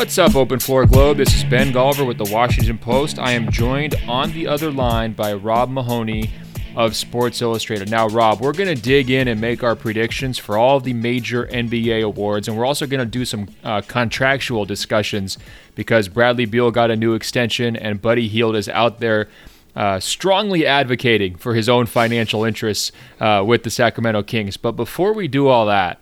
What's 0.00 0.16
up, 0.16 0.34
Open 0.34 0.58
Floor 0.58 0.86
Globe? 0.86 1.18
This 1.18 1.34
is 1.34 1.44
Ben 1.44 1.74
Golliver 1.74 2.06
with 2.06 2.16
the 2.16 2.32
Washington 2.32 2.78
Post. 2.78 3.18
I 3.18 3.32
am 3.32 3.52
joined 3.52 3.96
on 4.08 4.32
the 4.32 4.46
other 4.46 4.70
line 4.70 5.12
by 5.12 5.34
Rob 5.34 5.68
Mahoney 5.68 6.30
of 6.74 6.96
Sports 6.96 7.42
Illustrated. 7.42 7.90
Now, 7.90 8.08
Rob, 8.08 8.40
we're 8.40 8.54
going 8.54 8.74
to 8.74 8.82
dig 8.82 9.10
in 9.10 9.28
and 9.28 9.38
make 9.38 9.62
our 9.62 9.76
predictions 9.76 10.38
for 10.38 10.56
all 10.56 10.80
the 10.80 10.94
major 10.94 11.46
NBA 11.48 12.02
awards, 12.02 12.48
and 12.48 12.56
we're 12.56 12.64
also 12.64 12.86
going 12.86 13.00
to 13.00 13.04
do 13.04 13.26
some 13.26 13.50
uh, 13.62 13.82
contractual 13.82 14.64
discussions 14.64 15.36
because 15.74 16.08
Bradley 16.08 16.46
Beal 16.46 16.70
got 16.70 16.90
a 16.90 16.96
new 16.96 17.12
extension 17.12 17.76
and 17.76 18.00
Buddy 18.00 18.26
Hield 18.26 18.56
is 18.56 18.70
out 18.70 19.00
there 19.00 19.28
uh, 19.76 20.00
strongly 20.00 20.64
advocating 20.64 21.36
for 21.36 21.52
his 21.52 21.68
own 21.68 21.84
financial 21.84 22.42
interests 22.42 22.90
uh, 23.20 23.44
with 23.46 23.64
the 23.64 23.70
Sacramento 23.70 24.22
Kings. 24.22 24.56
But 24.56 24.72
before 24.72 25.12
we 25.12 25.28
do 25.28 25.48
all 25.48 25.66
that, 25.66 26.00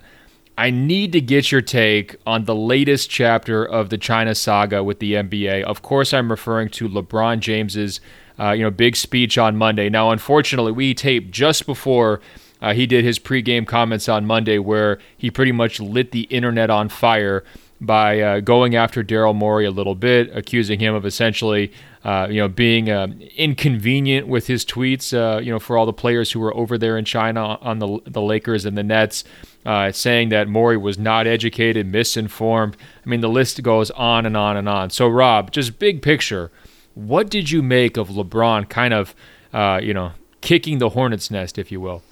I 0.59 0.71
need 0.71 1.13
to 1.13 1.21
get 1.21 1.53
your 1.53 1.61
take 1.61 2.17
on 2.27 2.45
the 2.45 2.55
latest 2.55 3.09
chapter 3.09 3.65
of 3.65 3.91
the 3.91 3.97
China 3.97 4.35
saga 4.35 4.83
with 4.83 4.99
the 4.99 5.13
NBA. 5.13 5.63
Of 5.63 5.83
course, 5.83 6.13
I'm 6.13 6.33
referring 6.33 6.71
to 6.71 6.89
LeBron 6.89 7.39
James's, 7.39 8.01
uh, 8.41 8.51
you 8.51 8.65
know, 8.65 8.71
big 8.73 8.97
speech 8.97 9.39
on 9.39 9.57
Monday. 9.57 9.89
Now, 9.89 10.11
unfortunately, 10.11 10.73
we 10.73 10.95
taped 10.95 11.31
just 11.31 11.65
before 11.65 12.21
uh, 12.61 12.75
he 12.75 12.89
did 12.89 13.05
his 13.05 13.21
pregame 13.21 13.69
comments 13.69 14.09
on 14.09 14.27
Monday, 14.27 14.59
where 14.59 14.99
he 15.17 15.31
pretty 15.31 15.53
much 15.53 15.79
lit 15.79 16.11
the 16.11 16.23
internet 16.23 16.71
on 16.71 16.89
fire 16.89 17.45
by 17.81 18.21
uh, 18.21 18.41
going 18.41 18.75
after 18.75 19.05
Daryl 19.05 19.35
Morey 19.35 19.65
a 19.65 19.71
little 19.71 19.95
bit, 19.95 20.35
accusing 20.37 20.81
him 20.81 20.95
of 20.95 21.07
essentially, 21.07 21.73
uh, 22.05 22.27
you 22.29 22.41
know, 22.41 22.49
being 22.49 22.91
uh, 22.91 23.07
inconvenient 23.37 24.27
with 24.27 24.49
his 24.49 24.65
tweets, 24.65 25.15
uh, 25.15 25.39
you 25.39 25.53
know, 25.53 25.59
for 25.59 25.79
all 25.79 25.87
the 25.87 25.93
players 25.93 26.33
who 26.33 26.41
were 26.41 26.55
over 26.55 26.77
there 26.77 26.99
in 26.99 27.05
China 27.05 27.59
on 27.61 27.79
the 27.79 28.01
the 28.05 28.23
Lakers 28.23 28.65
and 28.65 28.77
the 28.77 28.83
Nets 28.83 29.25
uh, 29.69 29.93
saying 29.93 30.31
that 30.31 30.49
Morey 30.49 30.77
was 30.77 30.99
not 30.99 31.27
educated, 31.27 31.87
misinformed. 31.87 32.77
I 33.05 33.09
mean, 33.09 33.21
the 33.21 33.29
list 33.29 33.63
goes 33.63 33.91
on 33.93 34.25
and 34.25 34.37
on 34.37 34.57
and 34.57 34.69
on. 34.69 34.91
So, 34.91 35.09
Rob, 35.09 35.51
just 35.51 35.79
big 35.79 36.01
picture, 36.01 36.51
what 36.95 37.29
did 37.29 37.51
you 37.51 37.63
make 37.63 37.97
of 37.97 38.09
LeBron 38.09 38.69
kind 38.69 38.95
of, 38.95 39.15
uh, 39.53 39.79
you 39.83 39.93
know, 39.93 40.13
kicking 40.41 40.79
the 40.79 40.91
hornet's 40.91 41.31
nest, 41.31 41.59
if 41.59 41.71
you 41.71 41.81
will? 41.81 42.03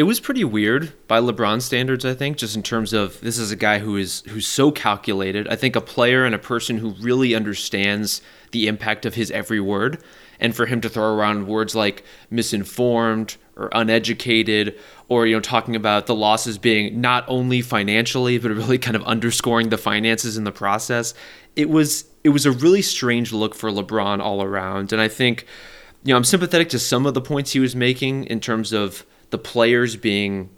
It 0.00 0.04
was 0.04 0.18
pretty 0.18 0.44
weird 0.44 0.94
by 1.08 1.20
LeBron 1.20 1.60
standards, 1.60 2.06
I 2.06 2.14
think, 2.14 2.38
just 2.38 2.56
in 2.56 2.62
terms 2.62 2.94
of 2.94 3.20
this 3.20 3.36
is 3.36 3.50
a 3.50 3.56
guy 3.56 3.80
who 3.80 3.98
is 3.98 4.22
who's 4.28 4.46
so 4.46 4.70
calculated. 4.70 5.46
I 5.48 5.56
think 5.56 5.76
a 5.76 5.82
player 5.82 6.24
and 6.24 6.34
a 6.34 6.38
person 6.38 6.78
who 6.78 6.94
really 7.02 7.34
understands 7.34 8.22
the 8.52 8.66
impact 8.66 9.04
of 9.04 9.14
his 9.14 9.30
every 9.30 9.60
word. 9.60 10.02
And 10.40 10.56
for 10.56 10.64
him 10.64 10.80
to 10.80 10.88
throw 10.88 11.14
around 11.14 11.48
words 11.48 11.74
like 11.74 12.02
misinformed 12.30 13.36
or 13.58 13.68
uneducated 13.72 14.78
or 15.08 15.26
you 15.26 15.36
know 15.36 15.40
talking 15.40 15.76
about 15.76 16.06
the 16.06 16.14
losses 16.14 16.56
being 16.56 16.98
not 16.98 17.26
only 17.28 17.60
financially 17.60 18.38
but 18.38 18.52
really 18.52 18.78
kind 18.78 18.96
of 18.96 19.02
underscoring 19.02 19.68
the 19.68 19.76
finances 19.76 20.38
in 20.38 20.44
the 20.44 20.50
process 20.50 21.12
it 21.56 21.68
was 21.68 22.06
it 22.24 22.30
was 22.30 22.46
a 22.46 22.52
really 22.52 22.80
strange 22.80 23.34
look 23.34 23.54
for 23.54 23.70
LeBron 23.70 24.18
all 24.18 24.42
around 24.42 24.94
and 24.94 25.02
I 25.02 25.08
think 25.08 25.44
you 26.04 26.14
know 26.14 26.16
I'm 26.16 26.24
sympathetic 26.24 26.70
to 26.70 26.78
some 26.78 27.04
of 27.04 27.12
the 27.12 27.20
points 27.20 27.52
he 27.52 27.60
was 27.60 27.76
making 27.76 28.24
in 28.24 28.40
terms 28.40 28.72
of 28.72 29.04
the 29.30 29.38
players 29.38 29.96
being 29.96 30.50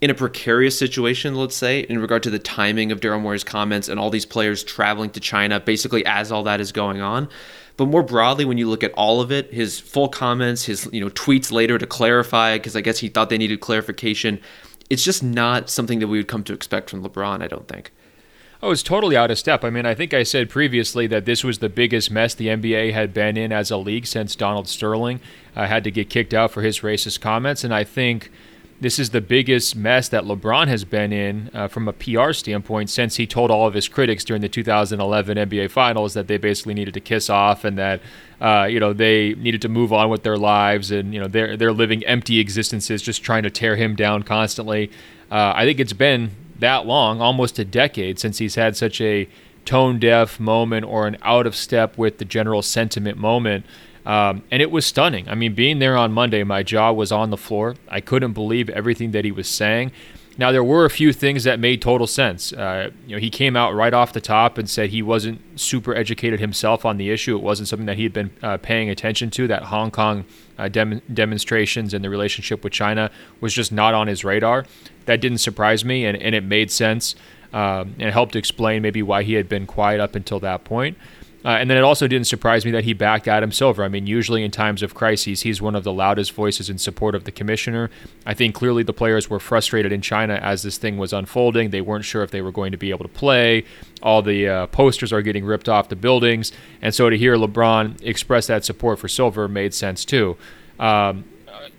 in 0.00 0.10
a 0.10 0.14
precarious 0.14 0.78
situation, 0.78 1.34
let's 1.34 1.56
say, 1.56 1.80
in 1.80 1.98
regard 1.98 2.22
to 2.24 2.30
the 2.30 2.38
timing 2.38 2.92
of 2.92 3.00
Daryl 3.00 3.20
Morey's 3.20 3.44
comments 3.44 3.88
and 3.88 3.98
all 3.98 4.10
these 4.10 4.26
players 4.26 4.62
traveling 4.62 5.10
to 5.10 5.20
China, 5.20 5.58
basically 5.58 6.04
as 6.04 6.30
all 6.30 6.42
that 6.42 6.60
is 6.60 6.70
going 6.70 7.00
on. 7.00 7.28
But 7.76 7.86
more 7.86 8.02
broadly, 8.02 8.44
when 8.44 8.58
you 8.58 8.68
look 8.68 8.82
at 8.82 8.92
all 8.92 9.20
of 9.20 9.32
it, 9.32 9.52
his 9.52 9.80
full 9.80 10.08
comments, 10.08 10.64
his 10.64 10.88
you 10.92 11.00
know 11.00 11.10
tweets 11.10 11.50
later 11.50 11.78
to 11.78 11.86
clarify, 11.86 12.56
because 12.56 12.76
I 12.76 12.80
guess 12.80 12.98
he 12.98 13.08
thought 13.08 13.30
they 13.30 13.38
needed 13.38 13.60
clarification. 13.60 14.40
It's 14.88 15.02
just 15.02 15.22
not 15.22 15.68
something 15.68 15.98
that 15.98 16.08
we 16.08 16.18
would 16.18 16.28
come 16.28 16.44
to 16.44 16.52
expect 16.52 16.90
from 16.90 17.02
LeBron. 17.02 17.42
I 17.42 17.48
don't 17.48 17.68
think. 17.68 17.92
Oh, 18.66 18.72
it's 18.72 18.82
totally 18.82 19.16
out 19.16 19.30
of 19.30 19.38
step. 19.38 19.62
I 19.62 19.70
mean, 19.70 19.86
I 19.86 19.94
think 19.94 20.12
I 20.12 20.24
said 20.24 20.50
previously 20.50 21.06
that 21.06 21.24
this 21.24 21.44
was 21.44 21.60
the 21.60 21.68
biggest 21.68 22.10
mess 22.10 22.34
the 22.34 22.48
NBA 22.48 22.92
had 22.92 23.14
been 23.14 23.36
in 23.36 23.52
as 23.52 23.70
a 23.70 23.76
league 23.76 24.08
since 24.08 24.34
Donald 24.34 24.66
Sterling 24.66 25.20
uh, 25.54 25.68
had 25.68 25.84
to 25.84 25.92
get 25.92 26.10
kicked 26.10 26.34
out 26.34 26.50
for 26.50 26.62
his 26.62 26.80
racist 26.80 27.20
comments, 27.20 27.62
and 27.62 27.72
I 27.72 27.84
think 27.84 28.28
this 28.80 28.98
is 28.98 29.10
the 29.10 29.20
biggest 29.20 29.76
mess 29.76 30.08
that 30.08 30.24
LeBron 30.24 30.66
has 30.66 30.84
been 30.84 31.12
in 31.12 31.48
uh, 31.54 31.68
from 31.68 31.86
a 31.86 31.92
PR 31.92 32.32
standpoint 32.32 32.90
since 32.90 33.14
he 33.14 33.24
told 33.24 33.52
all 33.52 33.68
of 33.68 33.74
his 33.74 33.86
critics 33.86 34.24
during 34.24 34.42
the 34.42 34.48
2011 34.48 35.38
NBA 35.38 35.70
Finals 35.70 36.14
that 36.14 36.26
they 36.26 36.36
basically 36.36 36.74
needed 36.74 36.94
to 36.94 37.00
kiss 37.00 37.30
off 37.30 37.64
and 37.64 37.78
that 37.78 38.00
uh, 38.40 38.66
you 38.68 38.80
know 38.80 38.92
they 38.92 39.34
needed 39.34 39.62
to 39.62 39.68
move 39.68 39.92
on 39.92 40.10
with 40.10 40.24
their 40.24 40.36
lives 40.36 40.90
and 40.90 41.14
you 41.14 41.20
know 41.20 41.28
they're 41.28 41.56
they're 41.56 41.72
living 41.72 42.04
empty 42.04 42.40
existences, 42.40 43.00
just 43.00 43.22
trying 43.22 43.44
to 43.44 43.50
tear 43.50 43.76
him 43.76 43.94
down 43.94 44.24
constantly. 44.24 44.90
Uh, 45.30 45.52
I 45.54 45.64
think 45.64 45.78
it's 45.78 45.92
been 45.92 46.32
that 46.60 46.86
long, 46.86 47.20
almost 47.20 47.58
a 47.58 47.64
decade, 47.64 48.18
since 48.18 48.38
he's 48.38 48.54
had 48.54 48.76
such 48.76 49.00
a 49.00 49.28
tone 49.64 49.98
deaf 49.98 50.38
moment 50.38 50.86
or 50.86 51.06
an 51.06 51.16
out 51.22 51.46
of 51.46 51.54
step 51.54 51.98
with 51.98 52.18
the 52.18 52.24
general 52.24 52.62
sentiment 52.62 53.18
moment. 53.18 53.66
Um, 54.06 54.44
and 54.52 54.62
it 54.62 54.70
was 54.70 54.86
stunning. 54.86 55.28
I 55.28 55.34
mean, 55.34 55.54
being 55.54 55.80
there 55.80 55.96
on 55.96 56.12
Monday, 56.12 56.44
my 56.44 56.62
jaw 56.62 56.92
was 56.92 57.10
on 57.10 57.30
the 57.30 57.36
floor. 57.36 57.74
I 57.88 58.00
couldn't 58.00 58.34
believe 58.34 58.70
everything 58.70 59.10
that 59.10 59.24
he 59.24 59.32
was 59.32 59.48
saying. 59.48 59.90
Now, 60.38 60.52
there 60.52 60.64
were 60.64 60.84
a 60.84 60.90
few 60.90 61.12
things 61.12 61.44
that 61.44 61.58
made 61.58 61.80
total 61.80 62.06
sense. 62.06 62.52
Uh, 62.52 62.90
you 63.06 63.16
know, 63.16 63.20
he 63.20 63.30
came 63.30 63.56
out 63.56 63.74
right 63.74 63.94
off 63.94 64.12
the 64.12 64.20
top 64.20 64.58
and 64.58 64.68
said 64.68 64.90
he 64.90 65.02
wasn't 65.02 65.40
super 65.58 65.94
educated 65.94 66.40
himself 66.40 66.84
on 66.84 66.98
the 66.98 67.10
issue. 67.10 67.36
It 67.36 67.42
wasn't 67.42 67.68
something 67.68 67.86
that 67.86 67.96
he 67.96 68.02
had 68.02 68.12
been 68.12 68.30
uh, 68.42 68.58
paying 68.58 68.90
attention 68.90 69.30
to. 69.30 69.46
That 69.46 69.64
Hong 69.64 69.90
Kong 69.90 70.24
uh, 70.58 70.68
dem- 70.68 71.00
demonstrations 71.12 71.94
and 71.94 72.04
the 72.04 72.10
relationship 72.10 72.62
with 72.62 72.72
China 72.72 73.10
was 73.40 73.54
just 73.54 73.72
not 73.72 73.94
on 73.94 74.08
his 74.08 74.24
radar. 74.24 74.66
That 75.06 75.20
didn't 75.20 75.38
surprise 75.38 75.84
me, 75.84 76.04
and, 76.04 76.20
and 76.20 76.34
it 76.34 76.44
made 76.44 76.70
sense 76.70 77.14
um, 77.52 77.94
and 77.98 78.12
helped 78.12 78.36
explain 78.36 78.82
maybe 78.82 79.02
why 79.02 79.22
he 79.22 79.34
had 79.34 79.48
been 79.48 79.66
quiet 79.66 80.00
up 80.00 80.14
until 80.14 80.40
that 80.40 80.64
point. 80.64 80.98
Uh, 81.46 81.50
and 81.50 81.70
then 81.70 81.78
it 81.78 81.84
also 81.84 82.08
didn't 82.08 82.26
surprise 82.26 82.64
me 82.64 82.72
that 82.72 82.82
he 82.82 82.92
backed 82.92 83.28
Adam 83.28 83.52
Silver. 83.52 83.84
I 83.84 83.88
mean, 83.88 84.08
usually 84.08 84.42
in 84.42 84.50
times 84.50 84.82
of 84.82 84.94
crises, 84.94 85.42
he's 85.42 85.62
one 85.62 85.76
of 85.76 85.84
the 85.84 85.92
loudest 85.92 86.32
voices 86.32 86.68
in 86.68 86.76
support 86.76 87.14
of 87.14 87.22
the 87.22 87.30
commissioner. 87.30 87.88
I 88.26 88.34
think 88.34 88.56
clearly 88.56 88.82
the 88.82 88.92
players 88.92 89.30
were 89.30 89.38
frustrated 89.38 89.92
in 89.92 90.02
China 90.02 90.34
as 90.42 90.64
this 90.64 90.76
thing 90.76 90.98
was 90.98 91.12
unfolding. 91.12 91.70
They 91.70 91.80
weren't 91.80 92.04
sure 92.04 92.24
if 92.24 92.32
they 92.32 92.42
were 92.42 92.50
going 92.50 92.72
to 92.72 92.76
be 92.76 92.90
able 92.90 93.04
to 93.04 93.12
play. 93.12 93.64
All 94.02 94.22
the 94.22 94.48
uh, 94.48 94.66
posters 94.66 95.12
are 95.12 95.22
getting 95.22 95.44
ripped 95.44 95.68
off 95.68 95.88
the 95.88 95.94
buildings. 95.94 96.50
And 96.82 96.92
so 96.92 97.08
to 97.10 97.16
hear 97.16 97.36
LeBron 97.36 98.02
express 98.02 98.48
that 98.48 98.64
support 98.64 98.98
for 98.98 99.06
Silver 99.06 99.46
made 99.46 99.72
sense 99.72 100.04
too. 100.04 100.36
Um, 100.80 101.26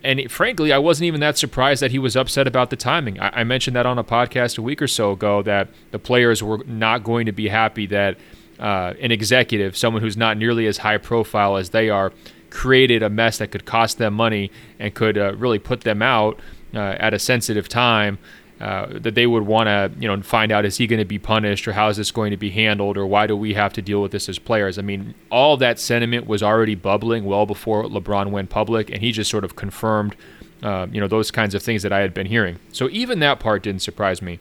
and 0.01 0.31
frankly, 0.31 0.71
I 0.71 0.77
wasn't 0.77 1.07
even 1.07 1.19
that 1.19 1.37
surprised 1.37 1.81
that 1.81 1.91
he 1.91 1.99
was 1.99 2.15
upset 2.15 2.47
about 2.47 2.69
the 2.69 2.77
timing. 2.77 3.19
I, 3.19 3.41
I 3.41 3.43
mentioned 3.43 3.75
that 3.75 3.85
on 3.85 3.99
a 3.99 4.03
podcast 4.05 4.57
a 4.57 4.61
week 4.61 4.81
or 4.81 4.87
so 4.87 5.11
ago 5.11 5.41
that 5.43 5.67
the 5.91 5.99
players 5.99 6.41
were 6.41 6.59
not 6.65 7.03
going 7.03 7.25
to 7.25 7.33
be 7.33 7.49
happy 7.49 7.85
that 7.87 8.17
uh, 8.59 8.93
an 8.99 9.11
executive, 9.11 9.77
someone 9.77 10.01
who's 10.01 10.17
not 10.17 10.37
nearly 10.37 10.67
as 10.67 10.79
high 10.79 10.97
profile 10.97 11.57
as 11.57 11.69
they 11.69 11.89
are, 11.89 12.11
created 12.49 13.03
a 13.03 13.09
mess 13.09 13.37
that 13.37 13.51
could 13.51 13.65
cost 13.65 13.97
them 13.97 14.13
money 14.13 14.51
and 14.79 14.93
could 14.93 15.17
uh, 15.17 15.33
really 15.35 15.59
put 15.59 15.81
them 15.81 16.01
out 16.01 16.39
uh, 16.73 16.79
at 16.99 17.13
a 17.13 17.19
sensitive 17.19 17.67
time. 17.69 18.17
Uh, 18.59 18.97
that 18.97 19.13
they 19.13 19.27
would 19.27 19.43
want 19.43 19.67
to, 19.67 19.91
you 19.99 20.07
know, 20.07 20.19
find 20.23 20.51
out 20.51 20.65
is 20.65 20.77
he 20.77 20.87
going 20.87 20.97
to 20.97 21.05
be 21.05 21.19
punished 21.19 21.67
or 21.67 21.73
how 21.73 21.89
is 21.89 21.97
this 21.97 22.09
going 22.09 22.31
to 22.31 22.37
be 22.37 22.49
handled 22.49 22.97
or 22.97 23.05
why 23.05 23.27
do 23.27 23.37
we 23.37 23.53
have 23.53 23.71
to 23.71 23.83
deal 23.83 24.01
with 24.01 24.11
this 24.11 24.27
as 24.27 24.39
players? 24.39 24.79
I 24.79 24.81
mean, 24.81 25.13
all 25.29 25.57
that 25.57 25.77
sentiment 25.79 26.25
was 26.25 26.41
already 26.41 26.73
bubbling 26.73 27.23
well 27.25 27.45
before 27.45 27.83
LeBron 27.83 28.31
went 28.31 28.49
public, 28.49 28.89
and 28.89 28.99
he 28.99 29.11
just 29.11 29.29
sort 29.29 29.43
of 29.43 29.55
confirmed, 29.55 30.15
uh, 30.63 30.87
you 30.91 30.99
know, 30.99 31.07
those 31.07 31.29
kinds 31.29 31.53
of 31.53 31.61
things 31.61 31.83
that 31.83 31.93
I 31.93 31.99
had 31.99 32.15
been 32.15 32.25
hearing. 32.25 32.57
So 32.71 32.89
even 32.89 33.19
that 33.19 33.39
part 33.39 33.61
didn't 33.61 33.83
surprise 33.83 34.23
me. 34.23 34.39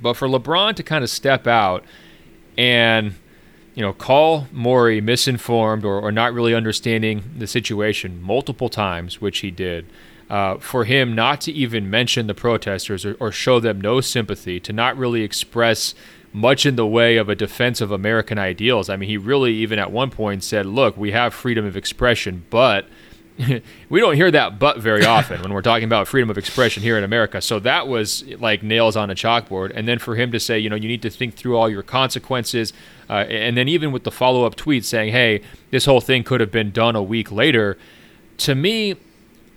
But 0.00 0.14
for 0.14 0.28
LeBron 0.28 0.74
to 0.76 0.82
kind 0.82 1.04
of 1.04 1.10
step 1.10 1.46
out 1.46 1.84
and 2.56 3.16
you 3.76 3.82
know, 3.82 3.92
call 3.92 4.48
Morey 4.50 5.02
misinformed 5.02 5.84
or, 5.84 6.00
or 6.00 6.10
not 6.10 6.32
really 6.32 6.54
understanding 6.54 7.22
the 7.36 7.46
situation 7.46 8.20
multiple 8.22 8.70
times, 8.70 9.20
which 9.20 9.40
he 9.40 9.50
did. 9.52 9.86
Uh, 10.28 10.56
for 10.56 10.84
him 10.84 11.14
not 11.14 11.40
to 11.42 11.52
even 11.52 11.88
mention 11.88 12.26
the 12.26 12.34
protesters 12.34 13.04
or, 13.04 13.16
or, 13.20 13.30
show 13.30 13.60
them 13.60 13.80
no 13.80 14.00
sympathy, 14.00 14.58
to 14.58 14.72
not 14.72 14.96
really 14.96 15.22
express 15.22 15.94
much 16.32 16.66
in 16.66 16.74
the 16.74 16.86
way 16.86 17.16
of 17.16 17.28
a 17.28 17.36
defense 17.36 17.80
of 17.80 17.92
American 17.92 18.36
ideals. 18.36 18.90
I 18.90 18.96
mean, 18.96 19.08
he 19.08 19.18
really, 19.18 19.54
even 19.54 19.78
at 19.78 19.92
one 19.92 20.10
point, 20.10 20.42
said, 20.42 20.66
Look, 20.66 20.96
we 20.96 21.12
have 21.12 21.32
freedom 21.32 21.64
of 21.64 21.76
expression, 21.76 22.44
but 22.50 22.88
we 23.90 24.00
don't 24.00 24.14
hear 24.14 24.30
that 24.30 24.58
but 24.58 24.78
very 24.78 25.04
often 25.04 25.42
when 25.42 25.52
we're 25.52 25.62
talking 25.62 25.84
about 25.84 26.08
freedom 26.08 26.30
of 26.30 26.38
expression 26.38 26.82
here 26.82 26.96
in 26.96 27.04
America. 27.04 27.40
So 27.40 27.58
that 27.60 27.86
was 27.86 28.24
like 28.38 28.62
nails 28.62 28.96
on 28.96 29.10
a 29.10 29.14
chalkboard. 29.14 29.72
And 29.74 29.86
then 29.86 29.98
for 29.98 30.16
him 30.16 30.32
to 30.32 30.40
say, 30.40 30.58
you 30.58 30.70
know, 30.70 30.76
you 30.76 30.88
need 30.88 31.02
to 31.02 31.10
think 31.10 31.34
through 31.34 31.56
all 31.56 31.68
your 31.68 31.82
consequences. 31.82 32.72
Uh, 33.10 33.24
and 33.28 33.56
then 33.56 33.68
even 33.68 33.92
with 33.92 34.04
the 34.04 34.10
follow 34.10 34.44
up 34.44 34.56
tweet 34.56 34.84
saying, 34.84 35.12
hey, 35.12 35.42
this 35.70 35.84
whole 35.84 36.00
thing 36.00 36.24
could 36.24 36.40
have 36.40 36.50
been 36.50 36.70
done 36.70 36.96
a 36.96 37.02
week 37.02 37.30
later. 37.30 37.76
To 38.38 38.54
me, 38.54 38.96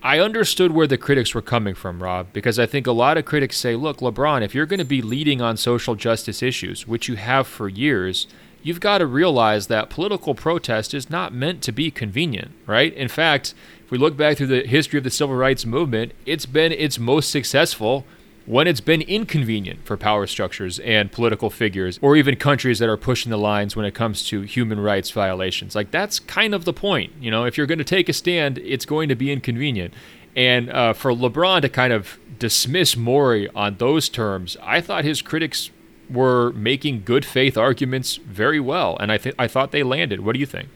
I 0.01 0.19
understood 0.19 0.71
where 0.71 0.87
the 0.87 0.97
critics 0.97 1.33
were 1.33 1.41
coming 1.41 1.75
from, 1.75 2.01
Rob, 2.01 2.27
because 2.31 2.57
I 2.57 2.65
think 2.65 2.87
a 2.87 2.91
lot 2.91 3.17
of 3.17 3.25
critics 3.25 3.57
say, 3.57 3.75
look, 3.75 3.97
LeBron, 3.97 4.41
if 4.43 4.55
you're 4.55 4.65
going 4.65 4.79
to 4.79 4.85
be 4.85 5.01
leading 5.01 5.41
on 5.41 5.57
social 5.57 5.95
justice 5.95 6.41
issues, 6.41 6.87
which 6.87 7.07
you 7.07 7.15
have 7.15 7.47
for 7.47 7.67
years, 7.67 8.27
you've 8.61 8.79
got 8.79 8.99
to 8.99 9.05
realize 9.05 9.67
that 9.67 9.89
political 9.89 10.35
protest 10.35 10.93
is 10.93 11.09
not 11.09 11.33
meant 11.33 11.61
to 11.63 11.71
be 11.71 11.91
convenient, 11.91 12.51
right? 12.65 12.93
In 12.93 13.07
fact, 13.07 13.53
if 13.83 13.91
we 13.91 13.97
look 13.97 14.17
back 14.17 14.37
through 14.37 14.47
the 14.47 14.67
history 14.67 14.97
of 14.97 15.03
the 15.03 15.09
civil 15.09 15.35
rights 15.35 15.65
movement, 15.65 16.13
it's 16.25 16.45
been 16.45 16.71
its 16.71 16.99
most 16.99 17.31
successful 17.31 18.05
when 18.45 18.67
it's 18.67 18.81
been 18.81 19.01
inconvenient 19.01 19.85
for 19.85 19.95
power 19.95 20.25
structures 20.25 20.79
and 20.79 21.11
political 21.11 21.51
figures, 21.51 21.99
or 22.01 22.15
even 22.15 22.35
countries 22.35 22.79
that 22.79 22.89
are 22.89 22.97
pushing 22.97 23.29
the 23.29 23.37
lines 23.37 23.75
when 23.75 23.85
it 23.85 23.93
comes 23.93 24.25
to 24.25 24.41
human 24.41 24.79
rights 24.79 25.11
violations. 25.11 25.75
Like, 25.75 25.91
that's 25.91 26.19
kind 26.19 26.55
of 26.55 26.65
the 26.65 26.73
point. 26.73 27.13
You 27.21 27.29
know, 27.29 27.45
if 27.45 27.57
you're 27.57 27.67
going 27.67 27.77
to 27.77 27.83
take 27.83 28.09
a 28.09 28.13
stand, 28.13 28.57
it's 28.57 28.85
going 28.85 29.07
to 29.09 29.15
be 29.15 29.31
inconvenient. 29.31 29.93
And 30.35 30.71
uh, 30.71 30.93
for 30.93 31.11
LeBron 31.11 31.61
to 31.61 31.69
kind 31.69 31.93
of 31.93 32.17
dismiss 32.39 32.97
Morey 32.97 33.49
on 33.49 33.77
those 33.77 34.09
terms, 34.09 34.57
I 34.63 34.81
thought 34.81 35.03
his 35.03 35.21
critics 35.21 35.69
were 36.09 36.51
making 36.53 37.03
good 37.03 37.25
faith 37.25 37.57
arguments 37.57 38.15
very 38.17 38.59
well, 38.59 38.97
and 38.99 39.11
I 39.11 39.17
think 39.17 39.35
I 39.37 39.47
thought 39.47 39.71
they 39.71 39.83
landed. 39.83 40.21
What 40.21 40.33
do 40.33 40.39
you 40.39 40.45
think? 40.45 40.69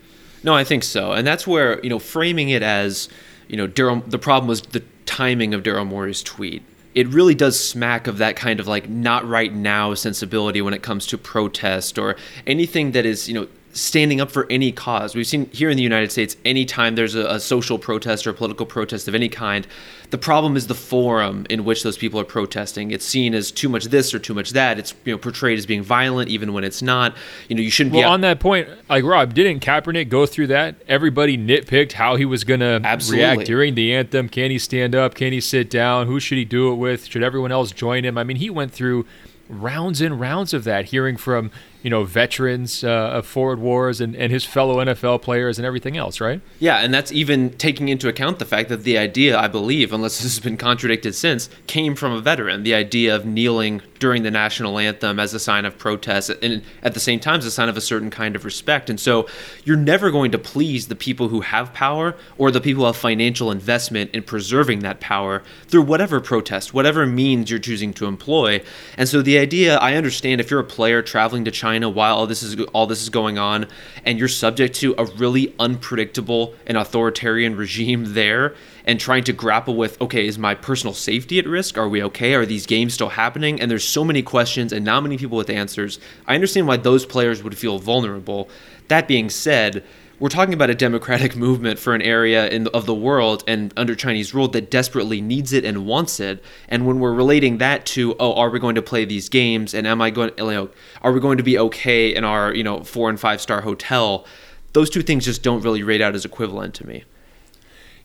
No, 0.44 0.54
I 0.54 0.64
think 0.64 0.84
so, 0.84 1.12
and 1.14 1.26
that's 1.26 1.48
where 1.48 1.82
you 1.82 1.90
know 1.90 2.00
framing 2.00 2.50
it 2.50 2.64
as 2.64 3.10
you 3.48 3.58
know 3.58 3.68
Daryl. 3.68 4.10
The 4.10 4.20
problem 4.20 4.48
was 4.48 4.62
the 4.62 4.84
timing 5.06 5.54
of 5.54 5.64
Daryl 5.64 5.88
Morey's 5.88 6.24
tweet 6.24 6.64
it 6.96 7.08
really 7.08 7.36
does 7.36 7.60
smack 7.60 8.08
of 8.08 8.20
that 8.20 8.36
kind 8.36 8.60
of 8.60 8.68
like 8.68 8.90
not 8.90 9.28
right 9.28 9.54
now 9.54 9.94
sensibility 9.94 10.62
when 10.62 10.74
it 10.74 10.84
comes 10.84 11.08
to 11.08 11.18
protest 11.18 11.98
or 11.98 12.16
anything 12.46 12.92
that 12.92 13.06
is, 13.06 13.28
you 13.28 13.34
know, 13.34 13.48
standing 13.74 14.22
up 14.22 14.32
for 14.32 14.46
any 14.50 14.72
cause. 14.72 15.16
We've 15.16 15.28
seen 15.28 15.50
here 15.52 15.70
in 15.70 15.78
the 15.78 15.84
United 15.84 16.12
States, 16.12 16.38
anytime 16.46 16.96
there's 16.96 17.16
a, 17.16 17.26
a, 17.26 17.40
social 17.40 17.80
protest 17.80 18.26
or 18.26 18.30
a 18.30 18.34
political 18.34 18.66
protest 18.66 19.08
of 19.08 19.16
any 19.16 19.28
kind, 19.28 19.68
the 20.12 20.18
problem 20.18 20.56
is 20.56 20.68
the 20.68 20.76
forum 20.76 21.46
in 21.50 21.66
which 21.66 21.82
those 21.82 21.98
people 21.98 22.20
are 22.20 22.26
protesting. 22.26 22.92
It's 22.92 23.04
seen 23.06 23.34
as 23.34 23.52
too 23.52 23.68
much 23.68 23.86
this 23.86 24.14
or 24.14 24.20
too 24.20 24.36
much 24.36 24.52
that. 24.52 24.78
It's 24.78 24.94
you 25.06 25.14
know 25.14 25.18
portrayed 25.18 25.58
as 25.58 25.66
being 25.66 25.82
violent 25.82 26.30
even 26.30 26.54
when 26.54 26.64
it's 26.64 26.82
not. 26.82 27.16
You 27.50 27.56
know, 27.56 27.62
you 27.62 27.72
shouldn't 27.72 27.94
well, 27.94 28.02
be. 28.02 28.06
Well, 28.06 28.14
on 28.14 28.22
that 28.22 28.40
point, 28.40 28.70
like 28.90 29.04
Rob, 29.04 29.34
didn't 29.34 29.62
Kaepernick 29.62 30.08
go 30.08 30.26
through 30.26 30.48
that? 30.48 30.76
Everybody 30.88 31.38
nitpicked 31.38 31.94
how 31.94 32.16
he 32.16 32.26
was 32.26 32.44
going 32.44 32.60
to 32.60 32.80
react 33.10 33.46
during 33.46 33.74
the 33.76 33.94
anthem. 33.94 34.30
Can 34.30 34.52
he 34.52 34.60
stand 34.60 34.96
up? 34.96 35.16
Can 35.16 35.34
he 35.34 35.42
sit 35.42 35.70
down? 35.70 36.08
Who 36.08 36.20
should 36.20 36.38
he 36.38 36.46
do 36.46 36.72
it 36.72 36.76
with? 36.76 37.06
Should 37.06 37.24
everyone 37.24 37.52
else 37.52 37.72
join 37.72 38.06
him? 38.06 38.18
I 38.18 38.24
mean, 38.24 38.38
he 38.38 38.50
went 38.50 38.72
through 38.72 39.06
rounds 39.50 40.02
and 40.02 40.20
rounds 40.20 40.54
of 40.54 40.64
that, 40.64 40.86
hearing 40.86 41.18
from 41.18 41.52
you 41.84 41.90
know 41.90 42.06
veterans 42.06 42.84
uh, 42.84 42.88
of 42.88 43.28
forward 43.28 43.60
wars 43.60 44.02
and, 44.02 44.16
and 44.16 44.32
his 44.32 44.46
fellow 44.46 44.78
NFL 44.84 45.22
players 45.22 45.60
and 45.60 45.66
everything 45.66 45.98
else, 45.98 46.20
right? 46.20 46.42
Yeah, 46.60 46.78
and 46.78 46.94
that's 46.94 47.12
even 47.12 47.52
taking 47.52 47.90
into 47.90 48.08
account 48.08 48.40
the 48.40 48.46
fact 48.46 48.70
that 48.70 48.84
the 48.84 48.98
idea, 48.98 49.38
I 49.38 49.50
believe, 49.50 49.92
unless 49.94 50.18
this 50.24 50.36
has 50.36 50.40
been 50.40 50.58
contradicted 50.58 51.14
since, 51.14 51.50
came 51.68 51.96
from 51.96 52.14
a 52.14 52.22
veteran. 52.22 52.64
The 52.64 52.74
idea 52.74 53.16
of 53.16 53.26
kneeling 53.26 53.82
during 54.00 54.24
the 54.24 54.32
national 54.32 54.80
anthem 54.80 55.20
as 55.20 55.34
a 55.34 55.40
sign 55.40 55.66
of 55.66 55.78
protest, 55.78 56.30
and 56.42 56.64
at 56.82 56.94
the 56.94 57.00
same 57.00 57.20
time 57.20 57.40
as 57.40 57.46
a 57.46 57.52
sign 57.52 57.70
of 57.70 57.78
a 57.78 57.82
certain 57.82 58.10
kind 58.10 58.36
of 58.36 58.46
respect. 58.46 58.90
And 58.90 59.00
so, 59.00 59.28
you're 59.66 59.78
never 59.78 60.10
going 60.10 60.32
to 60.32 60.40
please 60.40 60.88
the 60.88 60.96
people 60.96 61.28
who 61.28 61.42
have 61.42 61.74
power 61.74 62.16
or 62.38 62.50
the 62.50 62.62
people 62.62 62.84
who 62.84 62.88
have 62.88 62.96
financial 62.96 63.52
investment 63.52 64.10
in 64.12 64.24
preserving 64.24 64.80
that 64.80 65.02
power 65.02 65.44
through 65.68 65.82
whatever 65.82 66.22
protest, 66.22 66.74
whatever 66.74 67.06
means 67.06 67.50
you're 67.50 67.60
choosing 67.60 67.94
to 67.94 68.06
employ. 68.06 68.64
And 68.98 69.10
so, 69.10 69.22
the 69.22 69.38
idea, 69.38 69.78
I 69.78 69.96
understand, 69.96 70.40
if 70.40 70.50
you're 70.50 70.62
a 70.62 70.64
player 70.64 71.02
traveling 71.02 71.44
to 71.44 71.52
China 71.52 71.73
China 71.74 71.90
while 71.90 72.18
all 72.18 72.28
this 72.28 72.44
is 72.44 72.60
all 72.74 72.86
this 72.86 73.02
is 73.02 73.10
going 73.10 73.40
on, 73.40 73.66
and 74.06 74.20
you're 74.20 74.28
subject 74.28 74.76
to 74.76 74.94
a 74.96 75.06
really 75.06 75.56
unpredictable 75.60 76.54
and 76.68 76.78
authoritarian 76.78 77.56
regime 77.56 78.04
there, 78.14 78.54
and 78.86 79.00
trying 79.00 79.24
to 79.24 79.34
grapple 79.34 79.76
with, 79.76 80.00
okay, 80.00 80.28
is 80.28 80.38
my 80.38 80.54
personal 80.54 80.94
safety 80.94 81.40
at 81.40 81.48
risk? 81.48 81.76
Are 81.78 81.90
we 81.90 82.04
okay? 82.04 82.36
Are 82.36 82.46
these 82.46 82.68
games 82.68 82.94
still 82.94 83.10
happening? 83.10 83.60
And 83.60 83.72
there's 83.72 83.88
so 83.88 84.04
many 84.04 84.22
questions 84.22 84.72
and 84.72 84.86
not 84.86 85.02
many 85.02 85.18
people 85.18 85.38
with 85.38 85.50
answers. 85.50 86.00
I 86.28 86.36
understand 86.36 86.68
why 86.68 86.78
those 86.78 87.08
players 87.08 87.42
would 87.42 87.58
feel 87.58 87.80
vulnerable. 87.80 88.50
That 88.90 89.08
being 89.08 89.32
said, 89.32 89.84
we're 90.24 90.30
talking 90.30 90.54
about 90.54 90.70
a 90.70 90.76
democratic 90.76 91.36
movement 91.46 91.78
for 91.78 91.94
an 91.94 92.02
area 92.02 92.48
in, 92.48 92.66
of 92.68 92.86
the 92.86 92.96
world 92.96 93.44
and 93.46 93.74
under 93.76 93.94
Chinese 93.94 94.34
rule 94.34 94.48
that 94.48 94.72
desperately 94.72 95.20
needs 95.20 95.52
it 95.52 95.66
and 95.66 95.86
wants 95.86 96.18
it. 96.18 96.42
And 96.70 96.88
when 96.88 97.02
we're 97.02 97.12
relating 97.12 97.58
that 97.58 97.86
to, 97.88 98.16
oh, 98.22 98.34
are 98.36 98.50
we 98.50 98.58
going 98.58 98.76
to 98.76 98.82
play 98.82 99.04
these 99.04 99.28
games? 99.28 99.74
And 99.74 99.86
am 99.86 100.02
I 100.02 100.12
going, 100.12 100.32
you 100.38 100.46
know, 100.46 100.70
are 101.02 101.12
we 101.12 101.20
going 101.20 101.40
to 101.40 101.44
be 101.44 101.60
okay 101.60 102.16
in 102.16 102.24
our, 102.24 102.56
you 102.56 102.64
know, 102.64 102.86
four 102.86 103.10
and 103.10 103.20
five 103.20 103.42
star 103.42 103.60
hotel? 103.60 104.26
Those 104.72 104.90
two 104.90 105.02
things 105.02 105.26
just 105.26 105.44
don't 105.44 105.62
really 105.62 105.84
rate 105.84 106.00
out 106.00 106.16
as 106.16 106.24
equivalent 106.24 106.74
to 106.76 106.88
me. 106.88 107.04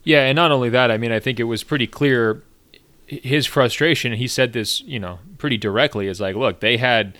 Yeah, 0.03 0.25
and 0.25 0.35
not 0.35 0.51
only 0.51 0.67
that, 0.71 0.91
I 0.91 0.97
mean, 0.97 1.13
I 1.13 1.21
think 1.21 1.39
it 1.39 1.45
was 1.45 1.63
pretty 1.63 1.87
clear 1.87 2.43
his 3.07 3.45
frustration. 3.45 4.11
He 4.11 4.27
said 4.27 4.51
this, 4.51 4.81
you 4.81 4.99
know, 4.99 5.19
pretty 5.37 5.57
directly. 5.57 6.07
Is 6.07 6.19
like, 6.19 6.35
look, 6.35 6.59
they 6.59 6.75
had 6.75 7.17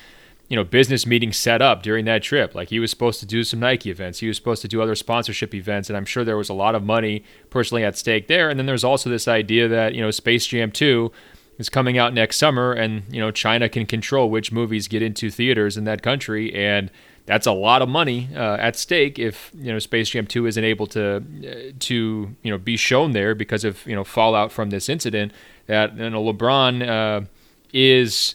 you 0.50 0.56
know 0.56 0.64
business 0.64 1.06
meetings 1.06 1.38
set 1.38 1.62
up 1.62 1.82
during 1.84 2.06
that 2.06 2.24
trip. 2.24 2.54
Like 2.54 2.70
he 2.70 2.80
was 2.80 2.90
supposed 2.90 3.20
to 3.22 3.26
do 3.26 3.44
some 3.44 3.60
nike 3.60 3.90
events. 3.90 4.20
He 4.20 4.28
was 4.28 4.36
supposed 4.36 4.62
to 4.64 4.68
do 4.68 4.82
other 4.82 4.96
sponsorship 4.96 5.54
events 5.54 5.90
and 5.90 5.96
i'm 5.96 6.06
sure 6.06 6.24
there 6.24 6.38
was 6.38 6.50
a 6.50 6.54
lot 6.54 6.76
of 6.76 6.84
money 6.84 7.24
personally 7.50 7.84
at 7.84 7.98
stake 7.98 8.28
there. 8.28 8.50
And 8.50 8.60
then 8.60 8.66
there's 8.66 8.84
also 8.84 9.10
this 9.10 9.28
idea 9.28 9.68
that 9.68 9.94
you 9.94 10.02
know 10.02 10.12
space 10.12 10.46
jam 10.46 10.72
2 10.72 11.12
is 11.60 11.70
coming 11.70 11.98
out 11.98 12.14
next 12.14 12.38
summer 12.38 12.74
and 12.74 13.04
you 13.10 13.22
know 13.22 13.32
china 13.32 13.70
can 13.70 13.86
control 13.86 14.30
which 14.30 14.52
movies 14.52 14.88
get 14.88 15.02
into 15.02 15.30
theaters 15.30 15.78
in 15.78 15.84
that 15.84 16.02
country 16.02 16.54
and 16.54 16.90
that's 17.30 17.46
a 17.46 17.52
lot 17.52 17.84
of 17.84 17.88
money 17.88 18.28
uh, 18.36 18.58
at 18.60 18.76
stake 18.76 19.20
if 19.20 19.52
you 19.56 19.72
know 19.72 19.78
Space 19.78 20.10
Jam 20.10 20.26
2 20.26 20.48
isn't 20.48 20.64
able 20.64 20.88
to 20.88 21.18
uh, 21.18 21.72
to 21.78 22.36
you 22.42 22.52
know 22.52 22.58
be 22.58 22.76
shown 22.76 23.12
there 23.12 23.36
because 23.36 23.64
of 23.64 23.86
you 23.86 23.94
know 23.94 24.04
fallout 24.04 24.52
from 24.52 24.72
this 24.72 24.90
incident 24.90 25.32
that 25.68 25.96
you 25.96 26.10
know 26.10 26.24
LeBron 26.24 26.90
uh, 26.90 27.26
is 27.72 28.34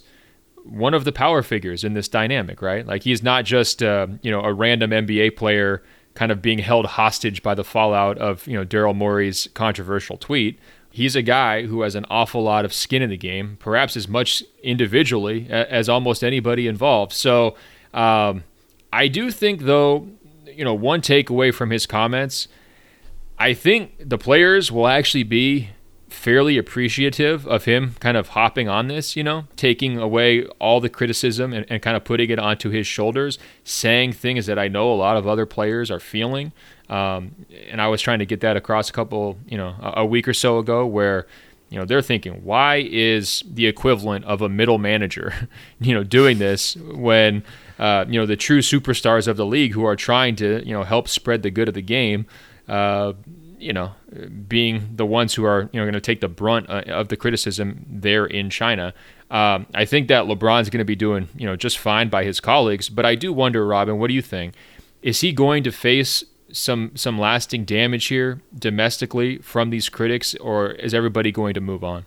one 0.64 0.94
of 0.94 1.04
the 1.04 1.12
power 1.12 1.42
figures 1.42 1.84
in 1.84 1.94
this 1.94 2.08
dynamic, 2.08 2.62
right? 2.62 2.86
Like 2.86 3.02
he's 3.02 3.22
not 3.22 3.44
just 3.44 3.82
uh, 3.82 4.08
you 4.22 4.30
know 4.30 4.40
a 4.40 4.52
random 4.52 4.90
NBA 4.90 5.36
player 5.36 5.82
kind 6.14 6.30
of 6.30 6.40
being 6.40 6.58
held 6.58 6.86
hostage 6.86 7.42
by 7.42 7.54
the 7.54 7.64
fallout 7.64 8.18
of 8.18 8.46
you 8.46 8.54
know 8.54 8.64
Daryl 8.64 8.94
Morey's 8.94 9.48
controversial 9.54 10.16
tweet. 10.16 10.58
He's 10.90 11.16
a 11.16 11.22
guy 11.22 11.64
who 11.66 11.82
has 11.82 11.96
an 11.96 12.06
awful 12.08 12.42
lot 12.42 12.64
of 12.64 12.72
skin 12.72 13.02
in 13.02 13.10
the 13.10 13.16
game, 13.16 13.56
perhaps 13.58 13.96
as 13.96 14.06
much 14.06 14.44
individually 14.62 15.48
as 15.50 15.88
almost 15.88 16.22
anybody 16.22 16.68
involved. 16.68 17.12
So 17.12 17.56
um, 17.92 18.44
I 18.92 19.08
do 19.08 19.32
think, 19.32 19.62
though, 19.62 20.08
you 20.46 20.64
know, 20.64 20.72
one 20.72 21.00
takeaway 21.00 21.52
from 21.52 21.70
his 21.70 21.84
comments, 21.84 22.46
I 23.40 23.54
think 23.54 23.94
the 23.98 24.18
players 24.18 24.70
will 24.70 24.86
actually 24.86 25.24
be 25.24 25.70
fairly 26.14 26.56
appreciative 26.56 27.46
of 27.46 27.64
him 27.64 27.94
kind 28.00 28.16
of 28.16 28.28
hopping 28.28 28.68
on 28.68 28.88
this, 28.88 29.16
you 29.16 29.22
know, 29.22 29.44
taking 29.56 29.98
away 29.98 30.46
all 30.58 30.80
the 30.80 30.88
criticism 30.88 31.52
and, 31.52 31.66
and, 31.68 31.82
kind 31.82 31.96
of 31.96 32.04
putting 32.04 32.30
it 32.30 32.38
onto 32.38 32.70
his 32.70 32.86
shoulders, 32.86 33.38
saying 33.64 34.12
things 34.12 34.46
that 34.46 34.58
I 34.58 34.68
know 34.68 34.92
a 34.92 34.94
lot 34.94 35.16
of 35.16 35.26
other 35.26 35.44
players 35.44 35.90
are 35.90 36.00
feeling. 36.00 36.52
Um, 36.88 37.34
and 37.68 37.80
I 37.80 37.88
was 37.88 38.00
trying 38.00 38.20
to 38.20 38.26
get 38.26 38.40
that 38.40 38.56
across 38.56 38.88
a 38.88 38.92
couple, 38.92 39.38
you 39.46 39.58
know, 39.58 39.74
a, 39.80 40.00
a 40.00 40.06
week 40.06 40.28
or 40.28 40.34
so 40.34 40.58
ago 40.58 40.86
where, 40.86 41.26
you 41.68 41.78
know, 41.78 41.84
they're 41.84 42.02
thinking, 42.02 42.44
why 42.44 42.86
is 42.88 43.42
the 43.46 43.66
equivalent 43.66 44.24
of 44.24 44.40
a 44.40 44.48
middle 44.48 44.78
manager, 44.78 45.48
you 45.80 45.94
know, 45.94 46.04
doing 46.04 46.38
this 46.38 46.76
when, 46.76 47.42
uh, 47.78 48.04
you 48.08 48.18
know, 48.20 48.26
the 48.26 48.36
true 48.36 48.60
superstars 48.60 49.26
of 49.26 49.36
the 49.36 49.46
league 49.46 49.72
who 49.72 49.84
are 49.84 49.96
trying 49.96 50.36
to, 50.36 50.64
you 50.64 50.72
know, 50.72 50.84
help 50.84 51.08
spread 51.08 51.42
the 51.42 51.50
good 51.50 51.68
of 51.68 51.74
the 51.74 51.82
game, 51.82 52.26
uh, 52.68 53.12
you 53.58 53.72
know, 53.72 53.92
being 54.48 54.88
the 54.94 55.06
ones 55.06 55.34
who 55.34 55.44
are 55.44 55.68
you 55.72 55.80
know 55.80 55.84
going 55.84 55.94
to 55.94 56.00
take 56.00 56.20
the 56.20 56.28
brunt 56.28 56.68
uh, 56.68 56.82
of 56.88 57.08
the 57.08 57.16
criticism 57.16 57.84
there 57.88 58.26
in 58.26 58.50
China. 58.50 58.94
Um, 59.30 59.66
I 59.74 59.84
think 59.84 60.08
that 60.08 60.24
LeBron's 60.24 60.70
going 60.70 60.78
to 60.78 60.84
be 60.84 60.96
doing 60.96 61.28
you 61.36 61.46
know 61.46 61.56
just 61.56 61.78
fine 61.78 62.08
by 62.08 62.24
his 62.24 62.40
colleagues, 62.40 62.88
but 62.88 63.04
I 63.04 63.14
do 63.14 63.32
wonder, 63.32 63.66
Robin, 63.66 63.98
what 63.98 64.08
do 64.08 64.14
you 64.14 64.22
think? 64.22 64.54
Is 65.02 65.20
he 65.20 65.32
going 65.32 65.62
to 65.64 65.72
face 65.72 66.24
some 66.52 66.92
some 66.94 67.18
lasting 67.18 67.64
damage 67.64 68.06
here 68.06 68.40
domestically 68.56 69.38
from 69.38 69.70
these 69.70 69.88
critics, 69.88 70.34
or 70.36 70.72
is 70.72 70.94
everybody 70.94 71.32
going 71.32 71.54
to 71.54 71.60
move 71.60 71.82
on? 71.82 72.04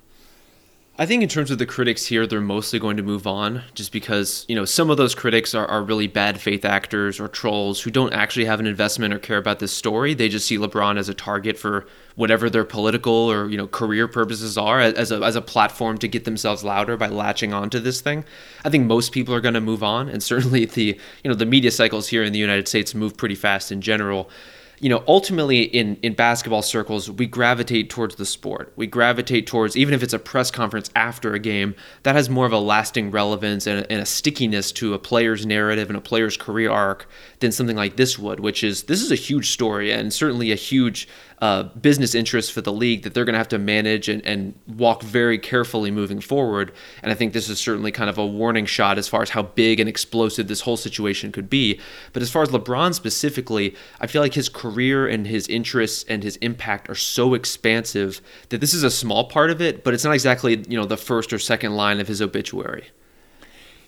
I 0.99 1.05
think 1.05 1.21
in 1.21 1.29
terms 1.29 1.51
of 1.51 1.59
the 1.59 1.67
critics 1.67 2.07
here, 2.07 2.25
they're 2.25 2.41
mostly 2.41 2.79
going 2.79 2.97
to 2.97 3.03
move 3.03 3.27
on 3.27 3.61
just 3.75 3.91
because, 3.91 4.45
you 4.47 4.55
know, 4.55 4.65
some 4.65 4.89
of 4.89 4.97
those 4.97 5.13
critics 5.13 5.53
are, 5.53 5.67
are 5.67 5.83
really 5.83 6.07
bad 6.07 6.41
faith 6.41 6.65
actors 6.65 7.19
or 7.19 7.27
trolls 7.27 7.81
who 7.81 7.91
don't 7.91 8.13
actually 8.13 8.45
have 8.45 8.59
an 8.59 8.65
investment 8.65 9.13
or 9.13 9.19
care 9.19 9.37
about 9.37 9.59
this 9.59 9.71
story. 9.71 10.15
They 10.15 10.27
just 10.27 10.47
see 10.47 10.57
LeBron 10.57 10.97
as 10.97 11.07
a 11.07 11.13
target 11.13 11.55
for 11.59 11.85
whatever 12.15 12.49
their 12.49 12.63
political 12.63 13.13
or, 13.13 13.47
you 13.47 13.57
know, 13.57 13.67
career 13.67 14.07
purposes 14.07 14.57
are 14.57 14.79
as 14.79 15.11
a, 15.11 15.21
as 15.21 15.35
a 15.35 15.41
platform 15.41 15.99
to 15.99 16.07
get 16.07 16.25
themselves 16.25 16.63
louder 16.63 16.97
by 16.97 17.09
latching 17.09 17.53
onto 17.53 17.79
this 17.79 18.01
thing. 18.01 18.25
I 18.65 18.71
think 18.71 18.87
most 18.87 19.11
people 19.11 19.35
are 19.35 19.41
going 19.41 19.53
to 19.53 19.61
move 19.61 19.83
on. 19.83 20.09
And 20.09 20.23
certainly 20.23 20.65
the, 20.65 20.99
you 21.23 21.29
know, 21.29 21.35
the 21.35 21.45
media 21.45 21.69
cycles 21.69 22.07
here 22.07 22.23
in 22.23 22.33
the 22.33 22.39
United 22.39 22.67
States 22.67 22.95
move 22.95 23.15
pretty 23.15 23.35
fast 23.35 23.71
in 23.71 23.81
general. 23.81 24.31
You 24.79 24.89
know, 24.89 25.03
ultimately 25.07 25.61
in, 25.61 25.97
in 26.03 26.13
basketball 26.13 26.61
circles, 26.61 27.09
we 27.09 27.25
gravitate 27.25 27.89
towards 27.89 28.15
the 28.15 28.25
sport. 28.25 28.71
We 28.75 28.85
gravitate 28.85 29.47
towards, 29.47 29.75
even 29.75 29.93
if 29.93 30.03
it's 30.03 30.13
a 30.13 30.19
press 30.19 30.51
conference 30.51 30.91
after 30.95 31.33
a 31.33 31.39
game, 31.39 31.75
that 32.03 32.15
has 32.15 32.29
more 32.29 32.45
of 32.45 32.53
a 32.53 32.59
lasting 32.59 33.09
relevance 33.09 33.65
and 33.65 33.79
a, 33.79 33.91
and 33.91 34.01
a 34.01 34.05
stickiness 34.05 34.71
to 34.73 34.93
a 34.93 34.99
player's 34.99 35.45
narrative 35.45 35.89
and 35.89 35.97
a 35.97 36.01
player's 36.01 36.37
career 36.37 36.69
arc 36.69 37.09
than 37.39 37.51
something 37.51 37.75
like 37.75 37.97
this 37.97 38.17
would, 38.17 38.39
which 38.39 38.63
is 38.63 38.83
this 38.83 39.01
is 39.01 39.11
a 39.11 39.15
huge 39.15 39.51
story 39.51 39.91
and 39.91 40.11
certainly 40.11 40.51
a 40.51 40.55
huge 40.55 41.07
uh, 41.39 41.63
business 41.63 42.15
interest 42.15 42.51
for 42.51 42.61
the 42.61 42.73
league 42.73 43.03
that 43.03 43.13
they're 43.13 43.25
going 43.25 43.33
to 43.33 43.39
have 43.39 43.47
to 43.47 43.59
manage 43.59 44.09
and, 44.09 44.25
and 44.25 44.55
walk 44.67 45.03
very 45.03 45.37
carefully 45.37 45.91
moving 45.91 46.19
forward. 46.19 46.71
And 47.03 47.11
I 47.11 47.15
think 47.15 47.33
this 47.33 47.47
is 47.47 47.59
certainly 47.59 47.91
kind 47.91 48.09
of 48.09 48.17
a 48.17 48.25
warning 48.25 48.65
shot 48.65 48.97
as 48.97 49.07
far 49.07 49.21
as 49.21 49.29
how 49.29 49.43
big 49.43 49.79
and 49.79 49.87
explosive 49.87 50.47
this 50.47 50.61
whole 50.61 50.77
situation 50.77 51.31
could 51.31 51.47
be. 51.47 51.79
But 52.11 52.23
as 52.23 52.31
far 52.31 52.41
as 52.41 52.49
LeBron 52.49 52.95
specifically, 52.95 53.75
I 54.01 54.07
feel 54.07 54.23
like 54.23 54.33
his 54.33 54.49
career 54.49 55.07
and 55.07 55.27
his 55.27 55.47
interests 55.47 56.05
and 56.09 56.23
his 56.23 56.37
impact 56.37 56.89
are 56.89 56.95
so 56.95 57.35
expansive 57.35 58.19
that 58.49 58.59
this 58.59 58.73
is 58.73 58.83
a 58.83 58.89
small 58.89 59.25
part 59.25 59.51
of 59.51 59.61
it, 59.61 59.83
but 59.83 59.93
it's 59.93 60.03
not 60.03 60.13
exactly 60.13 60.63
you 60.67 60.77
know 60.77 60.85
the 60.85 60.97
first 60.97 61.31
or 61.31 61.37
second 61.37 61.75
line 61.75 61.99
of 61.99 62.07
his 62.07 62.21
obituary 62.21 62.85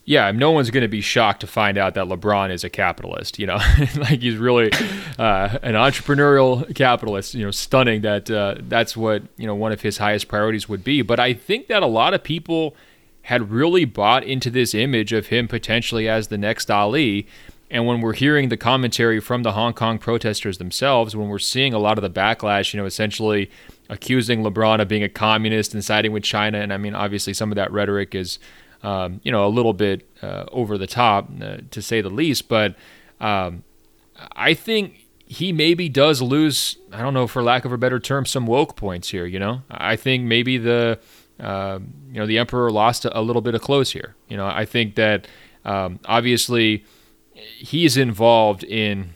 yeah, 0.10 0.32
no 0.32 0.50
one's 0.50 0.72
going 0.72 0.82
to 0.82 0.88
be 0.88 1.02
shocked 1.02 1.42
to 1.42 1.46
find 1.48 1.78
out 1.78 1.94
that 1.94 2.08
LeBron 2.08 2.50
is 2.50 2.64
a 2.64 2.70
capitalist. 2.70 3.38
You 3.38 3.46
know, 3.46 3.58
like 3.98 4.22
he's 4.22 4.38
really 4.38 4.72
uh, 5.20 5.60
an 5.62 5.76
entrepreneurial 5.76 6.74
capitalist. 6.76 7.36
You 7.36 7.46
know, 7.46 7.52
stunning 7.52 8.02
that 8.02 8.32
uh, 8.32 8.56
that's 8.62 8.98
what 8.98 9.22
you 9.38 9.46
know 9.46 9.54
one 9.54 9.72
of 9.72 9.82
his 9.82 10.00
highest 10.00 10.28
priorities 10.28 10.68
would 10.68 10.84
be. 10.84 11.04
But 11.04 11.20
I 11.20 11.36
think 11.36 11.68
that 11.68 11.84
a 11.84 11.86
lot 11.86 12.16
of 12.16 12.24
people 12.24 12.76
had 13.22 13.52
really 13.52 13.86
bought 13.86 14.24
into 14.24 14.50
this 14.50 14.74
image 14.74 15.14
of 15.14 15.28
him 15.28 15.48
potentially 15.48 16.10
as 16.10 16.30
the 16.30 16.40
next 16.40 16.72
Ali. 16.72 17.28
And 17.70 17.86
when 17.86 18.02
we're 18.02 18.14
hearing 18.14 18.50
the 18.50 18.58
commentary 18.58 19.20
from 19.20 19.44
the 19.44 19.52
Hong 19.52 19.74
Kong 19.74 20.00
protesters 20.00 20.58
themselves, 20.58 21.16
when 21.16 21.28
we're 21.28 21.38
seeing 21.38 21.72
a 21.72 21.78
lot 21.78 22.00
of 22.00 22.02
the 22.02 22.10
backlash, 22.10 22.74
you 22.74 22.80
know, 22.80 22.88
essentially 22.88 23.52
accusing 23.90 24.42
LeBron 24.42 24.82
of 24.82 24.88
being 24.88 25.04
a 25.04 25.10
communist 25.10 25.76
and 25.76 25.86
siding 25.86 26.12
with 26.12 26.24
China, 26.24 26.58
and 26.58 26.74
I 26.74 26.78
mean, 26.78 26.96
obviously, 26.96 27.36
some 27.36 27.52
of 27.52 27.58
that 27.58 27.72
rhetoric 27.72 28.16
is 28.16 28.40
um, 28.84 29.20
you 29.24 29.32
know, 29.32 29.46
a 29.46 29.50
little 29.50 29.74
bit 29.74 30.08
uh, 30.22 30.46
over 30.52 30.78
the 30.78 30.88
top, 30.88 31.30
uh, 31.42 31.58
to 31.72 31.82
say 31.82 32.02
the 32.02 32.10
least. 32.10 32.48
But 32.48 32.76
um, 33.20 33.64
I 34.34 34.54
think 34.54 35.06
he 35.26 35.52
maybe 35.52 35.90
does 35.90 36.22
lose, 36.22 36.78
I 36.92 37.02
don't 37.02 37.14
know, 37.14 37.28
for 37.28 37.44
lack 37.44 37.66
of 37.66 37.72
a 37.72 37.78
better 37.78 38.00
term, 38.00 38.26
some 38.26 38.48
woke 38.48 38.76
points 38.76 39.10
here. 39.10 39.26
You 39.26 39.40
know, 39.40 39.62
I 39.70 39.96
think 39.96 40.24
maybe 40.24 40.58
the, 40.58 41.00
uh, 41.40 41.80
you 42.12 42.20
know, 42.20 42.26
the 42.26 42.38
emperor 42.38 42.72
lost 42.72 43.06
a, 43.06 43.18
a, 43.18 43.22
little 43.22 43.42
bit 43.42 43.54
of 43.54 43.62
clothes 43.62 43.92
here. 43.92 44.16
You 44.28 44.38
know, 44.38 44.48
I 44.48 44.66
think 44.66 44.96
that 44.96 45.28
um, 45.66 46.00
obviously 46.06 46.84
he's 47.34 47.96
involved 47.96 48.64
in 48.64 49.14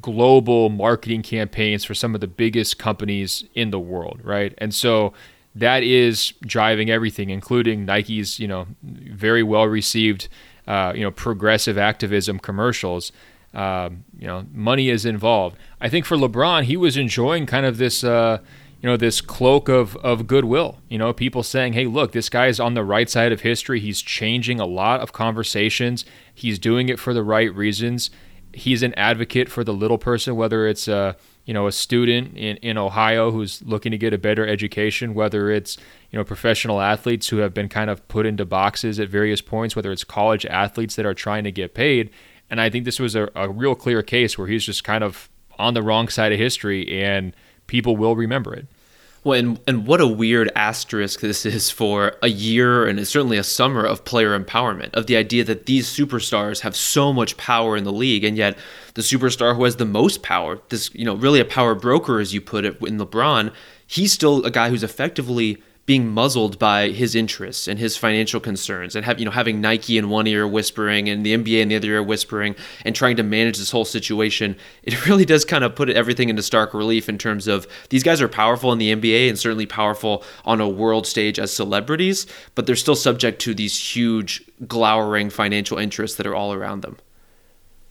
global 0.00 0.68
marketing 0.68 1.22
campaigns 1.22 1.84
for 1.84 1.94
some 1.94 2.14
of 2.14 2.20
the 2.20 2.26
biggest 2.26 2.78
companies 2.78 3.44
in 3.54 3.70
the 3.70 3.80
world, 3.80 4.20
right? 4.22 4.54
And 4.58 4.74
so 4.74 5.12
that 5.56 5.82
is 5.82 6.34
driving 6.42 6.90
everything, 6.90 7.30
including 7.30 7.86
Nike's, 7.86 8.38
you 8.38 8.46
know, 8.46 8.66
very 8.82 9.42
well 9.42 9.64
received, 9.64 10.28
uh, 10.66 10.92
you 10.94 11.00
know, 11.00 11.10
progressive 11.10 11.78
activism 11.78 12.38
commercials. 12.38 13.10
Um, 13.54 14.04
you 14.18 14.26
know, 14.26 14.44
money 14.52 14.90
is 14.90 15.06
involved. 15.06 15.56
I 15.80 15.88
think 15.88 16.04
for 16.04 16.16
LeBron, 16.16 16.64
he 16.64 16.76
was 16.76 16.98
enjoying 16.98 17.46
kind 17.46 17.64
of 17.64 17.78
this, 17.78 18.04
uh, 18.04 18.38
you 18.82 18.88
know, 18.88 18.98
this 18.98 19.22
cloak 19.22 19.70
of 19.70 19.96
of 19.96 20.26
goodwill. 20.26 20.78
You 20.90 20.98
know, 20.98 21.14
people 21.14 21.42
saying, 21.42 21.72
"Hey, 21.72 21.86
look, 21.86 22.12
this 22.12 22.28
guy 22.28 22.48
is 22.48 22.60
on 22.60 22.74
the 22.74 22.84
right 22.84 23.08
side 23.08 23.32
of 23.32 23.40
history. 23.40 23.80
He's 23.80 24.02
changing 24.02 24.60
a 24.60 24.66
lot 24.66 25.00
of 25.00 25.14
conversations. 25.14 26.04
He's 26.34 26.58
doing 26.58 26.90
it 26.90 26.98
for 26.98 27.14
the 27.14 27.22
right 27.22 27.52
reasons. 27.54 28.10
He's 28.52 28.82
an 28.82 28.92
advocate 28.94 29.48
for 29.48 29.64
the 29.64 29.72
little 29.72 29.98
person, 29.98 30.36
whether 30.36 30.66
it's 30.66 30.86
uh, 30.86 31.14
you 31.46 31.54
know 31.54 31.66
a 31.66 31.72
student 31.72 32.36
in, 32.36 32.58
in 32.58 32.76
Ohio 32.76 33.30
who's 33.30 33.62
looking 33.62 33.92
to 33.92 33.98
get 33.98 34.12
a 34.12 34.18
better 34.18 34.46
education, 34.46 35.14
whether 35.14 35.50
it's 35.50 35.78
you 36.10 36.18
know 36.18 36.24
professional 36.24 36.80
athletes 36.80 37.28
who 37.28 37.38
have 37.38 37.54
been 37.54 37.68
kind 37.68 37.88
of 37.88 38.06
put 38.08 38.26
into 38.26 38.44
boxes 38.44 39.00
at 39.00 39.08
various 39.08 39.40
points, 39.40 39.74
whether 39.74 39.90
it's 39.90 40.04
college 40.04 40.44
athletes 40.46 40.96
that 40.96 41.06
are 41.06 41.14
trying 41.14 41.44
to 41.44 41.52
get 41.52 41.72
paid. 41.72 42.10
And 42.50 42.60
I 42.60 42.68
think 42.68 42.84
this 42.84 43.00
was 43.00 43.16
a, 43.16 43.30
a 43.34 43.48
real 43.48 43.74
clear 43.74 44.02
case 44.02 44.36
where 44.36 44.46
he's 44.46 44.64
just 44.64 44.84
kind 44.84 45.02
of 45.02 45.30
on 45.58 45.74
the 45.74 45.82
wrong 45.82 46.08
side 46.08 46.32
of 46.32 46.38
history, 46.38 47.02
and 47.02 47.34
people 47.66 47.96
will 47.96 48.14
remember 48.14 48.52
it. 48.52 48.66
Well, 49.26 49.36
and, 49.36 49.60
and 49.66 49.88
what 49.88 50.00
a 50.00 50.06
weird 50.06 50.52
asterisk 50.54 51.18
this 51.18 51.44
is 51.44 51.68
for 51.68 52.16
a 52.22 52.28
year 52.28 52.86
and 52.86 53.04
certainly 53.08 53.38
a 53.38 53.42
summer 53.42 53.84
of 53.84 54.04
player 54.04 54.38
empowerment, 54.38 54.94
of 54.94 55.08
the 55.08 55.16
idea 55.16 55.42
that 55.42 55.66
these 55.66 55.88
superstars 55.88 56.60
have 56.60 56.76
so 56.76 57.12
much 57.12 57.36
power 57.36 57.76
in 57.76 57.82
the 57.82 57.92
league, 57.92 58.22
and 58.22 58.36
yet 58.36 58.56
the 58.94 59.02
superstar 59.02 59.56
who 59.56 59.64
has 59.64 59.76
the 59.76 59.84
most 59.84 60.22
power, 60.22 60.60
this, 60.68 60.94
you 60.94 61.04
know, 61.04 61.16
really 61.16 61.40
a 61.40 61.44
power 61.44 61.74
broker, 61.74 62.20
as 62.20 62.32
you 62.32 62.40
put 62.40 62.64
it, 62.64 62.80
in 62.82 62.98
LeBron, 62.98 63.52
he's 63.84 64.12
still 64.12 64.46
a 64.46 64.50
guy 64.52 64.68
who's 64.68 64.84
effectively 64.84 65.60
being 65.86 66.08
muzzled 66.08 66.58
by 66.58 66.88
his 66.88 67.14
interests 67.14 67.68
and 67.68 67.78
his 67.78 67.96
financial 67.96 68.40
concerns 68.40 68.96
and 68.96 69.04
have 69.04 69.18
you 69.18 69.24
know 69.24 69.30
having 69.30 69.60
Nike 69.60 69.96
in 69.96 70.08
one 70.08 70.26
ear 70.26 70.46
whispering 70.46 71.08
and 71.08 71.24
the 71.24 71.34
NBA 71.36 71.62
in 71.62 71.68
the 71.68 71.76
other 71.76 71.88
ear 71.88 72.02
whispering 72.02 72.56
and 72.84 72.94
trying 72.94 73.16
to 73.16 73.22
manage 73.22 73.56
this 73.56 73.70
whole 73.70 73.84
situation 73.84 74.56
it 74.82 75.06
really 75.06 75.24
does 75.24 75.44
kind 75.44 75.64
of 75.64 75.74
put 75.74 75.88
everything 75.88 76.28
into 76.28 76.42
stark 76.42 76.74
relief 76.74 77.08
in 77.08 77.18
terms 77.18 77.46
of 77.46 77.66
these 77.90 78.02
guys 78.02 78.20
are 78.20 78.28
powerful 78.28 78.72
in 78.72 78.78
the 78.78 78.94
NBA 78.94 79.28
and 79.28 79.38
certainly 79.38 79.66
powerful 79.66 80.24
on 80.44 80.60
a 80.60 80.68
world 80.68 81.06
stage 81.06 81.38
as 81.38 81.52
celebrities 81.52 82.26
but 82.54 82.66
they're 82.66 82.76
still 82.76 82.96
subject 82.96 83.40
to 83.42 83.54
these 83.54 83.94
huge 83.94 84.42
glowering 84.66 85.30
financial 85.30 85.78
interests 85.78 86.16
that 86.16 86.26
are 86.26 86.34
all 86.34 86.52
around 86.52 86.82
them 86.82 86.96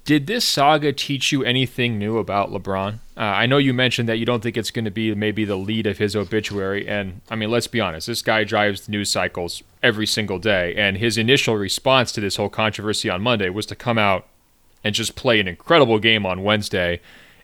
did 0.06 0.28
this 0.28 0.46
saga 0.46 0.94
teach 0.94 1.32
you 1.32 1.44
anything 1.44 1.98
new 1.98 2.20
about 2.20 2.52
LeBron? 2.52 3.00
Uh, 3.18 3.22
I 3.22 3.48
know 3.48 3.58
you 3.58 3.74
mentioned 3.74 4.08
that 4.08 4.18
you 4.18 4.26
don't 4.26 4.44
think 4.44 4.56
it's 4.56 4.70
going 4.70 4.86
to 4.86 4.92
be 4.92 5.14
maybe 5.16 5.46
the 5.46 5.56
lead 5.56 5.88
of 5.88 5.98
his 5.98 6.16
obituary. 6.16 6.88
And 6.88 7.22
I 7.30 7.36
mean, 7.36 7.50
let's 7.50 7.68
be 7.68 7.82
honest, 7.82 8.06
this 8.06 8.22
guy 8.22 8.44
drives 8.44 8.88
news 8.88 9.10
cycles 9.10 9.64
every 9.82 10.06
single 10.06 10.38
day. 10.38 10.76
And 10.76 10.98
his 10.98 11.18
initial 11.18 11.56
response 11.56 12.12
to 12.14 12.22
this 12.22 12.36
whole 12.36 12.50
controversy 12.50 13.10
on 13.10 13.22
Monday 13.24 13.50
was 13.50 13.66
to 13.68 13.76
come 13.76 13.98
out 13.98 14.28
and 14.84 14.94
just 14.94 15.16
play 15.16 15.40
an 15.40 15.48
incredible 15.48 15.98
game 15.98 16.24
on 16.26 16.44
Wednesday. 16.44 17.02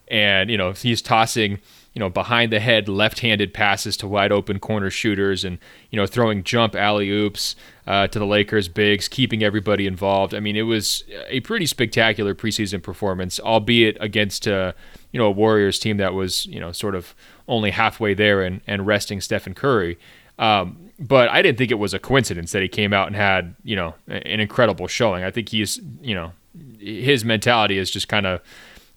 And, 0.07 0.51
you 0.51 0.57
know, 0.57 0.73
he's 0.73 1.01
tossing 1.01 1.59
you 1.93 1.99
know, 1.99 2.09
behind 2.09 2.53
the 2.53 2.59
head 2.59 2.87
left-handed 2.87 3.53
passes 3.53 3.97
to 3.97 4.07
wide 4.07 4.31
open 4.31 4.59
corner 4.59 4.89
shooters 4.89 5.43
and, 5.43 5.57
you 5.89 5.97
know, 5.97 6.05
throwing 6.05 6.41
jump 6.41 6.73
alley 6.73 7.09
oops 7.09 7.55
uh, 7.85 8.07
to 8.07 8.17
the 8.17 8.25
Lakers 8.25 8.69
bigs, 8.69 9.09
keeping 9.09 9.43
everybody 9.43 9.85
involved. 9.85 10.33
I 10.33 10.39
mean, 10.39 10.55
it 10.55 10.61
was 10.61 11.03
a 11.27 11.41
pretty 11.41 11.65
spectacular 11.65 12.33
preseason 12.33 12.81
performance, 12.81 13.41
albeit 13.41 13.97
against, 13.99 14.47
uh, 14.47 14.71
you 15.11 15.19
know, 15.19 15.25
a 15.25 15.31
Warriors 15.31 15.79
team 15.79 15.97
that 15.97 16.13
was, 16.13 16.45
you 16.45 16.61
know, 16.61 16.71
sort 16.71 16.95
of 16.95 17.13
only 17.49 17.71
halfway 17.71 18.13
there 18.13 18.41
and, 18.41 18.61
and 18.65 18.87
resting 18.87 19.19
Stephen 19.19 19.53
Curry. 19.53 19.99
Um, 20.39 20.91
but 20.97 21.27
I 21.27 21.41
didn't 21.41 21.57
think 21.57 21.71
it 21.71 21.79
was 21.79 21.93
a 21.93 21.99
coincidence 21.99 22.53
that 22.53 22.61
he 22.61 22.69
came 22.69 22.93
out 22.93 23.07
and 23.07 23.17
had, 23.17 23.53
you 23.65 23.75
know, 23.75 23.95
an 24.07 24.39
incredible 24.39 24.87
showing. 24.87 25.25
I 25.25 25.31
think 25.31 25.49
he's, 25.49 25.81
you 26.01 26.15
know, 26.15 26.31
his 26.79 27.25
mentality 27.25 27.77
is 27.77 27.91
just 27.91 28.07
kind 28.07 28.25
of, 28.25 28.39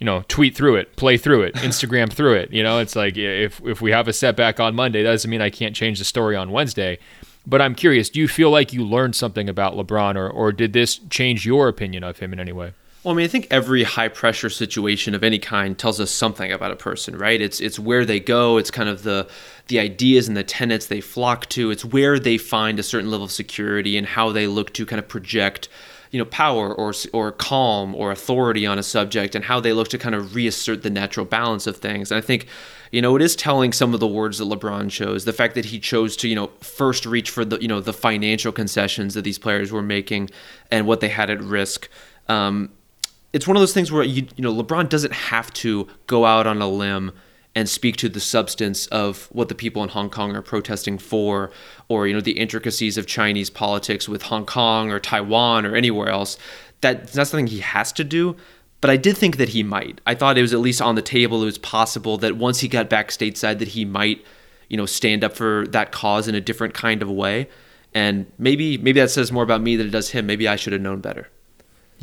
you 0.04 0.10
know, 0.10 0.22
tweet 0.28 0.54
through 0.54 0.76
it, 0.76 0.96
play 0.96 1.16
through 1.16 1.40
it, 1.44 1.54
Instagram 1.54 2.12
through 2.12 2.34
it. 2.34 2.52
You 2.52 2.62
know, 2.62 2.78
it's 2.78 2.94
like 2.94 3.16
if 3.16 3.58
if 3.64 3.80
we 3.80 3.90
have 3.90 4.06
a 4.06 4.12
setback 4.12 4.60
on 4.60 4.74
Monday, 4.74 5.02
that 5.02 5.10
doesn't 5.10 5.30
mean 5.30 5.40
I 5.40 5.48
can't 5.48 5.74
change 5.74 5.98
the 5.98 6.04
story 6.04 6.36
on 6.36 6.50
Wednesday. 6.50 6.98
But 7.46 7.62
I'm 7.62 7.74
curious, 7.74 8.10
do 8.10 8.20
you 8.20 8.28
feel 8.28 8.50
like 8.50 8.74
you 8.74 8.84
learned 8.84 9.16
something 9.16 9.48
about 9.48 9.72
LeBron 9.72 10.16
or 10.16 10.28
or 10.28 10.52
did 10.52 10.74
this 10.74 11.00
change 11.08 11.46
your 11.46 11.68
opinion 11.68 12.04
of 12.04 12.18
him 12.18 12.34
in 12.34 12.38
any 12.38 12.52
way? 12.52 12.74
Well, 13.02 13.14
I 13.14 13.16
mean, 13.16 13.24
I 13.24 13.28
think 13.28 13.46
every 13.50 13.82
high 13.82 14.08
pressure 14.08 14.50
situation 14.50 15.14
of 15.14 15.24
any 15.24 15.38
kind 15.38 15.78
tells 15.78 16.00
us 16.00 16.10
something 16.10 16.52
about 16.52 16.70
a 16.70 16.76
person, 16.76 17.16
right? 17.16 17.40
It's 17.40 17.58
it's 17.58 17.78
where 17.78 18.04
they 18.04 18.20
go, 18.20 18.58
it's 18.58 18.70
kind 18.70 18.90
of 18.90 19.04
the 19.04 19.26
the 19.68 19.78
ideas 19.78 20.28
and 20.28 20.36
the 20.36 20.44
tenets 20.44 20.84
they 20.84 21.00
flock 21.00 21.48
to, 21.50 21.70
it's 21.70 21.82
where 21.82 22.18
they 22.18 22.36
find 22.36 22.78
a 22.78 22.82
certain 22.82 23.10
level 23.10 23.24
of 23.24 23.32
security 23.32 23.96
and 23.96 24.06
how 24.06 24.32
they 24.32 24.46
look 24.46 24.74
to 24.74 24.84
kind 24.84 24.98
of 24.98 25.08
project 25.08 25.70
you 26.14 26.18
know 26.18 26.24
power 26.26 26.72
or 26.72 26.94
or 27.12 27.32
calm 27.32 27.92
or 27.96 28.12
authority 28.12 28.64
on 28.64 28.78
a 28.78 28.84
subject 28.84 29.34
and 29.34 29.44
how 29.44 29.58
they 29.58 29.72
look 29.72 29.88
to 29.88 29.98
kind 29.98 30.14
of 30.14 30.36
reassert 30.36 30.84
the 30.84 30.88
natural 30.88 31.26
balance 31.26 31.66
of 31.66 31.78
things. 31.78 32.12
And 32.12 32.18
I 32.18 32.20
think 32.20 32.46
you 32.92 33.02
know 33.02 33.16
it 33.16 33.22
is 33.22 33.34
telling 33.34 33.72
some 33.72 33.92
of 33.92 33.98
the 33.98 34.06
words 34.06 34.38
that 34.38 34.44
LeBron 34.44 34.90
chose, 34.92 35.24
the 35.24 35.32
fact 35.32 35.56
that 35.56 35.64
he 35.64 35.80
chose 35.80 36.16
to 36.18 36.28
you 36.28 36.36
know 36.36 36.52
first 36.60 37.04
reach 37.04 37.30
for 37.30 37.44
the 37.44 37.58
you 37.58 37.66
know 37.66 37.80
the 37.80 37.92
financial 37.92 38.52
concessions 38.52 39.14
that 39.14 39.22
these 39.22 39.40
players 39.40 39.72
were 39.72 39.82
making 39.82 40.30
and 40.70 40.86
what 40.86 41.00
they 41.00 41.08
had 41.08 41.30
at 41.30 41.40
risk. 41.40 41.88
Um, 42.28 42.70
it's 43.32 43.48
one 43.48 43.56
of 43.56 43.60
those 43.60 43.74
things 43.74 43.90
where 43.90 44.04
you 44.04 44.28
you 44.36 44.44
know 44.44 44.54
LeBron 44.54 44.88
doesn't 44.88 45.12
have 45.12 45.52
to 45.54 45.88
go 46.06 46.24
out 46.24 46.46
on 46.46 46.62
a 46.62 46.68
limb 46.68 47.10
and 47.54 47.68
speak 47.68 47.96
to 47.96 48.08
the 48.08 48.20
substance 48.20 48.86
of 48.88 49.28
what 49.30 49.48
the 49.48 49.54
people 49.54 49.82
in 49.82 49.88
Hong 49.90 50.10
Kong 50.10 50.34
are 50.34 50.42
protesting 50.42 50.98
for, 50.98 51.50
or 51.88 52.06
you 52.06 52.14
know 52.14 52.20
the 52.20 52.38
intricacies 52.38 52.98
of 52.98 53.06
Chinese 53.06 53.50
politics 53.50 54.08
with 54.08 54.22
Hong 54.22 54.46
Kong 54.46 54.90
or 54.90 54.98
Taiwan 54.98 55.64
or 55.64 55.74
anywhere 55.74 56.08
else. 56.08 56.36
That, 56.80 57.02
that's 57.02 57.16
not 57.16 57.26
something 57.28 57.46
he 57.46 57.60
has 57.60 57.92
to 57.92 58.04
do. 58.04 58.36
But 58.80 58.90
I 58.90 58.98
did 58.98 59.16
think 59.16 59.38
that 59.38 59.48
he 59.48 59.62
might. 59.62 60.02
I 60.06 60.14
thought 60.14 60.36
it 60.36 60.42
was 60.42 60.52
at 60.52 60.60
least 60.60 60.82
on 60.82 60.94
the 60.94 61.00
table. 61.00 61.40
It 61.40 61.46
was 61.46 61.56
possible 61.56 62.18
that 62.18 62.36
once 62.36 62.60
he 62.60 62.68
got 62.68 62.90
back 62.90 63.08
stateside, 63.08 63.58
that 63.60 63.68
he 63.68 63.86
might, 63.86 64.22
you 64.68 64.76
know, 64.76 64.84
stand 64.84 65.24
up 65.24 65.34
for 65.34 65.66
that 65.68 65.90
cause 65.90 66.28
in 66.28 66.34
a 66.34 66.40
different 66.42 66.74
kind 66.74 67.00
of 67.00 67.10
way. 67.10 67.48
And 67.94 68.26
maybe 68.36 68.76
maybe 68.76 69.00
that 69.00 69.10
says 69.10 69.32
more 69.32 69.42
about 69.42 69.62
me 69.62 69.76
than 69.76 69.86
it 69.86 69.90
does 69.90 70.10
him. 70.10 70.26
Maybe 70.26 70.46
I 70.46 70.56
should 70.56 70.74
have 70.74 70.82
known 70.82 71.00
better. 71.00 71.30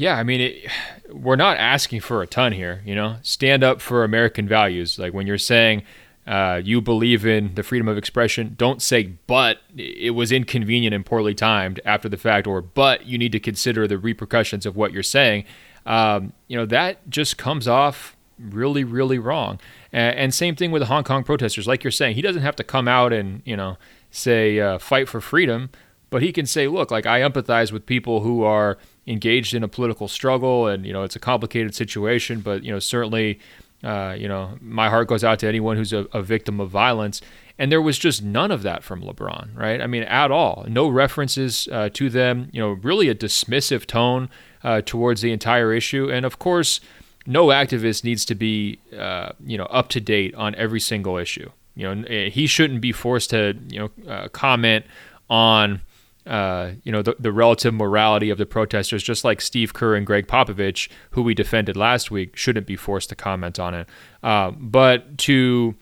Yeah, 0.01 0.17
I 0.17 0.23
mean, 0.23 0.41
it, 0.41 0.71
we're 1.11 1.35
not 1.35 1.57
asking 1.57 1.99
for 1.99 2.23
a 2.23 2.27
ton 2.27 2.53
here. 2.53 2.81
You 2.83 2.95
know, 2.95 3.17
stand 3.21 3.63
up 3.63 3.79
for 3.81 4.03
American 4.03 4.47
values. 4.47 4.97
Like 4.97 5.13
when 5.13 5.27
you're 5.27 5.37
saying 5.37 5.83
uh, 6.25 6.59
you 6.63 6.81
believe 6.81 7.23
in 7.23 7.53
the 7.53 7.61
freedom 7.61 7.87
of 7.87 7.99
expression, 7.99 8.55
don't 8.57 8.81
say 8.81 9.13
"but" 9.27 9.59
it 9.77 10.15
was 10.15 10.31
inconvenient 10.31 10.95
and 10.95 11.05
poorly 11.05 11.35
timed 11.35 11.79
after 11.85 12.09
the 12.09 12.17
fact, 12.17 12.47
or 12.47 12.63
"but" 12.63 13.05
you 13.05 13.19
need 13.19 13.31
to 13.33 13.39
consider 13.39 13.87
the 13.87 13.99
repercussions 13.99 14.65
of 14.65 14.75
what 14.75 14.91
you're 14.91 15.03
saying. 15.03 15.43
Um, 15.85 16.33
you 16.47 16.57
know, 16.57 16.65
that 16.65 17.07
just 17.07 17.37
comes 17.37 17.67
off 17.67 18.17
really, 18.39 18.83
really 18.83 19.19
wrong. 19.19 19.59
And, 19.93 20.17
and, 20.17 20.33
same 20.33 20.55
thing 20.55 20.71
with 20.71 20.81
the 20.81 20.87
Hong 20.87 21.03
Kong 21.03 21.23
protesters. 21.23 21.67
Like 21.67 21.83
you're 21.83 21.91
saying, 21.91 22.15
he 22.15 22.23
doesn't 22.23 22.41
have 22.41 22.55
to 22.55 22.63
come 22.63 22.87
out 22.87 23.13
and 23.13 23.43
you 23.45 23.55
know 23.55 23.77
say 24.09 24.59
uh, 24.59 24.79
fight 24.79 25.07
for 25.07 25.21
freedom, 25.21 25.69
but 26.09 26.23
he 26.23 26.31
can 26.31 26.47
say, 26.47 26.67
look, 26.67 26.89
like 26.89 27.05
I 27.05 27.21
empathize 27.21 27.71
with 27.71 27.85
people 27.85 28.21
who 28.21 28.43
are 28.43 28.79
engaged 29.07 29.53
in 29.53 29.63
a 29.63 29.67
political 29.67 30.07
struggle, 30.07 30.67
and 30.67 30.85
you 30.85 30.93
know 30.93 31.03
it's 31.03 31.15
a 31.15 31.19
complicated 31.19 31.75
situation, 31.75 32.39
but 32.41 32.63
you 32.63 32.71
know 32.71 32.79
certainly. 32.79 33.39
Uh, 33.83 34.15
you 34.15 34.27
know, 34.27 34.59
my 34.61 34.89
heart 34.89 35.07
goes 35.07 35.23
out 35.23 35.39
to 35.39 35.47
anyone 35.47 35.75
who's 35.75 35.91
a, 35.91 36.05
a 36.13 36.21
victim 36.21 36.59
of 36.59 36.69
violence. 36.69 37.19
And 37.57 37.71
there 37.71 37.81
was 37.81 37.97
just 37.97 38.21
none 38.23 38.51
of 38.51 38.61
that 38.61 38.83
from 38.83 39.01
LeBron, 39.01 39.57
right? 39.57 39.81
I 39.81 39.87
mean, 39.87 40.03
at 40.03 40.29
all. 40.29 40.65
No 40.67 40.87
references 40.87 41.67
uh, 41.71 41.89
to 41.93 42.07
them. 42.09 42.49
You 42.51 42.61
know, 42.61 42.71
really 42.73 43.09
a 43.09 43.15
dismissive 43.15 43.87
tone 43.87 44.29
uh, 44.63 44.81
towards 44.85 45.21
the 45.21 45.31
entire 45.31 45.73
issue. 45.73 46.11
And 46.11 46.25
of 46.25 46.39
course, 46.39 46.79
no 47.25 47.47
activist 47.47 48.03
needs 48.03 48.25
to 48.25 48.35
be, 48.35 48.79
uh, 48.97 49.31
you 49.45 49.57
know, 49.57 49.65
up 49.65 49.89
to 49.89 50.01
date 50.01 50.33
on 50.35 50.55
every 50.55 50.79
single 50.79 51.17
issue. 51.17 51.49
You 51.75 51.95
know, 51.95 52.29
he 52.29 52.47
shouldn't 52.47 52.81
be 52.81 52.91
forced 52.91 53.29
to, 53.29 53.57
you 53.69 53.79
know, 53.79 54.11
uh, 54.11 54.27
comment 54.29 54.85
on 55.29 55.81
uh, 56.25 56.71
you 56.83 56.91
know, 56.91 57.01
the, 57.01 57.15
the 57.19 57.31
relative 57.31 57.73
morality 57.73 58.29
of 58.29 58.37
the 58.37 58.45
protesters, 58.45 59.03
just 59.03 59.23
like 59.23 59.41
Steve 59.41 59.73
Kerr 59.73 59.95
and 59.95 60.05
Gregg 60.05 60.27
Popovich, 60.27 60.89
who 61.11 61.23
we 61.23 61.33
defended 61.33 61.75
last 61.75 62.11
week, 62.11 62.37
shouldn't 62.37 62.67
be 62.67 62.75
forced 62.75 63.09
to 63.09 63.15
comment 63.15 63.59
on 63.59 63.73
it. 63.73 63.89
Uh, 64.23 64.51
but 64.51 65.17
to 65.19 65.75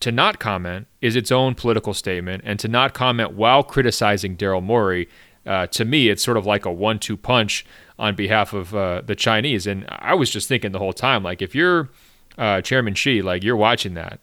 to 0.00 0.10
not 0.10 0.40
comment 0.40 0.88
is 1.00 1.14
its 1.14 1.30
own 1.30 1.54
political 1.54 1.94
statement, 1.94 2.42
and 2.44 2.58
to 2.58 2.66
not 2.66 2.92
comment 2.92 3.34
while 3.34 3.62
criticizing 3.62 4.36
Daryl 4.36 4.62
Morey, 4.62 5.08
uh, 5.46 5.68
to 5.68 5.84
me, 5.84 6.08
it's 6.08 6.24
sort 6.24 6.36
of 6.36 6.44
like 6.44 6.64
a 6.64 6.72
one-two 6.72 7.16
punch 7.16 7.64
on 8.00 8.16
behalf 8.16 8.52
of 8.52 8.74
uh, 8.74 9.00
the 9.06 9.14
Chinese. 9.14 9.64
And 9.64 9.86
I 9.88 10.14
was 10.14 10.28
just 10.28 10.48
thinking 10.48 10.72
the 10.72 10.80
whole 10.80 10.92
time, 10.92 11.22
like, 11.22 11.40
if 11.40 11.54
you're 11.54 11.88
uh, 12.36 12.60
Chairman 12.62 12.94
Xi, 12.94 13.22
like, 13.22 13.44
you're 13.44 13.56
watching 13.56 13.94
that 13.94 14.18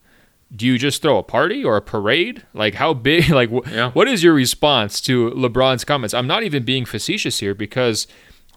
do 0.55 0.65
you 0.65 0.77
just 0.77 1.01
throw 1.01 1.17
a 1.17 1.23
party 1.23 1.63
or 1.63 1.77
a 1.77 1.81
parade? 1.81 2.45
Like 2.53 2.75
how 2.75 2.93
big? 2.93 3.29
Like 3.39 3.49
wh- 3.49 3.71
yeah. 3.71 3.91
what 3.91 4.07
is 4.07 4.23
your 4.23 4.33
response 4.33 4.99
to 5.01 5.31
LeBron's 5.31 5.85
comments? 5.85 6.13
I'm 6.13 6.27
not 6.27 6.43
even 6.43 6.63
being 6.63 6.85
facetious 6.85 7.39
here 7.39 7.53
because 7.53 8.07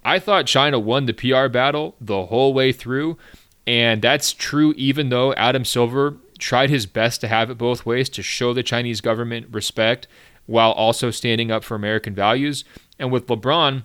I 0.05 0.19
thought 0.19 0.47
China 0.47 0.79
won 0.79 1.07
the 1.07 1.13
PR 1.13 1.49
battle 1.49 1.95
the 2.01 2.27
whole 2.27 2.55
way 2.55 2.73
through, 2.73 3.19
and 3.67 4.03
that's 4.03 4.33
true 4.33 4.75
even 4.77 5.11
though 5.11 5.33
Adam 5.35 5.65
Silver 5.65 6.17
tried 6.39 6.71
his 6.71 6.87
best 6.87 7.21
to 7.21 7.29
have 7.29 7.51
it 7.51 7.59
both 7.59 7.87
ways 7.87 8.09
to 8.09 8.23
show 8.23 8.53
the 8.53 8.63
Chinese 8.65 9.01
government 9.01 9.47
respect 9.51 10.09
while 10.47 10.73
also 10.73 11.11
standing 11.11 11.51
up 11.51 11.63
for 11.63 11.75
American 11.75 12.15
values. 12.15 12.65
And 12.99 13.13
with 13.13 13.27
LeBron, 13.27 13.85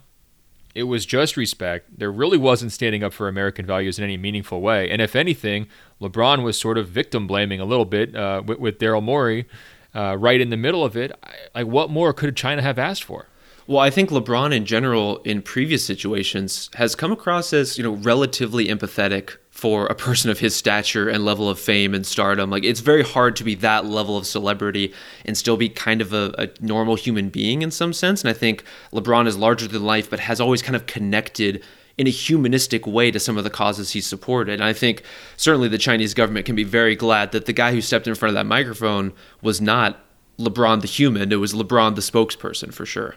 it 0.77 0.83
was 0.83 1.07
just 1.07 1.35
respect. 1.37 1.97
There 1.97 2.11
really 2.11 2.37
wasn't 2.37 2.71
standing 2.71 3.03
up 3.03 3.11
for 3.11 3.27
American 3.27 3.65
values 3.65 3.97
in 3.97 4.03
any 4.03 4.15
meaningful 4.15 4.61
way. 4.61 4.89
And 4.91 5.01
if 5.01 5.15
anything, 5.15 5.67
LeBron 5.99 6.43
was 6.43 6.59
sort 6.59 6.77
of 6.77 6.87
victim 6.87 7.25
blaming 7.25 7.59
a 7.59 7.65
little 7.65 7.83
bit 7.83 8.15
uh, 8.15 8.43
with, 8.45 8.59
with 8.59 8.77
Daryl 8.77 9.01
Morey 9.01 9.47
uh, 9.95 10.15
right 10.19 10.39
in 10.39 10.51
the 10.51 10.57
middle 10.57 10.85
of 10.85 10.95
it. 10.95 11.11
Like, 11.55 11.65
what 11.65 11.89
more 11.89 12.13
could 12.13 12.35
China 12.35 12.61
have 12.61 12.77
asked 12.77 13.03
for? 13.03 13.25
Well, 13.65 13.79
I 13.79 13.89
think 13.89 14.11
LeBron 14.11 14.55
in 14.55 14.65
general 14.65 15.17
in 15.23 15.41
previous 15.41 15.83
situations 15.83 16.69
has 16.75 16.95
come 16.95 17.11
across 17.11 17.53
as, 17.53 17.77
you 17.77 17.83
know, 17.83 17.93
relatively 17.93 18.67
empathetic 18.67 19.37
for 19.57 19.87
a 19.87 19.95
person 19.95 20.29
of 20.29 20.37
his 20.37 20.55
stature 20.55 21.09
and 21.09 21.25
level 21.25 21.49
of 21.49 21.59
fame 21.59 21.95
and 21.95 22.05
stardom. 22.05 22.51
Like 22.51 22.63
it's 22.63 22.79
very 22.79 23.01
hard 23.01 23.35
to 23.37 23.43
be 23.43 23.55
that 23.55 23.85
level 23.87 24.15
of 24.15 24.27
celebrity 24.27 24.93
and 25.25 25.35
still 25.35 25.57
be 25.57 25.67
kind 25.67 25.99
of 25.99 26.13
a, 26.13 26.31
a, 26.37 26.49
normal 26.61 26.93
human 26.93 27.29
being 27.29 27.63
in 27.63 27.71
some 27.71 27.91
sense. 27.91 28.21
And 28.21 28.29
I 28.29 28.33
think 28.33 28.63
LeBron 28.93 29.25
is 29.25 29.35
larger 29.35 29.67
than 29.67 29.83
life, 29.83 30.11
but 30.11 30.19
has 30.19 30.39
always 30.39 30.61
kind 30.61 30.75
of 30.75 30.85
connected 30.85 31.63
in 31.97 32.05
a 32.05 32.11
humanistic 32.11 32.85
way 32.85 33.09
to 33.09 33.19
some 33.19 33.35
of 33.35 33.43
the 33.43 33.49
causes 33.49 33.93
he 33.93 33.99
supported. 33.99 34.53
And 34.53 34.63
I 34.63 34.73
think 34.73 35.01
certainly 35.37 35.69
the 35.69 35.79
Chinese 35.79 36.13
government 36.13 36.45
can 36.45 36.55
be 36.55 36.63
very 36.63 36.95
glad 36.95 37.31
that 37.31 37.47
the 37.47 37.53
guy 37.53 37.71
who 37.71 37.81
stepped 37.81 38.05
in 38.05 38.13
front 38.13 38.29
of 38.29 38.35
that 38.35 38.45
microphone 38.45 39.11
was 39.41 39.59
not 39.59 40.05
LeBron 40.37 40.81
the 40.81 40.87
human, 40.87 41.31
it 41.31 41.37
was 41.37 41.53
LeBron 41.53 41.95
the 41.95 42.01
spokesperson 42.01 42.71
for 42.71 42.85
sure. 42.85 43.15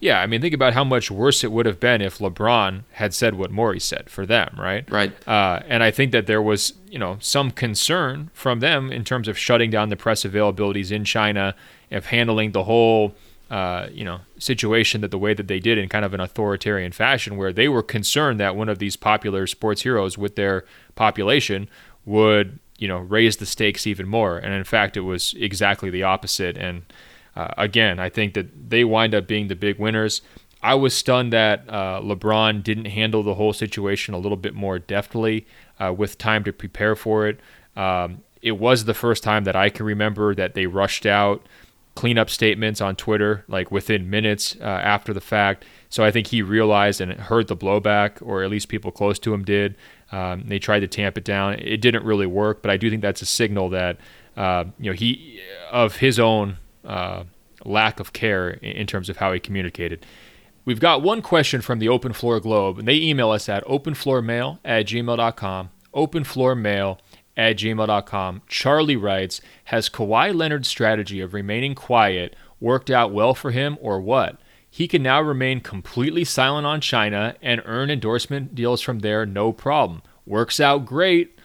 Yeah, 0.00 0.20
I 0.20 0.26
mean, 0.26 0.40
think 0.40 0.54
about 0.54 0.74
how 0.74 0.84
much 0.84 1.10
worse 1.10 1.42
it 1.42 1.50
would 1.50 1.66
have 1.66 1.80
been 1.80 2.02
if 2.02 2.18
LeBron 2.18 2.82
had 2.92 3.14
said 3.14 3.36
what 3.36 3.50
Morey 3.50 3.80
said 3.80 4.10
for 4.10 4.26
them, 4.26 4.54
right? 4.58 4.88
Right. 4.90 5.12
Uh, 5.26 5.60
and 5.66 5.82
I 5.82 5.90
think 5.90 6.12
that 6.12 6.26
there 6.26 6.42
was, 6.42 6.74
you 6.90 6.98
know, 6.98 7.16
some 7.20 7.50
concern 7.50 8.30
from 8.34 8.60
them 8.60 8.92
in 8.92 9.04
terms 9.04 9.28
of 9.28 9.38
shutting 9.38 9.70
down 9.70 9.88
the 9.88 9.96
press 9.96 10.24
availabilities 10.24 10.92
in 10.92 11.04
China, 11.04 11.54
of 11.90 12.06
handling 12.06 12.52
the 12.52 12.64
whole, 12.64 13.14
uh, 13.50 13.86
you 13.92 14.04
know, 14.04 14.20
situation 14.38 15.00
that 15.00 15.10
the 15.10 15.18
way 15.18 15.32
that 15.32 15.48
they 15.48 15.60
did 15.60 15.78
in 15.78 15.88
kind 15.88 16.04
of 16.04 16.12
an 16.12 16.20
authoritarian 16.20 16.92
fashion, 16.92 17.36
where 17.36 17.52
they 17.52 17.68
were 17.68 17.82
concerned 17.82 18.38
that 18.40 18.56
one 18.56 18.68
of 18.68 18.78
these 18.78 18.96
popular 18.96 19.46
sports 19.46 19.82
heroes 19.82 20.18
with 20.18 20.36
their 20.36 20.64
population 20.96 21.68
would, 22.04 22.58
you 22.78 22.88
know, 22.88 22.98
raise 22.98 23.38
the 23.38 23.46
stakes 23.46 23.86
even 23.86 24.06
more. 24.06 24.36
And 24.36 24.52
in 24.52 24.64
fact, 24.64 24.96
it 24.96 25.02
was 25.02 25.34
exactly 25.38 25.88
the 25.88 26.02
opposite. 26.02 26.58
And 26.58 26.82
uh, 27.36 27.48
again, 27.58 27.98
I 27.98 28.08
think 28.08 28.34
that 28.34 28.70
they 28.70 28.84
wind 28.84 29.14
up 29.14 29.26
being 29.26 29.48
the 29.48 29.56
big 29.56 29.78
winners. 29.78 30.22
I 30.62 30.74
was 30.74 30.94
stunned 30.94 31.32
that 31.32 31.64
uh, 31.68 32.00
LeBron 32.00 32.62
didn't 32.62 32.86
handle 32.86 33.22
the 33.22 33.34
whole 33.34 33.52
situation 33.52 34.14
a 34.14 34.18
little 34.18 34.36
bit 34.36 34.54
more 34.54 34.78
deftly 34.78 35.46
uh, 35.78 35.92
with 35.96 36.16
time 36.16 36.42
to 36.44 36.52
prepare 36.52 36.96
for 36.96 37.26
it. 37.26 37.40
Um, 37.76 38.22
it 38.40 38.58
was 38.58 38.84
the 38.84 38.94
first 38.94 39.22
time 39.22 39.44
that 39.44 39.56
I 39.56 39.68
can 39.68 39.84
remember 39.84 40.34
that 40.34 40.54
they 40.54 40.66
rushed 40.66 41.06
out 41.06 41.46
cleanup 41.94 42.28
statements 42.28 42.80
on 42.80 42.96
Twitter 42.96 43.44
like 43.46 43.70
within 43.70 44.10
minutes 44.10 44.56
uh, 44.60 44.64
after 44.64 45.12
the 45.12 45.20
fact. 45.20 45.64
So 45.88 46.02
I 46.04 46.10
think 46.10 46.28
he 46.28 46.42
realized 46.42 47.00
and 47.00 47.12
heard 47.12 47.48
the 47.48 47.56
blowback, 47.56 48.20
or 48.20 48.42
at 48.42 48.50
least 48.50 48.68
people 48.68 48.90
close 48.90 49.18
to 49.20 49.32
him 49.32 49.44
did. 49.44 49.76
Um, 50.10 50.44
they 50.46 50.58
tried 50.58 50.80
to 50.80 50.88
tamp 50.88 51.16
it 51.18 51.24
down. 51.24 51.54
It 51.54 51.80
didn't 51.80 52.04
really 52.04 52.26
work, 52.26 52.62
but 52.62 52.70
I 52.70 52.76
do 52.76 52.90
think 52.90 53.02
that's 53.02 53.22
a 53.22 53.26
signal 53.26 53.68
that 53.70 53.98
uh, 54.36 54.64
you 54.78 54.90
know 54.90 54.96
he 54.96 55.40
of 55.70 55.96
his 55.96 56.18
own 56.18 56.58
uh, 56.84 57.24
lack 57.64 58.00
of 58.00 58.12
care 58.12 58.50
in 58.50 58.86
terms 58.86 59.08
of 59.08 59.18
how 59.18 59.32
he 59.32 59.40
communicated. 59.40 60.04
We've 60.64 60.80
got 60.80 61.02
one 61.02 61.20
question 61.20 61.60
from 61.60 61.78
the 61.78 61.88
Open 61.88 62.12
Floor 62.12 62.40
Globe, 62.40 62.78
and 62.78 62.88
they 62.88 62.96
email 62.96 63.30
us 63.30 63.48
at 63.48 63.64
openfloormail 63.66 64.58
at 64.64 64.86
gmail.com. 64.86 65.70
Openfloormail 65.94 66.98
at 67.36 67.56
gmail.com. 67.56 68.42
Charlie 68.48 68.96
writes 68.96 69.40
Has 69.64 69.88
Kawhi 69.88 70.34
Leonard's 70.34 70.68
strategy 70.68 71.20
of 71.20 71.34
remaining 71.34 71.74
quiet 71.74 72.34
worked 72.60 72.90
out 72.90 73.12
well 73.12 73.34
for 73.34 73.50
him, 73.50 73.76
or 73.80 74.00
what? 74.00 74.38
He 74.70 74.88
can 74.88 75.02
now 75.02 75.20
remain 75.20 75.60
completely 75.60 76.24
silent 76.24 76.66
on 76.66 76.80
China 76.80 77.36
and 77.42 77.62
earn 77.64 77.90
endorsement 77.90 78.54
deals 78.54 78.80
from 78.80 79.00
there, 79.00 79.26
no 79.26 79.52
problem. 79.52 80.02
Works 80.26 80.58
out 80.58 80.86
great. 80.86 81.38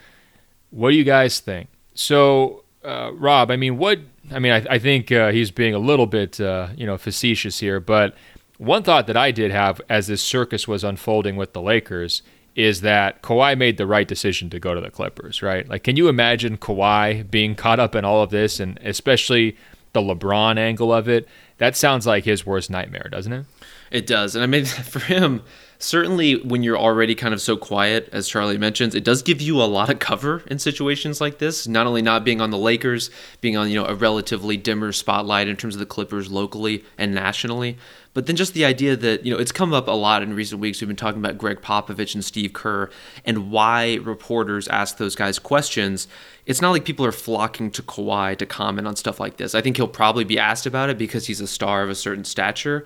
What 0.71 0.91
do 0.91 0.95
you 0.95 1.03
guys 1.03 1.39
think? 1.39 1.67
So, 1.93 2.63
uh, 2.83 3.11
Rob, 3.13 3.51
I 3.51 3.55
mean, 3.55 3.77
what 3.77 3.99
I 4.31 4.39
mean, 4.39 4.51
I, 4.51 4.65
I 4.69 4.79
think 4.79 5.11
uh, 5.11 5.31
he's 5.31 5.51
being 5.51 5.73
a 5.73 5.79
little 5.79 6.05
bit, 6.05 6.39
uh, 6.39 6.69
you 6.75 6.85
know, 6.85 6.97
facetious 6.97 7.59
here. 7.59 7.79
But 7.79 8.15
one 8.57 8.83
thought 8.83 9.07
that 9.07 9.17
I 9.17 9.31
did 9.31 9.51
have 9.51 9.81
as 9.89 10.07
this 10.07 10.21
circus 10.21 10.67
was 10.67 10.83
unfolding 10.83 11.35
with 11.35 11.53
the 11.53 11.61
Lakers 11.61 12.21
is 12.55 12.81
that 12.81 13.21
Kawhi 13.21 13.57
made 13.57 13.77
the 13.77 13.87
right 13.87 14.07
decision 14.07 14.49
to 14.49 14.59
go 14.59 14.73
to 14.73 14.81
the 14.81 14.89
Clippers, 14.89 15.41
right? 15.41 15.67
Like, 15.67 15.83
can 15.83 15.95
you 15.95 16.09
imagine 16.09 16.57
Kawhi 16.57 17.29
being 17.29 17.55
caught 17.55 17.79
up 17.79 17.95
in 17.95 18.03
all 18.03 18.21
of 18.21 18.31
this, 18.31 18.59
and 18.59 18.77
especially 18.83 19.55
the 19.93 20.01
LeBron 20.01 20.57
angle 20.57 20.93
of 20.93 21.07
it? 21.07 21.27
That 21.57 21.75
sounds 21.75 22.05
like 22.05 22.25
his 22.25 22.45
worst 22.45 22.69
nightmare, 22.69 23.07
doesn't 23.11 23.31
it? 23.31 23.45
It 23.91 24.07
does, 24.07 24.35
and 24.35 24.43
I 24.43 24.47
mean, 24.47 24.65
for 24.65 24.99
him 24.99 25.41
certainly 25.79 26.35
when 26.43 26.61
you're 26.61 26.77
already 26.77 27.15
kind 27.15 27.33
of 27.33 27.41
so 27.41 27.55
quiet, 27.55 28.09
as 28.11 28.27
Charlie 28.27 28.57
mentions, 28.57 28.93
it 28.93 29.03
does 29.03 29.21
give 29.21 29.41
you 29.41 29.61
a 29.61 29.63
lot 29.63 29.89
of 29.89 29.99
cover 29.99 30.43
in 30.47 30.59
situations 30.59 31.21
like 31.21 31.39
this. 31.39 31.67
Not 31.67 31.87
only 31.87 32.01
not 32.01 32.25
being 32.25 32.41
on 32.41 32.51
the 32.51 32.57
Lakers, 32.57 33.09
being 33.41 33.57
on 33.57 33.69
you 33.69 33.75
know 33.75 33.85
a 33.85 33.95
relatively 33.95 34.57
dimmer 34.57 34.91
spotlight 34.91 35.47
in 35.47 35.55
terms 35.55 35.75
of 35.75 35.79
the 35.79 35.85
Clippers 35.85 36.29
locally 36.29 36.83
and 36.97 37.15
nationally, 37.15 37.77
but 38.13 38.25
then 38.25 38.35
just 38.35 38.53
the 38.53 38.65
idea 38.65 38.95
that 38.97 39.25
you 39.25 39.31
know 39.31 39.39
it's 39.39 39.53
come 39.53 39.73
up 39.73 39.87
a 39.87 39.91
lot 39.91 40.21
in 40.21 40.33
recent 40.33 40.59
weeks. 40.59 40.81
We've 40.81 40.87
been 40.87 40.97
talking 40.97 41.19
about 41.23 41.37
Gregg 41.37 41.61
Popovich 41.61 42.13
and 42.13 42.23
Steve 42.23 42.51
Kerr 42.51 42.89
and 43.25 43.49
why 43.49 43.95
reporters 44.03 44.67
ask 44.67 44.97
those 44.97 45.15
guys 45.15 45.39
questions. 45.39 46.07
It's 46.45 46.61
not 46.61 46.71
like 46.71 46.83
people 46.83 47.05
are 47.05 47.11
flocking 47.13 47.71
to 47.71 47.81
Kawhi 47.81 48.37
to 48.37 48.45
comment 48.45 48.87
on 48.87 48.95
stuff 48.97 49.19
like 49.19 49.37
this. 49.37 49.55
I 49.55 49.61
think 49.61 49.77
he'll 49.77 49.87
probably 49.87 50.25
be 50.25 50.37
asked 50.39 50.65
about 50.65 50.89
it 50.89 50.97
because 50.97 51.27
he's 51.27 51.39
a 51.39 51.47
star 51.47 51.83
of 51.83 51.89
a 51.89 51.95
certain 51.95 52.25
stature. 52.25 52.85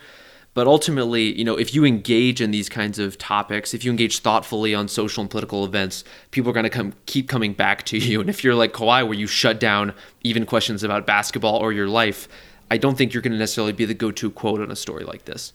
But 0.54 0.68
ultimately, 0.68 1.36
you 1.36 1.44
know, 1.44 1.58
if 1.58 1.74
you 1.74 1.84
engage 1.84 2.40
in 2.40 2.52
these 2.52 2.70
kinds 2.70 3.00
of 3.00 3.18
topics, 3.18 3.74
if 3.74 3.84
you 3.84 3.90
engage 3.90 4.20
thoughtfully 4.20 4.76
on 4.76 4.88
social 4.88 5.22
and 5.22 5.30
political 5.30 5.66
events, 5.66 6.04
people 6.30 6.52
are 6.52 6.54
going 6.54 6.64
to 6.64 6.70
come 6.70 6.94
keep 7.08 7.28
coming 7.28 7.54
back 7.54 7.84
to 7.86 7.98
you. 7.98 8.22
And 8.22 8.30
if 8.30 8.44
you're 8.44 8.54
like 8.54 8.72
Kawhi, 8.72 9.04
where 9.04 9.18
you 9.18 9.26
shut 9.26 9.60
down 9.60 9.94
even 10.22 10.46
questions 10.46 10.84
about 10.84 11.08
basketball 11.08 11.56
or 11.56 11.74
your 11.74 11.88
life, 11.88 12.28
I 12.70 12.78
don't 12.78 12.96
think 12.96 13.14
you're 13.14 13.24
going 13.24 13.34
to 13.34 13.40
necessarily 13.40 13.74
be 13.74 13.86
the 13.86 13.96
go-to 13.96 14.30
quote 14.30 14.62
on 14.62 14.70
a 14.70 14.76
story 14.76 15.06
like 15.06 15.26
this. 15.26 15.54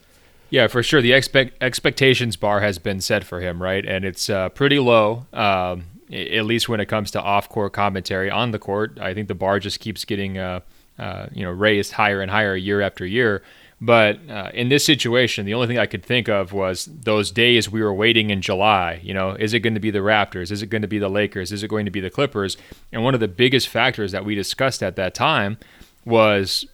Yeah, 0.51 0.67
for 0.67 0.83
sure. 0.83 1.01
The 1.01 1.13
expect 1.13 1.63
expectations 1.63 2.37
bar 2.37 2.61
has 2.61 2.79
been 2.79 3.01
set 3.01 3.23
for 3.23 3.41
him, 3.41 3.63
right? 3.63 3.85
And 3.85 4.05
it's 4.05 4.29
uh, 4.29 4.49
pretty 4.49 4.79
low, 4.79 5.27
um, 5.33 5.85
at 6.11 6.45
least 6.45 6.69
when 6.69 6.81
it 6.81 6.87
comes 6.87 7.11
to 7.13 7.23
off-court 7.23 7.73
commentary. 7.73 8.31
On 8.31 8.51
the 8.51 8.59
court, 8.59 8.99
I 9.01 9.15
think 9.15 9.29
the 9.29 9.35
bar 9.35 9.61
just 9.61 9.79
keeps 9.79 10.05
getting, 10.05 10.39
uh, 10.39 10.61
uh, 10.99 11.27
you 11.33 11.45
know, 11.45 11.51
raised 11.51 11.93
higher 11.93 12.21
and 12.21 12.31
higher 12.31 12.57
year 12.57 12.81
after 12.81 13.07
year. 13.07 13.43
But 13.81 14.19
uh, 14.29 14.51
in 14.55 14.71
this 14.71 14.85
situation, 14.85 15.47
the 15.47 15.55
only 15.55 15.69
thing 15.69 15.79
I 15.79 15.87
could 15.87 16.05
think 16.05 16.29
of 16.29 16.53
was 16.53 16.87
those 16.87 17.31
days 17.31 17.71
we 17.71 17.81
were 17.81 17.95
waiting 17.95 18.31
in 18.31 18.43
July. 18.43 19.01
You 19.05 19.14
know, 19.14 19.31
is 19.31 19.55
it 19.55 19.61
going 19.61 19.75
to 19.75 19.81
be 19.81 19.93
the 19.93 20.01
Raptors? 20.01 20.51
Is 20.51 20.62
it 20.62 20.67
going 20.67 20.83
to 20.83 20.88
be 20.88 20.99
the 20.99 21.09
Lakers? 21.09 21.53
Is 21.53 21.62
it 21.62 21.69
going 21.69 21.85
to 21.85 21.91
be 21.91 22.01
the 22.01 22.11
Clippers? 22.11 22.57
And 22.93 23.05
one 23.05 23.14
of 23.14 23.21
the 23.21 23.29
biggest 23.29 23.69
factors 23.69 24.11
that 24.12 24.25
we 24.25 24.35
discussed 24.35 24.83
at 24.83 24.97
that 24.97 25.14
time 25.14 25.59
was 26.05 26.67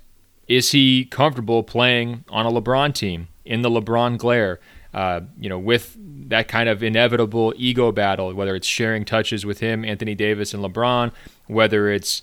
is 0.49 0.73
he 0.73 1.05
comfortable 1.07 1.63
playing 1.63 2.25
on 2.29 2.47
a 2.47 2.51
LeBron 2.51 2.95
team 2.95 3.29
in 3.45 3.63
the 3.63 3.71
LeBron 3.71 4.17
glare? 4.19 4.61
Uh, 4.95 5.23
you 5.39 5.49
know, 5.49 5.59
with 5.59 5.97
that 6.29 6.49
kind 6.49 6.69
of 6.69 6.83
inevitable 6.83 7.53
ego 7.57 7.91
battle, 7.93 8.33
whether 8.33 8.55
it's 8.55 8.67
sharing 8.67 9.05
touches 9.05 9.45
with 9.45 9.61
him, 9.61 9.85
Anthony 9.85 10.15
Davis, 10.15 10.55
and 10.55 10.65
LeBron, 10.65 11.11
whether 11.49 11.91
it's 11.91 12.23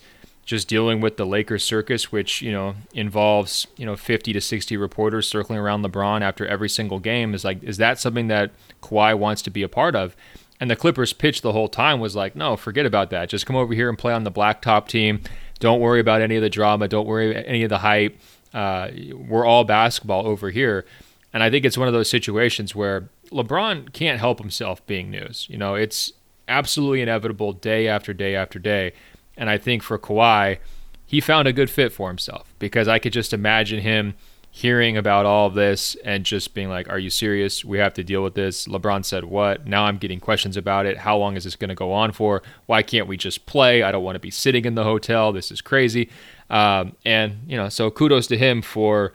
just 0.51 0.67
dealing 0.67 0.99
with 0.99 1.15
the 1.15 1.25
Lakers 1.25 1.63
circus, 1.63 2.11
which 2.11 2.41
you 2.41 2.51
know 2.51 2.75
involves 2.93 3.67
you 3.77 3.85
know 3.85 3.95
50 3.95 4.33
to 4.33 4.41
60 4.41 4.75
reporters 4.75 5.27
circling 5.27 5.57
around 5.57 5.83
LeBron 5.83 6.21
after 6.21 6.45
every 6.45 6.67
single 6.67 6.99
game, 6.99 7.33
is 7.33 7.45
like, 7.45 7.63
is 7.63 7.77
that 7.77 7.99
something 7.99 8.27
that 8.27 8.51
Kawhi 8.83 9.17
wants 9.17 9.41
to 9.43 9.49
be 9.49 9.63
a 9.63 9.69
part 9.69 9.95
of? 9.95 10.15
And 10.59 10.69
the 10.69 10.75
Clippers' 10.75 11.13
pitch 11.13 11.41
the 11.41 11.53
whole 11.53 11.69
time 11.69 12.01
was 12.01 12.17
like, 12.17 12.35
no, 12.35 12.57
forget 12.57 12.85
about 12.85 13.09
that. 13.11 13.29
Just 13.29 13.45
come 13.45 13.55
over 13.55 13.73
here 13.73 13.87
and 13.87 13.97
play 13.97 14.13
on 14.13 14.25
the 14.25 14.31
blacktop 14.31 14.87
team. 14.87 15.21
Don't 15.59 15.79
worry 15.79 16.01
about 16.01 16.21
any 16.21 16.35
of 16.35 16.41
the 16.41 16.49
drama. 16.49 16.87
Don't 16.87 17.07
worry 17.07 17.31
about 17.31 17.45
any 17.47 17.63
of 17.63 17.69
the 17.69 17.79
hype. 17.79 18.19
Uh, 18.53 18.89
we're 19.13 19.45
all 19.45 19.63
basketball 19.63 20.27
over 20.27 20.49
here. 20.49 20.85
And 21.33 21.41
I 21.41 21.49
think 21.49 21.65
it's 21.65 21.77
one 21.77 21.87
of 21.87 21.93
those 21.93 22.09
situations 22.09 22.75
where 22.75 23.09
LeBron 23.31 23.93
can't 23.93 24.19
help 24.19 24.39
himself 24.39 24.85
being 24.85 25.09
news. 25.09 25.47
You 25.49 25.57
know, 25.57 25.75
it's 25.75 26.11
absolutely 26.47 27.01
inevitable 27.01 27.53
day 27.53 27.87
after 27.87 28.13
day 28.13 28.35
after 28.35 28.59
day. 28.59 28.93
And 29.41 29.49
I 29.49 29.57
think 29.57 29.81
for 29.81 29.97
Kawhi, 29.97 30.59
he 31.03 31.19
found 31.19 31.47
a 31.47 31.51
good 31.51 31.71
fit 31.71 31.91
for 31.91 32.09
himself 32.09 32.53
because 32.59 32.87
I 32.87 32.99
could 32.99 33.11
just 33.11 33.33
imagine 33.33 33.81
him 33.81 34.13
hearing 34.51 34.97
about 34.97 35.25
all 35.25 35.47
of 35.47 35.55
this 35.55 35.95
and 36.05 36.23
just 36.23 36.53
being 36.53 36.69
like, 36.69 36.87
Are 36.89 36.99
you 36.99 37.09
serious? 37.09 37.65
We 37.65 37.79
have 37.79 37.95
to 37.95 38.03
deal 38.03 38.21
with 38.21 38.35
this. 38.35 38.67
LeBron 38.67 39.03
said 39.03 39.23
what? 39.23 39.65
Now 39.65 39.85
I'm 39.85 39.97
getting 39.97 40.19
questions 40.19 40.57
about 40.57 40.85
it. 40.85 40.99
How 40.99 41.17
long 41.17 41.35
is 41.35 41.45
this 41.45 41.55
going 41.55 41.69
to 41.69 41.75
go 41.75 41.91
on 41.91 42.11
for? 42.11 42.43
Why 42.67 42.83
can't 42.83 43.07
we 43.07 43.17
just 43.17 43.47
play? 43.47 43.81
I 43.81 43.91
don't 43.91 44.03
want 44.03 44.13
to 44.13 44.19
be 44.19 44.29
sitting 44.29 44.63
in 44.63 44.75
the 44.75 44.83
hotel. 44.83 45.33
This 45.33 45.49
is 45.49 45.59
crazy. 45.59 46.11
Um, 46.51 46.95
and, 47.03 47.39
you 47.47 47.57
know, 47.57 47.67
so 47.67 47.89
kudos 47.89 48.27
to 48.27 48.37
him 48.37 48.61
for 48.61 49.11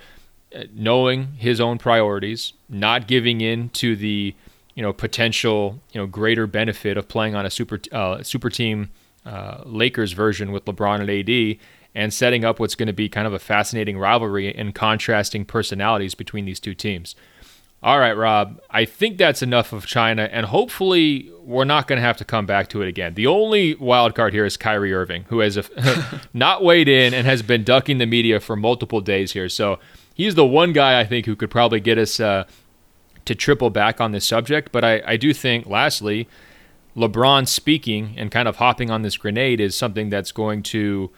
uh, 0.52 0.64
knowing 0.74 1.34
his 1.34 1.60
own 1.60 1.78
priorities, 1.78 2.52
not 2.68 3.06
giving 3.06 3.42
in 3.42 3.68
to 3.70 3.94
the, 3.94 4.34
you 4.74 4.82
know, 4.82 4.92
potential, 4.92 5.78
you 5.92 6.00
know, 6.00 6.08
greater 6.08 6.48
benefit 6.48 6.96
of 6.96 7.06
playing 7.06 7.36
on 7.36 7.46
a 7.46 7.50
super, 7.50 7.78
uh, 7.92 8.24
super 8.24 8.50
team 8.50 8.90
uh, 9.26 9.62
Lakers 9.66 10.12
version 10.12 10.52
with 10.52 10.64
LeBron 10.64 11.00
and 11.00 11.10
AD 11.10 11.58
and 11.94 12.12
setting 12.12 12.44
up 12.44 12.60
what's 12.60 12.74
going 12.74 12.86
to 12.86 12.92
be 12.92 13.08
kind 13.08 13.26
of 13.26 13.32
a 13.32 13.38
fascinating 13.38 13.98
rivalry 13.98 14.54
and 14.54 14.74
contrasting 14.74 15.44
personalities 15.44 16.14
between 16.14 16.44
these 16.44 16.60
two 16.60 16.74
teams. 16.74 17.16
All 17.82 17.98
right, 17.98 18.12
Rob, 18.12 18.60
I 18.70 18.84
think 18.84 19.18
that's 19.18 19.42
enough 19.42 19.72
of 19.72 19.86
China, 19.86 20.28
and 20.32 20.46
hopefully 20.46 21.30
we're 21.40 21.64
not 21.64 21.86
going 21.86 21.98
to 21.98 22.02
have 22.02 22.16
to 22.16 22.24
come 22.24 22.46
back 22.46 22.68
to 22.70 22.82
it 22.82 22.88
again. 22.88 23.14
The 23.14 23.26
only 23.26 23.74
wild 23.76 24.14
card 24.14 24.32
here 24.32 24.44
is 24.44 24.56
Kyrie 24.56 24.92
Irving, 24.92 25.24
who 25.28 25.40
has 25.40 25.58
not 26.34 26.64
weighed 26.64 26.88
in 26.88 27.14
and 27.14 27.26
has 27.26 27.42
been 27.42 27.64
ducking 27.64 27.98
the 27.98 28.06
media 28.06 28.40
for 28.40 28.56
multiple 28.56 29.00
days 29.00 29.32
here. 29.32 29.48
So 29.48 29.78
he's 30.14 30.34
the 30.34 30.46
one 30.46 30.72
guy 30.72 31.00
I 31.00 31.04
think 31.04 31.26
who 31.26 31.36
could 31.36 31.50
probably 31.50 31.80
get 31.80 31.98
us 31.98 32.18
uh, 32.18 32.44
to 33.24 33.34
triple 33.34 33.70
back 33.70 34.00
on 34.00 34.12
this 34.12 34.26
subject. 34.26 34.72
But 34.72 34.84
I, 34.84 35.02
I 35.06 35.16
do 35.16 35.32
think, 35.32 35.66
lastly, 35.66 36.28
LeBron 36.96 37.46
speaking 37.46 38.14
and 38.16 38.30
kind 38.30 38.48
of 38.48 38.56
hopping 38.56 38.90
on 38.90 39.02
this 39.02 39.16
grenade 39.16 39.60
is 39.60 39.76
something 39.76 40.08
that's 40.08 40.32
going 40.32 40.62
to 40.62 41.10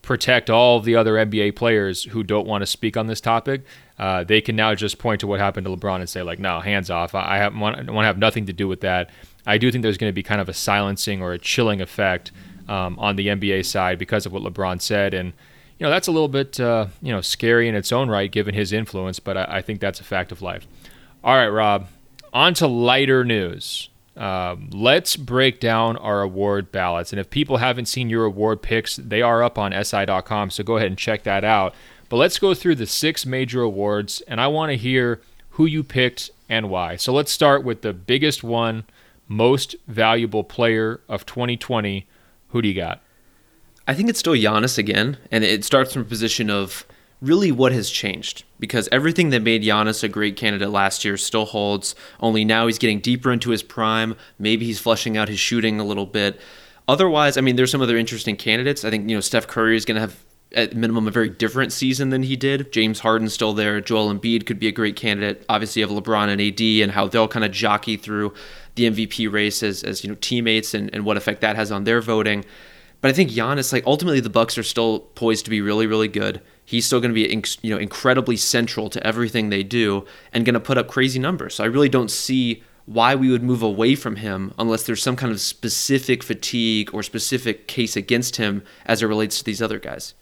protect 0.00 0.50
all 0.50 0.76
of 0.76 0.84
the 0.84 0.94
other 0.94 1.14
NBA 1.14 1.56
players 1.56 2.04
who 2.04 2.22
don't 2.22 2.46
want 2.46 2.62
to 2.62 2.66
speak 2.66 2.96
on 2.96 3.06
this 3.06 3.20
topic. 3.20 3.62
Uh, 3.98 4.22
they 4.22 4.40
can 4.40 4.54
now 4.54 4.74
just 4.74 4.98
point 4.98 5.20
to 5.20 5.26
what 5.26 5.40
happened 5.40 5.66
to 5.66 5.74
LeBron 5.74 5.96
and 5.96 6.08
say, 6.08 6.22
like, 6.22 6.38
no, 6.38 6.60
hands 6.60 6.90
off. 6.90 7.14
I, 7.14 7.38
have, 7.38 7.56
want, 7.56 7.76
want 7.90 8.04
to 8.04 8.06
have 8.06 8.18
nothing 8.18 8.46
to 8.46 8.52
do 8.52 8.68
with 8.68 8.82
that. 8.82 9.10
I 9.46 9.58
do 9.58 9.72
think 9.72 9.82
there's 9.82 9.98
going 9.98 10.10
to 10.10 10.14
be 10.14 10.22
kind 10.22 10.40
of 10.40 10.48
a 10.48 10.54
silencing 10.54 11.20
or 11.20 11.32
a 11.32 11.38
chilling 11.38 11.80
effect 11.80 12.32
um, 12.68 12.98
on 12.98 13.16
the 13.16 13.28
NBA 13.28 13.64
side 13.64 13.98
because 13.98 14.26
of 14.26 14.32
what 14.32 14.42
LeBron 14.42 14.80
said. 14.80 15.14
And, 15.14 15.32
you 15.78 15.84
know, 15.84 15.90
that's 15.90 16.06
a 16.06 16.12
little 16.12 16.28
bit, 16.28 16.60
uh, 16.60 16.86
you 17.02 17.12
know, 17.12 17.20
scary 17.20 17.66
in 17.66 17.74
its 17.74 17.90
own 17.90 18.08
right 18.08 18.30
given 18.30 18.54
his 18.54 18.72
influence, 18.72 19.18
but 19.18 19.36
I, 19.36 19.46
I 19.48 19.62
think 19.62 19.80
that's 19.80 20.00
a 20.00 20.04
fact 20.04 20.32
of 20.32 20.42
life. 20.42 20.66
All 21.24 21.34
right, 21.34 21.48
Rob, 21.48 21.88
on 22.32 22.54
to 22.54 22.66
lighter 22.66 23.24
news. 23.24 23.88
Um, 24.16 24.70
let's 24.72 25.16
break 25.16 25.58
down 25.58 25.96
our 25.96 26.22
award 26.22 26.70
ballots. 26.70 27.12
And 27.12 27.18
if 27.18 27.30
people 27.30 27.56
haven't 27.56 27.86
seen 27.86 28.08
your 28.08 28.24
award 28.24 28.62
picks, 28.62 28.96
they 28.96 29.22
are 29.22 29.42
up 29.42 29.58
on 29.58 29.72
SI.com. 29.72 30.50
So 30.50 30.62
go 30.62 30.76
ahead 30.76 30.88
and 30.88 30.98
check 30.98 31.24
that 31.24 31.44
out. 31.44 31.74
But 32.08 32.16
let's 32.16 32.38
go 32.38 32.54
through 32.54 32.76
the 32.76 32.86
six 32.86 33.26
major 33.26 33.62
awards, 33.62 34.20
and 34.28 34.40
I 34.40 34.46
want 34.46 34.70
to 34.70 34.76
hear 34.76 35.20
who 35.50 35.66
you 35.66 35.82
picked 35.82 36.30
and 36.48 36.70
why. 36.70 36.96
So 36.96 37.12
let's 37.12 37.32
start 37.32 37.64
with 37.64 37.82
the 37.82 37.92
biggest 37.92 38.44
one 38.44 38.84
most 39.26 39.74
valuable 39.88 40.44
player 40.44 41.00
of 41.08 41.26
2020. 41.26 42.06
Who 42.48 42.62
do 42.62 42.68
you 42.68 42.74
got? 42.74 43.00
I 43.86 43.94
think 43.94 44.08
it's 44.08 44.18
still 44.18 44.34
Giannis 44.34 44.78
again, 44.78 45.18
and 45.30 45.44
it 45.44 45.64
starts 45.64 45.92
from 45.92 46.02
a 46.02 46.06
position 46.06 46.50
of 46.50 46.86
really 47.24 47.52
what 47.52 47.72
has 47.72 47.90
changed 47.90 48.44
because 48.60 48.88
everything 48.92 49.30
that 49.30 49.42
made 49.42 49.62
Giannis 49.62 50.02
a 50.02 50.08
great 50.08 50.36
candidate 50.36 50.70
last 50.70 51.04
year 51.04 51.16
still 51.16 51.46
holds. 51.46 51.94
Only 52.20 52.44
now 52.44 52.66
he's 52.66 52.78
getting 52.78 53.00
deeper 53.00 53.32
into 53.32 53.50
his 53.50 53.62
prime. 53.62 54.16
Maybe 54.38 54.66
he's 54.66 54.80
flushing 54.80 55.16
out 55.16 55.28
his 55.28 55.38
shooting 55.38 55.80
a 55.80 55.84
little 55.84 56.06
bit. 56.06 56.40
Otherwise, 56.86 57.36
I 57.36 57.40
mean, 57.40 57.56
there's 57.56 57.70
some 57.70 57.80
other 57.80 57.96
interesting 57.96 58.36
candidates. 58.36 58.84
I 58.84 58.90
think 58.90 59.08
you 59.08 59.16
know 59.16 59.20
Steph 59.20 59.46
Curry 59.46 59.76
is 59.76 59.84
going 59.84 59.96
to 59.96 60.00
have 60.02 60.24
at 60.54 60.74
minimum 60.74 61.08
a 61.08 61.10
very 61.10 61.28
different 61.28 61.72
season 61.72 62.10
than 62.10 62.22
he 62.22 62.36
did. 62.36 62.72
James 62.72 63.00
Harden's 63.00 63.34
still 63.34 63.52
there. 63.52 63.80
Joel 63.80 64.14
Embiid 64.14 64.46
could 64.46 64.58
be 64.58 64.68
a 64.68 64.72
great 64.72 64.96
candidate. 64.96 65.44
Obviously, 65.48 65.80
you 65.80 65.88
have 65.88 65.96
LeBron 65.96 66.28
and 66.28 66.40
AD 66.40 66.60
and 66.82 66.92
how 66.92 67.08
they'll 67.08 67.28
kind 67.28 67.44
of 67.44 67.50
jockey 67.50 67.96
through 67.96 68.32
the 68.76 68.90
MVP 68.90 69.32
race 69.32 69.62
as, 69.62 69.82
as 69.82 70.04
you 70.04 70.10
know 70.10 70.16
teammates 70.20 70.74
and, 70.74 70.90
and 70.94 71.04
what 71.04 71.16
effect 71.16 71.40
that 71.40 71.56
has 71.56 71.72
on 71.72 71.84
their 71.84 72.00
voting. 72.00 72.44
But 73.00 73.10
I 73.10 73.12
think 73.12 73.30
Giannis, 73.30 73.72
like 73.72 73.84
ultimately, 73.86 74.20
the 74.20 74.30
Bucks 74.30 74.56
are 74.56 74.62
still 74.62 75.00
poised 75.00 75.44
to 75.44 75.50
be 75.50 75.60
really, 75.60 75.86
really 75.86 76.08
good. 76.08 76.40
He's 76.64 76.86
still 76.86 77.00
going 77.00 77.14
to 77.14 77.14
be, 77.14 77.42
you 77.62 77.70
know, 77.70 77.78
incredibly 77.78 78.36
central 78.36 78.88
to 78.90 79.06
everything 79.06 79.50
they 79.50 79.62
do 79.62 80.06
and 80.32 80.44
going 80.44 80.54
to 80.54 80.60
put 80.60 80.78
up 80.78 80.88
crazy 80.88 81.18
numbers. 81.18 81.54
So 81.56 81.64
I 81.64 81.66
really 81.66 81.88
don't 81.88 82.10
see 82.10 82.62
why 82.86 83.14
we 83.14 83.30
would 83.30 83.42
move 83.42 83.62
away 83.62 83.94
from 83.94 84.16
him 84.16 84.52
unless 84.58 84.84
there's 84.84 85.02
some 85.02 85.16
kind 85.16 85.32
of 85.32 85.40
specific 85.40 86.22
fatigue 86.22 86.92
or 86.92 87.02
specific 87.02 87.66
case 87.66 87.96
against 87.96 88.36
him 88.36 88.62
as 88.84 89.02
it 89.02 89.06
relates 89.06 89.38
to 89.38 89.44
these 89.44 89.62
other 89.62 89.78
guys. 89.78 90.14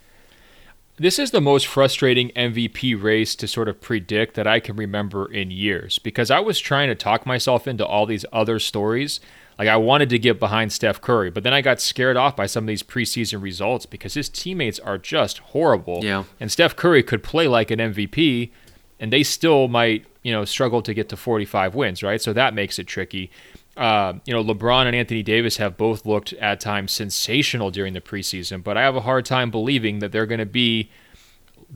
This 0.96 1.18
is 1.18 1.30
the 1.30 1.40
most 1.40 1.66
frustrating 1.66 2.30
MVP 2.36 3.02
race 3.02 3.34
to 3.36 3.48
sort 3.48 3.68
of 3.68 3.80
predict 3.80 4.34
that 4.34 4.46
I 4.46 4.60
can 4.60 4.76
remember 4.76 5.26
in 5.32 5.50
years 5.50 5.98
because 5.98 6.30
I 6.30 6.38
was 6.40 6.60
trying 6.60 6.88
to 6.88 6.94
talk 6.94 7.24
myself 7.26 7.66
into 7.66 7.84
all 7.84 8.06
these 8.06 8.26
other 8.32 8.58
stories 8.58 9.18
like 9.58 9.68
I 9.68 9.76
wanted 9.76 10.08
to 10.10 10.18
get 10.18 10.38
behind 10.38 10.72
Steph 10.72 11.00
Curry, 11.00 11.30
but 11.30 11.42
then 11.42 11.52
I 11.52 11.60
got 11.60 11.80
scared 11.80 12.16
off 12.16 12.36
by 12.36 12.46
some 12.46 12.64
of 12.64 12.68
these 12.68 12.82
preseason 12.82 13.42
results 13.42 13.86
because 13.86 14.14
his 14.14 14.28
teammates 14.28 14.78
are 14.78 14.98
just 14.98 15.38
horrible. 15.38 16.00
Yeah. 16.02 16.24
And 16.40 16.50
Steph 16.50 16.76
Curry 16.76 17.02
could 17.02 17.22
play 17.22 17.48
like 17.48 17.70
an 17.70 17.78
MVP 17.78 18.50
and 18.98 19.12
they 19.12 19.22
still 19.22 19.68
might, 19.68 20.06
you 20.22 20.32
know, 20.32 20.44
struggle 20.44 20.82
to 20.82 20.94
get 20.94 21.08
to 21.10 21.16
45 21.16 21.74
wins, 21.74 22.02
right? 22.02 22.20
So 22.20 22.32
that 22.32 22.54
makes 22.54 22.78
it 22.78 22.86
tricky. 22.86 23.30
Uh, 23.76 24.14
you 24.24 24.32
know, 24.32 24.44
LeBron 24.44 24.86
and 24.86 24.94
Anthony 24.94 25.22
Davis 25.22 25.56
have 25.56 25.76
both 25.76 26.04
looked 26.06 26.32
at 26.34 26.60
times 26.60 26.92
sensational 26.92 27.70
during 27.70 27.94
the 27.94 28.00
preseason, 28.00 28.62
but 28.62 28.76
I 28.76 28.82
have 28.82 28.96
a 28.96 29.00
hard 29.00 29.24
time 29.24 29.50
believing 29.50 29.98
that 30.00 30.12
they're 30.12 30.26
going 30.26 30.40
to 30.40 30.46
be 30.46 30.90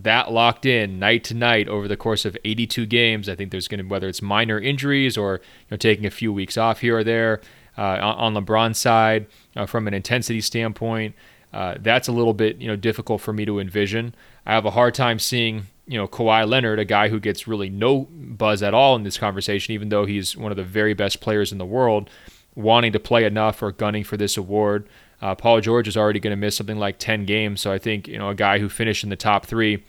that 0.03 0.31
locked 0.31 0.67
in 0.67 0.99
night 0.99 1.25
to 1.25 1.35
night 1.35 1.69
over 1.69 1.89
the 1.89 1.97
course 1.97 2.25
of 2.25 2.37
82 2.45 2.85
games. 2.87 3.29
I 3.29 3.35
think 3.35 3.51
there's 3.51 3.67
going 3.67 3.81
to 3.83 3.87
whether 3.87 4.09
it's 4.09 4.21
minor 4.21 4.61
injuries 4.61 5.17
or 5.17 5.41
you 5.43 5.71
know 5.71 5.77
taking 5.79 6.05
a 6.05 6.11
few 6.11 6.33
weeks 6.33 6.59
off 6.59 6.81
here 6.81 6.99
or 6.99 7.05
there 7.05 7.41
on 7.83 8.35
LeBron's 8.35 8.79
side 8.79 9.27
uh, 9.55 9.67
from 9.67 9.87
an 9.89 9.95
intensity 9.95 10.41
standpoint. 10.41 11.15
Uh, 11.53 11.77
that's 11.81 12.09
a 12.09 12.12
little 12.12 12.35
bit 12.35 12.59
you 12.59 12.69
know 12.69 12.77
difficult 12.77 13.21
for 13.21 13.33
me 13.33 13.45
to 13.45 13.59
envision. 13.59 14.15
I 14.45 14.53
have 14.55 14.65
a 14.65 14.71
hard 14.71 14.95
time 14.95 15.19
seeing 15.19 15.67
you 15.87 15.99
know 15.99 16.07
Kawhi 16.07 16.47
Leonard, 16.49 16.79
a 16.79 16.85
guy 16.85 17.09
who 17.09 17.21
gets 17.21 17.47
really 17.47 17.71
no 17.71 18.09
buzz 18.11 18.62
at 18.62 18.75
all 18.75 18.97
in 18.97 19.05
this 19.05 19.19
conversation, 19.19 19.75
even 19.75 19.89
though 19.89 20.05
he's 20.05 20.37
one 20.37 20.53
of 20.53 20.57
the 20.57 20.65
very 20.65 20.95
best 20.95 21.21
players 21.21 21.53
in 21.53 21.59
the 21.59 21.67
world, 21.67 22.11
wanting 22.55 22.93
to 22.93 23.01
play 23.01 23.25
enough 23.25 23.62
or 23.62 23.73
gunning 23.73 24.05
for 24.05 24.17
this 24.17 24.37
award. 24.37 24.89
Uh, 25.23 25.35
Paul 25.35 25.62
George 25.62 25.89
is 25.89 25.97
already 25.97 26.21
going 26.21 26.33
to 26.33 26.37
miss 26.37 26.57
something 26.57 26.79
like 26.79 26.99
10 26.99 27.25
games, 27.25 27.62
so 27.62 27.73
I 27.73 27.79
think 27.79 28.07
you 28.07 28.19
know 28.19 28.29
a 28.29 28.35
guy 28.35 28.59
who 28.59 28.69
finished 28.69 29.03
in 29.03 29.11
the 29.11 29.17
top 29.17 29.47
three 29.47 29.83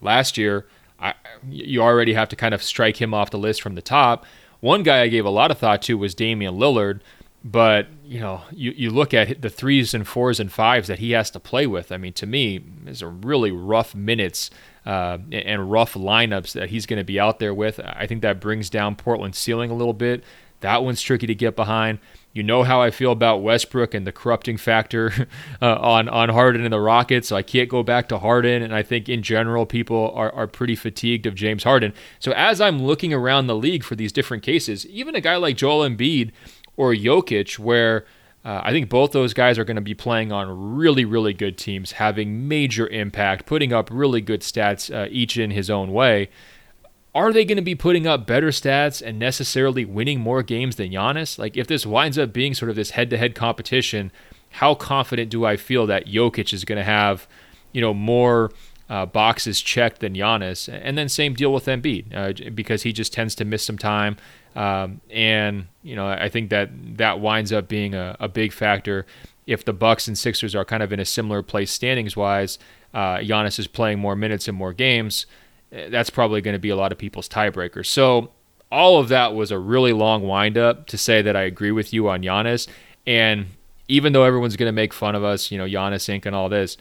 last 0.00 0.38
year, 0.38 0.66
I, 0.98 1.14
you 1.48 1.82
already 1.82 2.14
have 2.14 2.28
to 2.30 2.36
kind 2.36 2.54
of 2.54 2.62
strike 2.62 2.96
him 3.00 3.12
off 3.12 3.30
the 3.30 3.38
list 3.38 3.62
from 3.62 3.74
the 3.74 3.82
top. 3.82 4.24
One 4.60 4.82
guy 4.82 5.02
I 5.02 5.08
gave 5.08 5.24
a 5.24 5.30
lot 5.30 5.50
of 5.50 5.58
thought 5.58 5.82
to 5.82 5.98
was 5.98 6.14
Damian 6.14 6.54
Lillard. 6.54 7.00
But 7.44 7.86
you 8.04 8.20
know, 8.20 8.42
you, 8.50 8.72
you 8.72 8.90
look 8.90 9.14
at 9.14 9.42
the 9.42 9.48
threes 9.48 9.94
and 9.94 10.06
fours 10.06 10.40
and 10.40 10.50
fives 10.50 10.88
that 10.88 10.98
he 10.98 11.12
has 11.12 11.30
to 11.30 11.40
play 11.40 11.66
with. 11.66 11.92
I 11.92 11.96
mean, 11.96 12.12
to 12.14 12.26
me, 12.26 12.60
these 12.84 13.02
are 13.02 13.10
really 13.10 13.52
rough 13.52 13.94
minutes 13.94 14.50
uh, 14.84 15.18
and 15.30 15.70
rough 15.70 15.94
lineups 15.94 16.52
that 16.52 16.70
he's 16.70 16.84
going 16.84 16.98
to 16.98 17.04
be 17.04 17.20
out 17.20 17.38
there 17.38 17.54
with. 17.54 17.78
I 17.80 18.06
think 18.06 18.22
that 18.22 18.40
brings 18.40 18.70
down 18.70 18.96
Portland's 18.96 19.38
ceiling 19.38 19.70
a 19.70 19.74
little 19.74 19.92
bit. 19.92 20.24
That 20.60 20.82
one's 20.82 21.00
tricky 21.00 21.28
to 21.28 21.34
get 21.34 21.54
behind. 21.54 22.00
You 22.32 22.42
know 22.42 22.62
how 22.62 22.80
I 22.80 22.90
feel 22.90 23.10
about 23.10 23.42
Westbrook 23.42 23.94
and 23.94 24.06
the 24.06 24.12
corrupting 24.12 24.58
factor 24.58 25.28
uh, 25.62 25.74
on 25.76 26.08
on 26.08 26.28
Harden 26.28 26.62
and 26.62 26.72
the 26.72 26.80
Rockets. 26.80 27.28
So 27.28 27.36
I 27.36 27.42
can't 27.42 27.68
go 27.68 27.82
back 27.82 28.08
to 28.10 28.18
Harden, 28.18 28.62
and 28.62 28.74
I 28.74 28.82
think 28.82 29.08
in 29.08 29.22
general 29.22 29.66
people 29.66 30.12
are 30.14 30.32
are 30.32 30.46
pretty 30.46 30.76
fatigued 30.76 31.26
of 31.26 31.34
James 31.34 31.64
Harden. 31.64 31.92
So 32.18 32.32
as 32.32 32.60
I'm 32.60 32.82
looking 32.82 33.12
around 33.12 33.46
the 33.46 33.56
league 33.56 33.82
for 33.82 33.96
these 33.96 34.12
different 34.12 34.42
cases, 34.42 34.86
even 34.86 35.14
a 35.14 35.20
guy 35.20 35.36
like 35.36 35.56
Joel 35.56 35.88
Embiid 35.88 36.32
or 36.76 36.94
Jokic, 36.94 37.58
where 37.58 38.04
uh, 38.44 38.62
I 38.64 38.70
think 38.70 38.88
both 38.88 39.12
those 39.12 39.34
guys 39.34 39.58
are 39.58 39.64
going 39.64 39.76
to 39.76 39.82
be 39.82 39.94
playing 39.94 40.32
on 40.32 40.76
really, 40.76 41.04
really 41.04 41.34
good 41.34 41.58
teams, 41.58 41.92
having 41.92 42.46
major 42.48 42.86
impact, 42.88 43.46
putting 43.46 43.72
up 43.72 43.90
really 43.92 44.20
good 44.20 44.42
stats, 44.42 44.94
uh, 44.94 45.08
each 45.10 45.36
in 45.36 45.50
his 45.50 45.68
own 45.68 45.92
way. 45.92 46.30
Are 47.14 47.32
they 47.32 47.44
going 47.44 47.56
to 47.56 47.62
be 47.62 47.74
putting 47.74 48.06
up 48.06 48.26
better 48.26 48.48
stats 48.48 49.02
and 49.04 49.18
necessarily 49.18 49.84
winning 49.84 50.20
more 50.20 50.42
games 50.42 50.76
than 50.76 50.90
Giannis? 50.90 51.38
Like, 51.38 51.56
if 51.56 51.66
this 51.66 51.86
winds 51.86 52.18
up 52.18 52.32
being 52.32 52.54
sort 52.54 52.70
of 52.70 52.76
this 52.76 52.90
head 52.90 53.10
to 53.10 53.16
head 53.16 53.34
competition, 53.34 54.12
how 54.50 54.74
confident 54.74 55.30
do 55.30 55.44
I 55.44 55.56
feel 55.56 55.86
that 55.86 56.06
Jokic 56.06 56.52
is 56.52 56.64
going 56.64 56.78
to 56.78 56.84
have, 56.84 57.26
you 57.72 57.80
know, 57.80 57.94
more 57.94 58.50
uh, 58.88 59.06
boxes 59.06 59.60
checked 59.60 60.00
than 60.00 60.14
Giannis? 60.14 60.68
And 60.70 60.98
then 60.98 61.08
same 61.08 61.34
deal 61.34 61.52
with 61.52 61.66
Embiid 61.66 62.14
uh, 62.14 62.50
because 62.50 62.82
he 62.82 62.92
just 62.92 63.12
tends 63.12 63.34
to 63.36 63.44
miss 63.44 63.64
some 63.64 63.78
time. 63.78 64.16
Um, 64.54 65.00
and, 65.10 65.68
you 65.82 65.96
know, 65.96 66.08
I 66.08 66.28
think 66.28 66.50
that 66.50 66.70
that 66.98 67.20
winds 67.20 67.52
up 67.52 67.68
being 67.68 67.94
a, 67.94 68.16
a 68.20 68.28
big 68.28 68.52
factor 68.52 69.06
if 69.46 69.64
the 69.64 69.72
Bucks 69.72 70.08
and 70.08 70.18
Sixers 70.18 70.54
are 70.54 70.64
kind 70.64 70.82
of 70.82 70.92
in 70.92 71.00
a 71.00 71.04
similar 71.04 71.42
place 71.42 71.72
standings 71.72 72.16
wise. 72.16 72.58
Uh, 72.92 73.16
Giannis 73.16 73.58
is 73.58 73.66
playing 73.66 73.98
more 73.98 74.14
minutes 74.16 74.46
and 74.46 74.56
more 74.56 74.72
games. 74.72 75.26
Eh, 75.72 75.88
that's 75.88 76.10
probably 76.10 76.40
going 76.40 76.54
to 76.54 76.58
be 76.58 76.70
a 76.70 76.76
lot 76.76 76.92
of 76.92 76.98
people's 76.98 77.28
tiebreaker. 77.28 77.84
So 77.84 78.32
all 78.70 78.98
of 78.98 79.08
that 79.08 79.34
was 79.34 79.50
a 79.50 79.58
really 79.58 79.92
long 79.92 80.26
windup 80.26 80.86
to 80.88 80.98
say 80.98 81.22
that 81.22 81.36
I 81.36 81.42
agree 81.42 81.72
with 81.72 81.92
you 81.92 82.08
on 82.08 82.22
Giannis. 82.22 82.68
And 83.06 83.46
even 83.88 84.12
though 84.12 84.24
everyone's 84.24 84.56
going 84.56 84.68
to 84.68 84.72
make 84.72 84.92
fun 84.92 85.14
of 85.14 85.24
us, 85.24 85.50
you 85.50 85.58
know, 85.58 85.64
Giannis 85.64 86.08
Inc. 86.14 86.26
and 86.26 86.36
all 86.36 86.48
this, 86.48 86.76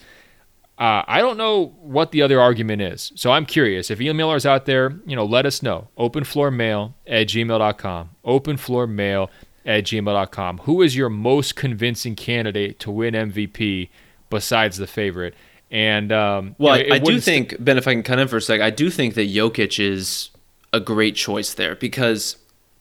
uh, 0.77 1.01
I 1.07 1.21
don't 1.21 1.37
know 1.37 1.75
what 1.81 2.11
the 2.11 2.21
other 2.21 2.39
argument 2.39 2.81
is. 2.81 3.11
So 3.15 3.31
I'm 3.31 3.45
curious. 3.45 3.89
If 3.89 3.99
emailers 3.99 4.45
out 4.45 4.65
there, 4.65 4.93
you 5.05 5.15
know, 5.15 5.25
let 5.25 5.45
us 5.45 5.63
know. 5.63 5.87
Openfloormail 5.97 6.93
at 7.07 7.27
gmail.com. 7.27 8.09
Openfloormail 8.23 9.29
at 9.65 9.83
gmail.com. 9.85 10.57
Who 10.59 10.81
is 10.81 10.95
your 10.95 11.09
most 11.09 11.55
convincing 11.55 12.15
candidate 12.15 12.79
to 12.81 12.91
win 12.91 13.15
MVP 13.15 13.89
besides 14.29 14.77
the 14.77 14.87
favorite? 14.87 15.33
And 15.69 16.11
um, 16.11 16.55
well, 16.57 16.77
you 16.77 16.87
know, 16.87 16.93
I, 16.93 16.97
I 16.97 16.99
do 16.99 17.19
think 17.19 17.51
st- 17.51 17.65
Ben, 17.65 17.77
if 17.77 17.87
I 17.87 17.93
can 17.93 18.03
cut 18.03 18.19
in 18.19 18.27
for 18.27 18.37
a 18.37 18.41
sec, 18.41 18.61
I 18.61 18.69
do 18.69 18.89
think 18.89 19.15
that 19.15 19.29
Jokic 19.29 19.79
is 19.79 20.29
a 20.73 20.79
great 20.79 21.15
choice 21.15 21.53
there 21.53 21.75
because 21.75 22.37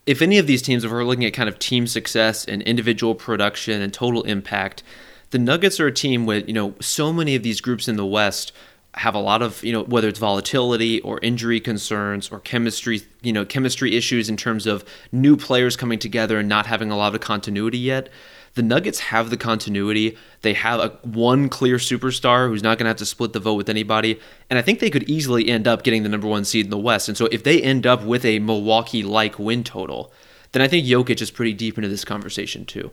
if 0.07 0.22
any 0.22 0.38
of 0.38 0.46
these 0.46 0.62
teams, 0.62 0.85
if 0.85 0.90
we're 0.90 1.05
looking 1.05 1.25
at 1.25 1.33
kind 1.33 1.49
of 1.49 1.59
team 1.59 1.87
success 1.87 2.44
and 2.44 2.62
individual 2.62 3.14
production 3.14 3.83
and 3.83 3.92
total 3.92 4.22
impact, 4.22 4.83
the 5.31 5.38
Nuggets 5.38 5.81
are 5.81 5.88
a 5.88 5.92
team 5.92 6.27
with 6.27 6.46
you 6.46 6.55
know 6.55 6.75
so 6.81 7.12
many 7.12 7.35
of 7.35 7.42
these 7.42 7.61
groups 7.61 7.88
in 7.88 7.96
the 7.96 8.07
West 8.07 8.53
have 8.97 9.15
a 9.15 9.19
lot 9.19 9.43
of 9.43 9.63
you 9.63 9.73
know 9.73 9.83
whether 9.85 10.09
it's 10.09 10.19
volatility 10.19 11.01
or 11.03 11.19
injury 11.23 11.61
concerns 11.61 12.31
or 12.31 12.41
chemistry 12.41 13.03
you 13.23 13.33
know 13.33 13.45
chemistry 13.45 13.95
issues 13.95 14.29
in 14.29 14.37
terms 14.37 14.67
of 14.67 14.85
new 15.13 15.37
players 15.37 15.77
coming 15.77 15.99
together 15.99 16.39
and 16.39 16.49
not 16.49 16.67
having 16.67 16.91
a 16.91 16.97
lot 16.97 17.15
of 17.15 17.21
continuity 17.21 17.79
yet 17.79 18.09
the 18.57 18.63
Nuggets 18.63 19.01
have 19.01 19.29
the 19.29 19.37
continuity. 19.37 20.17
They 20.41 20.55
have 20.55 20.81
a 20.81 20.89
one 21.07 21.51
clear 21.51 21.77
superstar 21.77 22.49
who's 22.49 22.63
not 22.63 22.79
going 22.79 22.87
to 22.87 22.89
have 22.91 22.97
to 22.97 23.07
split 23.07 23.35
the 23.35 23.39
vote 23.39 23.55
with 23.55 23.69
anybody, 23.69 24.19
and 24.49 24.59
I 24.59 24.63
think 24.63 24.81
they 24.81 24.89
could 24.89 25.09
easily 25.09 25.49
end 25.49 25.69
up 25.69 25.83
getting 25.83 26.03
the 26.03 26.09
number 26.09 26.27
one 26.27 26.47
seed 26.47 26.65
in 26.65 26.71
the 26.71 26.79
West. 26.79 27.07
And 27.07 27.19
so 27.19 27.27
if 27.27 27.45
they 27.45 27.61
end 27.61 27.87
up 27.87 28.03
with 28.03 28.25
a 28.25 28.39
Milwaukee-like 28.39 29.39
win 29.39 29.63
total, 29.63 30.11
then 30.53 30.63
I 30.63 30.69
think 30.69 30.87
Jokic 30.87 31.21
is 31.21 31.31
pretty 31.31 31.53
deep 31.53 31.77
into 31.77 31.91
this 31.91 32.05
conversation 32.05 32.65
too. 32.65 32.93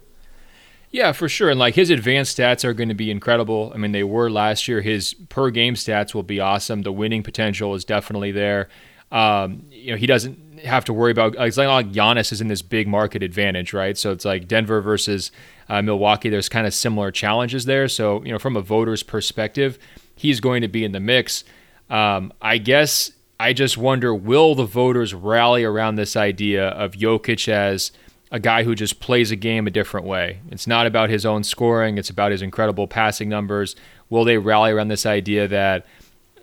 Yeah, 0.93 1.12
for 1.12 1.27
sure. 1.27 1.49
And 1.49 1.60
like 1.60 1.73
his 1.73 1.89
advanced 1.89 2.38
stats 2.38 2.63
are 2.63 2.73
going 2.73 2.89
to 2.89 2.95
be 2.95 3.10
incredible. 3.10 3.71
I 3.73 3.77
mean, 3.77 3.93
they 3.93 4.03
were 4.03 4.29
last 4.29 4.67
year. 4.67 4.79
His 4.79 5.15
per 5.27 5.49
game 5.49 5.73
stats 5.73 6.13
will 6.13 6.21
be 6.23 6.39
awesome. 6.39 6.84
The 6.84 6.91
winning 6.91 7.23
potential 7.23 7.73
is 7.73 7.84
definitely 7.84 8.32
there. 8.32 8.69
Um, 9.12 9.65
you 9.71 9.91
know, 9.91 9.97
he 9.97 10.06
doesn't 10.06 10.60
have 10.60 10.86
to 10.86 10.93
worry 10.93 11.12
about. 11.12 11.36
It's 11.39 11.58
not 11.58 11.73
like 11.73 11.91
Giannis 11.91 12.32
is 12.32 12.41
in 12.41 12.47
this 12.47 12.62
big 12.62 12.88
market 12.88 13.23
advantage, 13.23 13.73
right? 13.73 13.97
So 13.97 14.12
it's 14.12 14.23
like 14.23 14.47
Denver 14.47 14.82
versus 14.82 15.32
uh, 15.67 15.82
Milwaukee. 15.82 16.29
There's 16.29 16.47
kind 16.47 16.67
of 16.67 16.75
similar 16.75 17.10
challenges 17.10 17.65
there. 17.65 17.88
So 17.88 18.23
you 18.23 18.32
know, 18.32 18.38
from 18.38 18.56
a 18.56 18.62
voter's 18.62 19.01
perspective, 19.01 19.79
he's 20.15 20.39
going 20.39 20.62
to 20.62 20.67
be 20.67 20.86
in 20.86 20.91
the 20.91 20.99
mix. 20.99 21.43
Um, 21.89 22.32
I 22.39 22.60
guess 22.60 23.12
I 23.39 23.53
just 23.53 23.79
wonder, 23.79 24.13
will 24.13 24.53
the 24.53 24.65
voters 24.65 25.15
rally 25.15 25.63
around 25.63 25.95
this 25.95 26.15
idea 26.15 26.67
of 26.69 26.91
Jokic 26.91 27.47
as 27.47 27.91
a 28.34 28.39
guy 28.39 28.63
who 28.63 28.76
just 28.76 29.00
plays 29.00 29.32
a 29.32 29.38
game 29.38 29.65
a 29.67 29.72
different 29.72 30.06
way? 30.06 30.41
It's 30.52 30.67
not 30.67 30.86
about 30.86 31.10
his 31.10 31.26
own 31.26 31.43
scoring; 31.43 31.98
it's 31.98 32.10
about 32.10 32.32
his 32.32 32.41
incredible 32.41 32.88
passing 32.88 33.30
numbers. 33.30 33.78
Will 34.10 34.26
they 34.26 34.38
rally 34.38 34.72
around 34.72 34.89
this 34.89 35.06
idea 35.06 35.48
that 35.48 35.86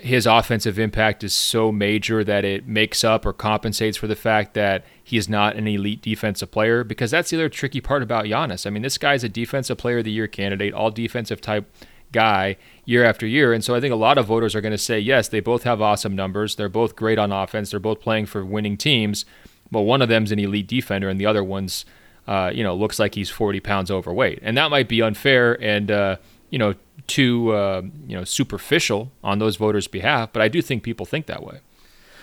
his 0.03 0.27
offensive 0.27 0.79
impact 0.79 1.23
is 1.23 1.35
so 1.35 1.71
major 1.71 2.25
that 2.25 2.45
it 2.45 2.67
makes 2.67 3.05
up 3.05 3.27
or 3.27 3.33
compensates 3.33 3.97
for 3.97 4.07
the 4.07 4.17
fact 4.17 4.55
that 4.55 4.85
he 5.03 5.17
is 5.17 5.29
not 5.29 5.57
an 5.57 5.67
elite 5.67 6.01
defensive 6.01 6.51
player 6.51 6.83
because 6.83 7.11
that's 7.11 7.31
the 7.31 7.37
other 7.37 7.49
tricky 7.49 7.81
part 7.81 8.03
about 8.03 8.25
Giannis. 8.25 8.67
I 8.67 8.71
mean, 8.71 8.83
this 8.83 8.97
guy's 8.97 9.25
a 9.25 9.29
defensive 9.29 9.77
player 9.77 9.99
of 9.99 10.05
the 10.05 10.11
year 10.11 10.27
candidate, 10.27 10.73
all 10.73 10.91
defensive 10.91 11.41
type 11.41 11.71
guy 12.13 12.57
year 12.85 13.05
after 13.05 13.27
year. 13.27 13.53
And 13.53 13.63
so 13.63 13.75
I 13.75 13.81
think 13.81 13.93
a 13.93 13.97
lot 13.97 14.19
of 14.19 14.27
voters 14.27 14.55
are 14.55 14.61
going 14.61 14.73
to 14.73 14.79
say, 14.79 14.99
yes, 14.99 15.29
they 15.29 15.41
both 15.41 15.65
have 15.65 15.81
awesome 15.81 16.17
numbers. 16.17 16.57
They're 16.57 16.69
both 16.69 16.97
great 16.97 17.19
on 17.19 17.31
offense. 17.31 17.71
They're 17.71 17.81
both 17.81 18.01
playing 18.01 18.27
for 18.27 18.45
winning 18.45 18.77
teams. 18.77 19.25
But 19.71 19.83
one 19.83 20.03
of 20.03 20.09
them's 20.09 20.33
an 20.33 20.39
elite 20.39 20.67
defender 20.67 21.09
and 21.09 21.21
the 21.21 21.27
other 21.27 21.45
one's, 21.45 21.85
uh, 22.27 22.51
you 22.53 22.63
know, 22.63 22.75
looks 22.75 22.99
like 22.99 23.15
he's 23.15 23.31
40 23.31 23.61
pounds 23.61 23.91
overweight. 23.91 24.41
And 24.43 24.57
that 24.57 24.71
might 24.71 24.89
be 24.89 25.01
unfair 25.01 25.61
and, 25.63 25.91
uh, 25.91 26.17
you 26.51 26.59
know, 26.59 26.75
too 27.11 27.53
uh, 27.53 27.83
you 28.07 28.17
know 28.17 28.25
superficial 28.25 29.11
on 29.23 29.41
those 29.41 29.57
voters' 29.57 29.89
behalf, 29.89 30.33
but 30.33 30.41
I 30.41 30.49
do 30.49 30.63
think 30.63 30.83
people 30.83 31.05
think 31.05 31.27
that 31.27 31.43
way. 31.43 31.61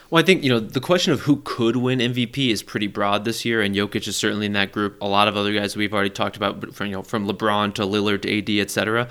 Well, 0.10 0.24
I 0.24 0.26
think 0.26 0.44
you 0.44 0.50
know 0.50 0.60
the 0.60 0.80
question 0.80 1.12
of 1.12 1.22
who 1.22 1.42
could 1.44 1.76
win 1.76 2.00
MVP 2.00 2.50
is 2.50 2.64
pretty 2.64 2.88
broad 2.88 3.26
this 3.26 3.44
year, 3.44 3.62
and 3.62 3.76
Jokic 3.76 4.08
is 4.08 4.16
certainly 4.16 4.46
in 4.46 4.54
that 4.54 4.72
group. 4.72 5.00
A 5.02 5.08
lot 5.08 5.28
of 5.28 5.36
other 5.36 5.54
guys 5.54 5.76
we've 5.76 5.94
already 5.94 6.10
talked 6.10 6.38
about, 6.38 6.74
from 6.74 6.88
you 6.88 6.94
know 6.94 7.04
from 7.04 7.28
LeBron 7.28 7.74
to 7.76 7.82
Lillard 7.84 8.22
to 8.22 8.38
AD, 8.38 8.62
etc. 8.62 9.10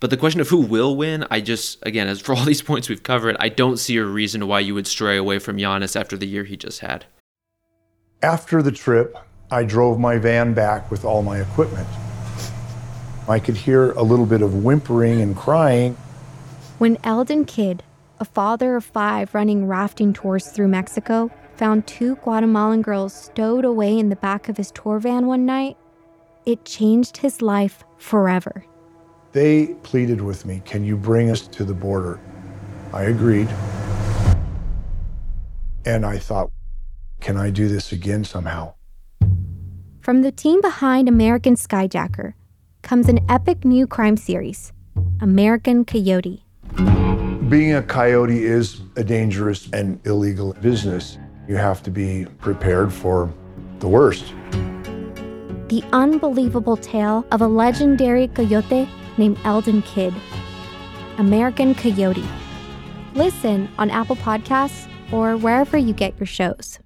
But 0.00 0.10
the 0.10 0.16
question 0.16 0.40
of 0.40 0.48
who 0.48 0.60
will 0.60 0.96
win, 0.96 1.26
I 1.30 1.42
just 1.42 1.78
again, 1.82 2.08
as 2.08 2.20
for 2.20 2.34
all 2.34 2.44
these 2.44 2.62
points 2.62 2.88
we've 2.88 3.02
covered, 3.02 3.36
I 3.38 3.50
don't 3.50 3.76
see 3.76 3.98
a 3.98 4.04
reason 4.04 4.48
why 4.48 4.60
you 4.60 4.74
would 4.74 4.86
stray 4.86 5.18
away 5.18 5.38
from 5.38 5.58
Giannis 5.58 5.94
after 6.00 6.16
the 6.16 6.26
year 6.26 6.44
he 6.44 6.56
just 6.56 6.80
had. 6.80 7.04
After 8.22 8.62
the 8.62 8.72
trip, 8.72 9.16
I 9.48 9.62
drove 9.62 10.00
my 10.00 10.18
van 10.18 10.52
back 10.52 10.90
with 10.90 11.04
all 11.04 11.22
my 11.22 11.40
equipment. 11.40 11.86
I 13.28 13.38
could 13.38 13.56
hear 13.56 13.92
a 13.92 14.02
little 14.02 14.26
bit 14.26 14.42
of 14.42 14.64
whimpering 14.64 15.20
and 15.20 15.36
crying. 15.36 15.96
When 16.78 16.98
Eldon 17.04 17.44
Kidd, 17.44 17.84
a 18.18 18.24
father 18.24 18.74
of 18.74 18.84
five 18.84 19.32
running 19.34 19.68
rafting 19.68 20.12
tours 20.12 20.48
through 20.48 20.66
Mexico, 20.66 21.30
found 21.54 21.86
two 21.86 22.16
Guatemalan 22.16 22.82
girls 22.82 23.14
stowed 23.14 23.64
away 23.64 23.96
in 23.96 24.08
the 24.08 24.16
back 24.16 24.48
of 24.48 24.56
his 24.56 24.72
tour 24.72 24.98
van 24.98 25.28
one 25.28 25.46
night, 25.46 25.76
it 26.44 26.64
changed 26.64 27.18
his 27.18 27.40
life 27.40 27.84
forever. 27.98 28.64
They 29.30 29.74
pleaded 29.84 30.20
with 30.20 30.44
me, 30.44 30.60
Can 30.64 30.84
you 30.84 30.96
bring 30.96 31.30
us 31.30 31.46
to 31.46 31.64
the 31.64 31.74
border? 31.74 32.18
I 32.92 33.04
agreed. 33.04 33.48
And 35.84 36.04
I 36.04 36.18
thought, 36.18 36.50
Can 37.28 37.36
I 37.36 37.50
do 37.50 37.68
this 37.68 37.92
again 37.92 38.24
somehow? 38.24 38.72
From 40.00 40.22
the 40.22 40.32
team 40.32 40.62
behind 40.62 41.10
American 41.10 41.56
Skyjacker, 41.56 42.32
comes 42.80 43.06
an 43.06 43.20
epic 43.28 43.66
new 43.66 43.86
crime 43.86 44.16
series 44.16 44.72
American 45.20 45.84
Coyote. 45.84 46.42
Being 47.50 47.74
a 47.74 47.82
coyote 47.82 48.42
is 48.42 48.80
a 48.96 49.04
dangerous 49.04 49.68
and 49.74 50.00
illegal 50.06 50.54
business. 50.62 51.18
You 51.46 51.56
have 51.56 51.82
to 51.82 51.90
be 51.90 52.24
prepared 52.38 52.94
for 52.94 53.30
the 53.80 53.88
worst. 53.88 54.32
The 55.68 55.84
unbelievable 55.92 56.78
tale 56.78 57.26
of 57.30 57.42
a 57.42 57.46
legendary 57.46 58.28
coyote 58.28 58.88
named 59.18 59.38
Eldon 59.44 59.82
Kidd. 59.82 60.14
American 61.18 61.74
Coyote. 61.74 62.26
Listen 63.12 63.68
on 63.76 63.90
Apple 63.90 64.16
Podcasts 64.16 64.90
or 65.12 65.36
wherever 65.36 65.76
you 65.76 65.92
get 65.92 66.18
your 66.18 66.26
shows. 66.26 66.78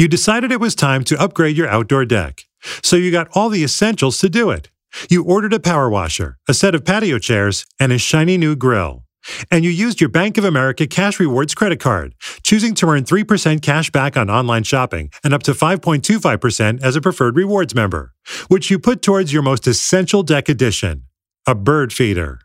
You 0.00 0.08
decided 0.08 0.50
it 0.50 0.60
was 0.60 0.74
time 0.74 1.04
to 1.04 1.20
upgrade 1.20 1.58
your 1.58 1.68
outdoor 1.68 2.06
deck, 2.06 2.46
so 2.82 2.96
you 2.96 3.10
got 3.10 3.28
all 3.34 3.50
the 3.50 3.62
essentials 3.62 4.16
to 4.20 4.30
do 4.30 4.48
it. 4.48 4.70
You 5.10 5.22
ordered 5.22 5.52
a 5.52 5.60
power 5.60 5.90
washer, 5.90 6.38
a 6.48 6.54
set 6.54 6.74
of 6.74 6.86
patio 6.86 7.18
chairs, 7.18 7.66
and 7.78 7.92
a 7.92 7.98
shiny 7.98 8.38
new 8.38 8.56
grill. 8.56 9.04
And 9.50 9.62
you 9.62 9.70
used 9.70 10.00
your 10.00 10.08
Bank 10.08 10.38
of 10.38 10.44
America 10.46 10.86
Cash 10.86 11.20
Rewards 11.20 11.54
credit 11.54 11.80
card, 11.80 12.14
choosing 12.42 12.74
to 12.76 12.86
earn 12.88 13.04
3% 13.04 13.60
cash 13.60 13.90
back 13.90 14.16
on 14.16 14.30
online 14.30 14.62
shopping 14.62 15.10
and 15.22 15.34
up 15.34 15.42
to 15.42 15.52
5.25% 15.52 16.82
as 16.82 16.96
a 16.96 17.02
preferred 17.02 17.36
rewards 17.36 17.74
member, 17.74 18.14
which 18.48 18.70
you 18.70 18.78
put 18.78 19.02
towards 19.02 19.34
your 19.34 19.42
most 19.42 19.66
essential 19.66 20.22
deck 20.22 20.48
addition, 20.48 21.02
a 21.46 21.54
bird 21.54 21.92
feeder. 21.92 22.40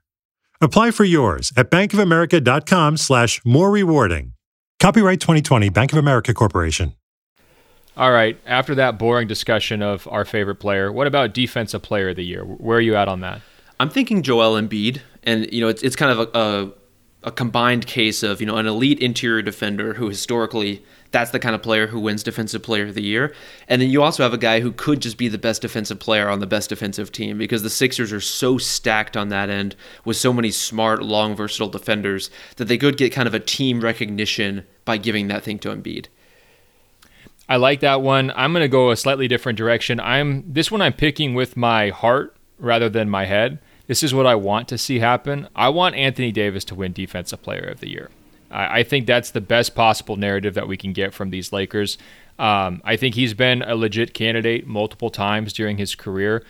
Apply 0.59 0.91
for 0.91 1.05
yours 1.05 1.53
at 1.55 1.71
bankofamerica.com 1.71 2.97
slash 2.97 3.39
more 3.45 3.71
rewarding. 3.71 4.33
Copyright 4.81 5.21
2020 5.21 5.69
Bank 5.69 5.93
of 5.93 5.99
America 5.99 6.33
Corporation. 6.33 6.95
All 7.97 8.11
right. 8.11 8.37
After 8.45 8.75
that 8.75 8.99
boring 8.99 9.27
discussion 9.27 9.81
of 9.81 10.07
our 10.09 10.25
favorite 10.25 10.55
player, 10.55 10.91
what 10.91 11.07
about 11.07 11.33
defensive 11.33 11.81
player 11.81 12.09
of 12.09 12.17
the 12.17 12.25
year? 12.25 12.43
Where 12.43 12.77
are 12.77 12.81
you 12.81 12.95
at 12.95 13.07
on 13.07 13.21
that? 13.21 13.41
I'm 13.79 13.89
thinking 13.89 14.21
Joel 14.21 14.59
Embiid, 14.59 14.99
and 15.23 15.51
you 15.51 15.61
know 15.61 15.67
it's 15.67 15.81
it's 15.81 15.95
kind 15.95 16.11
of 16.11 16.29
a, 16.33 16.37
a, 16.37 17.29
a 17.29 17.31
combined 17.31 17.87
case 17.87 18.21
of 18.23 18.41
you 18.41 18.47
know 18.47 18.57
an 18.57 18.67
elite 18.67 18.99
interior 18.99 19.41
defender 19.41 19.93
who 19.93 20.09
historically 20.09 20.83
that's 21.11 21.31
the 21.31 21.39
kind 21.39 21.55
of 21.55 21.61
player 21.61 21.87
who 21.87 21.99
wins 21.99 22.23
defensive 22.23 22.63
player 22.63 22.87
of 22.87 22.95
the 22.95 23.01
year, 23.01 23.33
and 23.69 23.81
then 23.81 23.89
you 23.89 24.03
also 24.03 24.23
have 24.23 24.33
a 24.33 24.37
guy 24.37 24.59
who 24.59 24.73
could 24.73 25.01
just 25.01 25.17
be 25.17 25.29
the 25.29 25.37
best 25.37 25.61
defensive 25.61 25.99
player 25.99 26.27
on 26.27 26.39
the 26.39 26.47
best 26.47 26.69
defensive 26.69 27.11
team 27.13 27.37
because 27.37 27.63
the 27.63 27.69
Sixers 27.69 28.11
are 28.11 28.21
so 28.21 28.57
stacked 28.57 29.15
on 29.15 29.29
that 29.29 29.49
end 29.49 29.75
with 30.03 30.17
so 30.17 30.33
many 30.33 30.51
smart, 30.51 31.01
long, 31.01 31.33
versatile 31.33 31.69
defenders 31.69 32.29
that 32.57 32.65
they 32.65 32.77
could 32.77 32.97
get 32.97 33.13
kind 33.13 33.27
of 33.27 33.33
a 33.33 33.39
team 33.39 33.79
recognition 33.79 34.65
by 34.83 34.97
giving 34.97 35.27
that 35.29 35.43
thing 35.43 35.59
to 35.59 35.69
Embiid. 35.69 36.07
I 37.47 37.57
like 37.57 37.81
that 37.81 38.01
one. 38.01 38.31
I'm 38.35 38.53
going 38.53 38.63
to 38.63 38.67
go 38.67 38.91
a 38.91 38.95
slightly 38.95 39.27
different 39.27 39.57
direction. 39.57 39.99
I'm 39.99 40.43
this 40.51 40.71
one 40.71 40.81
I'm 40.81 40.93
picking 40.93 41.35
with 41.35 41.55
my 41.55 41.89
heart 41.89 42.35
rather 42.57 42.89
than 42.89 43.09
my 43.09 43.25
head. 43.25 43.59
This 43.87 44.01
is 44.01 44.13
what 44.13 44.25
I 44.25 44.35
want 44.35 44.67
to 44.69 44.77
see 44.77 44.99
happen. 44.99 45.47
I 45.55 45.69
want 45.69 45.95
Anthony 45.95 46.31
Davis 46.31 46.65
to 46.65 46.75
win 46.75 46.91
Defensive 46.91 47.43
Player 47.43 47.65
of 47.65 47.79
the 47.81 47.89
Year. 47.89 48.09
I, 48.49 48.79
I 48.79 48.83
think 48.83 49.05
that's 49.05 49.31
the 49.31 49.41
best 49.41 49.75
possible 49.75 50.15
narrative 50.15 50.55
that 50.55 50.67
we 50.67 50.77
can 50.77 50.91
get 50.91 51.13
from 51.13 51.29
these 51.29 51.53
Lakers. 51.53 51.97
Um, 52.39 52.81
I 52.83 52.97
think 52.97 53.15
he's 53.15 53.33
been 53.33 53.61
a 53.61 53.75
legit 53.75 54.13
candidate 54.13 54.67
multiple 54.67 55.09
times 55.09 55.53
during 55.53 55.77
his 55.77 55.95
career. 55.95 56.43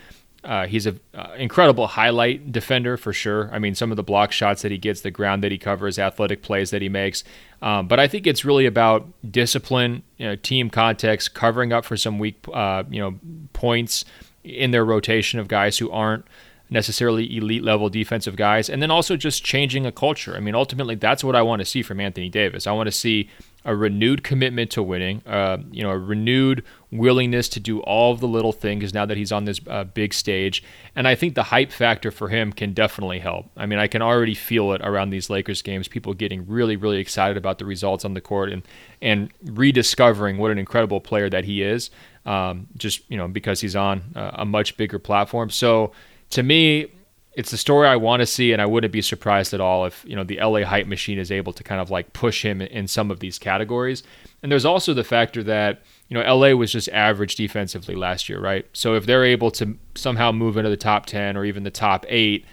Uh, 0.46 0.68
he's 0.68 0.86
an 0.86 1.00
uh, 1.16 1.30
incredible 1.38 1.88
highlight 1.88 2.52
defender 2.52 2.98
for 2.98 3.12
sure. 3.12 3.50
I 3.52 3.58
mean, 3.58 3.74
some 3.74 3.92
of 3.92 3.98
the 3.98 4.04
block 4.04 4.32
shots 4.32 4.62
that 4.62 4.72
he 4.72 4.78
gets, 4.78 5.02
the 5.02 5.10
ground 5.10 5.44
that 5.44 5.52
he 5.52 5.58
covers, 5.58 5.98
athletic 5.98 6.44
plays 6.44 6.70
that 6.70 6.84
he 6.84 6.90
makes. 6.90 7.24
Um, 7.64 7.88
but 7.88 8.00
I 8.00 8.08
think 8.08 8.28
it's 8.28 8.46
really 8.46 8.68
about 8.68 9.08
discipline, 9.30 10.04
you 10.18 10.28
know, 10.28 10.36
team 10.36 10.70
context, 10.70 11.34
covering 11.34 11.74
up 11.74 11.84
for 11.84 11.98
some 11.98 12.20
weak, 12.20 12.38
uh, 12.54 12.84
you 12.90 13.02
know, 13.02 13.16
points 13.54 14.06
in 14.44 14.70
their 14.70 14.86
rotation 14.86 15.40
of 15.40 15.48
guys 15.48 15.80
who 15.80 15.90
aren't 15.90 16.26
necessarily 16.70 17.38
elite 17.38 17.64
level 17.64 17.90
defensive 17.90 18.36
guys, 18.36 18.70
and 18.70 18.82
then 18.82 18.92
also 18.92 19.16
just 19.16 19.44
changing 19.44 19.86
a 19.86 19.92
culture. 19.92 20.36
I 20.36 20.40
mean, 20.40 20.56
ultimately, 20.56 20.96
that's 20.96 21.24
what 21.24 21.36
I 21.36 21.42
want 21.42 21.60
to 21.60 21.66
see 21.66 21.82
from 21.82 22.00
Anthony 22.00 22.30
Davis. 22.30 22.68
I 22.68 22.72
want 22.72 22.88
to 22.88 22.92
see 22.92 23.30
a 23.66 23.76
renewed 23.76 24.24
commitment 24.24 24.70
to 24.70 24.84
winning, 24.84 25.24
uh, 25.26 25.58
you 25.72 25.82
know, 25.82 25.90
a 25.90 25.98
renewed 25.98 26.64
willingness 26.92 27.50
to 27.50 27.60
do 27.60 27.80
all 27.82 28.14
of 28.14 28.20
the 28.20 28.28
little 28.28 28.52
things 28.52 28.94
now 28.94 29.08
that 29.08 29.18
he's 29.18 29.32
on 29.32 29.46
this 29.46 29.60
uh, 29.68 29.84
big 29.84 30.14
stage. 30.14 30.64
And 30.96 31.08
I 31.08 31.16
think 31.16 31.34
the 31.34 31.44
hype 31.44 31.72
factor 31.72 32.12
for 32.12 32.30
him 32.30 32.54
can 32.54 32.74
definitely 32.74 33.20
help. 33.20 33.48
I 33.58 33.66
mean, 33.66 33.80
I 33.80 33.88
can 33.88 34.04
already 34.04 34.36
feel 34.36 34.72
it 34.74 34.82
around 34.84 35.10
these 35.10 35.32
Lakers 35.32 35.64
games. 35.64 35.88
People 35.88 36.14
getting 36.14 36.48
really, 36.48 36.76
really 36.76 37.00
excited 37.00 37.38
about 37.38 37.58
the 37.58 37.66
results 37.66 38.06
on 38.06 38.14
the 38.14 38.22
court 38.22 38.52
and 38.52 38.62
and 39.02 39.32
rediscovering 39.44 40.38
what 40.38 40.52
an 40.52 40.60
incredible 40.60 41.02
player 41.02 41.30
that 41.30 41.46
he 41.46 41.64
is. 41.64 41.90
Um, 42.26 42.68
just 42.78 43.02
you 43.10 43.18
know, 43.18 43.28
because 43.28 43.62
he's 43.62 43.76
on 43.76 44.04
a 44.16 44.46
much 44.46 44.78
bigger 44.78 45.00
platform. 45.00 45.50
So 45.50 45.92
to 46.32 46.44
me, 46.44 46.88
it's 47.36 47.52
the 47.52 47.58
story 47.58 47.88
I 47.88 47.98
want 47.98 48.22
to 48.22 48.26
see, 48.26 48.54
and 48.54 48.62
I 48.62 48.66
wouldn't 48.66 48.94
be 48.94 49.02
surprised 49.02 49.54
at 49.54 49.60
all 49.60 49.86
if 49.86 50.04
you 50.08 50.16
know 50.16 50.24
the 50.24 50.40
LA 50.40 50.64
hype 50.64 50.88
machine 50.88 51.20
is 51.20 51.32
able 51.32 51.54
to 51.54 51.64
kind 51.64 51.82
of 51.82 51.90
like 51.92 52.14
push 52.14 52.44
him 52.44 52.62
in 52.62 52.88
some 52.88 53.12
of 53.12 53.20
these 53.20 53.38
categories. 53.38 54.04
And 54.42 54.52
there's 54.52 54.66
also 54.66 54.94
the 54.94 55.04
factor 55.04 55.44
that 55.44 55.82
you 56.08 56.18
know 56.18 56.36
LA 56.36 56.52
was 56.52 56.72
just 56.72 56.88
average 56.90 57.36
defensively 57.36 57.96
last 57.96 58.30
year, 58.30 58.40
right? 58.40 58.66
So 58.74 58.96
if 58.96 59.06
they're 59.06 59.26
able 59.26 59.52
to 59.52 59.78
somehow 59.96 60.32
move 60.32 60.58
into 60.58 60.70
the 60.70 60.78
top 60.78 61.06
ten 61.06 61.36
or 61.36 61.44
even 61.44 61.64
the 61.64 61.72
top 61.72 62.06
eight, 62.08 62.46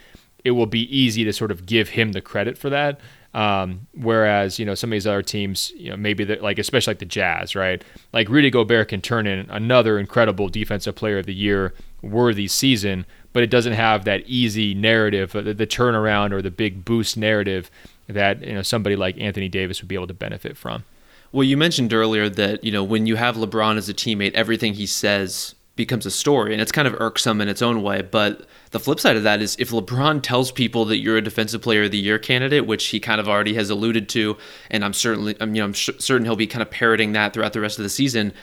it 0.43 0.51
will 0.51 0.65
be 0.65 0.95
easy 0.95 1.23
to 1.23 1.31
sort 1.31 1.51
of 1.51 1.65
give 1.65 1.89
him 1.89 2.11
the 2.11 2.21
credit 2.21 2.57
for 2.57 2.69
that. 2.69 2.99
Um, 3.33 3.87
whereas 3.95 4.59
you 4.59 4.65
know 4.65 4.75
some 4.75 4.91
of 4.91 4.91
these 4.91 5.07
other 5.07 5.23
teams, 5.23 5.71
you 5.75 5.89
know 5.89 5.97
maybe 5.97 6.25
the, 6.25 6.35
like 6.35 6.59
especially 6.59 6.91
like 6.91 6.99
the 6.99 7.05
Jazz, 7.05 7.55
right? 7.55 7.81
Like 8.11 8.27
Rudy 8.27 8.49
Gobert 8.49 8.89
can 8.89 9.01
turn 9.01 9.27
in 9.27 9.49
another 9.49 9.97
incredible 9.97 10.49
defensive 10.49 10.95
player 10.95 11.19
of 11.19 11.25
the 11.25 11.33
year 11.33 11.73
worthy 12.01 12.47
season, 12.47 13.05
but 13.33 13.43
it 13.43 13.49
doesn't 13.49 13.73
have 13.73 14.05
that 14.05 14.23
easy 14.27 14.73
narrative, 14.73 15.31
the, 15.31 15.53
the 15.53 15.67
turnaround 15.67 16.31
or 16.31 16.41
the 16.41 16.51
big 16.51 16.85
boost 16.85 17.17
narrative 17.17 17.69
that 18.07 18.43
you 18.43 18.53
know 18.53 18.61
somebody 18.61 18.95
like 18.95 19.19
Anthony 19.19 19.49
Davis 19.49 19.81
would 19.81 19.87
be 19.87 19.95
able 19.95 20.07
to 20.07 20.13
benefit 20.13 20.55
from. 20.55 20.85
Well, 21.31 21.43
you 21.43 21.57
mentioned 21.57 21.93
earlier 21.93 22.29
that 22.29 22.63
you 22.63 22.71
know 22.71 22.83
when 22.83 23.07
you 23.07 23.15
have 23.15 23.35
LeBron 23.35 23.77
as 23.77 23.89
a 23.89 23.93
teammate, 23.93 24.33
everything 24.33 24.75
he 24.75 24.85
says 24.85 25.55
becomes 25.75 26.05
a 26.05 26.11
story, 26.11 26.53
and 26.53 26.61
it's 26.61 26.71
kind 26.71 26.87
of 26.87 26.95
irksome 26.99 27.41
in 27.41 27.49
its 27.49 27.61
own 27.61 27.81
way. 27.81 28.03
But 28.03 28.45
the 28.69 28.79
flip 28.79 28.99
side 28.99 29.17
of 29.17 29.23
that 29.23 29.41
is 29.41 29.55
if 29.57 29.71
LeBron 29.71 30.21
tells 30.21 30.51
people 30.51 30.85
that 30.85 30.99
you're 30.99 31.17
a 31.17 31.21
Defensive 31.21 31.63
Player 31.63 31.83
of 31.83 31.91
the 31.91 31.97
Year 31.97 32.19
candidate, 32.19 32.67
which 32.67 32.85
he 32.85 32.99
kind 32.99 33.19
of 33.19 33.27
already 33.27 33.55
has 33.55 33.71
alluded 33.71 34.07
to, 34.09 34.37
and 34.69 34.85
I'm 34.85 34.93
certainly, 34.93 35.35
I'm, 35.39 35.55
you 35.55 35.61
know, 35.61 35.65
I'm 35.65 35.73
sh- 35.73 35.89
certain 35.97 36.25
he'll 36.25 36.35
be 36.35 36.45
kind 36.45 36.61
of 36.61 36.69
parroting 36.69 37.13
that 37.13 37.33
throughout 37.33 37.53
the 37.53 37.61
rest 37.61 37.79
of 37.79 37.83
the 37.83 37.89
season 37.89 38.33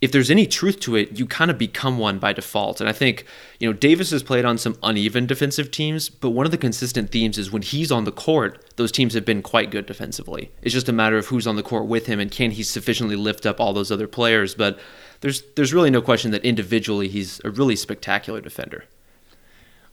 if 0.00 0.12
there's 0.12 0.30
any 0.30 0.46
truth 0.46 0.78
to 0.80 0.94
it, 0.94 1.18
you 1.18 1.24
kind 1.24 1.50
of 1.50 1.56
become 1.56 1.96
one 1.98 2.18
by 2.18 2.32
default. 2.32 2.80
And 2.80 2.88
I 2.88 2.92
think, 2.92 3.24
you 3.58 3.68
know, 3.68 3.72
Davis 3.72 4.10
has 4.10 4.22
played 4.22 4.44
on 4.44 4.58
some 4.58 4.76
uneven 4.82 5.26
defensive 5.26 5.70
teams, 5.70 6.10
but 6.10 6.30
one 6.30 6.44
of 6.44 6.52
the 6.52 6.58
consistent 6.58 7.10
themes 7.10 7.38
is 7.38 7.50
when 7.50 7.62
he's 7.62 7.90
on 7.90 8.04
the 8.04 8.12
court, 8.12 8.62
those 8.76 8.92
teams 8.92 9.14
have 9.14 9.24
been 9.24 9.42
quite 9.42 9.70
good 9.70 9.86
defensively. 9.86 10.52
It's 10.60 10.74
just 10.74 10.90
a 10.90 10.92
matter 10.92 11.16
of 11.16 11.26
who's 11.26 11.46
on 11.46 11.56
the 11.56 11.62
court 11.62 11.86
with 11.86 12.06
him 12.06 12.20
and 12.20 12.30
can 12.30 12.50
he 12.50 12.62
sufficiently 12.62 13.16
lift 13.16 13.46
up 13.46 13.58
all 13.58 13.72
those 13.72 13.90
other 13.90 14.06
players. 14.06 14.54
But 14.54 14.78
there's 15.22 15.42
there's 15.54 15.72
really 15.72 15.90
no 15.90 16.02
question 16.02 16.30
that 16.32 16.44
individually 16.44 17.08
he's 17.08 17.40
a 17.42 17.50
really 17.50 17.76
spectacular 17.76 18.42
defender. 18.42 18.84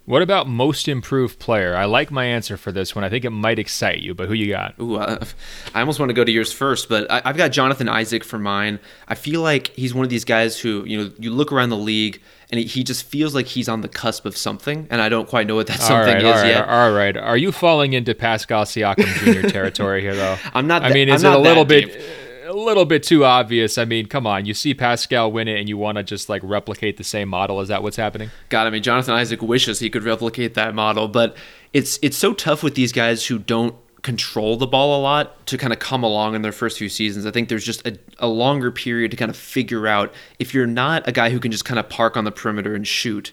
What 0.06 0.22
about 0.22 0.50
most 0.50 0.90
improved 0.90 1.40
player? 1.40 1.78
I 1.78 1.86
like 1.86 2.12
my 2.12 2.26
answer 2.26 2.58
for 2.58 2.74
this 2.74 2.94
one. 2.94 3.06
I 3.06 3.10
think 3.10 3.24
it 3.24 3.30
might 3.30 3.58
excite 3.58 4.00
you, 4.00 4.14
but 4.14 4.28
who 4.28 4.34
you 4.34 4.50
got? 4.50 4.76
Ooh, 4.78 4.98
uh, 4.98 5.24
I 5.74 5.80
almost 5.80 5.98
want 5.98 6.10
to 6.10 6.14
go 6.14 6.26
to 6.26 6.32
yours 6.32 6.52
first, 6.52 6.90
but 6.90 7.10
I, 7.10 7.22
have 7.26 7.38
got 7.38 7.54
Jonathan 7.54 7.88
Isaac 7.88 8.26
for 8.26 8.38
mine. 8.38 8.80
I 9.08 9.16
feel 9.16 9.42
like 9.42 9.68
he's 9.76 9.94
one 9.94 10.04
of 10.04 10.10
these 10.10 10.26
guys 10.26 10.60
who, 10.60 10.84
you 10.86 10.98
know, 10.98 11.12
you 11.20 11.32
look 11.32 11.54
around 11.54 11.70
the 11.70 11.78
league 11.78 12.22
and 12.52 12.60
he, 12.60 12.66
he 12.66 12.84
just 12.84 13.06
feels 13.06 13.34
like 13.34 13.46
he's 13.46 13.70
on 13.70 13.80
the 13.80 13.88
cusp 13.88 14.26
of 14.26 14.36
something, 14.36 14.88
and 14.92 15.02
I 15.02 15.08
don't 15.08 15.28
quite 15.28 15.48
know 15.48 15.56
what 15.56 15.68
that 15.68 15.80
something 15.80 16.16
right, 16.16 16.18
is 16.18 16.26
all 16.26 16.34
right, 16.34 16.48
yet. 16.48 16.68
All 16.68 16.92
right, 16.92 17.16
are 17.16 17.38
you 17.38 17.54
falling 17.54 17.94
into 17.94 18.14
Pascal 18.14 18.66
Siakam 18.66 19.06
Jr. 19.06 19.48
territory 19.48 20.02
here, 20.02 20.16
though? 20.16 20.38
I'm 20.54 20.68
not. 20.68 20.84
I 20.84 20.92
mean, 20.92 21.08
is 21.08 21.24
I'm 21.24 21.34
it 21.34 21.36
a 21.38 21.40
little 21.40 21.66
bit? 21.66 21.94
Deep 21.94 22.02
a 22.46 22.54
little 22.54 22.86
bit 22.86 23.04
too 23.04 23.26
obvious. 23.26 23.78
I 23.78 23.86
mean, 23.86 24.08
come 24.08 24.28
on. 24.28 24.46
You 24.46 24.54
see 24.54 24.74
Pascal 24.74 25.32
win 25.32 25.48
it 25.48 25.60
and 25.60 25.70
you 25.70 25.78
want 25.78 25.98
to 25.98 26.04
just 26.04 26.30
like 26.30 26.42
replicate 26.44 26.98
the 26.98 27.04
same 27.04 27.30
model. 27.30 27.62
Is 27.62 27.70
that 27.70 27.84
what's 27.84 27.98
happening? 27.98 28.32
God, 28.50 28.68
I 28.68 28.70
mean, 28.70 28.84
Jonathan 28.84 29.14
Isaac 29.14 29.42
wishes 29.42 29.80
he 29.80 29.90
could 29.90 30.04
replicate 30.04 30.54
that 30.56 30.76
model, 30.76 31.08
but 31.08 31.36
it's 31.72 32.00
it's 32.02 32.18
so 32.18 32.34
tough 32.34 32.64
with 32.64 32.76
these 32.76 32.92
guys 32.92 33.26
who 33.26 33.40
don't 33.40 33.76
control 34.04 34.58
the 34.58 34.68
ball 34.68 35.00
a 35.00 35.02
lot 35.02 35.46
to 35.48 35.58
kind 35.58 35.72
of 35.72 35.80
come 35.80 36.04
along 36.04 36.36
in 36.36 36.42
their 36.42 36.52
first 36.52 36.78
few 36.78 36.90
seasons. 36.90 37.26
I 37.26 37.32
think 37.32 37.48
there's 37.48 37.64
just 37.64 37.88
a, 37.88 37.98
a 38.20 38.28
longer 38.28 38.70
period 38.70 39.12
to 39.12 39.18
kind 39.18 39.32
of 39.32 39.38
figure 39.38 39.88
out 39.88 40.14
if 40.40 40.54
you're 40.54 40.68
not 40.68 41.08
a 41.08 41.14
guy 41.14 41.30
who 41.30 41.40
can 41.40 41.52
just 41.52 41.64
kind 41.64 41.80
of 41.80 41.88
park 41.88 42.18
on 42.18 42.26
the 42.26 42.32
perimeter 42.32 42.76
and 42.76 42.86
shoot 42.86 43.32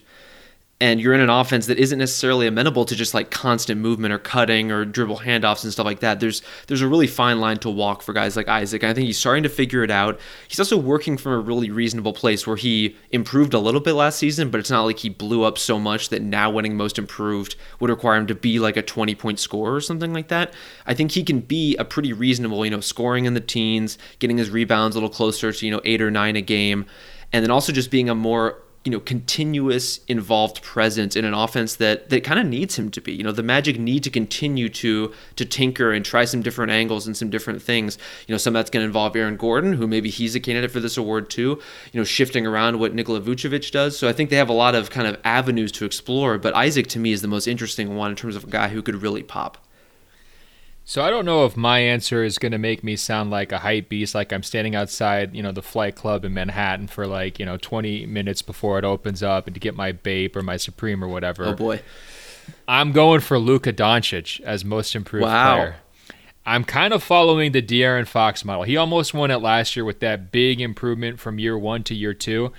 and 0.81 0.99
you're 0.99 1.13
in 1.13 1.21
an 1.21 1.29
offense 1.29 1.67
that 1.67 1.77
isn't 1.77 1.99
necessarily 1.99 2.47
amenable 2.47 2.85
to 2.85 2.95
just 2.95 3.13
like 3.13 3.29
constant 3.29 3.79
movement 3.79 4.11
or 4.11 4.17
cutting 4.17 4.71
or 4.71 4.83
dribble 4.83 5.19
handoffs 5.19 5.63
and 5.63 5.71
stuff 5.71 5.85
like 5.85 5.99
that. 5.99 6.19
There's 6.19 6.41
there's 6.65 6.81
a 6.81 6.87
really 6.87 7.05
fine 7.05 7.39
line 7.39 7.57
to 7.57 7.69
walk 7.69 8.01
for 8.01 8.13
guys 8.13 8.35
like 8.35 8.47
Isaac. 8.47 8.81
And 8.81 8.89
I 8.89 8.93
think 8.95 9.05
he's 9.05 9.19
starting 9.19 9.43
to 9.43 9.49
figure 9.49 9.83
it 9.83 9.91
out. 9.91 10.19
He's 10.47 10.59
also 10.59 10.77
working 10.77 11.17
from 11.17 11.33
a 11.33 11.39
really 11.39 11.69
reasonable 11.69 12.13
place 12.13 12.47
where 12.47 12.55
he 12.55 12.95
improved 13.11 13.53
a 13.53 13.59
little 13.59 13.79
bit 13.79 13.93
last 13.93 14.17
season, 14.17 14.49
but 14.49 14.59
it's 14.59 14.71
not 14.71 14.81
like 14.81 14.97
he 14.97 15.09
blew 15.09 15.43
up 15.43 15.59
so 15.59 15.79
much 15.79 16.09
that 16.09 16.23
now 16.23 16.49
winning 16.49 16.75
most 16.75 16.97
improved 16.97 17.55
would 17.79 17.91
require 17.91 18.17
him 18.17 18.25
to 18.25 18.35
be 18.35 18.57
like 18.57 18.75
a 18.75 18.81
20 18.81 19.13
point 19.13 19.39
scorer 19.39 19.75
or 19.75 19.81
something 19.81 20.13
like 20.13 20.29
that. 20.29 20.51
I 20.87 20.95
think 20.95 21.11
he 21.11 21.23
can 21.23 21.41
be 21.41 21.77
a 21.77 21.85
pretty 21.85 22.11
reasonable, 22.11 22.65
you 22.65 22.71
know, 22.71 22.79
scoring 22.79 23.25
in 23.25 23.35
the 23.35 23.39
teens, 23.39 23.99
getting 24.17 24.39
his 24.39 24.49
rebounds 24.49 24.95
a 24.95 24.99
little 24.99 25.13
closer 25.13 25.51
to, 25.51 25.63
you 25.63 25.71
know, 25.71 25.81
8 25.85 26.01
or 26.01 26.09
9 26.09 26.35
a 26.37 26.41
game, 26.41 26.87
and 27.31 27.43
then 27.43 27.51
also 27.51 27.71
just 27.71 27.91
being 27.91 28.09
a 28.09 28.15
more 28.15 28.60
you 28.83 28.91
know 28.91 28.99
continuous 28.99 29.99
involved 30.07 30.61
presence 30.63 31.15
in 31.15 31.23
an 31.23 31.33
offense 31.33 31.75
that 31.75 32.09
that 32.09 32.23
kind 32.23 32.39
of 32.39 32.45
needs 32.45 32.77
him 32.77 32.89
to 32.91 33.01
be. 33.01 33.13
You 33.13 33.23
know 33.23 33.31
the 33.31 33.43
magic 33.43 33.79
need 33.79 34.03
to 34.03 34.09
continue 34.09 34.69
to 34.69 35.13
to 35.35 35.45
tinker 35.45 35.91
and 35.91 36.03
try 36.03 36.25
some 36.25 36.41
different 36.41 36.71
angles 36.71 37.05
and 37.05 37.15
some 37.15 37.29
different 37.29 37.61
things. 37.61 37.97
You 38.27 38.33
know 38.33 38.37
some 38.37 38.53
that's 38.53 38.69
going 38.69 38.81
to 38.83 38.87
involve 38.87 39.15
Aaron 39.15 39.37
Gordon 39.37 39.73
who 39.73 39.87
maybe 39.87 40.09
he's 40.09 40.35
a 40.35 40.39
candidate 40.39 40.71
for 40.71 40.79
this 40.79 40.97
award 40.97 41.29
too 41.29 41.61
you 41.91 41.99
know 41.99 42.03
shifting 42.03 42.47
around 42.47 42.79
what 42.79 42.93
Nikola 42.93 43.21
Vucevic 43.21 43.71
does. 43.71 43.97
So 43.97 44.07
I 44.07 44.13
think 44.13 44.29
they 44.29 44.35
have 44.37 44.49
a 44.49 44.53
lot 44.53 44.75
of 44.75 44.89
kind 44.89 45.07
of 45.07 45.19
avenues 45.23 45.71
to 45.73 45.85
explore 45.85 46.37
but 46.37 46.55
Isaac 46.55 46.87
to 46.87 46.99
me 46.99 47.11
is 47.11 47.21
the 47.21 47.27
most 47.27 47.47
interesting 47.47 47.95
one 47.95 48.09
in 48.09 48.15
terms 48.15 48.35
of 48.35 48.45
a 48.45 48.47
guy 48.47 48.69
who 48.69 48.81
could 48.81 49.01
really 49.01 49.23
pop 49.23 49.57
so 50.91 51.01
I 51.01 51.09
don't 51.09 51.23
know 51.23 51.45
if 51.45 51.55
my 51.55 51.79
answer 51.79 52.21
is 52.21 52.37
going 52.37 52.51
to 52.51 52.57
make 52.57 52.83
me 52.83 52.97
sound 52.97 53.31
like 53.31 53.53
a 53.53 53.59
hype 53.59 53.87
beast, 53.87 54.13
like 54.13 54.33
I'm 54.33 54.43
standing 54.43 54.75
outside, 54.75 55.33
you 55.33 55.41
know, 55.41 55.53
the 55.53 55.61
Flight 55.61 55.95
Club 55.95 56.25
in 56.25 56.33
Manhattan 56.33 56.87
for 56.87 57.07
like, 57.07 57.39
you 57.39 57.45
know, 57.45 57.55
20 57.55 58.07
minutes 58.07 58.41
before 58.41 58.77
it 58.77 58.83
opens 58.83 59.23
up 59.23 59.47
and 59.47 59.53
to 59.53 59.59
get 59.61 59.73
my 59.73 59.93
Bape 59.93 60.35
or 60.35 60.41
my 60.41 60.57
Supreme 60.57 61.01
or 61.01 61.07
whatever. 61.07 61.45
Oh 61.45 61.53
boy. 61.53 61.79
I'm 62.67 62.91
going 62.91 63.21
for 63.21 63.39
Luka 63.39 63.71
Doncic 63.71 64.41
as 64.41 64.65
most 64.65 64.93
improved 64.93 65.23
wow. 65.23 65.55
player. 65.55 65.75
I'm 66.45 66.65
kind 66.65 66.93
of 66.93 67.01
following 67.01 67.53
the 67.53 67.61
De'Aaron 67.61 68.05
Fox 68.05 68.43
model. 68.43 68.63
He 68.63 68.75
almost 68.75 69.13
won 69.13 69.31
it 69.31 69.37
last 69.37 69.77
year 69.77 69.85
with 69.85 70.01
that 70.01 70.29
big 70.29 70.59
improvement 70.59 71.21
from 71.21 71.39
year 71.39 71.57
one 71.57 71.83
to 71.85 71.95
year 71.95 72.13
two. 72.13 72.51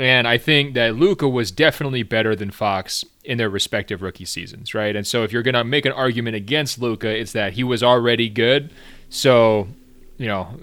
And 0.00 0.26
I 0.26 0.38
think 0.38 0.72
that 0.74 0.96
Luka 0.96 1.28
was 1.28 1.50
definitely 1.50 2.02
better 2.02 2.34
than 2.34 2.50
Fox 2.50 3.04
in 3.22 3.36
their 3.36 3.50
respective 3.50 4.00
rookie 4.00 4.24
seasons, 4.24 4.74
right? 4.74 4.96
And 4.96 5.06
so 5.06 5.24
if 5.24 5.30
you're 5.30 5.42
going 5.42 5.54
to 5.54 5.62
make 5.62 5.84
an 5.84 5.92
argument 5.92 6.36
against 6.36 6.80
Luka, 6.80 7.08
it's 7.14 7.32
that 7.32 7.52
he 7.52 7.62
was 7.62 7.82
already 7.82 8.30
good. 8.30 8.72
So, 9.10 9.68
you 10.16 10.26
know, 10.26 10.58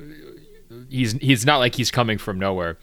he's 0.90 1.12
he's 1.14 1.46
not 1.46 1.60
like 1.60 1.76
he's 1.76 1.92
coming 1.92 2.18
from 2.18 2.40
nowhere. 2.40 2.80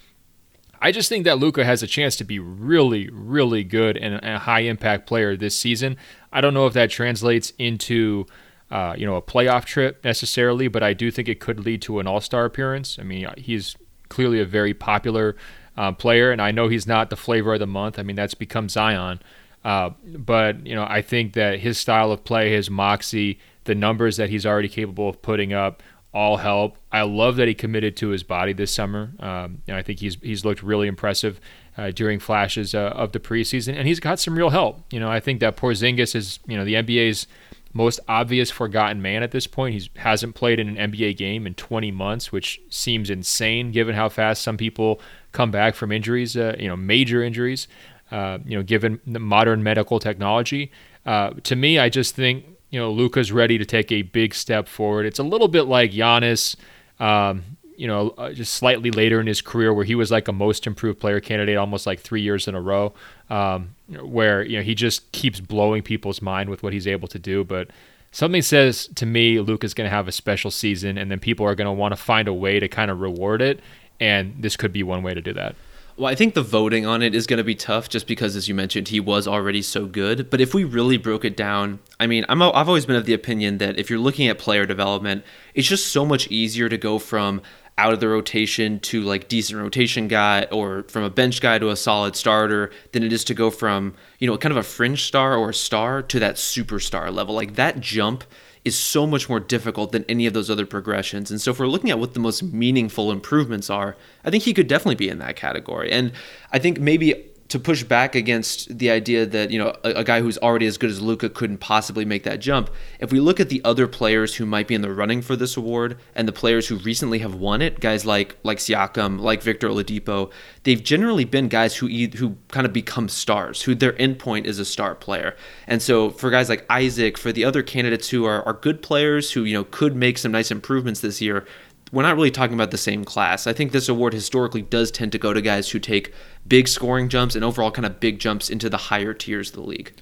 I 0.80 0.92
just 0.92 1.08
think 1.08 1.24
that 1.24 1.38
Luka 1.38 1.64
has 1.64 1.82
a 1.82 1.88
chance 1.88 2.14
to 2.16 2.24
be 2.24 2.38
really, 2.38 3.08
really 3.10 3.64
good 3.64 3.96
and 3.96 4.24
a 4.24 4.38
high 4.38 4.60
impact 4.60 5.08
player 5.08 5.36
this 5.36 5.58
season. 5.58 5.96
I 6.32 6.40
don't 6.40 6.54
know 6.54 6.66
if 6.66 6.74
that 6.74 6.88
translates 6.88 7.52
into 7.58 8.26
uh, 8.70 8.94
you 8.96 9.06
know 9.06 9.16
a 9.16 9.22
playoff 9.22 9.64
trip 9.64 10.04
necessarily, 10.04 10.68
but 10.68 10.84
I 10.84 10.92
do 10.92 11.10
think 11.10 11.28
it 11.28 11.40
could 11.40 11.58
lead 11.58 11.82
to 11.82 11.98
an 11.98 12.06
All 12.06 12.20
Star 12.20 12.44
appearance. 12.44 12.96
I 13.00 13.02
mean, 13.02 13.26
he's 13.36 13.74
clearly 14.08 14.38
a 14.40 14.44
very 14.44 14.72
popular 14.72 15.34
uh, 15.76 15.92
player, 15.92 16.30
and 16.30 16.40
I 16.40 16.50
know 16.50 16.68
he's 16.68 16.86
not 16.86 17.10
the 17.10 17.16
flavor 17.16 17.54
of 17.54 17.60
the 17.60 17.66
month. 17.66 17.98
I 17.98 18.02
mean, 18.02 18.16
that's 18.16 18.34
become 18.34 18.68
Zion. 18.68 19.20
Uh, 19.64 19.90
but 20.04 20.66
you 20.66 20.74
know, 20.74 20.86
I 20.88 21.02
think 21.02 21.32
that 21.34 21.60
his 21.60 21.78
style 21.78 22.12
of 22.12 22.24
play, 22.24 22.52
his 22.52 22.70
moxie, 22.70 23.38
the 23.64 23.74
numbers 23.74 24.16
that 24.18 24.30
he's 24.30 24.44
already 24.44 24.68
capable 24.68 25.08
of 25.08 25.22
putting 25.22 25.52
up, 25.52 25.82
all 26.12 26.36
help. 26.36 26.76
I 26.92 27.02
love 27.02 27.36
that 27.36 27.48
he 27.48 27.54
committed 27.54 27.96
to 27.98 28.08
his 28.08 28.22
body 28.22 28.52
this 28.52 28.72
summer. 28.72 29.12
Um, 29.18 29.62
I 29.68 29.82
think 29.82 30.00
he's 30.00 30.16
he's 30.22 30.44
looked 30.44 30.62
really 30.62 30.86
impressive 30.86 31.40
uh, 31.76 31.90
during 31.90 32.20
flashes 32.20 32.74
uh, 32.74 32.92
of 32.94 33.12
the 33.12 33.20
preseason, 33.20 33.74
and 33.74 33.88
he's 33.88 34.00
got 34.00 34.20
some 34.20 34.36
real 34.36 34.50
help. 34.50 34.80
You 34.92 35.00
know, 35.00 35.10
I 35.10 35.18
think 35.18 35.40
that 35.40 35.56
Porzingis 35.56 36.14
is 36.14 36.38
you 36.46 36.56
know 36.56 36.64
the 36.64 36.74
NBA's 36.74 37.26
most 37.72 37.98
obvious 38.06 38.50
forgotten 38.50 39.02
man 39.02 39.24
at 39.24 39.32
this 39.32 39.48
point. 39.48 39.74
He 39.74 39.90
hasn't 39.96 40.36
played 40.36 40.60
in 40.60 40.76
an 40.76 40.92
NBA 40.92 41.16
game 41.16 41.44
in 41.44 41.54
20 41.54 41.90
months, 41.90 42.30
which 42.30 42.60
seems 42.70 43.10
insane 43.10 43.72
given 43.72 43.96
how 43.96 44.08
fast 44.08 44.42
some 44.42 44.56
people 44.56 45.00
come 45.34 45.50
back 45.50 45.74
from 45.74 45.92
injuries, 45.92 46.36
uh, 46.36 46.56
you 46.58 46.68
know, 46.68 46.76
major 46.76 47.22
injuries, 47.22 47.68
uh, 48.10 48.38
you 48.46 48.56
know, 48.56 48.62
given 48.62 49.00
the 49.06 49.18
modern 49.18 49.62
medical 49.62 49.98
technology. 49.98 50.72
Uh, 51.04 51.30
to 51.42 51.54
me, 51.56 51.78
I 51.78 51.90
just 51.90 52.14
think, 52.14 52.46
you 52.70 52.80
know, 52.80 52.90
Luka's 52.90 53.30
ready 53.30 53.58
to 53.58 53.66
take 53.66 53.92
a 53.92 54.02
big 54.02 54.34
step 54.34 54.68
forward. 54.68 55.04
It's 55.04 55.18
a 55.18 55.22
little 55.22 55.48
bit 55.48 55.64
like 55.64 55.90
Giannis, 55.90 56.56
um, 56.98 57.42
you 57.76 57.86
know, 57.86 58.10
uh, 58.16 58.32
just 58.32 58.54
slightly 58.54 58.90
later 58.90 59.20
in 59.20 59.26
his 59.26 59.42
career 59.42 59.74
where 59.74 59.84
he 59.84 59.96
was 59.96 60.10
like 60.10 60.28
a 60.28 60.32
most 60.32 60.66
improved 60.66 61.00
player 61.00 61.20
candidate 61.20 61.56
almost 61.56 61.86
like 61.86 62.00
three 62.00 62.22
years 62.22 62.48
in 62.48 62.54
a 62.54 62.60
row, 62.60 62.94
um, 63.28 63.74
where, 63.88 64.42
you 64.44 64.56
know, 64.56 64.62
he 64.62 64.74
just 64.74 65.10
keeps 65.12 65.40
blowing 65.40 65.82
people's 65.82 66.22
mind 66.22 66.48
with 66.48 66.62
what 66.62 66.72
he's 66.72 66.86
able 66.86 67.08
to 67.08 67.18
do. 67.18 67.42
But 67.42 67.70
something 68.14 68.42
says 68.42 68.88
to 68.94 69.04
me 69.04 69.40
Luka's 69.40 69.74
going 69.74 69.90
to 69.90 69.94
have 69.94 70.06
a 70.06 70.12
special 70.12 70.50
season 70.50 70.96
and 70.96 71.10
then 71.10 71.18
people 71.18 71.44
are 71.44 71.56
going 71.56 71.66
to 71.66 71.72
want 71.72 71.90
to 71.92 72.00
find 72.00 72.28
a 72.28 72.32
way 72.32 72.60
to 72.60 72.68
kind 72.68 72.90
of 72.90 73.00
reward 73.00 73.42
it 73.42 73.60
and 74.00 74.34
this 74.40 74.56
could 74.56 74.72
be 74.72 74.82
one 74.82 75.02
way 75.02 75.14
to 75.14 75.20
do 75.20 75.32
that. 75.32 75.56
Well, 75.96 76.10
I 76.10 76.16
think 76.16 76.34
the 76.34 76.42
voting 76.42 76.86
on 76.86 77.02
it 77.02 77.14
is 77.14 77.28
going 77.28 77.38
to 77.38 77.44
be 77.44 77.54
tough 77.54 77.88
just 77.88 78.08
because, 78.08 78.34
as 78.34 78.48
you 78.48 78.54
mentioned, 78.54 78.88
he 78.88 78.98
was 78.98 79.28
already 79.28 79.62
so 79.62 79.86
good. 79.86 80.28
But 80.28 80.40
if 80.40 80.52
we 80.52 80.64
really 80.64 80.96
broke 80.96 81.24
it 81.24 81.36
down, 81.36 81.78
I 82.00 82.08
mean, 82.08 82.24
I'm, 82.28 82.42
I've 82.42 82.66
always 82.66 82.84
been 82.84 82.96
of 82.96 83.06
the 83.06 83.14
opinion 83.14 83.58
that 83.58 83.78
if 83.78 83.88
you're 83.88 84.00
looking 84.00 84.26
at 84.26 84.36
player 84.36 84.66
development, 84.66 85.24
it's 85.54 85.68
just 85.68 85.92
so 85.92 86.04
much 86.04 86.26
easier 86.32 86.68
to 86.68 86.76
go 86.76 86.98
from 86.98 87.42
out 87.78 87.92
of 87.92 88.00
the 88.00 88.08
rotation 88.08 88.80
to 88.80 89.02
like 89.02 89.28
decent 89.28 89.60
rotation 89.60 90.08
guy 90.08 90.46
or 90.50 90.84
from 90.84 91.04
a 91.04 91.10
bench 91.10 91.40
guy 91.40 91.58
to 91.58 91.70
a 91.70 91.76
solid 91.76 92.16
starter 92.16 92.70
than 92.90 93.04
it 93.04 93.12
is 93.12 93.22
to 93.24 93.34
go 93.34 93.50
from, 93.50 93.94
you 94.18 94.26
know, 94.26 94.36
kind 94.36 94.52
of 94.52 94.58
a 94.58 94.62
fringe 94.64 95.04
star 95.04 95.36
or 95.36 95.50
a 95.50 95.54
star 95.54 96.02
to 96.02 96.18
that 96.18 96.36
superstar 96.36 97.12
level. 97.12 97.36
Like 97.36 97.54
that 97.54 97.78
jump 97.78 98.24
is 98.64 98.78
so 98.78 99.06
much 99.06 99.28
more 99.28 99.40
difficult 99.40 99.92
than 99.92 100.04
any 100.08 100.26
of 100.26 100.32
those 100.32 100.48
other 100.48 100.64
progressions. 100.64 101.30
And 101.30 101.40
so 101.40 101.50
if 101.50 101.58
we're 101.58 101.66
looking 101.66 101.90
at 101.90 101.98
what 101.98 102.14
the 102.14 102.20
most 102.20 102.42
meaningful 102.42 103.12
improvements 103.12 103.68
are, 103.68 103.96
I 104.24 104.30
think 104.30 104.44
he 104.44 104.54
could 104.54 104.68
definitely 104.68 104.94
be 104.94 105.08
in 105.08 105.18
that 105.18 105.36
category. 105.36 105.92
And 105.92 106.12
I 106.50 106.58
think 106.58 106.80
maybe 106.80 107.26
to 107.54 107.60
push 107.60 107.84
back 107.84 108.16
against 108.16 108.78
the 108.78 108.90
idea 108.90 109.24
that 109.24 109.52
you 109.52 109.60
know 109.60 109.72
a, 109.84 109.90
a, 109.90 110.04
guy 110.04 110.20
who's 110.20 110.36
already 110.38 110.66
as 110.66 110.76
good 110.76 110.90
as 110.90 111.00
Luka 111.00 111.28
couldn't 111.28 111.58
possibly 111.58 112.04
make 112.04 112.24
that 112.24 112.40
jump. 112.40 112.68
If 112.98 113.12
we 113.12 113.20
look 113.20 113.38
at 113.38 113.48
the 113.48 113.62
other 113.64 113.86
players 113.86 114.34
who 114.34 114.44
might 114.44 114.66
be 114.66 114.74
in 114.74 114.82
the 114.82 114.92
running 114.92 115.22
for 115.22 115.36
this 115.36 115.56
award 115.56 115.96
and 116.16 116.26
the 116.26 116.32
players 116.32 116.66
who 116.66 116.78
recently 116.78 117.20
have 117.20 117.36
won 117.36 117.62
it, 117.62 117.78
guys 117.78 118.04
like 118.04 118.36
like 118.42 118.58
Siakam, 118.58 119.20
like 119.20 119.40
Victor 119.40 119.68
Oladipo, 119.68 120.32
they've 120.64 120.82
generally 120.82 121.24
been 121.24 121.46
guys 121.46 121.76
who 121.76 121.86
who 121.86 122.36
kind 122.48 122.66
of 122.66 122.72
become 122.72 123.08
stars, 123.08 123.62
who 123.62 123.76
their 123.76 123.92
endpoint 123.92 124.46
is 124.46 124.58
a 124.58 124.64
star 124.64 124.96
player. 124.96 125.36
And 125.68 125.80
so 125.80 126.10
for 126.10 126.30
guys 126.30 126.48
like 126.48 126.66
Isaac, 126.68 127.16
for 127.16 127.30
the 127.30 127.44
other 127.44 127.62
candidates 127.62 128.08
who 128.08 128.24
are, 128.24 128.42
are 128.42 128.54
good 128.54 128.82
players 128.82 129.30
who 129.30 129.44
you 129.44 129.54
know 129.54 129.62
could 129.62 129.94
make 129.94 130.18
some 130.18 130.32
nice 130.32 130.50
improvements 130.50 130.98
this 130.98 131.20
year, 131.20 131.46
we're 131.94 132.02
not 132.02 132.16
really 132.16 132.30
talking 132.30 132.54
about 132.54 132.72
the 132.72 132.78
same 132.78 133.04
class. 133.04 133.46
I 133.46 133.52
think 133.52 133.72
this 133.72 133.88
award 133.88 134.12
historically 134.12 134.62
does 134.62 134.90
tend 134.90 135.12
to 135.12 135.18
go 135.18 135.32
to 135.32 135.40
guys 135.40 135.70
who 135.70 135.78
take 135.78 136.12
big 136.46 136.68
scoring 136.68 137.08
jumps 137.08 137.34
and 137.34 137.44
overall 137.44 137.70
kind 137.70 137.86
of 137.86 138.00
big 138.00 138.18
jumps 138.18 138.50
into 138.50 138.68
the 138.68 138.76
higher 138.76 139.14
tiers 139.14 139.50
of 139.50 139.54
the 139.54 139.62
league. 139.62 139.92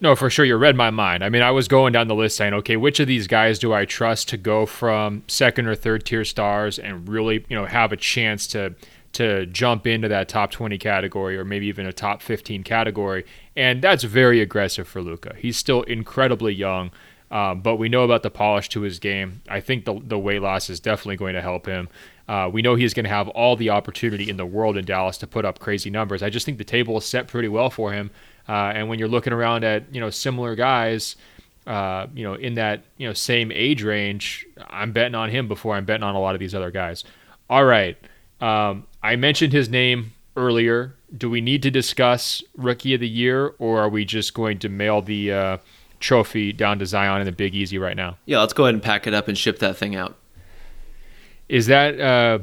No, 0.00 0.14
for 0.14 0.28
sure. 0.28 0.44
You 0.44 0.56
read 0.56 0.76
my 0.76 0.90
mind. 0.90 1.24
I 1.24 1.30
mean, 1.30 1.42
I 1.42 1.52
was 1.52 1.68
going 1.68 1.92
down 1.92 2.08
the 2.08 2.14
list 2.14 2.36
saying, 2.36 2.52
okay, 2.52 2.76
which 2.76 3.00
of 3.00 3.06
these 3.06 3.26
guys 3.26 3.58
do 3.58 3.72
I 3.72 3.86
trust 3.86 4.28
to 4.28 4.36
go 4.36 4.66
from 4.66 5.22
second 5.26 5.66
or 5.68 5.74
third 5.74 6.04
tier 6.04 6.24
stars 6.24 6.78
and 6.78 7.08
really, 7.08 7.46
you 7.48 7.56
know, 7.56 7.64
have 7.64 7.92
a 7.92 7.96
chance 7.96 8.46
to 8.48 8.74
to 9.12 9.46
jump 9.46 9.86
into 9.86 10.08
that 10.08 10.28
top 10.28 10.50
20 10.50 10.76
category 10.76 11.38
or 11.38 11.44
maybe 11.44 11.66
even 11.66 11.86
a 11.86 11.92
top 11.92 12.20
15 12.20 12.62
category. 12.62 13.24
And 13.56 13.80
that's 13.80 14.04
very 14.04 14.42
aggressive 14.42 14.86
for 14.86 15.00
Luka. 15.00 15.34
He's 15.38 15.56
still 15.56 15.82
incredibly 15.84 16.52
young. 16.52 16.90
Um, 17.30 17.60
but 17.60 17.76
we 17.76 17.88
know 17.88 18.04
about 18.04 18.22
the 18.22 18.30
polish 18.30 18.68
to 18.70 18.82
his 18.82 18.98
game. 18.98 19.42
I 19.48 19.60
think 19.60 19.84
the, 19.84 20.00
the 20.02 20.18
weight 20.18 20.42
loss 20.42 20.70
is 20.70 20.78
definitely 20.78 21.16
going 21.16 21.34
to 21.34 21.42
help 21.42 21.66
him. 21.66 21.88
Uh, 22.28 22.50
we 22.52 22.62
know 22.62 22.74
he's 22.74 22.94
going 22.94 23.04
to 23.04 23.10
have 23.10 23.28
all 23.28 23.56
the 23.56 23.70
opportunity 23.70 24.28
in 24.28 24.36
the 24.36 24.46
world 24.46 24.76
in 24.76 24.84
Dallas 24.84 25.18
to 25.18 25.26
put 25.26 25.44
up 25.44 25.58
crazy 25.58 25.90
numbers. 25.90 26.22
I 26.22 26.30
just 26.30 26.46
think 26.46 26.58
the 26.58 26.64
table 26.64 26.96
is 26.98 27.04
set 27.04 27.28
pretty 27.28 27.48
well 27.48 27.70
for 27.70 27.92
him. 27.92 28.10
Uh, 28.48 28.72
and 28.74 28.88
when 28.88 28.98
you're 28.98 29.08
looking 29.08 29.32
around 29.32 29.64
at 29.64 29.92
you 29.92 30.00
know 30.00 30.10
similar 30.10 30.54
guys, 30.54 31.16
uh, 31.66 32.06
you 32.14 32.22
know 32.22 32.34
in 32.34 32.54
that 32.54 32.82
you 32.96 33.06
know 33.06 33.12
same 33.12 33.50
age 33.52 33.82
range, 33.82 34.46
I'm 34.68 34.92
betting 34.92 35.14
on 35.14 35.30
him 35.30 35.48
before 35.48 35.74
I'm 35.74 35.84
betting 35.84 36.04
on 36.04 36.14
a 36.14 36.20
lot 36.20 36.34
of 36.34 36.40
these 36.40 36.54
other 36.54 36.70
guys. 36.70 37.04
All 37.50 37.64
right, 37.64 37.96
um, 38.40 38.86
I 39.02 39.16
mentioned 39.16 39.52
his 39.52 39.68
name 39.68 40.12
earlier. 40.36 40.94
Do 41.16 41.30
we 41.30 41.40
need 41.40 41.62
to 41.62 41.70
discuss 41.70 42.42
Rookie 42.56 42.94
of 42.94 43.00
the 43.00 43.08
Year, 43.08 43.54
or 43.58 43.80
are 43.80 43.88
we 43.88 44.04
just 44.04 44.34
going 44.34 44.58
to 44.60 44.68
mail 44.68 45.02
the 45.02 45.32
uh, 45.32 45.56
trophy 46.00 46.52
down 46.52 46.78
to 46.78 46.86
Zion 46.86 47.20
in 47.20 47.26
the 47.26 47.32
Big 47.32 47.54
Easy 47.54 47.78
right 47.78 47.96
now. 47.96 48.18
Yeah, 48.26 48.40
let's 48.40 48.52
go 48.52 48.64
ahead 48.64 48.74
and 48.74 48.82
pack 48.82 49.06
it 49.06 49.14
up 49.14 49.28
and 49.28 49.36
ship 49.36 49.58
that 49.60 49.76
thing 49.76 49.94
out. 49.94 50.16
Is 51.48 51.66
that 51.66 52.00
uh, 52.00 52.40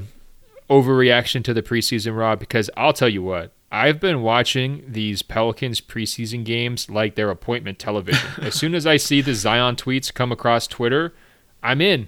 overreaction 0.70 1.44
to 1.44 1.54
the 1.54 1.62
preseason, 1.62 2.18
Rob? 2.18 2.40
Because 2.40 2.70
I'll 2.78 2.94
tell 2.94 3.10
you 3.10 3.22
what, 3.22 3.52
I've 3.72 4.00
been 4.00 4.22
watching 4.22 4.84
these 4.88 5.22
Pelicans 5.22 5.82
preseason 5.82 6.44
games 6.44 6.90
like 6.90 7.16
their 7.16 7.30
appointment 7.30 7.80
television. 7.80 8.30
as 8.42 8.54
soon 8.54 8.76
as 8.76 8.86
I 8.86 8.98
see 8.98 9.22
the 9.22 9.34
Zion 9.34 9.76
tweets 9.76 10.14
come 10.14 10.32
across 10.32 10.68
Twitter, 10.68 11.14
I'm 11.62 11.82
in 11.82 12.08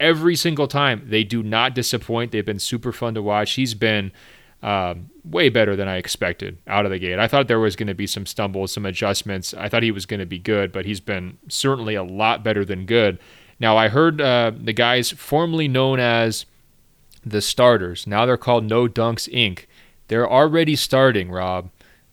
every 0.00 0.36
single 0.36 0.66
time. 0.66 1.06
They 1.06 1.24
do 1.24 1.42
not 1.42 1.74
disappoint. 1.74 2.32
They've 2.32 2.44
been 2.44 2.58
super 2.58 2.92
fun 2.92 3.14
to 3.14 3.22
watch. 3.22 3.52
He's 3.52 3.74
been 3.74 4.12
um, 4.64 5.10
way 5.24 5.50
better 5.50 5.76
than 5.76 5.88
I 5.88 5.98
expected 5.98 6.56
out 6.66 6.86
of 6.86 6.90
the 6.90 6.98
gate. 6.98 7.18
I 7.18 7.28
thought 7.28 7.48
there 7.48 7.60
was 7.60 7.76
going 7.76 7.86
to 7.88 7.94
be 7.94 8.06
some 8.06 8.24
stumbles, 8.24 8.72
some 8.72 8.86
adjustments. 8.86 9.52
I 9.52 9.68
thought 9.68 9.82
he 9.82 9.90
was 9.90 10.06
going 10.06 10.20
to 10.20 10.26
be 10.26 10.38
good, 10.38 10.72
but 10.72 10.86
he's 10.86 11.00
been 11.00 11.36
certainly 11.48 11.94
a 11.94 12.02
lot 12.02 12.42
better 12.42 12.64
than 12.64 12.86
good. 12.86 13.18
Now, 13.60 13.76
I 13.76 13.88
heard 13.88 14.22
uh, 14.22 14.52
the 14.56 14.72
guys 14.72 15.10
formerly 15.10 15.68
known 15.68 16.00
as 16.00 16.46
the 17.26 17.42
starters, 17.42 18.06
now 18.06 18.24
they're 18.24 18.38
called 18.38 18.64
No 18.64 18.88
Dunks 18.88 19.30
Inc., 19.32 19.66
they're 20.08 20.30
already 20.30 20.76
starting, 20.76 21.30
Rob, 21.30 21.70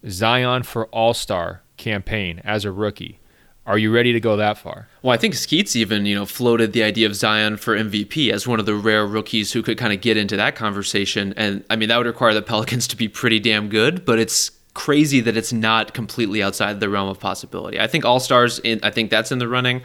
Zion 0.08 0.64
for 0.64 0.88
All 0.88 1.14
Star 1.14 1.62
campaign 1.78 2.42
as 2.44 2.66
a 2.66 2.72
rookie. 2.72 3.21
Are 3.66 3.78
you 3.78 3.94
ready 3.94 4.12
to 4.14 4.20
go 4.20 4.38
that 4.38 4.58
far? 4.58 4.88
Well, 5.04 5.14
I 5.14 5.18
think 5.18 5.36
Skeets 5.36 5.76
even, 5.76 6.06
you 6.06 6.16
know, 6.16 6.26
floated 6.26 6.74
the 6.74 6.84
idea 6.84 7.06
of 7.06 7.16
Zion 7.16 7.58
for 7.58 7.78
MVP 7.78 8.32
as 8.32 8.48
one 8.48 8.60
of 8.60 8.66
the 8.66 8.74
rare 8.74 9.06
rookies 9.06 9.52
who 9.52 9.62
could 9.62 9.78
kind 9.78 9.94
of 9.94 10.02
get 10.02 10.18
into 10.18 10.36
that 10.38 10.56
conversation. 10.56 11.34
And 11.38 11.64
I 11.70 11.76
mean, 11.76 11.90
that 11.90 11.98
would 11.98 12.08
require 12.08 12.34
the 12.34 12.42
Pelicans 12.42 12.88
to 12.88 12.98
be 12.98 13.08
pretty 13.08 13.40
damn 13.40 13.70
good, 13.70 14.04
but 14.04 14.18
it's 14.18 14.52
crazy 14.74 15.20
that 15.22 15.38
it's 15.38 15.54
not 15.54 15.94
completely 15.94 16.42
outside 16.42 16.80
the 16.80 16.90
realm 16.90 17.10
of 17.10 17.20
possibility. 17.20 17.80
I 17.80 17.88
think 17.88 18.04
All 18.04 18.20
Stars, 18.20 18.60
I 18.66 18.90
think 18.90 19.12
that's 19.12 19.32
in 19.32 19.38
the 19.38 19.48
running. 19.48 19.84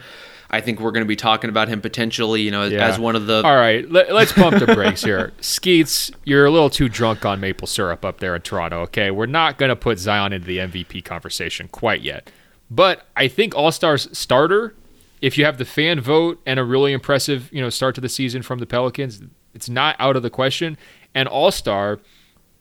I 0.49 0.61
think 0.61 0.79
we're 0.79 0.91
going 0.91 1.03
to 1.03 1.07
be 1.07 1.17
talking 1.17 1.49
about 1.49 1.67
him 1.67 1.81
potentially, 1.81 2.41
you 2.41 2.51
know, 2.51 2.63
yeah. 2.63 2.87
as 2.87 2.97
one 2.97 3.15
of 3.15 3.27
the. 3.27 3.43
All 3.43 3.55
right, 3.55 3.89
let, 3.91 4.09
us 4.09 4.31
pump 4.31 4.57
the 4.59 4.73
brakes 4.73 5.03
here. 5.03 5.33
Skeets, 5.41 6.09
you're 6.23 6.45
a 6.45 6.51
little 6.51 6.69
too 6.69 6.87
drunk 6.87 7.25
on 7.25 7.41
maple 7.41 7.67
syrup 7.67 8.05
up 8.05 8.19
there 8.19 8.33
in 8.33 8.41
Toronto. 8.41 8.79
Okay, 8.83 9.11
we're 9.11 9.25
not 9.25 9.57
going 9.57 9.69
to 9.69 9.75
put 9.75 9.99
Zion 9.99 10.31
into 10.31 10.47
the 10.47 10.59
MVP 10.59 11.03
conversation 11.03 11.67
quite 11.67 12.01
yet. 12.01 12.31
But 12.69 13.07
I 13.15 13.27
think 13.27 13.55
All 13.55 13.71
Stars 13.71 14.09
starter, 14.17 14.75
if 15.21 15.37
you 15.37 15.45
have 15.45 15.57
the 15.57 15.65
fan 15.65 16.01
vote 16.01 16.41
and 16.45 16.59
a 16.59 16.63
really 16.63 16.93
impressive, 16.93 17.51
you 17.51 17.61
know, 17.61 17.69
start 17.69 17.95
to 17.95 18.01
the 18.01 18.09
season 18.09 18.41
from 18.41 18.59
the 18.59 18.65
Pelicans, 18.65 19.21
it's 19.53 19.69
not 19.69 19.95
out 19.99 20.15
of 20.15 20.23
the 20.23 20.29
question. 20.29 20.77
And 21.15 21.27
All 21.27 21.51
Star, 21.51 21.99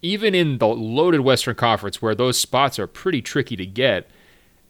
even 0.03 0.35
in 0.35 0.59
the 0.59 0.69
loaded 0.69 1.21
Western 1.21 1.55
Conference 1.55 2.01
where 2.01 2.15
those 2.15 2.39
spots 2.39 2.79
are 2.79 2.87
pretty 2.87 3.21
tricky 3.21 3.57
to 3.57 3.67
get, 3.67 4.09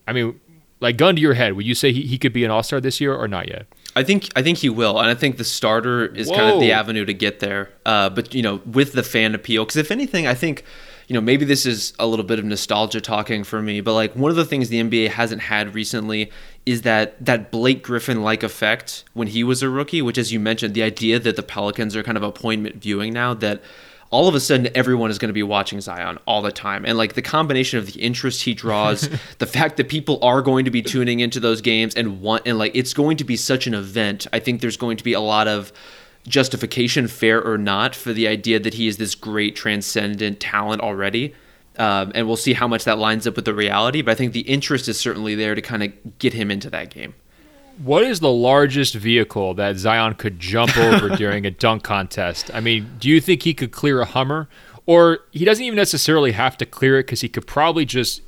I 0.09 0.13
mean, 0.13 0.41
like 0.81 0.97
gun 0.97 1.17
to 1.17 1.21
your 1.21 1.35
head, 1.35 1.55
would 1.55 1.67
you 1.67 1.75
say 1.75 1.93
he, 1.93 2.03
he 2.03 2.19
could 2.19 2.33
be 2.33 2.45
an 2.45 2.51
all 2.51 2.63
star 2.63 2.81
this 2.81 3.01
year 3.01 3.15
or 3.15 3.29
not 3.29 3.49
yet? 3.49 3.67
I 3.95 4.03
think 4.03 4.29
I 4.37 4.43
think 4.43 4.59
he 4.59 4.69
will, 4.69 4.99
and 4.99 5.09
I 5.09 5.15
think 5.15 5.39
the 5.39 5.45
starter 5.45 6.07
is 6.07 6.29
Whoa. 6.29 6.37
kind 6.37 6.55
of 6.55 6.61
the 6.61 6.73
avenue 6.73 7.07
to 7.07 7.15
get 7.15 7.41
there. 7.41 7.71
Uh, 7.87 8.11
but 8.11 8.35
you 8.35 8.43
know, 8.43 8.61
with 8.67 8.93
the 8.93 9.03
fan 9.03 9.35
appeal, 9.35 9.65
because 9.65 9.77
if 9.77 9.91
anything, 9.91 10.27
I 10.27 10.35
think 10.35 10.65
you 11.07 11.15
know 11.15 11.21
maybe 11.21 11.45
this 11.45 11.67
is 11.67 11.93
a 11.99 12.07
little 12.07 12.25
bit 12.25 12.39
of 12.39 12.45
nostalgia 12.45 13.01
talking 13.01 13.45
for 13.45 13.63
me, 13.63 13.81
but 13.81 13.95
like 13.95 14.15
one 14.15 14.31
of 14.31 14.37
the 14.37 14.45
things 14.45 14.69
the 14.69 14.81
NBA 14.83 15.11
hasn't 15.11 15.43
had 15.43 15.75
recently 15.75 16.31
is 16.65 16.83
that 16.83 17.25
that 17.25 17.51
Blake 17.51 17.83
Griffin 17.83 18.23
like 18.23 18.43
effect 18.43 19.05
when 19.15 19.29
he 19.29 19.45
was 19.45 19.63
a 19.63 19.69
rookie, 19.69 20.03
which 20.03 20.19
as 20.19 20.33
you 20.33 20.41
mentioned, 20.41 20.75
the 20.75 20.83
idea 20.83 21.19
that 21.19 21.37
the 21.37 21.43
Pelicans 21.43 21.95
are 21.95 22.03
kind 22.03 22.17
of 22.17 22.23
appointment 22.23 22.77
viewing 22.77 23.13
now 23.13 23.35
that 23.35 23.63
all 24.11 24.29
of 24.29 24.35
a 24.35 24.41
sudden 24.41 24.69
everyone 24.75 25.11
is 25.11 25.19
going 25.19 25.29
to 25.29 25.35
be 25.35 25.43
watching 25.43 25.81
Zion 25.81 26.19
all 26.27 26.43
the 26.43 26.53
time. 26.53 26.85
And 26.85 26.97
like 26.97 27.15
the 27.15 27.23
combination 27.23 27.79
of 27.79 27.93
the 27.93 28.01
interest 28.01 28.43
he 28.43 28.55
draws, 28.55 29.09
the 29.39 29.47
fact 29.47 29.77
that 29.77 29.89
people 29.89 30.19
are 30.23 30.43
going 30.43 30.65
to 30.65 30.71
be 30.71 30.83
tuning 30.83 31.21
into 31.21 31.41
those 31.41 31.61
games 31.61 31.95
and 31.95 32.21
want 32.21 32.43
and 32.47 32.59
like 32.59 32.73
it's 32.75 32.95
going 32.95 33.17
to 33.19 33.25
be 33.25 33.37
such 33.37 33.67
an 33.67 33.75
event. 33.75 34.27
I 34.33 34.39
think 34.39 34.61
there's 34.61 34.77
going 34.77 34.97
to 34.97 35.05
be 35.05 35.13
a 35.13 35.21
lot 35.21 35.49
of 35.49 35.73
justification, 36.27 37.09
fair 37.09 37.43
or 37.43 37.57
not, 37.59 37.95
for 37.95 38.13
the 38.13 38.29
idea 38.29 38.59
that 38.59 38.75
he 38.75 38.87
is 38.87 38.97
this 38.97 39.15
great 39.15 39.57
transcendent 39.57 40.41
talent 40.41 40.83
already. 40.83 41.35
Um, 41.79 42.13
and 42.15 42.27
we'll 42.27 42.37
see 42.37 42.55
how 42.55 42.67
much 42.67 42.85
that 42.85 42.99
lines 42.99 43.27
up 43.27 43.37
with 43.37 43.45
the 43.45 43.55
reality. 43.55 44.03
But 44.03 44.13
I 44.13 44.15
think 44.15 44.33
the 44.33 44.41
interest 44.41 44.89
is 44.89 44.99
certainly 44.99 45.35
there 45.35 45.55
to 45.55 45.63
kind 45.63 45.83
of 45.83 46.19
get 46.19 46.33
him 46.33 46.51
into 46.51 46.71
that 46.71 46.91
game. 46.91 47.15
What 47.79 48.05
is 48.05 48.21
the 48.21 48.33
largest 48.33 48.95
vehicle 48.95 49.53
that 49.55 49.77
Zion 49.77 50.15
could 50.15 50.41
jump 50.41 50.77
over 50.79 51.11
during 51.11 51.45
a 51.45 51.51
dunk 51.51 51.83
contest? 51.83 52.51
I 52.55 52.61
mean, 52.61 52.91
do 52.99 53.09
you 53.09 53.21
think 53.21 53.43
he 53.43 53.53
could 53.53 53.73
clear 53.73 54.01
a 54.01 54.07
Hummer? 54.07 54.49
Or 54.87 55.21
he 55.33 55.45
doesn't 55.45 55.65
even 55.65 55.77
necessarily 55.77 56.33
have 56.33 56.57
to 56.59 56.67
clear 56.67 56.99
it 56.99 57.05
because 57.05 57.21
he 57.21 57.29
could 57.29 57.47
probably 57.47 57.85
just 57.85 58.23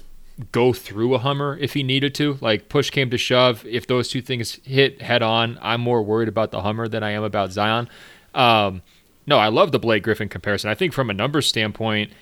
go 0.52 0.72
through 0.72 1.14
a 1.14 1.18
Hummer 1.18 1.56
if 1.60 1.74
he 1.74 1.82
needed 1.82 2.14
to. 2.16 2.38
Like, 2.40 2.68
push 2.68 2.90
came 2.90 3.10
to 3.10 3.18
shove. 3.18 3.64
If 3.66 3.86
those 3.86 4.08
two 4.08 4.22
things 4.22 4.60
hit 4.64 5.02
head 5.02 5.22
on, 5.22 5.58
I'm 5.60 5.80
more 5.80 6.02
worried 6.02 6.28
about 6.28 6.50
the 6.50 6.62
Hummer 6.62 6.88
than 6.88 7.02
I 7.02 7.10
am 7.10 7.22
about 7.22 7.52
Zion. 7.52 7.88
Um, 8.34 8.82
no, 9.26 9.38
I 9.38 9.48
love 9.48 9.72
the 9.72 9.78
Blake 9.78 10.02
Griffin 10.02 10.28
comparison. 10.28 10.70
I 10.70 10.74
think 10.74 10.92
from 10.92 11.10
a 11.10 11.14
numbers 11.14 11.46
standpoint, 11.46 12.12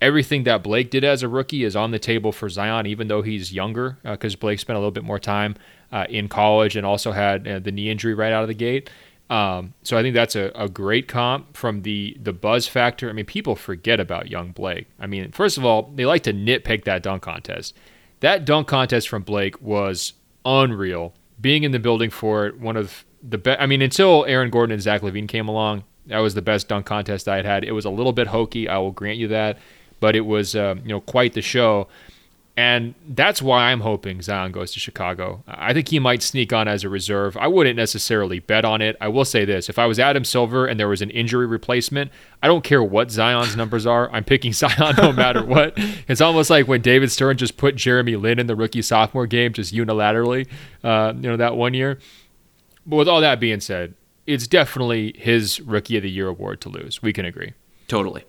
everything 0.00 0.42
that 0.44 0.62
Blake 0.62 0.90
did 0.90 1.04
as 1.04 1.22
a 1.22 1.28
rookie 1.28 1.64
is 1.64 1.76
on 1.76 1.92
the 1.92 1.98
table 1.98 2.32
for 2.32 2.48
Zion, 2.48 2.86
even 2.86 3.08
though 3.08 3.22
he's 3.22 3.52
younger, 3.52 3.98
because 4.02 4.34
uh, 4.34 4.38
Blake 4.38 4.58
spent 4.58 4.76
a 4.76 4.80
little 4.80 4.90
bit 4.90 5.04
more 5.04 5.18
time 5.18 5.56
uh, 5.92 6.06
in 6.10 6.28
college 6.28 6.76
and 6.76 6.84
also 6.84 7.12
had 7.12 7.46
uh, 7.46 7.58
the 7.58 7.70
knee 7.70 7.88
injury 7.88 8.12
right 8.12 8.32
out 8.32 8.42
of 8.42 8.48
the 8.48 8.54
gate. 8.54 8.90
Um, 9.32 9.72
so 9.82 9.96
I 9.96 10.02
think 10.02 10.14
that's 10.14 10.36
a, 10.36 10.52
a 10.54 10.68
great 10.68 11.08
comp 11.08 11.56
from 11.56 11.82
the 11.82 12.18
the 12.20 12.34
buzz 12.34 12.68
factor. 12.68 13.08
I 13.08 13.14
mean, 13.14 13.24
people 13.24 13.56
forget 13.56 13.98
about 13.98 14.28
young 14.28 14.52
Blake. 14.52 14.88
I 15.00 15.06
mean, 15.06 15.32
first 15.32 15.56
of 15.56 15.64
all, 15.64 15.90
they 15.94 16.04
like 16.04 16.22
to 16.24 16.34
nitpick 16.34 16.84
that 16.84 17.02
dunk 17.02 17.22
contest. 17.22 17.74
That 18.20 18.44
dunk 18.44 18.68
contest 18.68 19.08
from 19.08 19.22
Blake 19.22 19.58
was 19.62 20.12
unreal. 20.44 21.14
Being 21.40 21.62
in 21.62 21.72
the 21.72 21.78
building 21.78 22.10
for 22.10 22.46
it, 22.46 22.60
one 22.60 22.76
of 22.76 23.06
the 23.26 23.38
best. 23.38 23.58
I 23.58 23.64
mean, 23.64 23.80
until 23.80 24.26
Aaron 24.26 24.50
Gordon 24.50 24.74
and 24.74 24.82
Zach 24.82 25.00
LaVine 25.00 25.28
came 25.28 25.48
along, 25.48 25.84
that 26.08 26.18
was 26.18 26.34
the 26.34 26.42
best 26.42 26.68
dunk 26.68 26.84
contest 26.84 27.26
I 27.26 27.36
had 27.36 27.46
had. 27.46 27.64
It 27.64 27.72
was 27.72 27.86
a 27.86 27.90
little 27.90 28.12
bit 28.12 28.26
hokey, 28.26 28.68
I 28.68 28.76
will 28.76 28.90
grant 28.90 29.16
you 29.16 29.28
that, 29.28 29.58
but 29.98 30.14
it 30.14 30.26
was 30.26 30.54
uh, 30.54 30.74
you 30.82 30.90
know 30.90 31.00
quite 31.00 31.32
the 31.32 31.40
show. 31.40 31.88
And 32.54 32.94
that's 33.08 33.40
why 33.40 33.70
I'm 33.70 33.80
hoping 33.80 34.20
Zion 34.20 34.52
goes 34.52 34.72
to 34.72 34.80
Chicago. 34.80 35.42
I 35.48 35.72
think 35.72 35.88
he 35.88 35.98
might 35.98 36.22
sneak 36.22 36.52
on 36.52 36.68
as 36.68 36.84
a 36.84 36.88
reserve. 36.90 37.34
I 37.38 37.46
wouldn't 37.46 37.76
necessarily 37.76 38.40
bet 38.40 38.66
on 38.66 38.82
it. 38.82 38.94
I 39.00 39.08
will 39.08 39.24
say 39.24 39.46
this 39.46 39.70
if 39.70 39.78
I 39.78 39.86
was 39.86 39.98
Adam 39.98 40.22
Silver 40.22 40.66
and 40.66 40.78
there 40.78 40.88
was 40.88 41.00
an 41.00 41.08
injury 41.10 41.46
replacement, 41.46 42.10
I 42.42 42.48
don't 42.48 42.62
care 42.62 42.82
what 42.82 43.10
Zion's 43.10 43.56
numbers 43.56 43.86
are. 43.86 44.10
I'm 44.10 44.24
picking 44.24 44.52
Zion 44.52 44.96
no 44.98 45.12
matter 45.12 45.42
what. 45.46 45.72
It's 46.08 46.20
almost 46.20 46.50
like 46.50 46.68
when 46.68 46.82
David 46.82 47.10
Stern 47.10 47.38
just 47.38 47.56
put 47.56 47.74
Jeremy 47.74 48.16
Lin 48.16 48.38
in 48.38 48.48
the 48.48 48.56
rookie 48.56 48.82
sophomore 48.82 49.26
game 49.26 49.54
just 49.54 49.72
unilaterally, 49.72 50.46
uh, 50.84 51.14
you 51.16 51.22
know, 51.22 51.38
that 51.38 51.56
one 51.56 51.72
year. 51.72 52.00
But 52.84 52.96
with 52.96 53.08
all 53.08 53.22
that 53.22 53.40
being 53.40 53.60
said, 53.60 53.94
it's 54.26 54.46
definitely 54.46 55.14
his 55.16 55.58
rookie 55.62 55.96
of 55.96 56.02
the 56.02 56.10
year 56.10 56.28
award 56.28 56.60
to 56.62 56.68
lose. 56.68 57.02
We 57.02 57.14
can 57.14 57.24
agree. 57.24 57.54
Totally. 57.88 58.24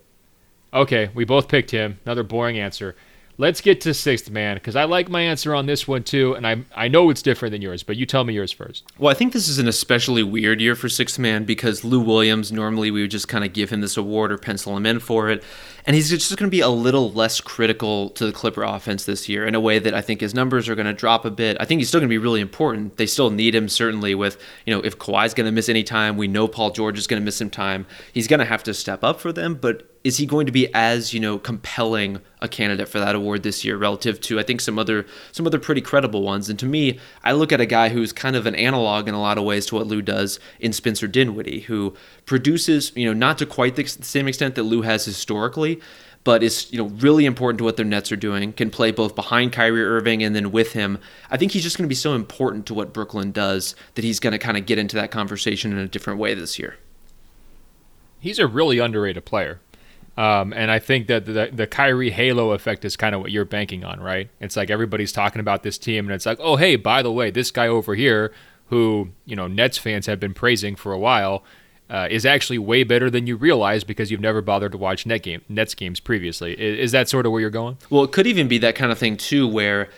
Okay, 0.73 1.09
we 1.13 1.25
both 1.25 1.49
picked 1.49 1.71
him. 1.71 1.99
Another 2.05 2.23
boring 2.23 2.57
answer. 2.57 2.95
Let's 3.37 3.61
get 3.61 3.81
to 3.81 3.93
sixth 3.95 4.29
man 4.29 4.57
because 4.57 4.75
I 4.75 4.83
like 4.83 5.09
my 5.09 5.21
answer 5.21 5.55
on 5.55 5.65
this 5.65 5.87
one 5.87 6.03
too, 6.03 6.35
and 6.35 6.45
I 6.45 6.63
I 6.75 6.87
know 6.87 7.09
it's 7.09 7.23
different 7.23 7.51
than 7.51 7.61
yours, 7.61 7.81
but 7.81 7.95
you 7.95 8.05
tell 8.05 8.23
me 8.23 8.33
yours 8.33 8.51
first. 8.51 8.83
Well, 8.99 9.09
I 9.09 9.15
think 9.15 9.33
this 9.33 9.47
is 9.47 9.57
an 9.57 9.67
especially 9.67 10.21
weird 10.21 10.61
year 10.61 10.75
for 10.75 10.87
sixth 10.87 11.17
man 11.17 11.43
because 11.43 11.83
Lou 11.83 11.99
Williams 11.99 12.51
normally 12.51 12.91
we 12.91 13.01
would 13.01 13.11
just 13.11 13.27
kind 13.27 13.43
of 13.43 13.51
give 13.51 13.71
him 13.71 13.81
this 13.81 13.97
award 13.97 14.31
or 14.31 14.37
pencil 14.37 14.77
him 14.77 14.85
in 14.85 14.99
for 14.99 15.29
it, 15.29 15.43
and 15.85 15.95
he's 15.95 16.09
just 16.09 16.29
going 16.37 16.49
to 16.49 16.51
be 16.51 16.61
a 16.61 16.69
little 16.69 17.11
less 17.11 17.41
critical 17.41 18.09
to 18.11 18.25
the 18.25 18.31
Clipper 18.31 18.63
offense 18.63 19.05
this 19.05 19.27
year 19.27 19.45
in 19.45 19.55
a 19.55 19.59
way 19.59 19.79
that 19.79 19.93
I 19.93 20.01
think 20.01 20.21
his 20.21 20.33
numbers 20.33 20.69
are 20.69 20.75
going 20.75 20.85
to 20.85 20.93
drop 20.93 21.25
a 21.25 21.31
bit. 21.31 21.57
I 21.59 21.65
think 21.65 21.79
he's 21.79 21.89
still 21.89 21.99
going 21.99 22.09
to 22.09 22.13
be 22.13 22.17
really 22.17 22.41
important. 22.41 22.97
They 22.97 23.05
still 23.05 23.29
need 23.29 23.53
him 23.53 23.67
certainly 23.69 24.15
with 24.15 24.37
you 24.65 24.73
know 24.73 24.81
if 24.81 24.97
Kawhi's 24.97 25.33
going 25.33 25.45
to 25.45 25.51
miss 25.51 25.69
any 25.69 25.83
time, 25.83 26.17
we 26.17 26.27
know 26.27 26.47
Paul 26.47 26.71
George 26.71 26.97
is 26.97 27.07
going 27.07 27.21
to 27.21 27.25
miss 27.25 27.37
some 27.37 27.49
time. 27.49 27.85
He's 28.13 28.27
going 28.27 28.39
to 28.39 28.45
have 28.45 28.63
to 28.63 28.73
step 28.73 29.03
up 29.03 29.19
for 29.19 29.31
them, 29.31 29.55
but 29.55 29.89
is 30.03 30.17
he 30.17 30.25
going 30.25 30.45
to 30.45 30.51
be 30.51 30.73
as 30.73 31.13
you 31.13 31.19
know 31.19 31.39
compelling 31.39 32.19
a 32.41 32.47
candidate 32.47 32.89
for 32.89 32.99
that 32.99 33.15
award 33.15 33.43
this 33.43 33.63
year 33.63 33.77
relative 33.77 34.19
to 34.19 34.39
I 34.39 34.43
think 34.43 34.59
some 34.59 34.77
other 34.77 35.05
some 35.31 35.47
other 35.47 35.59
pretty 35.59 35.81
credible 35.81 36.21
ones? 36.21 36.49
And 36.49 36.59
to 36.59 36.65
me, 36.65 36.99
I 37.23 37.31
look 37.31 37.51
at 37.51 37.61
a 37.61 37.65
guy 37.65 37.89
who's 37.89 38.11
kind 38.11 38.35
of 38.35 38.45
an 38.45 38.55
analog 38.55 39.07
in 39.07 39.13
a 39.13 39.21
lot 39.21 39.37
of 39.37 39.43
ways 39.43 39.65
to 39.67 39.75
what 39.75 39.87
Lou 39.87 40.01
does 40.01 40.39
in 40.59 40.73
Spencer 40.73 41.07
Dinwiddie, 41.07 41.61
who 41.61 41.93
produces 42.25 42.91
you 42.95 43.05
know 43.05 43.13
not 43.13 43.37
to 43.37 43.45
quite 43.45 43.75
the 43.75 43.85
same 43.85 44.27
extent 44.27 44.55
that 44.55 44.63
Lou 44.63 44.81
has 44.81 45.05
historically, 45.05 45.72
but 46.23 46.43
is 46.43 46.71
you 46.71 46.77
know 46.77 46.85
really 46.85 47.25
important 47.25 47.57
to 47.57 47.63
what 47.63 47.77
their 47.77 47.85
Nets 47.85 48.11
are 48.11 48.17
doing. 48.17 48.53
Can 48.53 48.69
play 48.69 48.91
both 48.91 49.15
behind 49.15 49.51
Kyrie 49.51 49.83
Irving 49.83 50.23
and 50.23 50.35
then 50.35 50.51
with 50.51 50.73
him. 50.73 50.99
I 51.29 51.37
think 51.37 51.51
he's 51.51 51.63
just 51.63 51.77
going 51.77 51.85
to 51.85 51.89
be 51.89 51.95
so 51.95 52.13
important 52.13 52.65
to 52.67 52.73
what 52.73 52.93
Brooklyn 52.93 53.31
does 53.31 53.75
that 53.95 54.03
he's 54.03 54.19
going 54.19 54.31
to 54.31 54.39
kind 54.39 54.57
of 54.57 54.65
get 54.65 54.77
into 54.77 54.95
that 54.95 55.11
conversation 55.11 55.71
in 55.71 55.77
a 55.77 55.87
different 55.87 56.19
way 56.19 56.33
this 56.33 56.57
year. 56.57 56.77
He's 58.19 58.39
a 58.39 58.47
really 58.47 58.79
underrated 58.79 59.25
player. 59.25 59.59
Um, 60.15 60.53
and 60.53 60.69
I 60.69 60.77
think 60.77 61.07
that 61.07 61.25
the, 61.25 61.49
the 61.51 61.65
Kyrie 61.65 62.11
halo 62.11 62.51
effect 62.51 62.85
is 62.85 62.95
kind 62.95 63.15
of 63.15 63.21
what 63.21 63.31
you're 63.31 63.45
banking 63.45 63.83
on, 63.83 63.99
right? 63.99 64.29
It's 64.39 64.55
like 64.55 64.69
everybody's 64.69 65.11
talking 65.11 65.39
about 65.39 65.63
this 65.63 65.77
team, 65.79 66.05
and 66.05 66.13
it's 66.13 66.25
like, 66.25 66.37
oh, 66.39 66.55
hey, 66.55 66.75
by 66.75 67.01
the 67.01 67.11
way, 67.11 67.31
this 67.31 67.49
guy 67.49 67.67
over 67.67 67.95
here, 67.95 68.31
who 68.67 69.09
you 69.25 69.35
know 69.35 69.47
Nets 69.47 69.77
fans 69.77 70.05
have 70.05 70.19
been 70.19 70.33
praising 70.33 70.75
for 70.75 70.93
a 70.93 70.99
while, 70.99 71.43
uh, 71.89 72.07
is 72.09 72.25
actually 72.25 72.57
way 72.57 72.83
better 72.83 73.09
than 73.09 73.27
you 73.27 73.35
realize 73.35 73.83
because 73.83 74.09
you've 74.09 74.21
never 74.21 74.41
bothered 74.41 74.71
to 74.71 74.77
watch 74.77 75.05
net 75.05 75.23
game 75.23 75.41
Nets 75.49 75.75
games 75.75 75.99
previously. 75.99 76.53
Is, 76.53 76.79
is 76.79 76.91
that 76.91 77.09
sort 77.09 77.25
of 77.25 77.31
where 77.31 77.41
you're 77.41 77.49
going? 77.49 77.77
Well, 77.89 78.03
it 78.03 78.11
could 78.11 78.27
even 78.27 78.47
be 78.47 78.57
that 78.59 78.75
kind 78.75 78.91
of 78.91 78.97
thing 78.97 79.17
too, 79.17 79.47
where 79.47 79.89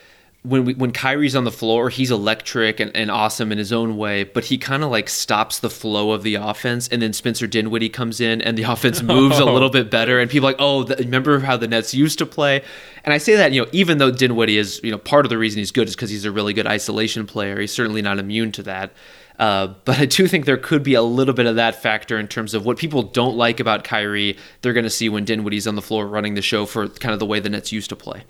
when 0.45 0.65
we, 0.65 0.73
when 0.75 0.91
Kyrie's 0.91 1.35
on 1.35 1.43
the 1.43 1.51
floor, 1.51 1.89
he's 1.89 2.11
electric 2.11 2.79
and, 2.79 2.95
and 2.95 3.09
awesome 3.09 3.51
in 3.51 3.57
his 3.57 3.73
own 3.73 3.97
way, 3.97 4.23
but 4.23 4.45
he 4.45 4.57
kind 4.57 4.83
of 4.83 4.91
like 4.91 5.09
stops 5.09 5.59
the 5.59 5.69
flow 5.69 6.11
of 6.11 6.23
the 6.23 6.35
offense, 6.35 6.87
and 6.87 7.01
then 7.01 7.13
Spencer 7.13 7.47
Dinwiddie 7.47 7.89
comes 7.89 8.21
in, 8.21 8.41
and 8.41 8.57
the 8.57 8.63
offense 8.71 9.01
moves 9.01 9.39
a 9.39 9.45
little 9.45 9.69
bit 9.69 9.89
better, 9.89 10.19
and 10.19 10.29
people 10.29 10.47
are 10.47 10.51
like, 10.51 10.61
oh, 10.61 10.83
the, 10.83 10.95
remember 10.97 11.39
how 11.39 11.57
the 11.57 11.67
Nets 11.67 11.93
used 11.93 12.19
to 12.19 12.25
play? 12.25 12.61
And 13.03 13.13
I 13.13 13.17
say 13.17 13.35
that 13.35 13.51
you 13.51 13.61
know, 13.61 13.67
even 13.71 13.97
though 13.97 14.11
Dinwiddie 14.11 14.57
is 14.57 14.79
you 14.83 14.91
know 14.91 14.97
part 14.97 15.25
of 15.25 15.29
the 15.29 15.37
reason 15.37 15.59
he's 15.59 15.71
good 15.71 15.87
is 15.87 15.95
because 15.95 16.09
he's 16.09 16.25
a 16.25 16.31
really 16.31 16.53
good 16.53 16.67
isolation 16.67 17.25
player. 17.25 17.59
He's 17.59 17.73
certainly 17.73 18.01
not 18.01 18.19
immune 18.19 18.51
to 18.53 18.63
that. 18.63 18.91
Uh, 19.37 19.73
but 19.83 19.99
I 19.99 20.05
do 20.05 20.27
think 20.27 20.45
there 20.45 20.57
could 20.57 20.83
be 20.83 20.93
a 20.93 21.01
little 21.01 21.33
bit 21.33 21.45
of 21.45 21.55
that 21.57 21.81
factor 21.81 22.17
in 22.17 22.27
terms 22.27 22.53
of 22.53 22.65
what 22.65 22.77
people 22.77 23.03
don't 23.03 23.35
like 23.35 23.59
about 23.59 23.83
Kyrie. 23.83 24.37
They're 24.61 24.73
going 24.73 24.85
to 24.85 24.89
see 24.89 25.09
when 25.09 25.25
Dinwiddie's 25.25 25.67
on 25.67 25.75
the 25.75 25.81
floor 25.81 26.07
running 26.07 26.35
the 26.35 26.41
show 26.41 26.65
for 26.65 26.87
kind 26.87 27.13
of 27.13 27.19
the 27.19 27.25
way 27.25 27.39
the 27.39 27.49
Nets 27.49 27.71
used 27.71 27.89
to 27.89 27.95
play. 27.95 28.23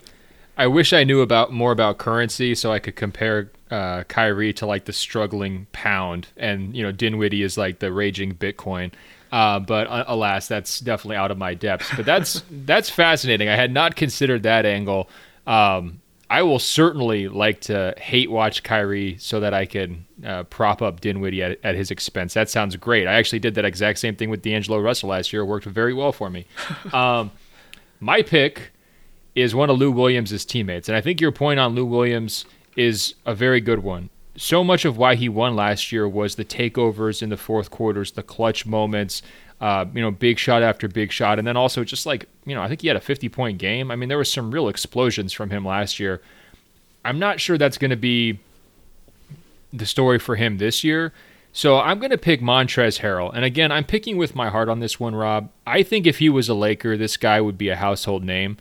I 0.56 0.66
wish 0.66 0.92
I 0.92 1.04
knew 1.04 1.20
about 1.20 1.52
more 1.52 1.70
about 1.70 1.98
currency 1.98 2.54
so 2.54 2.72
I 2.72 2.78
could 2.78 2.96
compare 2.96 3.50
uh, 3.70 4.04
Kyrie 4.04 4.52
to 4.54 4.66
like 4.66 4.86
the 4.86 4.92
struggling 4.92 5.66
pound, 5.72 6.28
and 6.36 6.74
you 6.74 6.82
know 6.82 6.92
Dinwiddie 6.92 7.42
is 7.42 7.58
like 7.58 7.78
the 7.78 7.92
raging 7.92 8.34
Bitcoin. 8.34 8.92
Uh, 9.30 9.58
but 9.58 9.86
uh, 9.88 10.04
alas, 10.06 10.48
that's 10.48 10.80
definitely 10.80 11.16
out 11.16 11.30
of 11.30 11.36
my 11.36 11.52
depths. 11.52 11.90
But 11.94 12.06
that's 12.06 12.42
that's 12.50 12.88
fascinating. 12.88 13.48
I 13.48 13.56
had 13.56 13.72
not 13.72 13.96
considered 13.96 14.44
that 14.44 14.64
angle. 14.64 15.10
Um, 15.46 16.00
I 16.28 16.42
will 16.42 16.58
certainly 16.58 17.28
like 17.28 17.60
to 17.62 17.94
hate 17.98 18.30
watch 18.30 18.62
Kyrie 18.64 19.16
so 19.18 19.38
that 19.40 19.54
I 19.54 19.64
can 19.64 20.06
uh, 20.24 20.42
prop 20.44 20.82
up 20.82 21.00
Dinwiddie 21.00 21.42
at, 21.42 21.58
at, 21.62 21.76
his 21.76 21.90
expense. 21.92 22.34
That 22.34 22.50
sounds 22.50 22.74
great. 22.76 23.06
I 23.06 23.14
actually 23.14 23.38
did 23.38 23.54
that 23.54 23.64
exact 23.64 24.00
same 24.00 24.16
thing 24.16 24.28
with 24.28 24.42
D'Angelo 24.42 24.80
Russell 24.80 25.10
last 25.10 25.32
year. 25.32 25.42
It 25.42 25.46
worked 25.46 25.66
very 25.66 25.94
well 25.94 26.12
for 26.12 26.30
me. 26.30 26.46
Um, 26.92 27.30
my 28.00 28.22
pick 28.22 28.72
is 29.34 29.54
one 29.54 29.70
of 29.70 29.78
Lou 29.78 29.90
Williams' 29.90 30.44
teammates. 30.44 30.88
And 30.88 30.96
I 30.96 31.00
think 31.00 31.20
your 31.20 31.32
point 31.32 31.60
on 31.60 31.74
Lou 31.74 31.84
Williams 31.84 32.44
is 32.76 33.14
a 33.24 33.34
very 33.34 33.60
good 33.60 33.80
one. 33.80 34.10
So 34.36 34.62
much 34.62 34.84
of 34.84 34.98
why 34.98 35.14
he 35.14 35.28
won 35.28 35.56
last 35.56 35.92
year 35.92 36.08
was 36.08 36.36
the 36.36 36.44
takeovers 36.44 37.22
in 37.22 37.30
the 37.30 37.36
fourth 37.36 37.70
quarters, 37.70 38.12
the 38.12 38.22
clutch 38.22 38.66
moments, 38.66 39.22
uh, 39.60 39.86
you 39.94 40.00
know, 40.00 40.10
big 40.10 40.38
shot 40.38 40.62
after 40.62 40.88
big 40.88 41.12
shot. 41.12 41.38
And 41.38 41.46
then 41.46 41.56
also 41.56 41.84
just 41.84 42.06
like, 42.06 42.28
you 42.44 42.54
know, 42.54 42.62
I 42.62 42.68
think 42.68 42.82
he 42.82 42.88
had 42.88 42.96
a 42.96 43.00
50 43.00 43.28
point 43.28 43.58
game. 43.58 43.90
I 43.90 43.96
mean, 43.96 44.08
there 44.08 44.18
was 44.18 44.30
some 44.30 44.50
real 44.50 44.68
explosions 44.68 45.32
from 45.32 45.50
him 45.50 45.64
last 45.64 45.98
year. 45.98 46.20
I'm 47.04 47.18
not 47.18 47.40
sure 47.40 47.56
that's 47.56 47.78
going 47.78 47.90
to 47.90 47.96
be 47.96 48.38
the 49.72 49.86
story 49.86 50.18
for 50.18 50.36
him 50.36 50.58
this 50.58 50.84
year. 50.84 51.12
So 51.52 51.78
I'm 51.78 51.98
going 52.00 52.10
to 52.10 52.18
pick 52.18 52.42
Montrezl 52.42 53.00
Harrell. 53.00 53.32
And 53.34 53.44
again, 53.44 53.72
I'm 53.72 53.84
picking 53.84 54.18
with 54.18 54.34
my 54.34 54.50
heart 54.50 54.68
on 54.68 54.80
this 54.80 55.00
one, 55.00 55.14
Rob. 55.14 55.50
I 55.66 55.82
think 55.82 56.06
if 56.06 56.18
he 56.18 56.28
was 56.28 56.50
a 56.50 56.54
Laker, 56.54 56.98
this 56.98 57.16
guy 57.16 57.40
would 57.40 57.56
be 57.56 57.70
a 57.70 57.76
household 57.76 58.24
name. 58.24 58.58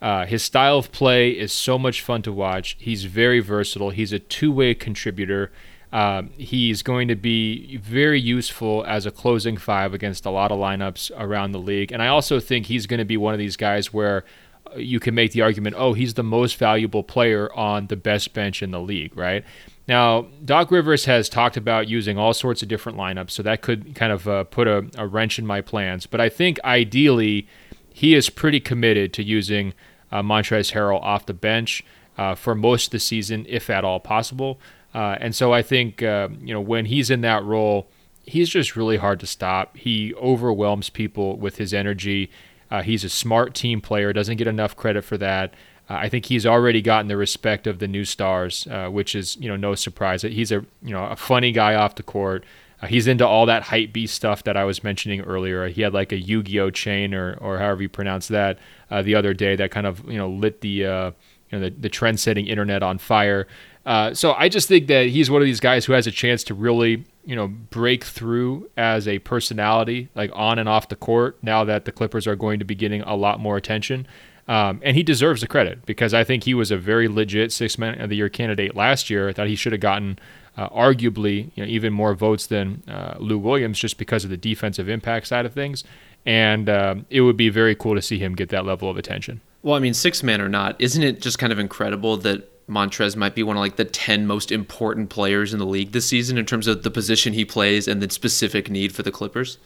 Uh, 0.00 0.26
his 0.26 0.44
style 0.44 0.78
of 0.78 0.92
play 0.92 1.30
is 1.30 1.52
so 1.52 1.78
much 1.78 2.02
fun 2.02 2.22
to 2.22 2.32
watch. 2.32 2.76
He's 2.78 3.04
very 3.04 3.40
versatile. 3.40 3.90
He's 3.90 4.12
a 4.12 4.20
two 4.20 4.52
way 4.52 4.74
contributor. 4.74 5.50
Um, 5.92 6.30
he's 6.36 6.82
going 6.82 7.08
to 7.08 7.14
be 7.14 7.76
very 7.78 8.20
useful 8.20 8.84
as 8.86 9.06
a 9.06 9.10
closing 9.10 9.56
five 9.56 9.94
against 9.94 10.26
a 10.26 10.30
lot 10.30 10.50
of 10.50 10.58
lineups 10.58 11.10
around 11.16 11.52
the 11.52 11.60
league. 11.60 11.92
And 11.92 12.02
I 12.02 12.08
also 12.08 12.40
think 12.40 12.66
he's 12.66 12.86
going 12.86 12.98
to 12.98 13.04
be 13.04 13.16
one 13.16 13.32
of 13.32 13.38
these 13.38 13.56
guys 13.56 13.92
where 13.92 14.24
uh, 14.66 14.78
you 14.78 14.98
can 14.98 15.14
make 15.14 15.32
the 15.32 15.42
argument, 15.42 15.76
oh, 15.78 15.92
he's 15.92 16.14
the 16.14 16.24
most 16.24 16.56
valuable 16.56 17.02
player 17.02 17.52
on 17.54 17.86
the 17.86 17.96
best 17.96 18.34
bench 18.34 18.62
in 18.62 18.72
the 18.72 18.80
league, 18.80 19.16
right? 19.16 19.44
Now, 19.88 20.26
Doc 20.44 20.72
Rivers 20.72 21.04
has 21.04 21.28
talked 21.28 21.56
about 21.56 21.88
using 21.88 22.18
all 22.18 22.34
sorts 22.34 22.62
of 22.62 22.68
different 22.68 22.98
lineups, 22.98 23.30
so 23.30 23.42
that 23.44 23.62
could 23.62 23.94
kind 23.94 24.12
of 24.12 24.26
uh, 24.26 24.44
put 24.44 24.66
a, 24.66 24.88
a, 24.96 25.06
wrench 25.06 25.38
in 25.38 25.46
my 25.46 25.60
plans. 25.60 26.06
But 26.06 26.20
I 26.20 26.28
think 26.28 26.58
ideally, 26.64 27.46
he 27.92 28.14
is 28.14 28.28
pretty 28.28 28.58
committed 28.58 29.12
to 29.14 29.22
using 29.22 29.74
uh, 30.10 30.22
Montrezl 30.22 30.72
Harrell 30.72 31.00
off 31.00 31.26
the 31.26 31.34
bench 31.34 31.84
uh, 32.18 32.34
for 32.34 32.54
most 32.54 32.86
of 32.86 32.90
the 32.92 32.98
season, 32.98 33.46
if 33.48 33.70
at 33.70 33.84
all 33.84 34.00
possible. 34.00 34.58
Uh, 34.96 35.18
and 35.20 35.34
so 35.34 35.52
I 35.52 35.60
think 35.60 36.02
uh, 36.02 36.30
you 36.40 36.54
know 36.54 36.60
when 36.60 36.86
he's 36.86 37.10
in 37.10 37.20
that 37.20 37.44
role, 37.44 37.86
he's 38.24 38.48
just 38.48 38.76
really 38.76 38.96
hard 38.96 39.20
to 39.20 39.26
stop. 39.26 39.76
He 39.76 40.14
overwhelms 40.14 40.88
people 40.88 41.36
with 41.36 41.58
his 41.58 41.74
energy. 41.74 42.30
Uh, 42.70 42.80
he's 42.80 43.04
a 43.04 43.10
smart 43.10 43.54
team 43.54 43.82
player. 43.82 44.14
Doesn't 44.14 44.38
get 44.38 44.46
enough 44.46 44.74
credit 44.74 45.04
for 45.04 45.18
that. 45.18 45.52
Uh, 45.90 45.96
I 45.96 46.08
think 46.08 46.24
he's 46.24 46.46
already 46.46 46.80
gotten 46.80 47.08
the 47.08 47.16
respect 47.18 47.66
of 47.66 47.78
the 47.78 47.86
new 47.86 48.06
stars, 48.06 48.66
uh, 48.70 48.88
which 48.88 49.14
is 49.14 49.36
you 49.36 49.48
know 49.48 49.56
no 49.56 49.74
surprise. 49.74 50.22
He's 50.22 50.50
a 50.50 50.64
you 50.82 50.94
know 50.94 51.04
a 51.04 51.16
funny 51.16 51.52
guy 51.52 51.74
off 51.74 51.96
the 51.96 52.02
court. 52.02 52.44
Uh, 52.80 52.86
he's 52.86 53.06
into 53.06 53.26
all 53.26 53.44
that 53.44 53.64
hype 53.64 53.92
beast 53.92 54.14
stuff 54.14 54.44
that 54.44 54.56
I 54.56 54.64
was 54.64 54.82
mentioning 54.82 55.20
earlier. 55.20 55.68
He 55.68 55.82
had 55.82 55.92
like 55.92 56.10
a 56.10 56.18
Yu-Gi-Oh 56.18 56.70
chain 56.70 57.12
or 57.12 57.34
or 57.34 57.58
however 57.58 57.82
you 57.82 57.90
pronounce 57.90 58.28
that 58.28 58.58
the 58.88 59.14
other 59.14 59.34
day 59.34 59.56
that 59.56 59.70
kind 59.70 59.86
of 59.86 60.10
you 60.10 60.16
know 60.16 60.30
lit 60.30 60.62
the 60.62 61.12
you 61.50 61.58
know 61.58 61.60
the, 61.60 61.68
the 61.68 61.90
trend-setting 61.90 62.46
internet 62.46 62.82
on 62.82 62.96
fire. 62.96 63.46
Uh, 63.86 64.12
so 64.12 64.32
I 64.32 64.48
just 64.48 64.66
think 64.66 64.88
that 64.88 65.06
he's 65.06 65.30
one 65.30 65.40
of 65.40 65.46
these 65.46 65.60
guys 65.60 65.84
who 65.84 65.92
has 65.92 66.08
a 66.08 66.10
chance 66.10 66.42
to 66.44 66.54
really 66.54 67.04
you 67.24 67.36
know 67.36 67.46
break 67.46 68.04
through 68.04 68.68
as 68.76 69.06
a 69.06 69.20
personality 69.20 70.08
like 70.14 70.30
on 70.34 70.58
and 70.58 70.68
off 70.68 70.88
the 70.88 70.96
court 70.96 71.38
now 71.40 71.64
that 71.64 71.84
the 71.84 71.92
Clippers 71.92 72.26
are 72.26 72.36
going 72.36 72.58
to 72.58 72.64
be 72.64 72.74
getting 72.74 73.02
a 73.02 73.14
lot 73.14 73.40
more 73.40 73.56
attention. 73.56 74.06
Um, 74.48 74.80
and 74.84 74.96
he 74.96 75.02
deserves 75.02 75.40
the 75.40 75.48
credit 75.48 75.84
because 75.86 76.14
I 76.14 76.22
think 76.22 76.44
he 76.44 76.54
was 76.54 76.70
a 76.70 76.76
very 76.76 77.08
legit 77.08 77.52
six 77.52 77.78
man 77.78 78.00
of 78.00 78.10
the 78.10 78.16
year 78.16 78.28
candidate 78.28 78.76
last 78.76 79.08
year. 79.08 79.28
I 79.28 79.32
thought 79.32 79.48
he 79.48 79.56
should 79.56 79.72
have 79.72 79.80
gotten 79.80 80.18
uh, 80.56 80.68
arguably 80.70 81.50
you 81.54 81.64
know, 81.64 81.68
even 81.68 81.92
more 81.92 82.14
votes 82.14 82.46
than 82.46 82.82
uh, 82.88 83.16
Lou 83.18 83.38
Williams 83.38 83.78
just 83.78 83.98
because 83.98 84.24
of 84.24 84.30
the 84.30 84.36
defensive 84.36 84.88
impact 84.88 85.26
side 85.26 85.46
of 85.46 85.52
things. 85.52 85.84
And 86.24 86.68
um, 86.68 87.06
it 87.10 87.20
would 87.20 87.36
be 87.36 87.48
very 87.48 87.74
cool 87.74 87.94
to 87.94 88.02
see 88.02 88.18
him 88.18 88.34
get 88.34 88.48
that 88.50 88.64
level 88.64 88.88
of 88.90 88.96
attention. 88.96 89.40
Well, 89.62 89.74
I 89.74 89.80
mean, 89.80 89.94
six 89.94 90.22
man 90.22 90.40
or 90.40 90.48
not, 90.48 90.80
isn't 90.80 91.02
it 91.02 91.20
just 91.20 91.38
kind 91.38 91.52
of 91.52 91.58
incredible 91.58 92.16
that 92.18 92.55
Montrez 92.68 93.16
might 93.16 93.34
be 93.34 93.42
one 93.42 93.56
of 93.56 93.60
like 93.60 93.76
the 93.76 93.84
10 93.84 94.26
most 94.26 94.50
important 94.50 95.08
players 95.08 95.52
in 95.52 95.58
the 95.58 95.66
league 95.66 95.92
this 95.92 96.06
season 96.06 96.36
in 96.36 96.46
terms 96.46 96.66
of 96.66 96.82
the 96.82 96.90
position 96.90 97.32
he 97.32 97.44
plays 97.44 97.86
and 97.86 98.02
the 98.02 98.10
specific 98.10 98.68
need 98.70 98.92
for 98.92 99.02
the 99.02 99.12
Clippers? 99.12 99.58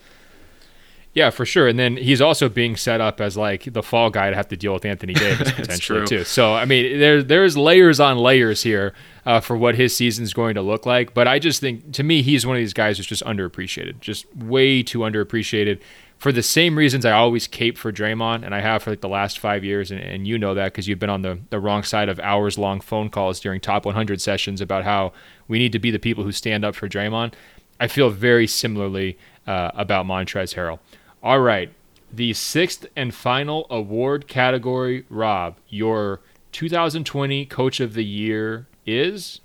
Yeah, 1.12 1.30
for 1.30 1.44
sure. 1.44 1.66
And 1.66 1.76
then 1.76 1.96
he's 1.96 2.20
also 2.20 2.48
being 2.48 2.76
set 2.76 3.00
up 3.00 3.20
as 3.20 3.36
like 3.36 3.72
the 3.72 3.82
fall 3.82 4.10
guy 4.10 4.30
to 4.30 4.36
have 4.36 4.46
to 4.48 4.56
deal 4.56 4.72
with 4.72 4.84
Anthony 4.84 5.14
Davis 5.14 5.50
potentially 5.52 6.06
too. 6.06 6.24
So 6.24 6.54
I 6.54 6.64
mean, 6.66 7.00
there 7.00 7.22
there's 7.22 7.56
layers 7.56 7.98
on 7.98 8.18
layers 8.18 8.62
here 8.62 8.94
uh, 9.26 9.40
for 9.40 9.56
what 9.56 9.74
his 9.74 9.96
season's 9.96 10.32
going 10.32 10.54
to 10.54 10.62
look 10.62 10.86
like. 10.86 11.12
But 11.12 11.26
I 11.26 11.40
just 11.40 11.60
think 11.60 11.92
to 11.94 12.04
me, 12.04 12.22
he's 12.22 12.46
one 12.46 12.56
of 12.56 12.60
these 12.60 12.74
guys 12.74 12.96
who's 12.96 13.06
just 13.06 13.24
underappreciated, 13.24 14.00
just 14.00 14.32
way 14.36 14.82
too 14.82 15.00
underappreciated. 15.00 15.80
For 16.20 16.32
the 16.32 16.42
same 16.42 16.76
reasons 16.76 17.06
I 17.06 17.12
always 17.12 17.46
cape 17.46 17.78
for 17.78 17.90
Draymond, 17.90 18.44
and 18.44 18.54
I 18.54 18.60
have 18.60 18.82
for 18.82 18.90
like 18.90 19.00
the 19.00 19.08
last 19.08 19.38
five 19.38 19.64
years, 19.64 19.90
and, 19.90 19.98
and 20.02 20.26
you 20.26 20.36
know 20.36 20.52
that 20.52 20.66
because 20.66 20.86
you've 20.86 20.98
been 20.98 21.08
on 21.08 21.22
the, 21.22 21.38
the 21.48 21.58
wrong 21.58 21.82
side 21.82 22.10
of 22.10 22.20
hours 22.20 22.58
long 22.58 22.82
phone 22.82 23.08
calls 23.08 23.40
during 23.40 23.58
top 23.58 23.86
100 23.86 24.20
sessions 24.20 24.60
about 24.60 24.84
how 24.84 25.14
we 25.48 25.58
need 25.58 25.72
to 25.72 25.78
be 25.78 25.90
the 25.90 25.98
people 25.98 26.22
who 26.22 26.30
stand 26.30 26.62
up 26.62 26.74
for 26.74 26.90
Draymond. 26.90 27.32
I 27.80 27.86
feel 27.86 28.10
very 28.10 28.46
similarly 28.46 29.16
uh, 29.46 29.70
about 29.72 30.04
Montrezl 30.04 30.56
Harrell. 30.56 30.78
All 31.22 31.40
right. 31.40 31.72
The 32.12 32.34
sixth 32.34 32.86
and 32.94 33.14
final 33.14 33.66
award 33.70 34.28
category, 34.28 35.06
Rob, 35.08 35.56
your 35.70 36.20
2020 36.52 37.46
Coach 37.46 37.80
of 37.80 37.94
the 37.94 38.04
Year 38.04 38.66
is? 38.84 39.40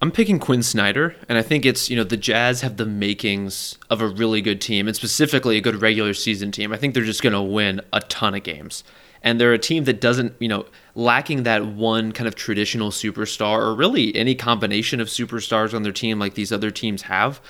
I'm 0.00 0.12
picking 0.12 0.38
Quinn 0.38 0.62
Snyder, 0.62 1.16
and 1.28 1.36
I 1.36 1.42
think 1.42 1.66
it's, 1.66 1.90
you 1.90 1.96
know, 1.96 2.04
the 2.04 2.16
Jazz 2.16 2.60
have 2.60 2.76
the 2.76 2.86
makings 2.86 3.76
of 3.90 4.00
a 4.00 4.06
really 4.06 4.40
good 4.40 4.60
team, 4.60 4.86
and 4.86 4.94
specifically 4.94 5.56
a 5.56 5.60
good 5.60 5.82
regular 5.82 6.14
season 6.14 6.52
team. 6.52 6.72
I 6.72 6.76
think 6.76 6.94
they're 6.94 7.02
just 7.02 7.22
going 7.22 7.32
to 7.32 7.42
win 7.42 7.80
a 7.92 8.00
ton 8.00 8.34
of 8.34 8.44
games. 8.44 8.84
And 9.24 9.40
they're 9.40 9.52
a 9.52 9.58
team 9.58 9.84
that 9.84 10.00
doesn't, 10.00 10.34
you 10.38 10.46
know, 10.46 10.66
lacking 10.94 11.42
that 11.42 11.66
one 11.66 12.12
kind 12.12 12.28
of 12.28 12.36
traditional 12.36 12.90
superstar 12.90 13.58
or 13.58 13.74
really 13.74 14.14
any 14.14 14.36
combination 14.36 15.00
of 15.00 15.08
superstars 15.08 15.74
on 15.74 15.82
their 15.82 15.92
team 15.92 16.20
like 16.20 16.34
these 16.34 16.52
other 16.52 16.70
teams 16.70 17.02
have. 17.02 17.40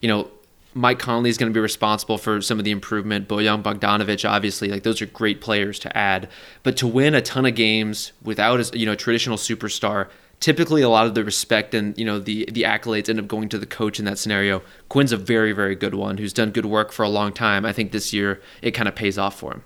You 0.00 0.08
know, 0.08 0.30
Mike 0.74 1.00
Conley 1.00 1.30
is 1.30 1.38
going 1.38 1.50
to 1.50 1.54
be 1.54 1.60
responsible 1.60 2.18
for 2.18 2.40
some 2.40 2.60
of 2.60 2.64
the 2.64 2.70
improvement. 2.70 3.26
Bojan 3.26 3.64
Bogdanovic, 3.64 4.28
obviously, 4.28 4.68
like 4.68 4.84
those 4.84 5.02
are 5.02 5.06
great 5.06 5.40
players 5.40 5.80
to 5.80 5.98
add. 5.98 6.28
But 6.62 6.76
to 6.76 6.86
win 6.86 7.16
a 7.16 7.22
ton 7.22 7.46
of 7.46 7.56
games 7.56 8.12
without 8.22 8.60
a 8.60 8.78
you 8.78 8.86
know 8.86 8.92
a 8.92 8.96
traditional 8.96 9.38
superstar, 9.38 10.08
typically 10.40 10.82
a 10.82 10.88
lot 10.88 11.06
of 11.06 11.14
the 11.14 11.24
respect 11.24 11.74
and 11.74 11.96
you 11.98 12.04
know 12.04 12.18
the 12.18 12.48
the 12.50 12.62
accolades 12.62 13.08
end 13.08 13.18
up 13.18 13.28
going 13.28 13.48
to 13.48 13.58
the 13.58 13.66
coach 13.66 13.98
in 13.98 14.04
that 14.04 14.18
scenario. 14.18 14.62
Quinn's 14.88 15.12
a 15.12 15.16
very 15.16 15.52
very 15.52 15.74
good 15.74 15.94
one 15.94 16.18
who's 16.18 16.32
done 16.32 16.50
good 16.50 16.66
work 16.66 16.92
for 16.92 17.02
a 17.02 17.08
long 17.08 17.32
time. 17.32 17.64
I 17.64 17.72
think 17.72 17.92
this 17.92 18.12
year 18.12 18.40
it 18.62 18.72
kind 18.72 18.88
of 18.88 18.94
pays 18.94 19.18
off 19.18 19.38
for 19.38 19.52
him. 19.52 19.62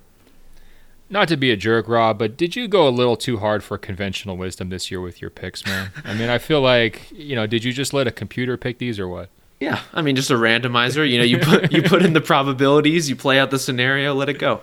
Not 1.13 1.27
to 1.29 1.37
be 1.37 1.51
a 1.51 1.57
jerk, 1.57 1.89
Rob, 1.89 2.21
but 2.21 2.37
did 2.37 2.55
you 2.55 2.69
go 2.69 2.87
a 2.87 2.91
little 2.91 3.17
too 3.17 3.39
hard 3.39 3.65
for 3.65 3.77
conventional 3.77 4.37
wisdom 4.37 4.69
this 4.69 4.93
year 4.93 5.01
with 5.01 5.21
your 5.21 5.31
picks, 5.31 5.67
man? 5.67 5.91
I 6.05 6.15
mean, 6.15 6.29
I 6.29 6.39
feel 6.39 6.61
like 6.61 7.11
you 7.11 7.35
know, 7.35 7.47
did 7.47 7.65
you 7.65 7.73
just 7.73 7.93
let 7.93 8.07
a 8.07 8.13
computer 8.13 8.57
pick 8.57 8.79
these 8.79 8.99
or 8.99 9.09
what? 9.09 9.29
Yeah, 9.59 9.81
I 9.93 10.01
mean, 10.01 10.17
just 10.17 10.31
a 10.31 10.35
randomizer. 10.35 11.09
You 11.09 11.19
know, 11.19 11.25
you 11.25 11.39
put 11.39 11.73
you 11.73 11.83
put 11.83 12.03
in 12.03 12.13
the 12.13 12.21
probabilities, 12.21 13.11
you 13.11 13.17
play 13.17 13.39
out 13.39 13.51
the 13.51 13.59
scenario, 13.59 14.15
let 14.15 14.29
it 14.29 14.39
go. 14.39 14.61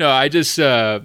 No, 0.00 0.08
I 0.08 0.28
just, 0.28 0.58
uh, 0.58 1.00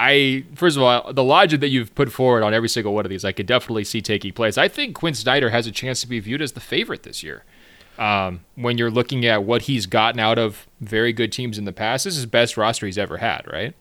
I 0.00 0.44
first 0.54 0.78
of 0.78 0.82
all, 0.82 1.12
the 1.12 1.22
logic 1.22 1.60
that 1.60 1.68
you've 1.68 1.94
put 1.94 2.10
forward 2.10 2.42
on 2.42 2.54
every 2.54 2.70
single 2.70 2.94
one 2.94 3.04
of 3.04 3.10
these, 3.10 3.22
I 3.22 3.32
could 3.32 3.44
definitely 3.44 3.84
see 3.84 4.00
taking 4.00 4.32
place. 4.32 4.56
I 4.56 4.66
think 4.66 4.94
Quinn 4.94 5.12
Snyder 5.12 5.50
has 5.50 5.66
a 5.66 5.70
chance 5.70 6.00
to 6.00 6.06
be 6.06 6.18
viewed 6.20 6.40
as 6.40 6.52
the 6.52 6.60
favorite 6.60 7.02
this 7.02 7.22
year. 7.22 7.44
Um, 7.98 8.40
when 8.54 8.78
you're 8.78 8.90
looking 8.90 9.26
at 9.26 9.44
what 9.44 9.62
he's 9.62 9.84
gotten 9.84 10.18
out 10.18 10.38
of 10.38 10.66
very 10.80 11.12
good 11.12 11.32
teams 11.32 11.58
in 11.58 11.66
the 11.66 11.72
past, 11.72 12.06
this 12.06 12.16
is 12.16 12.24
best 12.24 12.56
roster 12.56 12.86
he's 12.86 12.96
ever 12.96 13.18
had, 13.18 13.46
right? 13.46 13.74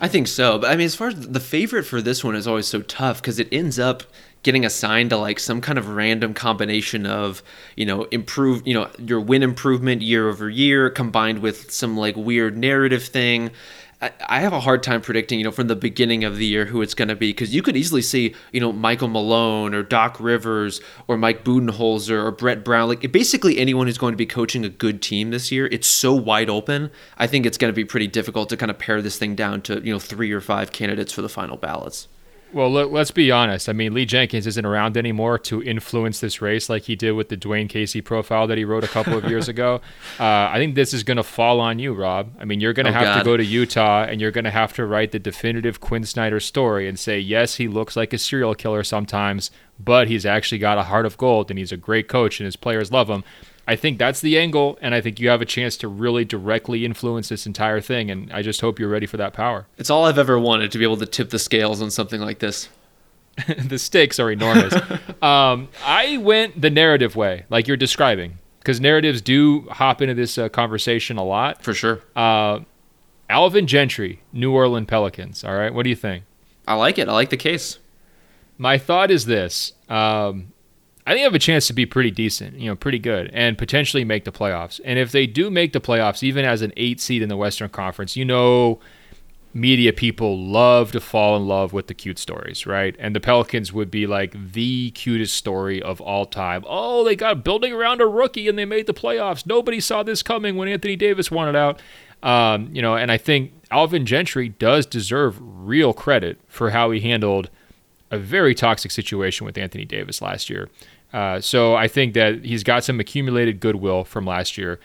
I 0.00 0.06
think 0.06 0.28
so. 0.28 0.60
But 0.60 0.70
I 0.70 0.76
mean, 0.76 0.86
as 0.86 0.94
far 0.94 1.08
as 1.08 1.28
the 1.28 1.40
favorite 1.40 1.82
for 1.82 2.00
this 2.00 2.22
one 2.22 2.36
is 2.36 2.46
always 2.46 2.68
so 2.68 2.82
tough 2.82 3.20
because 3.20 3.40
it 3.40 3.48
ends 3.50 3.80
up 3.80 4.04
getting 4.44 4.64
assigned 4.64 5.10
to 5.10 5.16
like 5.16 5.40
some 5.40 5.60
kind 5.60 5.76
of 5.76 5.88
random 5.88 6.34
combination 6.34 7.04
of 7.04 7.42
you 7.76 7.84
know 7.84 8.04
improve 8.04 8.64
you 8.64 8.74
know 8.74 8.88
your 8.98 9.20
win 9.20 9.42
improvement 9.42 10.02
year 10.02 10.28
over 10.28 10.48
year 10.48 10.88
combined 10.88 11.40
with 11.40 11.72
some 11.72 11.96
like 11.96 12.16
weird 12.16 12.56
narrative 12.56 13.04
thing 13.04 13.50
I 14.00 14.38
have 14.40 14.52
a 14.52 14.60
hard 14.60 14.84
time 14.84 15.00
predicting, 15.00 15.40
you 15.40 15.44
know, 15.44 15.50
from 15.50 15.66
the 15.66 15.74
beginning 15.74 16.22
of 16.22 16.36
the 16.36 16.46
year 16.46 16.66
who 16.66 16.82
it's 16.82 16.94
going 16.94 17.08
to 17.08 17.16
be 17.16 17.30
because 17.30 17.52
you 17.52 17.62
could 17.62 17.76
easily 17.76 18.00
see, 18.00 18.32
you 18.52 18.60
know, 18.60 18.72
Michael 18.72 19.08
Malone 19.08 19.74
or 19.74 19.82
Doc 19.82 20.18
Rivers 20.20 20.80
or 21.08 21.16
Mike 21.16 21.42
Budenholzer 21.44 22.22
or 22.22 22.30
Brett 22.30 22.64
Brown, 22.64 22.88
like 22.88 23.10
basically 23.10 23.58
anyone 23.58 23.88
who's 23.88 23.98
going 23.98 24.12
to 24.12 24.16
be 24.16 24.26
coaching 24.26 24.64
a 24.64 24.68
good 24.68 25.02
team 25.02 25.30
this 25.30 25.50
year. 25.50 25.66
It's 25.72 25.88
so 25.88 26.14
wide 26.14 26.48
open. 26.48 26.92
I 27.16 27.26
think 27.26 27.44
it's 27.44 27.58
going 27.58 27.72
to 27.72 27.76
be 27.76 27.84
pretty 27.84 28.06
difficult 28.06 28.48
to 28.50 28.56
kind 28.56 28.70
of 28.70 28.78
pare 28.78 29.02
this 29.02 29.18
thing 29.18 29.34
down 29.34 29.62
to, 29.62 29.80
you 29.84 29.92
know, 29.92 29.98
three 29.98 30.30
or 30.30 30.40
five 30.40 30.70
candidates 30.70 31.12
for 31.12 31.22
the 31.22 31.28
final 31.28 31.56
ballots. 31.56 32.06
Well, 32.50 32.70
let, 32.70 32.90
us 32.92 33.10
be 33.10 33.30
honest. 33.30 33.68
I 33.68 33.74
mean, 33.74 33.92
Lee 33.92 34.06
Jenkins 34.06 34.46
isn't 34.46 34.64
around 34.64 34.96
anymore 34.96 35.38
to 35.40 35.62
influence 35.62 36.20
this 36.20 36.40
race 36.40 36.70
like 36.70 36.84
he 36.84 36.96
did 36.96 37.12
with 37.12 37.28
the 37.28 37.36
Dwane 37.36 37.68
Casey 37.68 38.00
profile 38.00 38.46
that 38.46 38.56
he 38.56 38.64
wrote 38.64 38.84
a 38.84 38.88
couple 38.88 39.18
of 39.18 39.24
years 39.24 39.48
ago. 39.48 39.82
Uh, 40.18 40.24
I 40.24 40.54
think 40.56 40.74
this 40.74 40.94
is 40.94 41.02
going 41.02 41.18
to 41.18 41.22
fall 41.22 41.60
on 41.60 41.78
you, 41.78 41.92
Rob. 41.92 42.32
I 42.40 42.46
mean, 42.46 42.60
you're 42.60 42.72
going 42.72 42.86
to 42.86 42.92
oh, 42.92 42.94
have 42.94 43.04
God. 43.04 43.18
to 43.18 43.24
go 43.24 43.36
to 43.36 43.44
Utah 43.44 44.04
and 44.04 44.20
you're 44.20 44.30
going 44.30 44.44
to 44.44 44.50
have 44.50 44.72
to 44.74 44.86
write 44.86 45.12
the 45.12 45.18
definitive 45.18 45.80
Quinn 45.80 46.04
Snyder 46.04 46.40
story 46.40 46.88
and 46.88 46.98
say, 46.98 47.18
yes, 47.18 47.56
he 47.56 47.68
looks 47.68 47.96
like 47.96 48.14
a 48.14 48.18
serial 48.18 48.54
killer 48.54 48.82
sometimes, 48.82 49.50
but 49.78 50.08
he's 50.08 50.24
actually 50.24 50.58
got 50.58 50.78
a 50.78 50.84
heart 50.84 51.04
of 51.04 51.18
gold 51.18 51.50
and 51.50 51.58
he's 51.58 51.72
a 51.72 51.76
great 51.76 52.08
coach 52.08 52.40
and 52.40 52.46
his 52.46 52.56
players 52.56 52.90
love 52.90 53.10
him. 53.10 53.24
I 53.68 53.76
think 53.76 53.98
that's 53.98 54.22
the 54.22 54.38
angle, 54.38 54.78
and 54.80 54.94
I 54.94 55.02
think 55.02 55.20
you 55.20 55.28
have 55.28 55.42
a 55.42 55.44
chance 55.44 55.76
to 55.76 55.88
really 55.88 56.24
directly 56.24 56.86
influence 56.86 57.28
this 57.28 57.46
entire 57.46 57.82
thing. 57.82 58.10
And 58.10 58.32
I 58.32 58.40
just 58.40 58.62
hope 58.62 58.78
you're 58.78 58.88
ready 58.88 59.04
for 59.04 59.18
that 59.18 59.34
power. 59.34 59.66
It's 59.76 59.90
all 59.90 60.06
I've 60.06 60.18
ever 60.18 60.38
wanted 60.38 60.72
to 60.72 60.78
be 60.78 60.84
able 60.84 60.96
to 60.96 61.04
tip 61.04 61.28
the 61.28 61.38
scales 61.38 61.82
on 61.82 61.90
something 61.90 62.18
like 62.18 62.38
this. 62.38 62.70
the 63.58 63.78
stakes 63.78 64.18
are 64.18 64.30
enormous. 64.30 64.74
um, 65.22 65.68
I 65.84 66.16
went 66.16 66.58
the 66.58 66.70
narrative 66.70 67.14
way, 67.14 67.44
like 67.50 67.68
you're 67.68 67.76
describing, 67.76 68.38
because 68.60 68.80
narratives 68.80 69.20
do 69.20 69.68
hop 69.68 70.00
into 70.00 70.14
this 70.14 70.38
uh, 70.38 70.48
conversation 70.48 71.18
a 71.18 71.24
lot. 71.24 71.62
For 71.62 71.74
sure. 71.74 72.00
Uh, 72.16 72.60
Alvin 73.28 73.66
Gentry, 73.66 74.22
New 74.32 74.50
Orleans 74.50 74.86
Pelicans. 74.86 75.44
All 75.44 75.54
right, 75.54 75.74
what 75.74 75.82
do 75.82 75.90
you 75.90 75.96
think? 75.96 76.24
I 76.66 76.72
like 76.72 76.98
it. 76.98 77.06
I 77.06 77.12
like 77.12 77.28
the 77.28 77.36
case. 77.36 77.78
My 78.56 78.78
thought 78.78 79.10
is 79.10 79.26
this: 79.26 79.74
um, 79.90 80.54
I 81.08 81.12
think 81.12 81.24
have 81.24 81.34
a 81.34 81.38
chance 81.38 81.66
to 81.68 81.72
be 81.72 81.86
pretty 81.86 82.10
decent, 82.10 82.58
you 82.58 82.66
know, 82.66 82.76
pretty 82.76 82.98
good, 82.98 83.30
and 83.32 83.56
potentially 83.56 84.04
make 84.04 84.24
the 84.24 84.30
playoffs. 84.30 84.78
And 84.84 84.98
if 84.98 85.10
they 85.10 85.26
do 85.26 85.48
make 85.48 85.72
the 85.72 85.80
playoffs, 85.80 86.22
even 86.22 86.44
as 86.44 86.60
an 86.60 86.70
eight 86.76 87.00
seed 87.00 87.22
in 87.22 87.30
the 87.30 87.36
Western 87.36 87.70
Conference, 87.70 88.14
you 88.14 88.26
know, 88.26 88.78
media 89.54 89.90
people 89.90 90.38
love 90.38 90.92
to 90.92 91.00
fall 91.00 91.34
in 91.34 91.48
love 91.48 91.72
with 91.72 91.86
the 91.86 91.94
cute 91.94 92.18
stories, 92.18 92.66
right? 92.66 92.94
And 92.98 93.16
the 93.16 93.20
Pelicans 93.20 93.72
would 93.72 93.90
be 93.90 94.06
like 94.06 94.52
the 94.52 94.90
cutest 94.90 95.34
story 95.34 95.80
of 95.80 95.98
all 96.02 96.26
time. 96.26 96.62
Oh, 96.66 97.02
they 97.04 97.16
got 97.16 97.42
building 97.42 97.72
around 97.72 98.02
a 98.02 98.06
rookie 98.06 98.46
and 98.46 98.58
they 98.58 98.66
made 98.66 98.86
the 98.86 98.92
playoffs. 98.92 99.46
Nobody 99.46 99.80
saw 99.80 100.02
this 100.02 100.22
coming 100.22 100.56
when 100.56 100.68
Anthony 100.68 100.94
Davis 100.94 101.30
wanted 101.30 101.56
out. 101.56 101.80
Um, 102.22 102.68
you 102.70 102.82
know, 102.82 102.96
and 102.96 103.10
I 103.10 103.16
think 103.16 103.52
Alvin 103.70 104.04
Gentry 104.04 104.50
does 104.50 104.84
deserve 104.84 105.38
real 105.40 105.94
credit 105.94 106.38
for 106.48 106.68
how 106.68 106.90
he 106.90 107.00
handled 107.00 107.48
a 108.10 108.18
very 108.18 108.54
toxic 108.54 108.90
situation 108.90 109.46
with 109.46 109.56
Anthony 109.56 109.86
Davis 109.86 110.20
last 110.20 110.50
year. 110.50 110.68
Uh, 111.12 111.40
so 111.40 111.74
I 111.74 111.88
think 111.88 112.14
that 112.14 112.44
he's 112.44 112.62
got 112.62 112.84
some 112.84 113.00
accumulated 113.00 113.60
goodwill 113.60 114.04
from 114.04 114.26
last 114.26 114.58
year 114.58 114.78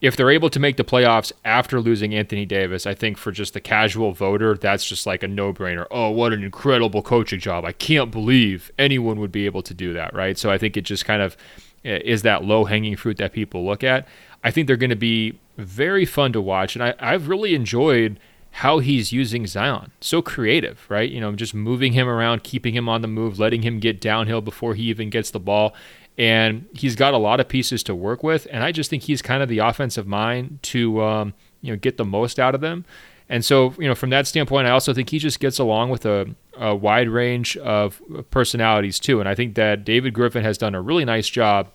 if 0.00 0.16
they're 0.16 0.30
able 0.30 0.50
to 0.50 0.60
make 0.60 0.76
the 0.76 0.84
playoffs 0.84 1.32
after 1.44 1.80
losing 1.80 2.14
Anthony 2.14 2.44
Davis, 2.44 2.86
I 2.86 2.94
think 2.94 3.16
for 3.16 3.32
just 3.32 3.54
the 3.54 3.60
casual 3.60 4.12
voter, 4.12 4.54
that's 4.54 4.86
just 4.86 5.06
like 5.06 5.22
a 5.22 5.28
no 5.28 5.52
brainer. 5.52 5.86
Oh, 5.90 6.10
what 6.10 6.32
an 6.32 6.42
incredible 6.42 7.02
coaching 7.02 7.40
job. 7.40 7.64
I 7.64 7.72
can't 7.72 8.10
believe 8.10 8.70
anyone 8.78 9.18
would 9.20 9.32
be 9.32 9.46
able 9.46 9.62
to 9.62 9.74
do 9.74 9.92
that, 9.94 10.14
right? 10.14 10.36
So 10.36 10.50
I 10.50 10.58
think 10.58 10.76
it 10.76 10.82
just 10.82 11.04
kind 11.04 11.22
of 11.22 11.36
eh, 11.84 12.00
is 12.04 12.22
that 12.22 12.44
low 12.44 12.64
hanging 12.64 12.96
fruit 12.96 13.16
that 13.18 13.32
people 13.32 13.64
look 13.64 13.82
at. 13.82 14.06
I 14.44 14.50
think 14.50 14.66
they're 14.66 14.76
going 14.76 14.90
to 14.90 14.96
be 14.96 15.38
very 15.56 16.04
fun 16.04 16.32
to 16.34 16.40
watch. 16.40 16.76
And 16.76 16.84
I, 16.84 16.94
I've 17.00 17.28
really 17.28 17.54
enjoyed 17.54 18.20
how 18.56 18.78
he's 18.78 19.12
using 19.12 19.46
Zion. 19.46 19.92
So 20.00 20.22
creative, 20.22 20.86
right? 20.88 21.10
You 21.10 21.20
know, 21.20 21.30
just 21.32 21.52
moving 21.52 21.92
him 21.92 22.08
around, 22.08 22.42
keeping 22.42 22.74
him 22.74 22.88
on 22.88 23.02
the 23.02 23.08
move, 23.08 23.38
letting 23.38 23.60
him 23.60 23.80
get 23.80 24.00
downhill 24.00 24.40
before 24.40 24.74
he 24.74 24.84
even 24.84 25.10
gets 25.10 25.30
the 25.30 25.38
ball 25.38 25.74
and 26.16 26.66
he's 26.72 26.96
got 26.96 27.12
a 27.12 27.18
lot 27.18 27.38
of 27.38 27.48
pieces 27.48 27.82
to 27.82 27.94
work 27.94 28.22
with. 28.22 28.46
And 28.50 28.64
I 28.64 28.72
just 28.72 28.88
think 28.88 29.02
he's 29.02 29.20
kind 29.20 29.42
of 29.42 29.50
the 29.50 29.58
offensive 29.58 30.06
mind 30.06 30.60
to 30.62 31.02
um, 31.02 31.34
you 31.60 31.70
know 31.70 31.76
get 31.76 31.98
the 31.98 32.06
most 32.06 32.38
out 32.38 32.54
of 32.54 32.62
them. 32.62 32.86
And 33.28 33.44
so, 33.44 33.74
you 33.78 33.88
know, 33.88 33.94
from 33.94 34.08
that 34.10 34.26
standpoint, 34.26 34.68
I 34.68 34.70
also 34.70 34.94
think 34.94 35.10
he 35.10 35.18
just 35.18 35.38
gets 35.38 35.58
along 35.58 35.90
with 35.90 36.06
a, 36.06 36.34
a 36.56 36.74
wide 36.74 37.10
range 37.10 37.58
of 37.58 38.00
personalities 38.30 38.98
too. 38.98 39.20
And 39.20 39.28
I 39.28 39.34
think 39.34 39.56
that 39.56 39.84
David 39.84 40.14
Griffin 40.14 40.44
has 40.44 40.56
done 40.56 40.74
a 40.74 40.80
really 40.80 41.04
nice 41.04 41.28
job 41.28 41.68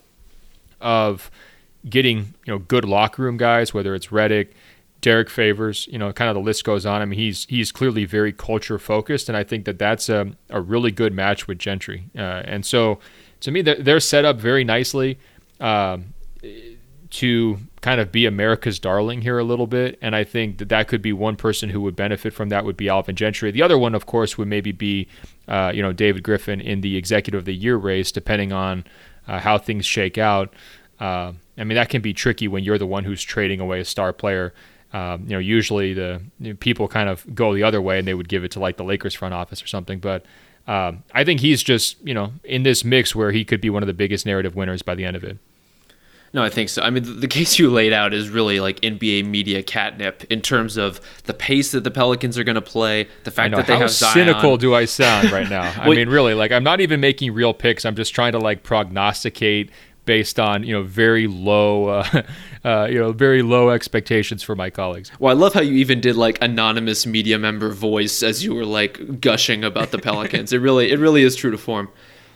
of 0.79 1.29
getting 1.87 2.33
you 2.45 2.53
know 2.53 2.57
good 2.57 2.85
locker 2.85 3.21
room 3.21 3.37
guys, 3.37 3.71
whether 3.71 3.93
it's 3.93 4.07
Redick, 4.07 4.47
Derrick 5.01 5.29
Favors, 5.29 5.87
you 5.91 5.97
know, 5.97 6.13
kind 6.13 6.29
of 6.29 6.35
the 6.35 6.41
list 6.41 6.63
goes 6.63 6.85
on. 6.85 7.01
I 7.01 7.05
mean, 7.05 7.19
he's 7.19 7.45
he's 7.45 7.71
clearly 7.71 8.05
very 8.05 8.31
culture 8.31 8.77
focused, 8.79 9.29
and 9.29 9.37
I 9.37 9.43
think 9.43 9.65
that 9.65 9.79
that's 9.79 10.09
a, 10.09 10.31
a 10.49 10.61
really 10.61 10.91
good 10.91 11.13
match 11.13 11.47
with 11.47 11.59
Gentry. 11.59 12.09
Uh, 12.15 12.43
and 12.45 12.65
so, 12.65 12.99
to 13.41 13.51
me, 13.51 13.61
they're, 13.61 13.81
they're 13.81 13.99
set 13.99 14.25
up 14.25 14.39
very 14.39 14.63
nicely 14.63 15.19
um, 15.59 16.13
to 17.09 17.57
kind 17.81 17.99
of 17.99 18.11
be 18.11 18.25
America's 18.25 18.79
darling 18.79 19.21
here 19.21 19.39
a 19.39 19.43
little 19.43 19.67
bit. 19.67 19.97
And 20.01 20.15
I 20.15 20.23
think 20.23 20.59
that 20.59 20.69
that 20.69 20.87
could 20.87 21.01
be 21.01 21.11
one 21.11 21.35
person 21.35 21.69
who 21.69 21.81
would 21.81 21.95
benefit 21.95 22.31
from 22.31 22.49
that 22.49 22.63
would 22.63 22.77
be 22.77 22.87
Alvin 22.87 23.15
Gentry. 23.15 23.51
The 23.51 23.63
other 23.63 23.77
one, 23.77 23.95
of 23.95 24.05
course, 24.05 24.37
would 24.37 24.47
maybe 24.47 24.71
be, 24.71 25.07
uh, 25.47 25.71
you 25.73 25.81
know, 25.81 25.91
David 25.91 26.23
Griffin 26.23 26.61
in 26.61 26.81
the 26.81 26.95
Executive 26.95 27.39
of 27.39 27.45
the 27.45 27.55
Year 27.55 27.75
race, 27.75 28.11
depending 28.11 28.53
on 28.53 28.85
uh, 29.27 29.39
how 29.39 29.57
things 29.57 29.85
shake 29.85 30.17
out. 30.17 30.53
Uh, 30.99 31.33
I 31.57 31.63
mean, 31.63 31.75
that 31.75 31.89
can 31.89 32.01
be 32.01 32.13
tricky 32.13 32.47
when 32.47 32.63
you're 32.63 32.77
the 32.77 32.85
one 32.85 33.03
who's 33.03 33.23
trading 33.23 33.59
away 33.59 33.79
a 33.79 33.85
star 33.85 34.13
player. 34.13 34.53
Um, 34.93 35.23
you 35.23 35.29
know, 35.29 35.39
usually 35.39 35.93
the 35.93 36.21
you 36.39 36.49
know, 36.49 36.57
people 36.57 36.87
kind 36.87 37.09
of 37.09 37.25
go 37.33 37.53
the 37.53 37.63
other 37.63 37.81
way 37.81 37.97
and 37.99 38.07
they 38.07 38.13
would 38.13 38.27
give 38.27 38.43
it 38.43 38.51
to 38.51 38.59
like 38.59 38.77
the 38.77 38.83
Lakers 38.83 39.13
front 39.13 39.33
office 39.33 39.63
or 39.63 39.67
something. 39.67 39.99
But 39.99 40.25
um, 40.67 41.03
I 41.13 41.23
think 41.23 41.39
he's 41.39 41.63
just 41.63 41.97
you 42.05 42.13
know 42.13 42.33
in 42.43 42.63
this 42.63 42.83
mix 42.83 43.15
where 43.15 43.31
he 43.31 43.45
could 43.45 43.61
be 43.61 43.69
one 43.69 43.83
of 43.83 43.87
the 43.87 43.93
biggest 43.93 44.25
narrative 44.25 44.55
winners 44.55 44.81
by 44.81 44.95
the 44.95 45.05
end 45.05 45.15
of 45.15 45.23
it. 45.23 45.37
No, 46.33 46.41
I 46.41 46.49
think 46.49 46.69
so. 46.69 46.81
I 46.81 46.89
mean, 46.89 47.19
the, 47.19 47.27
case 47.27 47.59
you 47.59 47.69
laid 47.69 47.91
out 47.91 48.13
is 48.13 48.29
really 48.29 48.61
like 48.61 48.79
NBA 48.79 49.25
media 49.25 49.61
catnip 49.61 50.23
in 50.29 50.41
terms 50.41 50.77
of 50.77 51.01
the 51.25 51.33
pace 51.33 51.71
that 51.71 51.83
the 51.83 51.91
Pelicans 51.91 52.37
are 52.37 52.45
going 52.45 52.55
to 52.55 52.61
play, 52.61 53.09
the 53.25 53.31
fact 53.31 53.53
that 53.53 53.67
they 53.67 53.73
how 53.73 53.79
have 53.79 53.89
Zion. 53.89 54.13
cynical 54.13 54.55
do 54.55 54.73
I 54.73 54.85
sound 54.85 55.29
right 55.29 55.49
now? 55.49 55.73
I 55.81 55.89
mean, 55.89 56.07
really, 56.07 56.33
like 56.33 56.53
I'm 56.53 56.63
not 56.63 56.79
even 56.79 57.01
making 57.01 57.33
real 57.33 57.53
picks. 57.53 57.83
I'm 57.83 57.95
just 57.95 58.15
trying 58.15 58.31
to 58.31 58.39
like 58.39 58.63
prognosticate 58.63 59.71
based 60.05 60.39
on 60.39 60.63
you 60.63 60.73
know 60.73 60.83
very 60.83 61.27
low 61.27 61.87
uh, 61.87 62.21
uh, 62.63 62.87
you 62.89 62.99
know 62.99 63.11
very 63.11 63.41
low 63.41 63.69
expectations 63.69 64.43
for 64.43 64.55
my 64.55 64.69
colleagues. 64.69 65.11
Well, 65.19 65.35
I 65.35 65.39
love 65.39 65.53
how 65.53 65.61
you 65.61 65.73
even 65.73 66.01
did 66.01 66.15
like 66.15 66.41
anonymous 66.41 67.05
media 67.05 67.37
member 67.39 67.69
voice 67.69 68.21
as 68.23 68.43
you 68.43 68.53
were 68.53 68.65
like 68.65 69.21
gushing 69.21 69.63
about 69.63 69.91
the 69.91 69.97
Pelicans. 69.97 70.53
it 70.53 70.59
really 70.59 70.91
it 70.91 70.99
really 70.99 71.23
is 71.23 71.35
true 71.35 71.51
to 71.51 71.57
form. 71.57 71.89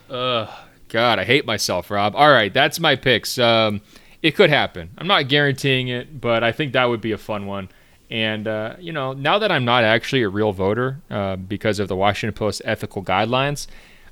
Uh, 0.10 0.48
God, 0.90 1.20
I 1.20 1.24
hate 1.24 1.46
myself, 1.46 1.92
Rob. 1.92 2.16
All 2.16 2.32
right, 2.32 2.54
that's 2.54 2.80
my 2.80 2.96
picks. 2.96 3.38
Um, 3.38 3.82
it 4.22 4.36
could 4.36 4.50
happen. 4.50 4.90
I'm 4.98 5.08
not 5.08 5.28
guaranteeing 5.28 5.88
it, 5.88 6.20
but 6.20 6.44
I 6.44 6.52
think 6.52 6.74
that 6.74 6.86
would 6.86 7.02
be 7.02 7.12
a 7.12 7.18
fun 7.18 7.46
one. 7.46 7.70
And 8.10 8.48
uh, 8.48 8.76
you 8.80 8.92
know, 8.92 9.14
now 9.14 9.40
that 9.40 9.52
I'm 9.52 9.66
not 9.66 9.84
actually 9.84 10.24
a 10.24 10.30
real 10.30 10.52
voter 10.52 11.02
uh, 11.10 11.36
because 11.36 11.80
of 11.80 11.88
the 11.88 11.96
Washington 11.96 12.36
Post 12.36 12.62
ethical 12.66 13.04
guidelines, 13.04 13.68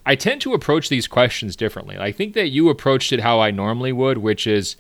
I 0.05 0.15
tend 0.15 0.41
to 0.41 0.53
approach 0.53 0.89
these 0.89 1.07
questions 1.07 1.55
differently. 1.55 1.97
I 1.97 2.11
think 2.11 2.33
that 2.33 2.49
you 2.49 2.69
approached 2.69 3.13
it 3.13 3.21
how 3.21 3.39
I 3.39 3.51
normally 3.51 3.93
would, 3.93 4.17
which 4.17 4.45
is 4.45 4.75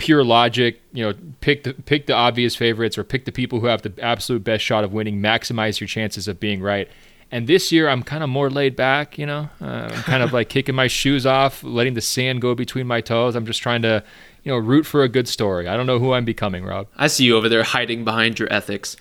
pure 0.00 0.24
logic. 0.24 0.80
You 0.92 1.04
know, 1.04 1.14
pick 1.40 1.64
the 1.64 1.74
pick 1.74 2.06
the 2.06 2.14
obvious 2.14 2.56
favorites 2.56 2.96
or 2.96 3.04
pick 3.04 3.26
the 3.26 3.32
people 3.32 3.60
who 3.60 3.66
have 3.66 3.82
the 3.82 3.92
absolute 4.02 4.42
best 4.42 4.64
shot 4.64 4.82
of 4.82 4.92
winning. 4.92 5.20
Maximize 5.20 5.78
your 5.78 5.88
chances 5.88 6.26
of 6.26 6.40
being 6.40 6.62
right. 6.62 6.88
And 7.30 7.46
this 7.46 7.70
year, 7.70 7.88
I'm 7.88 8.02
kind 8.02 8.24
of 8.24 8.30
more 8.30 8.50
laid 8.50 8.74
back. 8.74 9.18
You 9.18 9.26
know, 9.26 9.50
uh, 9.60 9.90
I'm 9.92 10.02
kind 10.02 10.22
of 10.22 10.32
like 10.32 10.48
kicking 10.56 10.74
my 10.74 10.86
shoes 10.86 11.26
off, 11.26 11.62
letting 11.62 11.94
the 11.94 12.00
sand 12.00 12.40
go 12.40 12.54
between 12.54 12.86
my 12.86 13.00
toes. 13.00 13.36
I'm 13.36 13.46
just 13.46 13.60
trying 13.60 13.82
to, 13.82 14.02
you 14.42 14.50
know, 14.50 14.58
root 14.58 14.86
for 14.86 15.02
a 15.02 15.08
good 15.08 15.28
story. 15.28 15.68
I 15.68 15.76
don't 15.76 15.86
know 15.86 15.98
who 15.98 16.12
I'm 16.12 16.24
becoming, 16.24 16.64
Rob. 16.64 16.88
I 16.96 17.06
see 17.06 17.24
you 17.24 17.36
over 17.36 17.48
there 17.48 17.62
hiding 17.62 18.04
behind 18.04 18.38
your 18.38 18.52
ethics. 18.52 18.96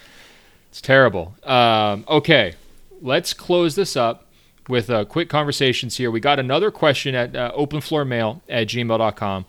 It's 0.69 0.81
terrible. 0.81 1.33
Um, 1.43 2.03
okay, 2.07 2.55
let's 3.01 3.33
close 3.33 3.75
this 3.75 3.95
up 3.95 4.25
with 4.67 4.89
uh, 4.89 5.05
quick 5.05 5.29
conversations 5.29 5.97
here. 5.97 6.11
We 6.11 6.19
got 6.19 6.39
another 6.39 6.69
question 6.69 7.15
at 7.15 7.35
uh, 7.35 7.51
openfloormail 7.57 8.41
at 8.47 8.67
gmail.com. 8.67 9.45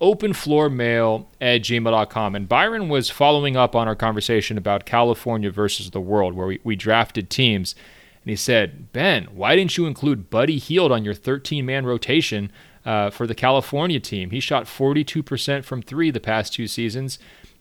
Openfloormail 0.00 1.26
at 1.40 1.60
gmail.com. 1.62 2.34
And 2.34 2.48
Byron 2.48 2.88
was 2.88 3.10
following 3.10 3.56
up 3.56 3.76
on 3.76 3.86
our 3.86 3.96
conversation 3.96 4.56
about 4.56 4.86
California 4.86 5.50
versus 5.50 5.90
the 5.90 6.00
world, 6.00 6.34
where 6.34 6.46
we, 6.46 6.60
we 6.64 6.76
drafted 6.76 7.28
teams. 7.30 7.74
And 8.24 8.30
he 8.30 8.36
said, 8.36 8.92
Ben, 8.92 9.24
why 9.32 9.56
didn't 9.56 9.76
you 9.76 9.86
include 9.86 10.30
Buddy 10.30 10.58
Hield 10.58 10.92
on 10.92 11.04
your 11.04 11.14
13 11.14 11.64
man 11.64 11.86
rotation 11.86 12.50
uh, 12.84 13.10
for 13.10 13.26
the 13.26 13.34
California 13.34 14.00
team? 14.00 14.30
He 14.30 14.40
shot 14.40 14.64
42% 14.64 15.64
from 15.64 15.82
three 15.82 16.10
the 16.10 16.20
past 16.20 16.54
two 16.54 16.66
seasons. 16.66 17.18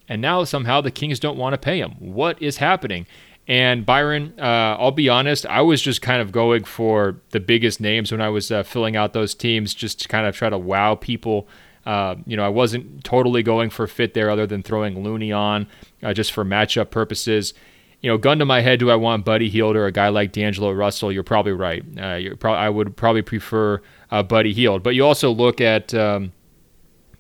And 0.08 0.22
now 0.22 0.44
somehow 0.44 0.82
the 0.82 0.92
Kings 0.92 1.20
don't 1.20 1.38
want 1.38 1.54
to 1.54 1.58
pay 1.58 1.80
him. 1.80 1.92
What 2.00 2.42
is 2.42 2.58
happening? 2.58 3.06
And 3.48 3.84
Byron, 3.84 4.36
uh, 4.38 4.78
I'll 4.80 4.92
be 4.92 5.10
honest, 5.10 5.46
I 5.48 5.62
was 5.62 5.82
just 5.82 6.02
kind 6.02 6.22
of 6.22 6.32
going 6.32 6.66
for 6.66 7.20
the 7.32 7.40
biggest 7.40 7.82
names 7.82 8.12
when 8.12 8.22
I 8.22 8.30
was 8.30 8.52
uh, 8.52 8.62
filling 8.62 8.96
out 8.96 9.14
those 9.14 9.34
teams, 9.34 9.74
just 9.74 10.02
to 10.02 10.08
kind 10.08 10.28
of 10.28 10.36
try 10.36 10.50
to 10.50 10.58
wow 10.58 10.96
people. 10.96 11.48
Uh, 11.90 12.16
you 12.28 12.38
know, 12.38 12.46
I 12.46 12.50
wasn't 12.50 13.04
totally 13.04 13.42
going 13.42 13.72
for 13.72 13.88
fit 13.88 14.14
there, 14.14 14.30
other 14.30 14.46
than 14.46 14.62
throwing 14.62 15.04
Looney 15.04 15.32
on 15.32 15.66
uh, 16.04 16.14
just 16.14 16.32
for 16.32 16.46
matchup 16.46 16.92
purposes. 16.92 17.56
You 18.02 18.12
know, 18.12 18.18
gun 18.20 18.38
to 18.38 18.46
my 18.46 18.62
head, 18.62 18.78
do 18.78 18.92
I 18.92 18.96
want 18.96 19.26
Buddy 19.26 19.50
Hield 19.50 19.76
or 19.76 19.88
a 19.88 19.92
guy 19.92 20.10
like 20.10 20.32
D'Angelo 20.32 20.72
Russell? 20.72 21.12
You're 21.12 21.24
probably 21.24 21.54
right. 21.54 21.84
Uh, 22.00 22.14
you're 22.14 22.36
pro- 22.36 22.54
I 22.54 22.70
would 22.70 22.96
probably 22.96 23.24
prefer 23.24 23.82
uh, 24.12 24.22
Buddy 24.22 24.54
Hield, 24.54 24.84
but 24.84 24.94
you 24.94 25.04
also 25.04 25.32
look 25.32 25.60
at 25.62 25.92
um, 25.96 26.32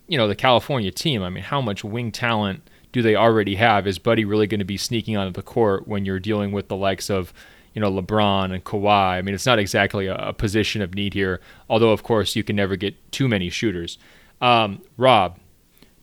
you 0.07 0.20
know 0.20 0.28
the 0.28 0.36
California 0.36 0.91
team. 0.91 1.24
I 1.24 1.32
mean, 1.32 1.43
how 1.43 1.61
much 1.61 1.84
wing 1.84 2.11
talent 2.11 2.61
do 2.91 3.01
they 3.01 3.15
already 3.15 3.55
have? 3.55 3.88
Is 3.88 3.97
Buddy 3.97 4.24
really 4.24 4.45
going 4.45 4.59
to 4.59 4.65
be 4.65 4.78
sneaking 4.78 5.17
onto 5.17 5.34
the 5.34 5.41
court 5.41 5.88
when 5.88 6.05
you're 6.05 6.20
dealing 6.20 6.51
with 6.51 6.67
the 6.67 6.76
likes 6.76 7.09
of, 7.09 7.34
you 7.74 7.82
know, 7.82 7.91
LeBron 7.91 8.53
and 8.53 8.63
Kawhi? 8.63 9.17
I 9.17 9.22
mean, 9.24 9.34
it's 9.34 9.47
not 9.47 9.57
exactly 9.57 10.05
a, 10.05 10.15
a 10.15 10.34
position 10.34 10.84
of 10.84 10.93
need 10.93 11.15
here, 11.15 11.41
although, 11.67 11.91
of 11.91 12.03
course, 12.03 12.36
you 12.36 12.43
can 12.43 12.55
never 12.55 12.76
get 12.76 13.11
too 13.11 13.28
many 13.28 13.49
shooters. 13.49 13.97
Um, 14.42 14.82
Rob, 14.98 15.40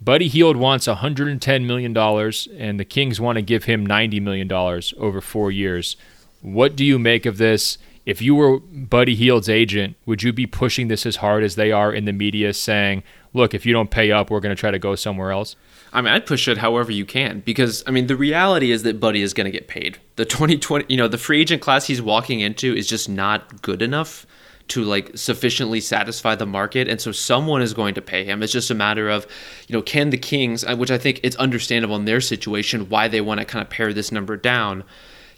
Buddy 0.01 0.29
Hield 0.29 0.57
wants 0.57 0.87
$110 0.87 1.65
million, 1.65 1.97
and 1.97 2.81
the 2.81 2.85
Kings 2.85 3.21
want 3.21 3.37
to 3.37 3.43
give 3.43 3.65
him 3.65 3.87
$90 3.87 4.23
million 4.23 4.53
over 4.53 5.21
four 5.21 5.51
years. 5.51 5.97
What 6.43 6.77
do 6.77 6.85
you 6.85 6.99
make 6.99 7.27
of 7.27 7.39
this? 7.39 7.79
If 8.05 8.23
you 8.23 8.37
were 8.37 8.61
Buddy 8.61 9.17
Hield's 9.17 9.49
agent, 9.49 9.97
would 10.07 10.23
you 10.23 10.33
be 10.33 10.47
pushing 10.47 10.87
this 10.87 11.07
as 11.07 11.17
hard 11.17 11.43
as 11.43 11.57
they 11.57 11.73
are 11.73 11.93
in 11.93 12.05
the 12.05 12.13
media, 12.13 12.53
saying, 12.53 13.03
look, 13.33 13.53
if 13.53 13.67
you 13.67 13.73
don't 13.73 13.91
pay 13.91 14.13
up, 14.13 14.31
we're 14.31 14.41
going 14.41 14.55
to 14.55 14.61
try 14.61 14.71
to 14.71 14.79
go 14.79 14.95
somewhere 14.95 15.33
else? 15.33 15.57
I 15.93 16.03
mean, 16.03 16.13
I'd 16.13 16.27
push 16.27 16.47
it 16.47 16.59
however 16.59 16.93
you 16.93 17.05
can 17.05 17.41
because 17.41 17.83
I 17.87 17.91
mean, 17.91 18.07
the 18.07 18.17
reality 18.17 18.71
is 18.71 18.83
that 18.83 19.01
Buddy 19.01 19.23
is 19.23 19.33
going 19.33 19.47
to 19.47 19.51
get 19.51 19.67
paid. 19.67 19.99
The 20.17 20.25
2020, 20.25 20.85
you 20.89 20.97
know, 20.97 21.09
the 21.09 21.19
free 21.19 21.41
agent 21.41 21.63
class 21.63 21.87
he's 21.87 22.03
walking 22.03 22.41
into 22.41 22.75
is 22.75 22.87
just 22.87 23.09
not 23.09 23.63
good 23.63 23.83
enough 23.83 24.26
to 24.69 24.83
like 24.83 25.17
sufficiently 25.17 25.81
satisfy 25.81 26.35
the 26.35 26.47
market 26.47 26.89
and 26.89 27.01
so 27.01 27.13
someone 27.13 27.63
is 27.63 27.73
going 27.73 27.95
to 27.95 28.03
pay 28.03 28.25
him 28.25 28.43
it's 28.43 28.53
just 28.53 28.71
a 28.71 28.75
matter 28.75 29.09
of 29.09 29.27
you 29.69 29.73
know 29.73 29.83
can 29.83 30.11
the 30.11 30.19
kings 30.19 30.65
uh, 30.65 30.75
which 30.77 30.91
i 30.91 30.99
think 30.99 31.21
it's 31.23 31.37
understandable 31.37 31.97
in 31.97 32.05
their 32.05 32.21
situation 32.21 32.89
why 32.89 33.09
they 33.09 33.21
want 33.21 33.39
to 33.39 33.47
kind 33.47 33.63
of 33.63 33.71
pare 33.71 33.93
this 33.93 34.11
number 34.11 34.37
down 34.37 34.85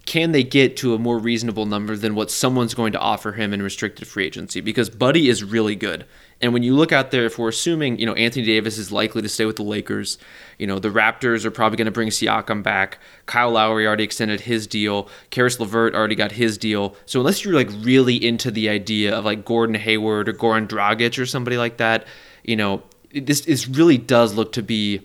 can 0.09 0.33
they 0.33 0.43
get 0.43 0.79
to 0.79 0.95
a 0.95 0.99
more 0.99 1.19
reasonable 1.19 1.67
number 1.67 1.95
than 1.95 2.15
what 2.15 2.31
someone's 2.31 2.73
going 2.73 2.93
to 2.93 2.99
offer 2.99 3.33
him 3.33 3.53
in 3.53 3.61
restricted 3.61 4.09
free 4.09 4.25
agency? 4.25 4.63
Because 4.63 4.89
Buddy 4.89 5.29
is 5.29 5.45
really 5.45 5.77
good. 5.77 6.07
And 6.41 6.53
when 6.53 6.63
you 6.63 6.75
look 6.75 6.93
out 6.93 7.11
there, 7.11 7.25
if 7.25 7.37
we're 7.37 7.49
assuming, 7.49 7.99
you 7.99 8.07
know, 8.07 8.15
Anthony 8.15 8.45
Davis 8.45 8.79
is 8.79 8.93
likely 8.93 9.23
to 9.23 9.29
stay 9.29 9.45
with 9.45 9.57
the 9.57 9.65
Lakers, 9.65 10.19
you 10.59 10.69
know, 10.69 10.79
the 10.79 10.89
Raptors 10.89 11.45
are 11.45 11.51
probably 11.51 11.77
going 11.77 11.87
to 11.87 11.93
bring 11.93 12.11
Siakam 12.11 12.63
back. 12.63 12.99
Kyle 13.27 13.51
Lowry 13.51 13.87
already 13.87 14.05
extended 14.05 14.43
his 14.43 14.67
deal. 14.67 15.09
Caris 15.31 15.59
LeVert 15.59 15.95
already 15.95 16.15
got 16.15 16.33
his 16.33 16.57
deal. 16.57 16.95
So 17.07 17.19
unless 17.19 17.45
you're 17.45 17.55
like 17.55 17.71
really 17.81 18.15
into 18.15 18.53
the 18.53 18.69
idea 18.69 19.17
of 19.17 19.25
like 19.25 19.45
Gordon 19.45 19.75
Hayward 19.75 20.29
or 20.29 20.33
Goran 20.33 20.69
Dragic 20.69 21.21
or 21.21 21.27
somebody 21.27 21.57
like 21.57 21.79
that, 21.79 22.07
you 22.45 22.55
know, 22.55 22.83
this 23.13 23.41
this 23.43 23.67
really 23.67 23.99
does 23.99 24.35
look 24.35 24.53
to 24.53 24.63
be 24.63 25.01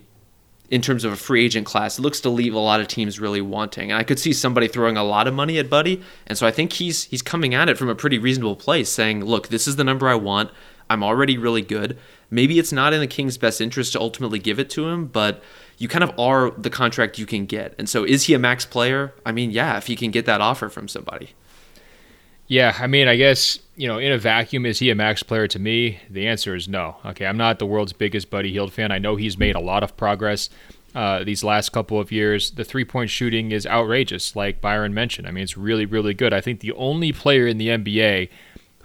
in 0.70 0.82
terms 0.82 1.04
of 1.04 1.14
a 1.14 1.16
free 1.16 1.46
agent 1.46 1.68
class, 1.68 2.00
it 2.00 2.02
looks 2.02 2.20
to 2.22 2.30
leave 2.30 2.54
a 2.54 2.60
lot 2.60 2.80
of 2.80 2.88
teams 2.88 3.20
really 3.20 3.42
wanting. 3.42 3.92
And 3.92 4.00
I 4.00 4.04
could 4.04 4.18
see 4.18 4.34
somebody 4.34 4.68
throwing 4.68 4.98
a 4.98 5.04
lot 5.04 5.28
of 5.28 5.34
money 5.34 5.60
at 5.60 5.70
Buddy, 5.70 6.02
and 6.26 6.38
so 6.38 6.48
I 6.48 6.52
think 6.52 6.74
he's 6.74 7.04
he's 7.04 7.22
coming 7.22 7.54
at 7.54 7.70
it 7.70 7.78
from 7.78 7.90
a 7.90 7.96
pretty 7.96 8.18
reasonable 8.18 8.56
place, 8.56 8.90
saying, 8.90 9.24
"Look, 9.24 9.50
this 9.50 9.68
is 9.68 9.76
the 9.76 9.84
number 9.84 10.08
I 10.08 10.16
want. 10.16 10.50
I'm 10.90 11.04
already 11.04 11.38
really 11.38 11.62
good. 11.62 11.98
Maybe 12.30 12.60
it's 12.60 12.72
not 12.72 12.94
in 12.94 13.00
the 13.00 13.08
Kings' 13.08 13.38
best 13.38 13.62
interest 13.62 13.94
to 13.94 14.00
ultimately 14.00 14.40
give 14.40 14.60
it 14.60 14.70
to 14.72 14.88
him, 14.88 15.08
but 15.08 15.44
you 15.78 15.88
kind 15.88 16.04
of 16.04 16.18
are 16.20 16.52
the 16.52 16.70
contract 16.70 17.20
you 17.20 17.26
can 17.26 17.46
get. 17.46 17.76
And 17.78 17.88
so, 17.88 18.04
is 18.04 18.24
he 18.24 18.34
a 18.34 18.40
max 18.40 18.66
player? 18.66 19.14
I 19.26 19.32
mean, 19.32 19.52
yeah, 19.52 19.78
if 19.78 19.88
he 19.88 19.96
can 19.96 20.12
get 20.12 20.26
that 20.26 20.42
offer 20.42 20.70
from 20.70 20.88
somebody. 20.88 21.32
Yeah, 22.48 22.76
I 22.78 22.88
mean, 22.88 23.08
I 23.08 23.16
guess, 23.16 23.58
you 23.76 23.88
know, 23.88 23.98
in 23.98 24.12
a 24.12 24.18
vacuum, 24.18 24.66
is 24.66 24.80
he 24.80 24.90
a 24.90 24.96
max 24.96 25.24
player 25.24 25.48
to 25.48 25.60
me? 25.60 26.00
The 26.10 26.28
answer 26.28 26.56
is 26.56 26.68
no. 26.68 26.98
Okay, 27.06 27.26
I'm 27.26 27.38
not 27.38 27.60
the 27.60 27.66
world's 27.66 27.94
biggest 27.94 28.30
Buddy 28.30 28.52
Hield 28.52 28.74
fan. 28.74 28.92
I 28.92 29.00
know 29.00 29.16
he's 29.16 29.38
made 29.38 29.56
a 29.56 29.62
lot 29.62 29.82
of 29.82 29.96
progress 29.96 30.50
uh, 30.94 31.24
these 31.24 31.44
last 31.44 31.72
couple 31.72 32.00
of 32.00 32.12
years. 32.12 32.52
The 32.52 32.64
three 32.64 32.86
point 32.86 33.10
shooting 33.10 33.52
is 33.52 33.66
outrageous, 33.66 34.36
like 34.36 34.62
Byron 34.62 34.94
mentioned. 34.94 35.28
I 35.28 35.32
mean, 35.32 35.44
it's 35.44 35.58
really, 35.58 35.86
really 35.86 36.14
good. 36.14 36.34
I 36.34 36.42
think 36.42 36.60
the 36.60 36.74
only 36.74 37.12
player 37.12 37.48
in 37.48 37.58
the 37.58 37.70
NBA 37.70 38.30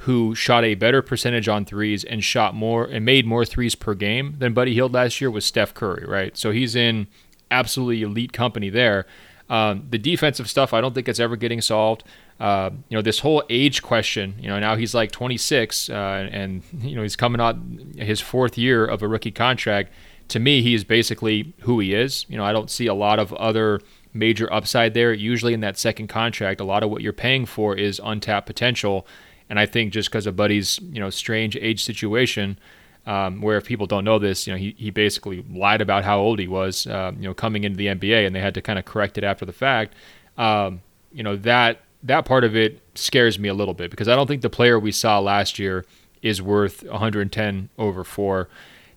who 0.02 0.34
shot 0.34 0.64
a 0.64 0.74
better 0.74 1.02
percentage 1.02 1.48
on 1.48 1.64
threes 1.64 2.04
and 2.04 2.22
shot 2.22 2.54
more 2.54 2.84
and 2.84 3.04
made 3.04 3.26
more 3.26 3.44
threes 3.44 3.74
per 3.74 3.94
game 3.94 4.36
than 4.38 4.54
Buddy 4.54 4.74
Hield 4.74 4.92
last 4.92 5.20
year 5.20 5.30
was 5.30 5.44
Steph 5.44 5.74
Curry, 5.74 6.04
right? 6.06 6.36
So 6.36 6.52
he's 6.52 6.76
in 6.76 7.08
absolutely 7.50 8.02
elite 8.02 8.32
company 8.32 8.70
there. 8.70 9.06
Um, 9.50 9.86
the 9.90 9.98
defensive 9.98 10.48
stuff, 10.48 10.72
I 10.72 10.80
don't 10.80 10.94
think 10.94 11.08
it's 11.08 11.18
ever 11.18 11.34
getting 11.34 11.60
solved. 11.60 12.04
Uh, 12.38 12.70
you 12.88 12.96
know, 12.96 13.02
this 13.02 13.20
whole 13.20 13.42
age 13.50 13.82
question, 13.82 14.36
you 14.38 14.48
know, 14.48 14.60
now 14.60 14.76
he's 14.76 14.94
like 14.94 15.10
26 15.10 15.90
uh, 15.90 16.28
and, 16.30 16.62
you 16.80 16.94
know, 16.94 17.02
he's 17.02 17.16
coming 17.16 17.40
on 17.40 17.94
his 17.96 18.20
fourth 18.20 18.56
year 18.56 18.84
of 18.84 19.02
a 19.02 19.08
rookie 19.08 19.32
contract. 19.32 19.92
To 20.28 20.38
me, 20.38 20.62
he 20.62 20.74
is 20.74 20.84
basically 20.84 21.54
who 21.60 21.80
he 21.80 21.94
is. 21.94 22.24
You 22.28 22.36
know, 22.36 22.44
I 22.44 22.52
don't 22.52 22.70
see 22.70 22.86
a 22.86 22.94
lot 22.94 23.18
of 23.18 23.32
other 23.32 23.80
major 24.12 24.52
upside 24.52 24.94
there. 24.94 25.12
Usually 25.12 25.54
in 25.54 25.60
that 25.60 25.78
second 25.78 26.08
contract, 26.08 26.60
a 26.60 26.64
lot 26.64 26.82
of 26.82 26.90
what 26.90 27.02
you're 27.02 27.12
paying 27.12 27.46
for 27.46 27.74
is 27.74 28.00
untapped 28.04 28.46
potential. 28.46 29.06
And 29.50 29.58
I 29.58 29.66
think 29.66 29.92
just 29.92 30.10
because 30.10 30.26
of 30.26 30.36
Buddy's, 30.36 30.78
you 30.90 31.00
know, 31.00 31.10
strange 31.10 31.56
age 31.56 31.82
situation, 31.82 32.58
um, 33.06 33.40
where 33.40 33.56
if 33.56 33.64
people 33.64 33.86
don't 33.86 34.04
know 34.04 34.18
this, 34.18 34.46
you 34.46 34.52
know, 34.52 34.58
he, 34.58 34.74
he 34.76 34.90
basically 34.90 35.44
lied 35.50 35.80
about 35.80 36.04
how 36.04 36.18
old 36.18 36.38
he 36.38 36.46
was, 36.46 36.86
uh, 36.86 37.12
you 37.16 37.22
know, 37.22 37.34
coming 37.34 37.64
into 37.64 37.76
the 37.76 37.86
NBA, 37.86 38.26
and 38.26 38.36
they 38.36 38.40
had 38.40 38.54
to 38.54 38.62
kind 38.62 38.78
of 38.78 38.84
correct 38.84 39.16
it 39.16 39.24
after 39.24 39.46
the 39.46 39.52
fact. 39.52 39.94
Um, 40.36 40.82
you 41.12 41.22
know, 41.22 41.36
that 41.36 41.80
that 42.02 42.24
part 42.24 42.44
of 42.44 42.54
it 42.54 42.80
scares 42.94 43.38
me 43.38 43.48
a 43.48 43.54
little 43.54 43.74
bit 43.74 43.90
because 43.90 44.08
I 44.08 44.14
don't 44.14 44.26
think 44.26 44.42
the 44.42 44.50
player 44.50 44.78
we 44.78 44.92
saw 44.92 45.18
last 45.18 45.58
year 45.58 45.84
is 46.22 46.42
worth 46.42 46.84
110 46.84 47.70
over 47.78 48.04
four. 48.04 48.48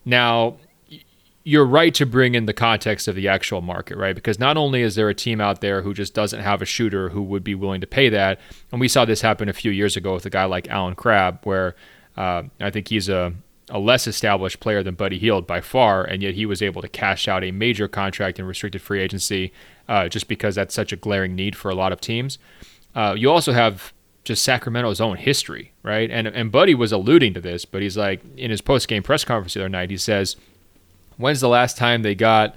Now, 0.05 0.57
you're 1.43 1.65
right 1.65 1.93
to 1.95 2.05
bring 2.05 2.35
in 2.35 2.45
the 2.45 2.53
context 2.53 3.07
of 3.07 3.15
the 3.15 3.27
actual 3.27 3.61
market, 3.61 3.97
right? 3.97 4.13
Because 4.13 4.37
not 4.37 4.57
only 4.57 4.81
is 4.81 4.95
there 4.95 5.09
a 5.09 5.15
team 5.15 5.41
out 5.41 5.61
there 5.61 5.81
who 5.81 5.93
just 5.93 6.13
doesn't 6.13 6.41
have 6.41 6.61
a 6.61 6.65
shooter 6.65 7.09
who 7.09 7.21
would 7.23 7.43
be 7.43 7.55
willing 7.55 7.81
to 7.81 7.87
pay 7.87 8.09
that, 8.09 8.39
and 8.71 8.79
we 8.79 8.87
saw 8.87 9.05
this 9.05 9.21
happen 9.21 9.49
a 9.49 9.53
few 9.53 9.71
years 9.71 9.97
ago 9.97 10.13
with 10.13 10.25
a 10.25 10.29
guy 10.29 10.45
like 10.45 10.69
Allen 10.69 10.95
Crabbe, 10.95 11.39
where 11.43 11.75
uh, 12.15 12.43
I 12.59 12.69
think 12.69 12.89
he's 12.89 13.09
a, 13.09 13.33
a 13.69 13.79
less 13.79 14.05
established 14.05 14.59
player 14.59 14.83
than 14.83 14.93
Buddy 14.93 15.17
Hield 15.17 15.47
by 15.47 15.61
far, 15.61 16.03
and 16.03 16.21
yet 16.21 16.35
he 16.35 16.45
was 16.45 16.61
able 16.61 16.81
to 16.83 16.89
cash 16.89 17.27
out 17.27 17.43
a 17.43 17.51
major 17.51 17.87
contract 17.87 18.37
in 18.37 18.45
restricted 18.45 18.81
free 18.81 19.01
agency 19.01 19.51
uh, 19.89 20.07
just 20.09 20.27
because 20.27 20.55
that's 20.55 20.75
such 20.75 20.91
a 20.91 20.95
glaring 20.95 21.35
need 21.35 21.55
for 21.55 21.71
a 21.71 21.75
lot 21.75 21.91
of 21.91 21.99
teams. 21.99 22.37
Uh, 22.93 23.15
you 23.17 23.31
also 23.31 23.51
have 23.51 23.93
just 24.23 24.43
Sacramento's 24.43 25.01
own 25.01 25.17
history, 25.17 25.73
right? 25.81 26.11
And 26.11 26.27
and 26.27 26.51
Buddy 26.51 26.75
was 26.75 26.91
alluding 26.91 27.33
to 27.33 27.41
this, 27.41 27.65
but 27.65 27.81
he's 27.81 27.97
like 27.97 28.21
in 28.37 28.51
his 28.51 28.61
post 28.61 28.87
game 28.87 29.01
press 29.01 29.23
conference 29.23 29.55
the 29.55 29.61
other 29.61 29.69
night, 29.69 29.89
he 29.89 29.97
says, 29.97 30.35
"When's 31.17 31.41
the 31.41 31.49
last 31.49 31.77
time 31.77 32.01
they 32.01 32.15
got 32.15 32.55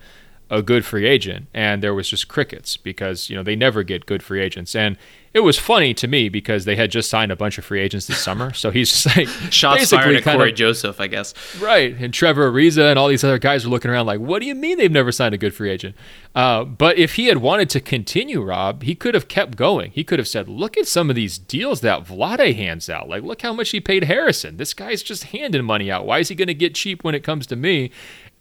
a 0.51 0.63
good 0.63 0.85
free 0.85 1.07
agent?" 1.07 1.47
And 1.55 1.83
there 1.83 1.95
was 1.95 2.09
just 2.09 2.29
crickets 2.29 2.77
because 2.77 3.31
you 3.31 3.37
know 3.37 3.43
they 3.43 3.57
never 3.57 3.83
get 3.83 4.07
good 4.07 4.23
free 4.23 4.41
agents. 4.41 4.75
And 4.75 4.97
it 5.35 5.41
was 5.41 5.59
funny 5.59 5.93
to 5.95 6.07
me 6.07 6.29
because 6.29 6.65
they 6.65 6.77
had 6.77 6.93
just 6.93 7.11
signed 7.11 7.33
a 7.33 7.37
bunch 7.37 7.59
of 7.59 7.65
free 7.65 7.81
agents 7.81 8.07
this 8.07 8.19
summer. 8.19 8.53
So 8.53 8.71
he's 8.71 8.89
just 8.89 9.17
like 9.17 9.27
shots 9.51 9.91
fired 9.91 10.15
at 10.15 10.23
Cory 10.23 10.51
of, 10.51 10.57
Joseph, 10.57 11.01
I 11.01 11.09
guess. 11.09 11.35
Right, 11.61 11.93
and 11.99 12.15
Trevor 12.15 12.53
Ariza 12.53 12.89
and 12.89 13.01
all 13.01 13.09
these 13.09 13.25
other 13.25 13.41
guys 13.41 13.65
were 13.65 13.71
looking 13.71 13.91
around 13.91 14.07
like, 14.07 14.21
"What 14.21 14.39
do 14.39 14.47
you 14.47 14.55
mean 14.55 14.79
they've 14.79 14.93
never 14.93 15.11
signed 15.11 15.35
a 15.35 15.39
good 15.39 15.53
free 15.53 15.71
agent?" 15.71 15.97
Uh, 16.37 16.63
but 16.63 16.99
if 16.99 17.17
he 17.17 17.27
had 17.27 17.39
wanted 17.39 17.69
to 17.71 17.81
continue, 17.81 18.43
Rob, 18.43 18.85
he 18.85 18.95
could 18.95 19.15
have 19.15 19.27
kept 19.27 19.57
going. 19.57 19.91
He 19.91 20.05
could 20.05 20.21
have 20.21 20.29
said, 20.29 20.49
"Look 20.49 20.79
at 20.79 20.87
some 20.87 21.11
of 21.11 21.17
these 21.17 21.37
deals 21.37 21.81
that 21.81 22.05
Vlade 22.05 22.55
hands 22.55 22.89
out. 22.89 23.09
Like, 23.09 23.25
look 23.25 23.43
how 23.43 23.53
much 23.53 23.71
he 23.71 23.81
paid 23.81 24.05
Harrison. 24.05 24.57
This 24.57 24.73
guy's 24.73 25.03
just 25.03 25.25
handing 25.25 25.65
money 25.65 25.91
out. 25.91 26.07
Why 26.07 26.21
is 26.21 26.29
he 26.29 26.37
going 26.37 26.47
to 26.47 26.55
get 26.55 26.77
cheap 26.77 27.03
when 27.03 27.17
it 27.17 27.25
comes 27.25 27.49
to 27.49 27.57
me?" 27.57 27.91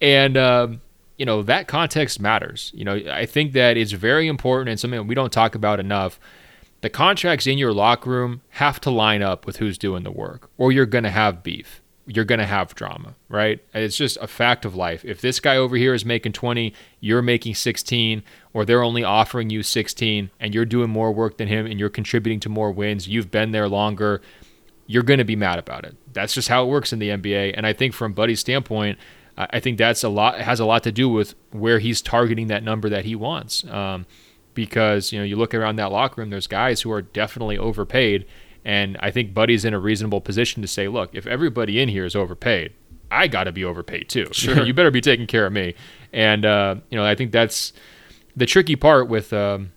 And 0.03 0.37
um, 0.37 0.81
you 1.17 1.25
know 1.25 1.41
that 1.41 1.67
context 1.67 2.19
matters. 2.19 2.71
You 2.75 2.85
know, 2.85 3.01
I 3.09 3.25
think 3.25 3.53
that 3.53 3.77
it's 3.77 3.93
very 3.93 4.27
important 4.27 4.69
and 4.69 4.79
something 4.79 5.07
we 5.07 5.15
don't 5.15 5.33
talk 5.33 5.55
about 5.55 5.79
enough 5.79 6.19
the 6.83 6.89
contracts 6.89 7.47
in 7.47 7.57
your 7.57 7.71
locker 7.71 8.09
room 8.09 8.41
have 8.49 8.81
to 8.81 8.91
line 8.91 9.21
up 9.21 9.45
with 9.45 9.55
who's 9.55 9.77
doing 9.77 10.03
the 10.03 10.11
work, 10.11 10.49
or 10.57 10.69
you're 10.73 10.85
going 10.85 11.05
to 11.05 11.09
have 11.09 11.41
beef. 11.41 11.81
You're 12.05 12.25
going 12.25 12.39
to 12.39 12.45
have 12.45 12.75
drama, 12.75 13.15
right? 13.29 13.63
It's 13.73 13.95
just 13.95 14.17
a 14.19 14.27
fact 14.27 14.65
of 14.65 14.75
life. 14.75 15.05
If 15.05 15.21
this 15.21 15.39
guy 15.39 15.55
over 15.55 15.77
here 15.77 15.93
is 15.93 16.03
making 16.03 16.33
20, 16.33 16.73
you're 16.99 17.21
making 17.21 17.55
16, 17.55 18.21
or 18.51 18.65
they're 18.65 18.83
only 18.83 19.01
offering 19.01 19.49
you 19.49 19.63
16, 19.63 20.29
and 20.41 20.53
you're 20.53 20.65
doing 20.65 20.89
more 20.89 21.13
work 21.13 21.37
than 21.37 21.47
him 21.47 21.65
and 21.65 21.79
you're 21.79 21.87
contributing 21.87 22.41
to 22.41 22.49
more 22.49 22.73
wins, 22.73 23.07
you've 23.07 23.31
been 23.31 23.51
there 23.51 23.69
longer, 23.69 24.21
you're 24.85 25.03
going 25.03 25.19
to 25.19 25.23
be 25.23 25.37
mad 25.37 25.59
about 25.59 25.85
it. 25.85 25.95
That's 26.11 26.33
just 26.33 26.49
how 26.49 26.65
it 26.65 26.67
works 26.67 26.91
in 26.91 26.99
the 26.99 27.07
NBA. 27.07 27.53
And 27.55 27.65
I 27.65 27.71
think 27.71 27.93
from 27.93 28.11
Buddy's 28.11 28.41
standpoint, 28.41 28.99
I 29.35 29.59
think 29.59 29.77
that's 29.77 30.03
a 30.03 30.09
lot 30.09 30.39
has 30.39 30.59
a 30.59 30.65
lot 30.65 30.83
to 30.83 30.91
do 30.91 31.09
with 31.09 31.33
where 31.51 31.79
he's 31.79 32.01
targeting 32.01 32.47
that 32.47 32.63
number 32.63 32.89
that 32.89 33.05
he 33.05 33.15
wants. 33.15 33.63
Um, 33.65 34.05
because 34.53 35.11
you 35.11 35.19
know 35.19 35.25
you 35.25 35.35
look 35.35 35.53
around 35.53 35.77
that 35.77 35.91
locker 35.91 36.21
room 36.21 36.29
there's 36.29 36.47
guys 36.47 36.81
who 36.81 36.91
are 36.91 37.01
definitely 37.01 37.57
overpaid 37.57 38.25
and 38.65 38.97
I 39.01 39.11
think 39.11 39.33
Buddy's 39.33 39.65
in 39.65 39.73
a 39.73 39.79
reasonable 39.79 40.21
position 40.21 40.61
to 40.61 40.67
say 40.67 40.87
look 40.87 41.13
if 41.13 41.27
everybody 41.27 41.79
in 41.79 41.89
here 41.89 42.05
is 42.05 42.15
overpaid 42.15 42.73
I 43.11 43.27
got 43.27 43.45
to 43.45 43.51
be 43.51 43.63
overpaid 43.63 44.09
too 44.09 44.27
sure. 44.31 44.63
you 44.63 44.73
better 44.73 44.91
be 44.91 45.01
taking 45.01 45.27
care 45.27 45.45
of 45.45 45.53
me 45.53 45.75
and 46.11 46.45
uh, 46.45 46.75
you 46.89 46.97
know 46.97 47.05
I 47.05 47.15
think 47.15 47.31
that's 47.31 47.73
the 48.35 48.45
tricky 48.45 48.75
part 48.75 49.07
with 49.09 49.33
um, 49.33 49.71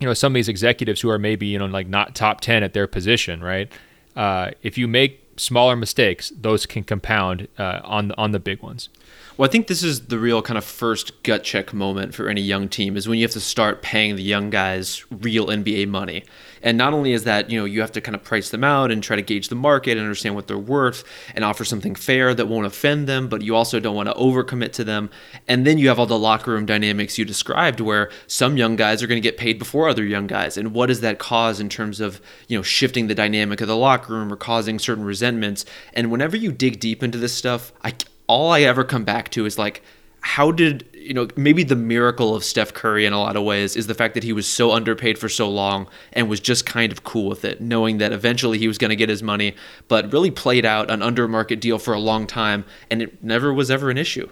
you 0.00 0.06
know 0.06 0.14
some 0.14 0.32
of 0.32 0.34
these 0.34 0.48
executives 0.48 1.00
who 1.00 1.10
are 1.10 1.18
maybe 1.18 1.46
you 1.46 1.58
know 1.58 1.66
like 1.66 1.88
not 1.88 2.14
top 2.14 2.40
10 2.40 2.62
at 2.62 2.72
their 2.72 2.86
position 2.86 3.42
right 3.42 3.70
uh, 4.14 4.50
if 4.62 4.78
you 4.78 4.88
make 4.88 5.25
smaller 5.36 5.76
mistakes 5.76 6.32
those 6.40 6.66
can 6.66 6.84
compound 6.84 7.48
uh, 7.58 7.80
on 7.84 8.12
on 8.12 8.32
the 8.32 8.38
big 8.38 8.62
ones 8.62 8.88
well, 9.36 9.46
I 9.48 9.52
think 9.52 9.66
this 9.66 9.82
is 9.82 10.06
the 10.06 10.18
real 10.18 10.40
kind 10.40 10.56
of 10.56 10.64
first 10.64 11.22
gut 11.22 11.44
check 11.44 11.74
moment 11.74 12.14
for 12.14 12.28
any 12.28 12.40
young 12.40 12.68
team 12.68 12.96
is 12.96 13.06
when 13.06 13.18
you 13.18 13.24
have 13.24 13.32
to 13.32 13.40
start 13.40 13.82
paying 13.82 14.16
the 14.16 14.22
young 14.22 14.48
guys 14.48 15.04
real 15.10 15.48
NBA 15.48 15.88
money. 15.88 16.24
And 16.62 16.78
not 16.78 16.94
only 16.94 17.12
is 17.12 17.24
that, 17.24 17.50
you 17.50 17.58
know, 17.58 17.66
you 17.66 17.82
have 17.82 17.92
to 17.92 18.00
kind 18.00 18.14
of 18.14 18.24
price 18.24 18.48
them 18.48 18.64
out 18.64 18.90
and 18.90 19.02
try 19.02 19.14
to 19.14 19.20
gauge 19.20 19.48
the 19.48 19.54
market 19.54 19.92
and 19.92 20.00
understand 20.00 20.34
what 20.34 20.46
they're 20.46 20.56
worth 20.56 21.04
and 21.34 21.44
offer 21.44 21.66
something 21.66 21.94
fair 21.94 22.32
that 22.32 22.46
won't 22.46 22.66
offend 22.66 23.06
them, 23.06 23.28
but 23.28 23.42
you 23.42 23.54
also 23.54 23.78
don't 23.78 23.94
want 23.94 24.08
to 24.08 24.14
overcommit 24.14 24.72
to 24.72 24.84
them. 24.84 25.10
And 25.46 25.66
then 25.66 25.76
you 25.76 25.88
have 25.88 25.98
all 25.98 26.06
the 26.06 26.18
locker 26.18 26.52
room 26.52 26.64
dynamics 26.64 27.18
you 27.18 27.26
described 27.26 27.80
where 27.80 28.10
some 28.26 28.56
young 28.56 28.74
guys 28.74 29.02
are 29.02 29.06
going 29.06 29.20
to 29.20 29.28
get 29.28 29.36
paid 29.36 29.58
before 29.58 29.86
other 29.86 30.04
young 30.04 30.26
guys. 30.26 30.56
And 30.56 30.72
what 30.72 30.86
does 30.86 31.02
that 31.02 31.18
cause 31.18 31.60
in 31.60 31.68
terms 31.68 32.00
of, 32.00 32.22
you 32.48 32.56
know, 32.56 32.62
shifting 32.62 33.06
the 33.06 33.14
dynamic 33.14 33.60
of 33.60 33.68
the 33.68 33.76
locker 33.76 34.14
room 34.14 34.32
or 34.32 34.36
causing 34.36 34.78
certain 34.78 35.04
resentments? 35.04 35.66
And 35.92 36.10
whenever 36.10 36.38
you 36.38 36.52
dig 36.52 36.80
deep 36.80 37.02
into 37.02 37.18
this 37.18 37.34
stuff, 37.34 37.70
I 37.84 37.92
all 38.26 38.50
I 38.52 38.62
ever 38.62 38.84
come 38.84 39.04
back 39.04 39.30
to 39.32 39.46
is 39.46 39.58
like, 39.58 39.82
how 40.20 40.50
did 40.50 40.88
you 40.92 41.14
know 41.14 41.28
maybe 41.36 41.62
the 41.62 41.76
miracle 41.76 42.34
of 42.34 42.42
Steph 42.42 42.74
Curry 42.74 43.06
in 43.06 43.12
a 43.12 43.20
lot 43.20 43.36
of 43.36 43.44
ways 43.44 43.76
is 43.76 43.86
the 43.86 43.94
fact 43.94 44.14
that 44.14 44.24
he 44.24 44.32
was 44.32 44.46
so 44.46 44.72
underpaid 44.72 45.18
for 45.18 45.28
so 45.28 45.48
long 45.48 45.86
and 46.12 46.28
was 46.28 46.40
just 46.40 46.66
kind 46.66 46.90
of 46.90 47.04
cool 47.04 47.28
with 47.28 47.44
it, 47.44 47.60
knowing 47.60 47.98
that 47.98 48.12
eventually 48.12 48.58
he 48.58 48.66
was 48.66 48.76
going 48.76 48.88
to 48.88 48.96
get 48.96 49.08
his 49.08 49.22
money, 49.22 49.54
but 49.86 50.12
really 50.12 50.32
played 50.32 50.64
out 50.64 50.90
an 50.90 51.02
under 51.02 51.28
market 51.28 51.60
deal 51.60 51.78
for 51.78 51.94
a 51.94 52.00
long 52.00 52.26
time, 52.26 52.64
and 52.90 53.02
it 53.02 53.22
never 53.22 53.52
was 53.52 53.70
ever 53.70 53.88
an 53.88 53.98
issue. 53.98 54.28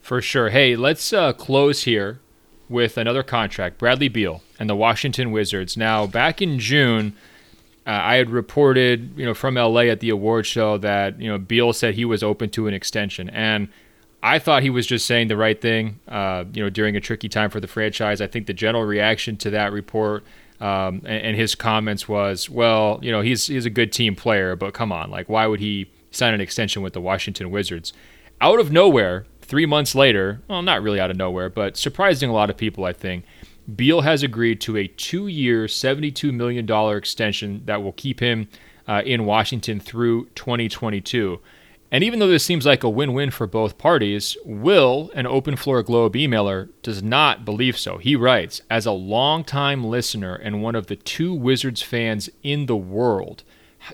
For 0.00 0.22
sure. 0.22 0.50
Hey, 0.50 0.76
let's 0.76 1.12
uh, 1.12 1.32
close 1.34 1.84
here 1.84 2.20
with 2.68 2.96
another 2.96 3.22
contract. 3.22 3.78
Bradley 3.78 4.08
Beal 4.08 4.42
and 4.58 4.68
the 4.68 4.76
Washington 4.76 5.30
Wizards. 5.30 5.76
Now, 5.76 6.06
back 6.06 6.40
in 6.40 6.58
June 6.58 7.14
uh, 7.86 7.90
I 7.90 8.16
had 8.16 8.30
reported, 8.30 9.12
you 9.16 9.26
know, 9.26 9.34
from 9.34 9.56
LA 9.56 9.82
at 9.82 10.00
the 10.00 10.10
award 10.10 10.46
show 10.46 10.78
that 10.78 11.20
you 11.20 11.28
know 11.28 11.38
Beal 11.38 11.72
said 11.72 11.94
he 11.94 12.04
was 12.04 12.22
open 12.22 12.50
to 12.50 12.66
an 12.66 12.74
extension, 12.74 13.28
and 13.30 13.68
I 14.22 14.38
thought 14.38 14.62
he 14.62 14.70
was 14.70 14.86
just 14.86 15.06
saying 15.06 15.28
the 15.28 15.36
right 15.36 15.60
thing, 15.60 16.00
uh, 16.08 16.44
you 16.52 16.62
know, 16.62 16.70
during 16.70 16.96
a 16.96 17.00
tricky 17.00 17.28
time 17.28 17.50
for 17.50 17.60
the 17.60 17.66
franchise. 17.66 18.22
I 18.22 18.26
think 18.26 18.46
the 18.46 18.54
general 18.54 18.84
reaction 18.84 19.36
to 19.38 19.50
that 19.50 19.70
report 19.70 20.24
um, 20.60 21.02
and, 21.04 21.26
and, 21.26 21.36
his 21.36 21.54
comments 21.54 22.08
was, 22.08 22.48
well, 22.48 22.98
you 23.02 23.10
know, 23.10 23.20
he's 23.20 23.48
he's 23.48 23.66
a 23.66 23.70
good 23.70 23.92
team 23.92 24.14
player, 24.14 24.56
but 24.56 24.72
come 24.72 24.92
on, 24.92 25.10
like, 25.10 25.28
why 25.28 25.46
would 25.46 25.60
he 25.60 25.90
sign 26.10 26.32
an 26.32 26.40
extension 26.40 26.80
with 26.80 26.92
the 26.92 27.00
Washington 27.00 27.50
Wizards? 27.50 27.92
Out 28.40 28.60
of 28.60 28.70
nowhere, 28.72 29.26
three 29.42 29.66
months 29.66 29.94
later, 29.94 30.40
well, 30.48 30.62
not 30.62 30.82
really 30.82 31.00
out 31.00 31.10
of 31.10 31.16
nowhere, 31.16 31.50
but 31.50 31.76
surprising 31.76 32.30
a 32.30 32.32
lot 32.32 32.50
of 32.50 32.56
people, 32.56 32.84
I 32.84 32.92
think. 32.92 33.24
Beal 33.72 34.02
has 34.02 34.22
agreed 34.22 34.60
to 34.62 34.76
a 34.76 34.86
two-year, 34.86 35.66
$72 35.66 36.32
million 36.32 36.68
extension 36.96 37.62
that 37.64 37.82
will 37.82 37.92
keep 37.92 38.20
him 38.20 38.48
uh, 38.86 39.02
in 39.04 39.24
Washington 39.24 39.80
through 39.80 40.26
2022. 40.34 41.40
And 41.90 42.02
even 42.02 42.18
though 42.18 42.26
this 42.26 42.44
seems 42.44 42.66
like 42.66 42.82
a 42.82 42.88
win 42.88 43.12
win 43.12 43.30
for 43.30 43.46
both 43.46 43.78
parties, 43.78 44.36
Will, 44.44 45.10
an 45.14 45.26
Open 45.26 45.54
Floor 45.54 45.82
Globe 45.82 46.14
emailer, 46.14 46.68
does 46.82 47.02
not 47.02 47.44
believe 47.44 47.78
so. 47.78 47.98
He 47.98 48.16
writes 48.16 48.60
As 48.68 48.84
a 48.84 48.92
longtime 48.92 49.84
listener 49.84 50.34
and 50.34 50.62
one 50.62 50.74
of 50.74 50.88
the 50.88 50.96
two 50.96 51.32
Wizards 51.32 51.82
fans 51.82 52.28
in 52.42 52.66
the 52.66 52.76
world, 52.76 53.44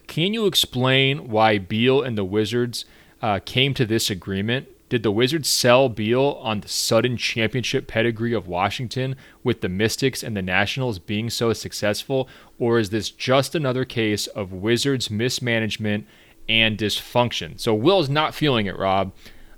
can 0.07 0.33
you 0.33 0.47
explain 0.47 1.29
why 1.29 1.59
Beal 1.59 2.01
and 2.03 2.17
the 2.17 2.25
Wizards 2.25 2.85
uh, 3.21 3.39
came 3.45 3.75
to 3.75 3.85
this 3.85 4.09
agreement? 4.09 4.69
Did 4.91 5.03
the 5.03 5.11
Wizards 5.11 5.49
sell 5.49 5.89
Beal 5.89 6.39
on 6.43 6.61
the 6.61 6.69
sudden 6.69 7.17
championship 7.17 7.87
pedigree 7.87 8.35
of 8.35 8.47
Washington 8.47 9.17
with 9.43 9.63
the 9.63 9.71
Mystics 9.71 10.23
and 10.23 10.37
the 10.37 10.43
Nationals 10.43 10.99
being 10.99 11.31
so 11.31 11.55
successful? 11.55 12.29
Or 12.59 12.79
is 12.79 12.91
this 12.91 13.09
just 13.09 13.55
another 13.55 13.87
case 13.87 14.27
of 14.27 14.53
Wizards 14.53 15.11
mismanagement 15.11 16.07
and 16.51 16.77
dysfunction. 16.77 17.59
So 17.61 17.73
Will's 17.73 18.11
not 18.11 18.35
feeling 18.35 18.67
it, 18.67 18.77
Rob. 18.77 19.13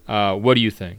Uh, 0.06 0.36
what 0.36 0.54
do 0.54 0.60
you 0.60 0.70
think? 0.70 0.98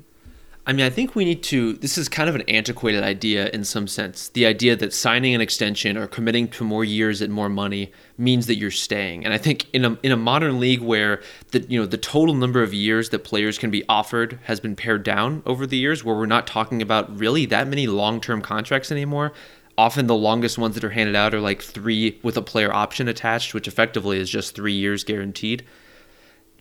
I 0.65 0.71
mean, 0.71 0.85
I 0.85 0.89
think 0.89 1.13
we 1.13 1.25
need 1.25 1.43
to. 1.43 1.73
This 1.73 1.97
is 1.97 2.07
kind 2.07 2.29
of 2.29 2.35
an 2.35 2.43
antiquated 2.43 3.03
idea 3.03 3.49
in 3.49 3.65
some 3.65 3.85
sense. 3.85 4.29
The 4.29 4.45
idea 4.45 4.77
that 4.77 4.93
signing 4.93 5.35
an 5.35 5.41
extension 5.41 5.97
or 5.97 6.07
committing 6.07 6.47
to 6.49 6.63
more 6.63 6.85
years 6.85 7.21
and 7.21 7.33
more 7.33 7.49
money 7.49 7.91
means 8.17 8.47
that 8.47 8.55
you're 8.55 8.71
staying. 8.71 9.25
And 9.25 9.33
I 9.33 9.37
think 9.37 9.67
in 9.73 9.83
a 9.83 9.97
in 10.03 10.13
a 10.13 10.17
modern 10.17 10.61
league 10.61 10.79
where 10.79 11.21
the 11.51 11.59
you 11.63 11.77
know 11.79 11.85
the 11.85 11.97
total 11.97 12.33
number 12.33 12.63
of 12.63 12.73
years 12.73 13.09
that 13.09 13.25
players 13.25 13.57
can 13.57 13.71
be 13.71 13.83
offered 13.89 14.39
has 14.43 14.61
been 14.61 14.77
pared 14.77 15.03
down 15.03 15.43
over 15.45 15.67
the 15.67 15.77
years, 15.77 16.01
where 16.01 16.15
we're 16.15 16.25
not 16.27 16.47
talking 16.47 16.81
about 16.81 17.19
really 17.19 17.45
that 17.47 17.67
many 17.67 17.85
long 17.85 18.21
term 18.21 18.41
contracts 18.41 18.89
anymore. 18.89 19.33
Often 19.77 20.07
the 20.07 20.15
longest 20.15 20.57
ones 20.57 20.75
that 20.75 20.83
are 20.85 20.91
handed 20.91 21.15
out 21.15 21.33
are 21.33 21.41
like 21.41 21.61
three 21.61 22.19
with 22.23 22.37
a 22.37 22.41
player 22.41 22.71
option 22.71 23.09
attached, 23.09 23.53
which 23.53 23.67
effectively 23.67 24.17
is 24.17 24.29
just 24.29 24.55
three 24.55 24.73
years 24.73 25.03
guaranteed 25.03 25.65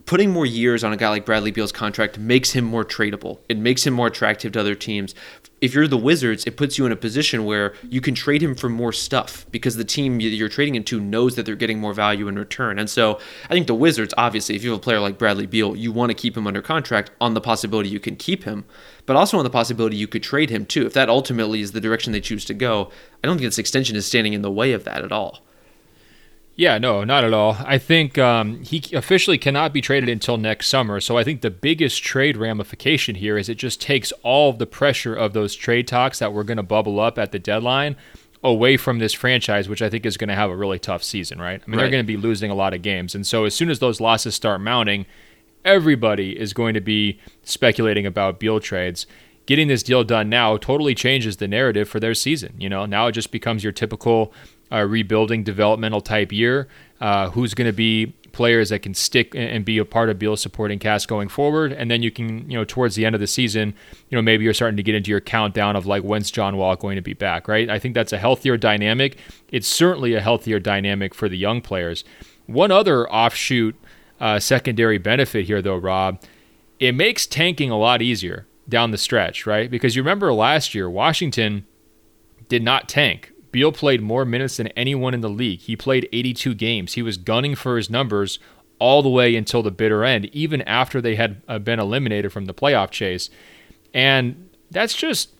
putting 0.06 0.30
more 0.30 0.46
years 0.46 0.84
on 0.84 0.92
a 0.92 0.96
guy 0.96 1.08
like 1.08 1.24
Bradley 1.24 1.50
Beal's 1.50 1.72
contract 1.72 2.18
makes 2.18 2.52
him 2.52 2.64
more 2.64 2.84
tradable. 2.84 3.38
It 3.48 3.58
makes 3.58 3.86
him 3.86 3.94
more 3.94 4.08
attractive 4.08 4.52
to 4.52 4.60
other 4.60 4.74
teams. 4.74 5.14
If 5.60 5.74
you're 5.74 5.86
the 5.86 5.96
Wizards, 5.96 6.44
it 6.44 6.56
puts 6.56 6.76
you 6.76 6.86
in 6.86 6.92
a 6.92 6.96
position 6.96 7.44
where 7.44 7.74
you 7.88 8.00
can 8.00 8.14
trade 8.14 8.42
him 8.42 8.56
for 8.56 8.68
more 8.68 8.92
stuff 8.92 9.46
because 9.52 9.76
the 9.76 9.84
team 9.84 10.18
you're 10.18 10.48
trading 10.48 10.74
into 10.74 10.98
knows 11.00 11.36
that 11.36 11.46
they're 11.46 11.54
getting 11.54 11.78
more 11.78 11.94
value 11.94 12.26
in 12.26 12.36
return. 12.36 12.80
And 12.80 12.90
so 12.90 13.20
I 13.44 13.54
think 13.54 13.68
the 13.68 13.74
Wizards, 13.74 14.12
obviously, 14.18 14.56
if 14.56 14.64
you 14.64 14.70
have 14.70 14.80
a 14.80 14.82
player 14.82 14.98
like 14.98 15.18
Bradley 15.18 15.46
Beal, 15.46 15.76
you 15.76 15.92
want 15.92 16.10
to 16.10 16.14
keep 16.14 16.36
him 16.36 16.48
under 16.48 16.62
contract 16.62 17.12
on 17.20 17.34
the 17.34 17.40
possibility 17.40 17.88
you 17.88 18.00
can 18.00 18.16
keep 18.16 18.42
him, 18.42 18.64
but 19.06 19.14
also 19.14 19.38
on 19.38 19.44
the 19.44 19.50
possibility 19.50 19.96
you 19.96 20.08
could 20.08 20.22
trade 20.22 20.50
him 20.50 20.66
too. 20.66 20.84
If 20.84 20.94
that 20.94 21.08
ultimately 21.08 21.60
is 21.60 21.72
the 21.72 21.80
direction 21.80 22.12
they 22.12 22.20
choose 22.20 22.44
to 22.46 22.54
go, 22.54 22.90
I 23.22 23.28
don't 23.28 23.36
think 23.36 23.46
this 23.46 23.58
extension 23.58 23.94
is 23.94 24.04
standing 24.04 24.32
in 24.32 24.42
the 24.42 24.50
way 24.50 24.72
of 24.72 24.82
that 24.84 25.04
at 25.04 25.12
all. 25.12 25.44
Yeah, 26.54 26.76
no, 26.78 27.02
not 27.02 27.24
at 27.24 27.32
all. 27.32 27.56
I 27.60 27.78
think 27.78 28.18
um, 28.18 28.62
he 28.62 28.84
officially 28.94 29.38
cannot 29.38 29.72
be 29.72 29.80
traded 29.80 30.10
until 30.10 30.36
next 30.36 30.68
summer. 30.68 31.00
So 31.00 31.16
I 31.16 31.24
think 31.24 31.40
the 31.40 31.50
biggest 31.50 32.02
trade 32.02 32.36
ramification 32.36 33.14
here 33.14 33.38
is 33.38 33.48
it 33.48 33.56
just 33.56 33.80
takes 33.80 34.12
all 34.22 34.50
of 34.50 34.58
the 34.58 34.66
pressure 34.66 35.14
of 35.14 35.32
those 35.32 35.54
trade 35.54 35.88
talks 35.88 36.18
that 36.18 36.32
were 36.32 36.44
going 36.44 36.58
to 36.58 36.62
bubble 36.62 37.00
up 37.00 37.18
at 37.18 37.32
the 37.32 37.38
deadline 37.38 37.96
away 38.44 38.76
from 38.76 38.98
this 38.98 39.12
franchise, 39.12 39.68
which 39.68 39.80
I 39.80 39.88
think 39.88 40.04
is 40.04 40.16
going 40.16 40.28
to 40.28 40.34
have 40.34 40.50
a 40.50 40.56
really 40.56 40.78
tough 40.78 41.02
season, 41.02 41.40
right? 41.40 41.62
I 41.64 41.70
mean, 41.70 41.78
right. 41.78 41.84
they're 41.84 41.90
going 41.90 42.04
to 42.04 42.06
be 42.06 42.16
losing 42.16 42.50
a 42.50 42.54
lot 42.54 42.74
of 42.74 42.82
games. 42.82 43.14
And 43.14 43.26
so 43.26 43.44
as 43.44 43.54
soon 43.54 43.70
as 43.70 43.78
those 43.78 44.00
losses 44.00 44.34
start 44.34 44.60
mounting, 44.60 45.06
everybody 45.64 46.38
is 46.38 46.52
going 46.52 46.74
to 46.74 46.80
be 46.80 47.18
speculating 47.44 48.04
about 48.04 48.40
Beal 48.40 48.60
trades. 48.60 49.06
Getting 49.46 49.68
this 49.68 49.82
deal 49.82 50.04
done 50.04 50.28
now 50.28 50.56
totally 50.56 50.94
changes 50.94 51.38
the 51.38 51.48
narrative 51.48 51.88
for 51.88 51.98
their 51.98 52.14
season. 52.14 52.54
You 52.58 52.68
know, 52.68 52.86
now 52.86 53.08
it 53.08 53.12
just 53.12 53.32
becomes 53.32 53.64
your 53.64 53.72
typical 53.72 54.32
uh, 54.70 54.82
rebuilding 54.82 55.42
developmental 55.42 56.00
type 56.00 56.32
year. 56.32 56.68
Uh, 57.00 57.30
who's 57.30 57.52
going 57.52 57.66
to 57.66 57.72
be 57.72 58.14
players 58.32 58.70
that 58.70 58.80
can 58.80 58.94
stick 58.94 59.34
and 59.34 59.64
be 59.64 59.78
a 59.78 59.84
part 59.84 60.08
of 60.08 60.18
Beal's 60.18 60.40
supporting 60.40 60.78
cast 60.78 61.08
going 61.08 61.28
forward, 61.28 61.72
and 61.72 61.90
then 61.90 62.02
you 62.02 62.10
can, 62.10 62.50
you 62.50 62.56
know, 62.56 62.64
towards 62.64 62.94
the 62.94 63.04
end 63.04 63.14
of 63.14 63.20
the 63.20 63.26
season, 63.26 63.74
you 64.08 64.16
know, 64.16 64.22
maybe 64.22 64.44
you're 64.44 64.54
starting 64.54 64.76
to 64.76 64.82
get 64.82 64.94
into 64.94 65.10
your 65.10 65.20
countdown 65.20 65.76
of 65.76 65.84
like 65.84 66.02
when's 66.02 66.30
John 66.30 66.56
Wall 66.56 66.74
going 66.76 66.96
to 66.96 67.02
be 67.02 67.12
back, 67.12 67.48
right? 67.48 67.68
I 67.68 67.78
think 67.78 67.94
that's 67.94 68.12
a 68.12 68.18
healthier 68.18 68.56
dynamic. 68.56 69.18
It's 69.50 69.68
certainly 69.68 70.14
a 70.14 70.20
healthier 70.20 70.58
dynamic 70.58 71.14
for 71.14 71.28
the 71.28 71.36
young 71.36 71.60
players. 71.60 72.04
One 72.46 72.70
other 72.70 73.10
offshoot 73.10 73.74
uh, 74.20 74.38
secondary 74.38 74.98
benefit 74.98 75.46
here, 75.46 75.60
though, 75.60 75.76
Rob, 75.76 76.20
it 76.78 76.92
makes 76.92 77.26
tanking 77.26 77.70
a 77.70 77.78
lot 77.78 78.00
easier 78.00 78.46
down 78.72 78.90
the 78.90 78.98
stretch, 78.98 79.46
right? 79.46 79.70
Because 79.70 79.94
you 79.94 80.02
remember 80.02 80.32
last 80.32 80.74
year, 80.74 80.90
Washington 80.90 81.64
did 82.48 82.62
not 82.62 82.88
tank 82.88 83.32
Beal 83.52 83.70
played 83.70 84.00
more 84.00 84.24
minutes 84.24 84.56
than 84.56 84.68
anyone 84.68 85.12
in 85.12 85.20
the 85.20 85.28
league. 85.28 85.60
He 85.60 85.76
played 85.76 86.08
82 86.10 86.54
games. 86.54 86.94
He 86.94 87.02
was 87.02 87.18
gunning 87.18 87.54
for 87.54 87.76
his 87.76 87.90
numbers 87.90 88.38
all 88.78 89.02
the 89.02 89.10
way 89.10 89.36
until 89.36 89.62
the 89.62 89.70
bitter 89.70 90.02
end, 90.02 90.24
even 90.34 90.62
after 90.62 91.00
they 91.00 91.14
had 91.14 91.42
uh, 91.46 91.58
been 91.58 91.78
eliminated 91.78 92.32
from 92.32 92.46
the 92.46 92.54
playoff 92.54 92.90
chase. 92.90 93.30
And 93.92 94.48
that's 94.70 94.94
just 94.94 95.34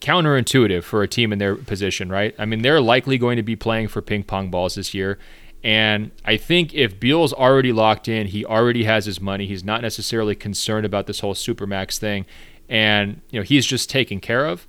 counterintuitive 0.00 0.82
for 0.82 1.02
a 1.02 1.08
team 1.08 1.32
in 1.32 1.38
their 1.38 1.54
position, 1.54 2.08
right? 2.08 2.34
I 2.38 2.46
mean, 2.46 2.62
they're 2.62 2.80
likely 2.80 3.18
going 3.18 3.36
to 3.36 3.42
be 3.42 3.54
playing 3.54 3.88
for 3.88 4.00
ping 4.00 4.24
pong 4.24 4.50
balls 4.50 4.74
this 4.74 4.94
year. 4.94 5.18
And 5.62 6.10
I 6.24 6.38
think 6.38 6.74
if 6.74 6.98
Beal's 6.98 7.32
already 7.32 7.70
locked 7.70 8.08
in, 8.08 8.28
he 8.28 8.44
already 8.44 8.82
has 8.84 9.04
his 9.04 9.20
money. 9.20 9.46
He's 9.46 9.62
not 9.62 9.82
necessarily 9.82 10.34
concerned 10.34 10.86
about 10.86 11.06
this 11.06 11.20
whole 11.20 11.34
supermax 11.34 11.98
thing, 11.98 12.26
and 12.72 13.20
you 13.28 13.38
know 13.38 13.44
he's 13.44 13.66
just 13.66 13.90
taken 13.90 14.18
care 14.18 14.46
of. 14.46 14.66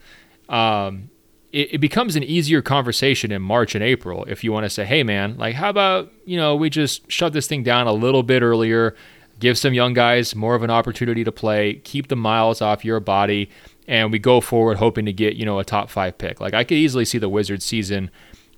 Um, 0.49 1.10
it, 1.54 1.76
it 1.76 1.78
becomes 1.78 2.16
an 2.18 2.24
easier 2.24 2.62
conversation 2.62 3.32
in 3.32 3.41
March 3.41 3.76
and 3.76 3.84
April 3.84 4.26
if 4.26 4.43
you 4.43 4.51
want 4.51 4.66
to 4.66 4.70
say, 4.70 4.84
hey, 4.84 5.04
man, 5.04 5.38
like, 5.38 5.56
how 5.56 5.70
about, 5.70 6.12
you 6.26 6.36
know, 6.36 6.56
we 6.56 6.70
just 6.70 7.10
shut 7.10 7.32
this 7.32 7.47
thing 7.47 7.64
down 7.64 7.88
a 7.88 7.93
little 7.93 8.24
bit 8.24 8.41
earlier, 8.41 8.95
give 9.39 9.58
some 9.58 9.74
young 9.74 9.93
guys 9.93 10.36
more 10.36 10.54
of 10.54 10.64
an 10.64 10.70
opportunity 10.70 11.24
to 11.24 11.32
play, 11.32 11.76
keep 11.76 12.10
the 12.10 12.16
miles 12.16 12.62
off 12.62 12.84
your 12.84 12.99
body, 12.99 13.49
and 13.88 14.12
we 14.12 14.20
go 14.20 14.41
forward 14.41 14.78
hoping 14.78 15.06
to 15.06 15.14
get, 15.14 15.36
you 15.36 15.45
know, 15.45 15.60
a 15.60 15.64
top 15.64 15.89
five 15.89 16.18
pick. 16.18 16.41
Like, 16.41 16.54
I 16.54 16.66
could 16.66 16.78
easily 16.78 17.06
see 17.06 17.20
the 17.20 17.30
Wizards 17.30 17.64
season 17.64 18.12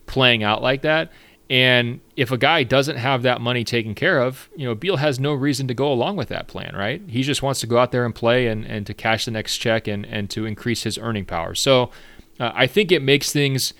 playing 0.07 0.41
out 0.41 0.63
like 0.63 0.81
that. 0.81 1.11
And 1.49 1.99
if 2.15 2.31
a 2.31 2.37
guy 2.37 2.63
doesn't 2.63 2.97
have 2.97 3.21
that 3.21 3.39
money 3.39 3.63
taken 3.63 3.93
care 3.93 4.19
of, 4.19 4.49
you 4.55 4.65
know, 4.65 4.73
Beal 4.73 4.97
has 4.97 5.19
no 5.19 5.33
reason 5.33 5.67
to 5.67 5.73
go 5.73 5.91
along 5.91 6.15
with 6.15 6.29
that 6.29 6.47
plan, 6.47 6.75
right? 6.75 7.01
He 7.07 7.21
just 7.21 7.43
wants 7.43 7.59
to 7.59 7.67
go 7.67 7.77
out 7.77 7.91
there 7.91 8.03
and 8.03 8.15
play 8.15 8.47
and, 8.47 8.65
and 8.65 8.85
to 8.87 8.93
cash 8.95 9.25
the 9.25 9.31
next 9.31 9.57
check 9.57 9.87
and, 9.87 10.05
and 10.07 10.29
to 10.31 10.45
increase 10.45 10.83
his 10.83 10.97
earning 10.97 11.25
power. 11.25 11.53
So 11.53 11.91
uh, 12.39 12.51
I 12.55 12.65
think 12.65 12.91
it 12.91 13.03
makes 13.03 13.31
things 13.31 13.73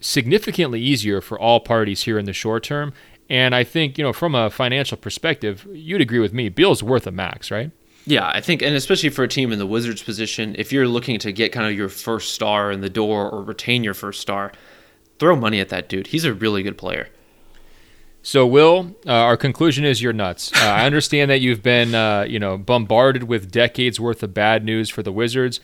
significantly 0.00 0.80
easier 0.80 1.20
for 1.20 1.38
all 1.38 1.60
parties 1.60 2.04
here 2.04 2.18
in 2.18 2.24
the 2.24 2.32
short 2.32 2.62
term. 2.62 2.94
And 3.28 3.54
I 3.54 3.64
think, 3.64 3.98
you 3.98 4.02
know, 4.02 4.14
from 4.14 4.34
a 4.34 4.50
financial 4.50 4.96
perspective, 4.96 5.66
you'd 5.70 6.00
agree 6.00 6.18
with 6.20 6.32
me. 6.32 6.48
Beal's 6.48 6.82
worth 6.82 7.06
a 7.06 7.12
max, 7.12 7.50
right? 7.50 7.70
Yeah, 8.06 8.26
I 8.26 8.40
think, 8.40 8.62
and 8.62 8.74
especially 8.74 9.10
for 9.10 9.24
a 9.24 9.28
team 9.28 9.52
in 9.52 9.58
the 9.58 9.66
Wizards 9.66 10.02
position, 10.02 10.56
if 10.58 10.72
you're 10.72 10.88
looking 10.88 11.18
to 11.20 11.32
get 11.32 11.52
kind 11.52 11.66
of 11.66 11.74
your 11.76 11.90
first 11.90 12.32
star 12.32 12.72
in 12.72 12.80
the 12.80 12.88
door 12.88 13.30
or 13.30 13.42
retain 13.42 13.84
your 13.84 13.94
first 13.94 14.20
star, 14.20 14.52
throw 15.20 15.36
money 15.36 15.60
at 15.60 15.68
that 15.68 15.88
dude. 15.88 16.08
He's 16.08 16.24
a 16.24 16.34
really 16.34 16.64
good 16.64 16.76
player. 16.76 17.08
So, 18.22 18.46
Will, 18.46 18.96
uh, 19.06 19.12
our 19.12 19.36
conclusion 19.36 19.84
is 19.84 20.02
you're 20.02 20.12
nuts. 20.12 20.52
Uh, 20.54 20.66
I 20.66 20.84
understand 20.84 21.30
that 21.30 21.40
you've 21.40 21.62
been, 21.62 21.94
uh, 21.94 22.22
you 22.22 22.38
know, 22.38 22.58
bombarded 22.58 23.24
with 23.24 23.50
decades 23.50 23.98
worth 23.98 24.22
of 24.22 24.34
bad 24.34 24.64
news 24.64 24.90
for 24.90 25.02
the 25.02 25.12
Wizards. 25.12 25.60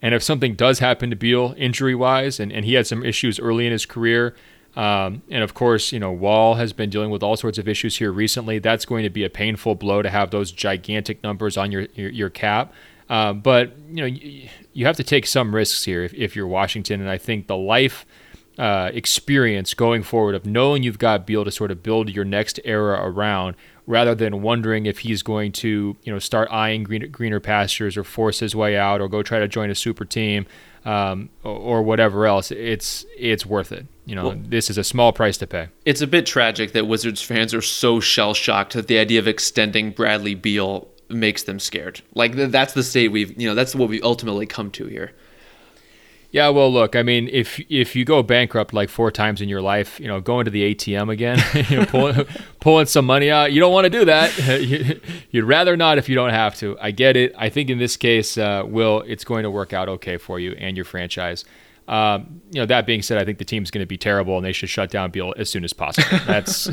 And 0.00 0.14
if 0.14 0.22
something 0.22 0.54
does 0.54 0.78
happen 0.78 1.10
to 1.10 1.16
Beal 1.16 1.54
injury 1.56 1.94
wise, 1.94 2.38
and, 2.38 2.52
and 2.52 2.64
he 2.64 2.74
had 2.74 2.86
some 2.86 3.04
issues 3.04 3.40
early 3.40 3.66
in 3.66 3.72
his 3.72 3.84
career, 3.84 4.36
um, 4.76 5.22
and 5.28 5.42
of 5.42 5.54
course, 5.54 5.90
you 5.90 5.98
know, 5.98 6.12
Wall 6.12 6.54
has 6.54 6.72
been 6.72 6.88
dealing 6.88 7.10
with 7.10 7.20
all 7.20 7.36
sorts 7.36 7.58
of 7.58 7.66
issues 7.66 7.98
here 7.98 8.12
recently. 8.12 8.60
That's 8.60 8.84
going 8.84 9.02
to 9.02 9.10
be 9.10 9.24
a 9.24 9.30
painful 9.30 9.74
blow 9.74 10.02
to 10.02 10.10
have 10.10 10.30
those 10.30 10.52
gigantic 10.52 11.20
numbers 11.24 11.56
on 11.56 11.72
your 11.72 11.88
your, 11.94 12.10
your 12.10 12.30
cap. 12.30 12.72
Uh, 13.08 13.32
but 13.32 13.72
you 13.88 13.96
know, 13.96 14.06
you, 14.06 14.48
you, 14.74 14.86
have 14.86 14.96
to 14.98 15.02
take 15.02 15.26
some 15.26 15.54
risks 15.54 15.84
here 15.84 16.04
if, 16.04 16.12
if 16.12 16.36
you're 16.36 16.46
Washington, 16.46 17.00
and 17.00 17.08
I 17.08 17.16
think 17.18 17.46
the 17.46 17.56
life 17.56 18.04
uh, 18.58 18.90
experience 18.92 19.72
going 19.72 20.02
forward 20.02 20.34
of 20.34 20.44
knowing 20.44 20.82
you've 20.82 20.98
got 20.98 21.26
Beal 21.26 21.44
to 21.44 21.50
sort 21.50 21.70
of 21.70 21.82
build 21.82 22.10
your 22.10 22.24
next 22.24 22.58
era 22.64 22.98
around 23.00 23.54
rather 23.86 24.14
than 24.14 24.42
wondering 24.42 24.84
if 24.84 24.98
he's 24.98 25.22
going 25.22 25.52
to, 25.52 25.96
you 26.02 26.12
know, 26.12 26.18
start 26.18 26.48
eyeing 26.50 26.82
greener, 26.82 27.06
greener 27.06 27.40
pastures 27.40 27.96
or 27.96 28.04
force 28.04 28.40
his 28.40 28.56
way 28.56 28.76
out 28.76 29.00
or 29.00 29.08
go 29.08 29.22
try 29.22 29.38
to 29.38 29.48
join 29.48 29.70
a 29.70 29.74
super 29.74 30.04
team 30.04 30.44
um, 30.84 31.30
or, 31.44 31.52
or, 31.52 31.82
whatever 31.82 32.26
else. 32.26 32.50
It's 32.50 33.06
it's 33.16 33.46
worth 33.46 33.72
it. 33.72 33.86
You 34.06 34.14
know, 34.14 34.28
well, 34.28 34.38
this 34.38 34.70
is 34.70 34.78
a 34.78 34.84
small 34.84 35.12
price 35.12 35.38
to 35.38 35.46
pay. 35.46 35.68
It's 35.84 36.00
a 36.00 36.06
bit 36.06 36.26
tragic 36.26 36.72
that 36.72 36.86
Wizards 36.86 37.22
fans 37.22 37.54
are 37.54 37.62
so 37.62 38.00
shell 38.00 38.34
shocked 38.34 38.74
that 38.74 38.88
the 38.88 38.98
idea 38.98 39.18
of 39.18 39.28
extending 39.28 39.90
Bradley 39.90 40.34
Beal 40.34 40.88
makes 41.08 41.44
them 41.44 41.58
scared. 41.58 42.02
Like 42.14 42.32
that's 42.34 42.74
the 42.74 42.82
state 42.82 43.08
we've, 43.08 43.40
you 43.40 43.48
know, 43.48 43.54
that's 43.54 43.74
what 43.74 43.88
we 43.88 44.00
ultimately 44.02 44.46
come 44.46 44.70
to 44.72 44.86
here. 44.86 45.12
Yeah, 46.30 46.50
well, 46.50 46.70
look, 46.70 46.94
I 46.94 47.02
mean, 47.02 47.28
if 47.32 47.58
if 47.70 47.96
you 47.96 48.04
go 48.04 48.22
bankrupt 48.22 48.74
like 48.74 48.90
four 48.90 49.10
times 49.10 49.40
in 49.40 49.48
your 49.48 49.62
life, 49.62 49.98
you 49.98 50.06
know, 50.06 50.20
going 50.20 50.44
to 50.44 50.50
the 50.50 50.74
ATM 50.74 51.10
again, 51.10 51.38
you 51.70 51.78
know, 51.78 51.86
pulling, 51.86 52.26
pulling 52.60 52.86
some 52.86 53.06
money 53.06 53.30
out, 53.30 53.50
you 53.50 53.60
don't 53.60 53.72
want 53.72 53.86
to 53.86 53.90
do 53.90 54.04
that. 54.04 55.00
You'd 55.30 55.44
rather 55.44 55.74
not 55.74 55.96
if 55.96 56.06
you 56.06 56.14
don't 56.14 56.30
have 56.30 56.54
to. 56.56 56.76
I 56.80 56.90
get 56.90 57.16
it. 57.16 57.34
I 57.38 57.48
think 57.48 57.70
in 57.70 57.78
this 57.78 57.96
case, 57.96 58.36
uh, 58.36 58.62
Will, 58.66 59.02
it's 59.06 59.24
going 59.24 59.44
to 59.44 59.50
work 59.50 59.72
out 59.72 59.88
okay 59.88 60.18
for 60.18 60.38
you 60.38 60.52
and 60.58 60.76
your 60.76 60.84
franchise. 60.84 61.46
Um, 61.88 62.42
you 62.50 62.60
know, 62.60 62.66
that 62.66 62.84
being 62.84 63.00
said, 63.00 63.16
I 63.16 63.24
think 63.24 63.38
the 63.38 63.46
team's 63.46 63.70
going 63.70 63.80
to 63.80 63.86
be 63.86 63.96
terrible 63.96 64.36
and 64.36 64.44
they 64.44 64.52
should 64.52 64.68
shut 64.68 64.90
down 64.90 65.10
Beal 65.10 65.32
as 65.38 65.48
soon 65.48 65.64
as 65.64 65.72
possible. 65.72 66.18
That's 66.26 66.68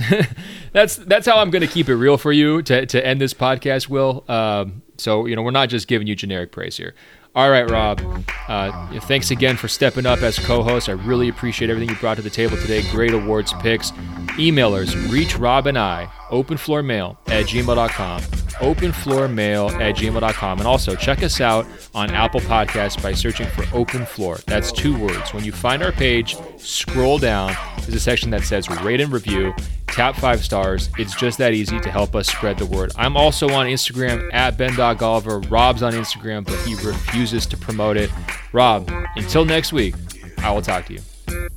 that's 0.74 0.98
that's 0.98 1.26
how 1.26 1.38
I'm 1.38 1.50
going 1.50 1.62
to 1.62 1.68
keep 1.68 1.88
it 1.88 1.96
real 1.96 2.18
for 2.18 2.34
you 2.34 2.62
to 2.64 2.86
to 2.86 3.06
end 3.06 3.22
this 3.22 3.34
podcast, 3.34 3.88
Will. 3.88 4.26
Um, 4.28 4.82
so 4.98 5.26
you 5.26 5.38
know, 5.38 5.42
we're 5.42 5.52
not 5.52 5.70
just 5.70 5.88
giving 5.88 6.06
you 6.06 6.16
generic 6.16 6.52
praise 6.52 6.76
here. 6.76 6.94
All 7.36 7.50
right, 7.50 7.70
Rob. 7.70 8.02
Uh, 8.48 9.00
thanks 9.02 9.30
again 9.30 9.58
for 9.58 9.68
stepping 9.68 10.06
up 10.06 10.20
as 10.22 10.40
co-host. 10.40 10.88
I 10.88 10.94
really 10.94 11.28
appreciate 11.28 11.70
everything 11.70 11.90
you 11.90 12.00
brought 12.00 12.16
to 12.16 12.22
the 12.22 12.30
table 12.30 12.56
today. 12.56 12.82
Great 12.92 13.14
awards 13.14 13.52
picks. 13.60 13.92
Emailers, 14.38 15.12
reach 15.12 15.38
Rob 15.38 15.68
and 15.68 15.78
I, 15.78 16.10
openfloormail 16.30 17.18
at 17.28 17.46
gmail.com, 17.46 18.22
openfloormail 18.22 19.72
at 19.80 19.96
gmail.com. 19.96 20.60
And 20.60 20.68
also 20.68 20.96
check 20.96 21.24
us 21.24 21.42
out 21.42 21.66
on 21.94 22.12
Apple 22.12 22.42
Podcasts 22.42 23.02
by 23.02 23.14
searching 23.14 23.48
for 23.48 23.66
Open 23.76 24.06
Floor. 24.06 24.40
That's 24.48 24.72
two 24.72 24.98
words. 24.98 25.34
When 25.34 25.44
you 25.44 25.52
find 25.52 25.84
our 25.84 25.92
page, 25.92 26.38
scroll 26.58 27.18
down. 27.18 27.56
There's 27.82 27.96
a 27.96 28.00
section 28.00 28.30
that 28.32 28.44
says 28.44 28.70
rate 28.82 29.02
and 29.02 29.12
review 29.12 29.54
tap 29.96 30.16
five 30.16 30.44
stars. 30.44 30.90
It's 30.98 31.16
just 31.16 31.38
that 31.38 31.54
easy 31.54 31.80
to 31.80 31.90
help 31.90 32.16
us 32.16 32.28
spread 32.28 32.58
the 32.58 32.66
word. 32.66 32.92
I'm 32.98 33.16
also 33.16 33.50
on 33.52 33.66
Instagram 33.66 34.30
at 34.34 34.58
Ben.Golliver. 34.58 35.50
Rob's 35.50 35.82
on 35.84 35.94
Instagram, 35.94 36.44
but 36.44 36.58
he 36.68 36.76
refuses 36.86 37.46
to 37.48 37.58
promote 37.58 37.96
it. 37.96 38.12
Rob, 38.52 38.92
until 39.16 39.46
next 39.46 39.72
week, 39.72 39.96
I 40.40 40.52
will 40.52 40.62
talk 40.62 40.86
to 40.88 40.94
you. 40.94 41.00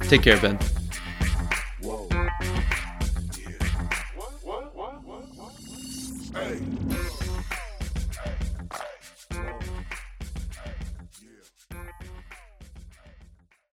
Take 0.02 0.22
care, 0.22 0.40
Ben. 0.40 0.58
Hey. 6.39 7.07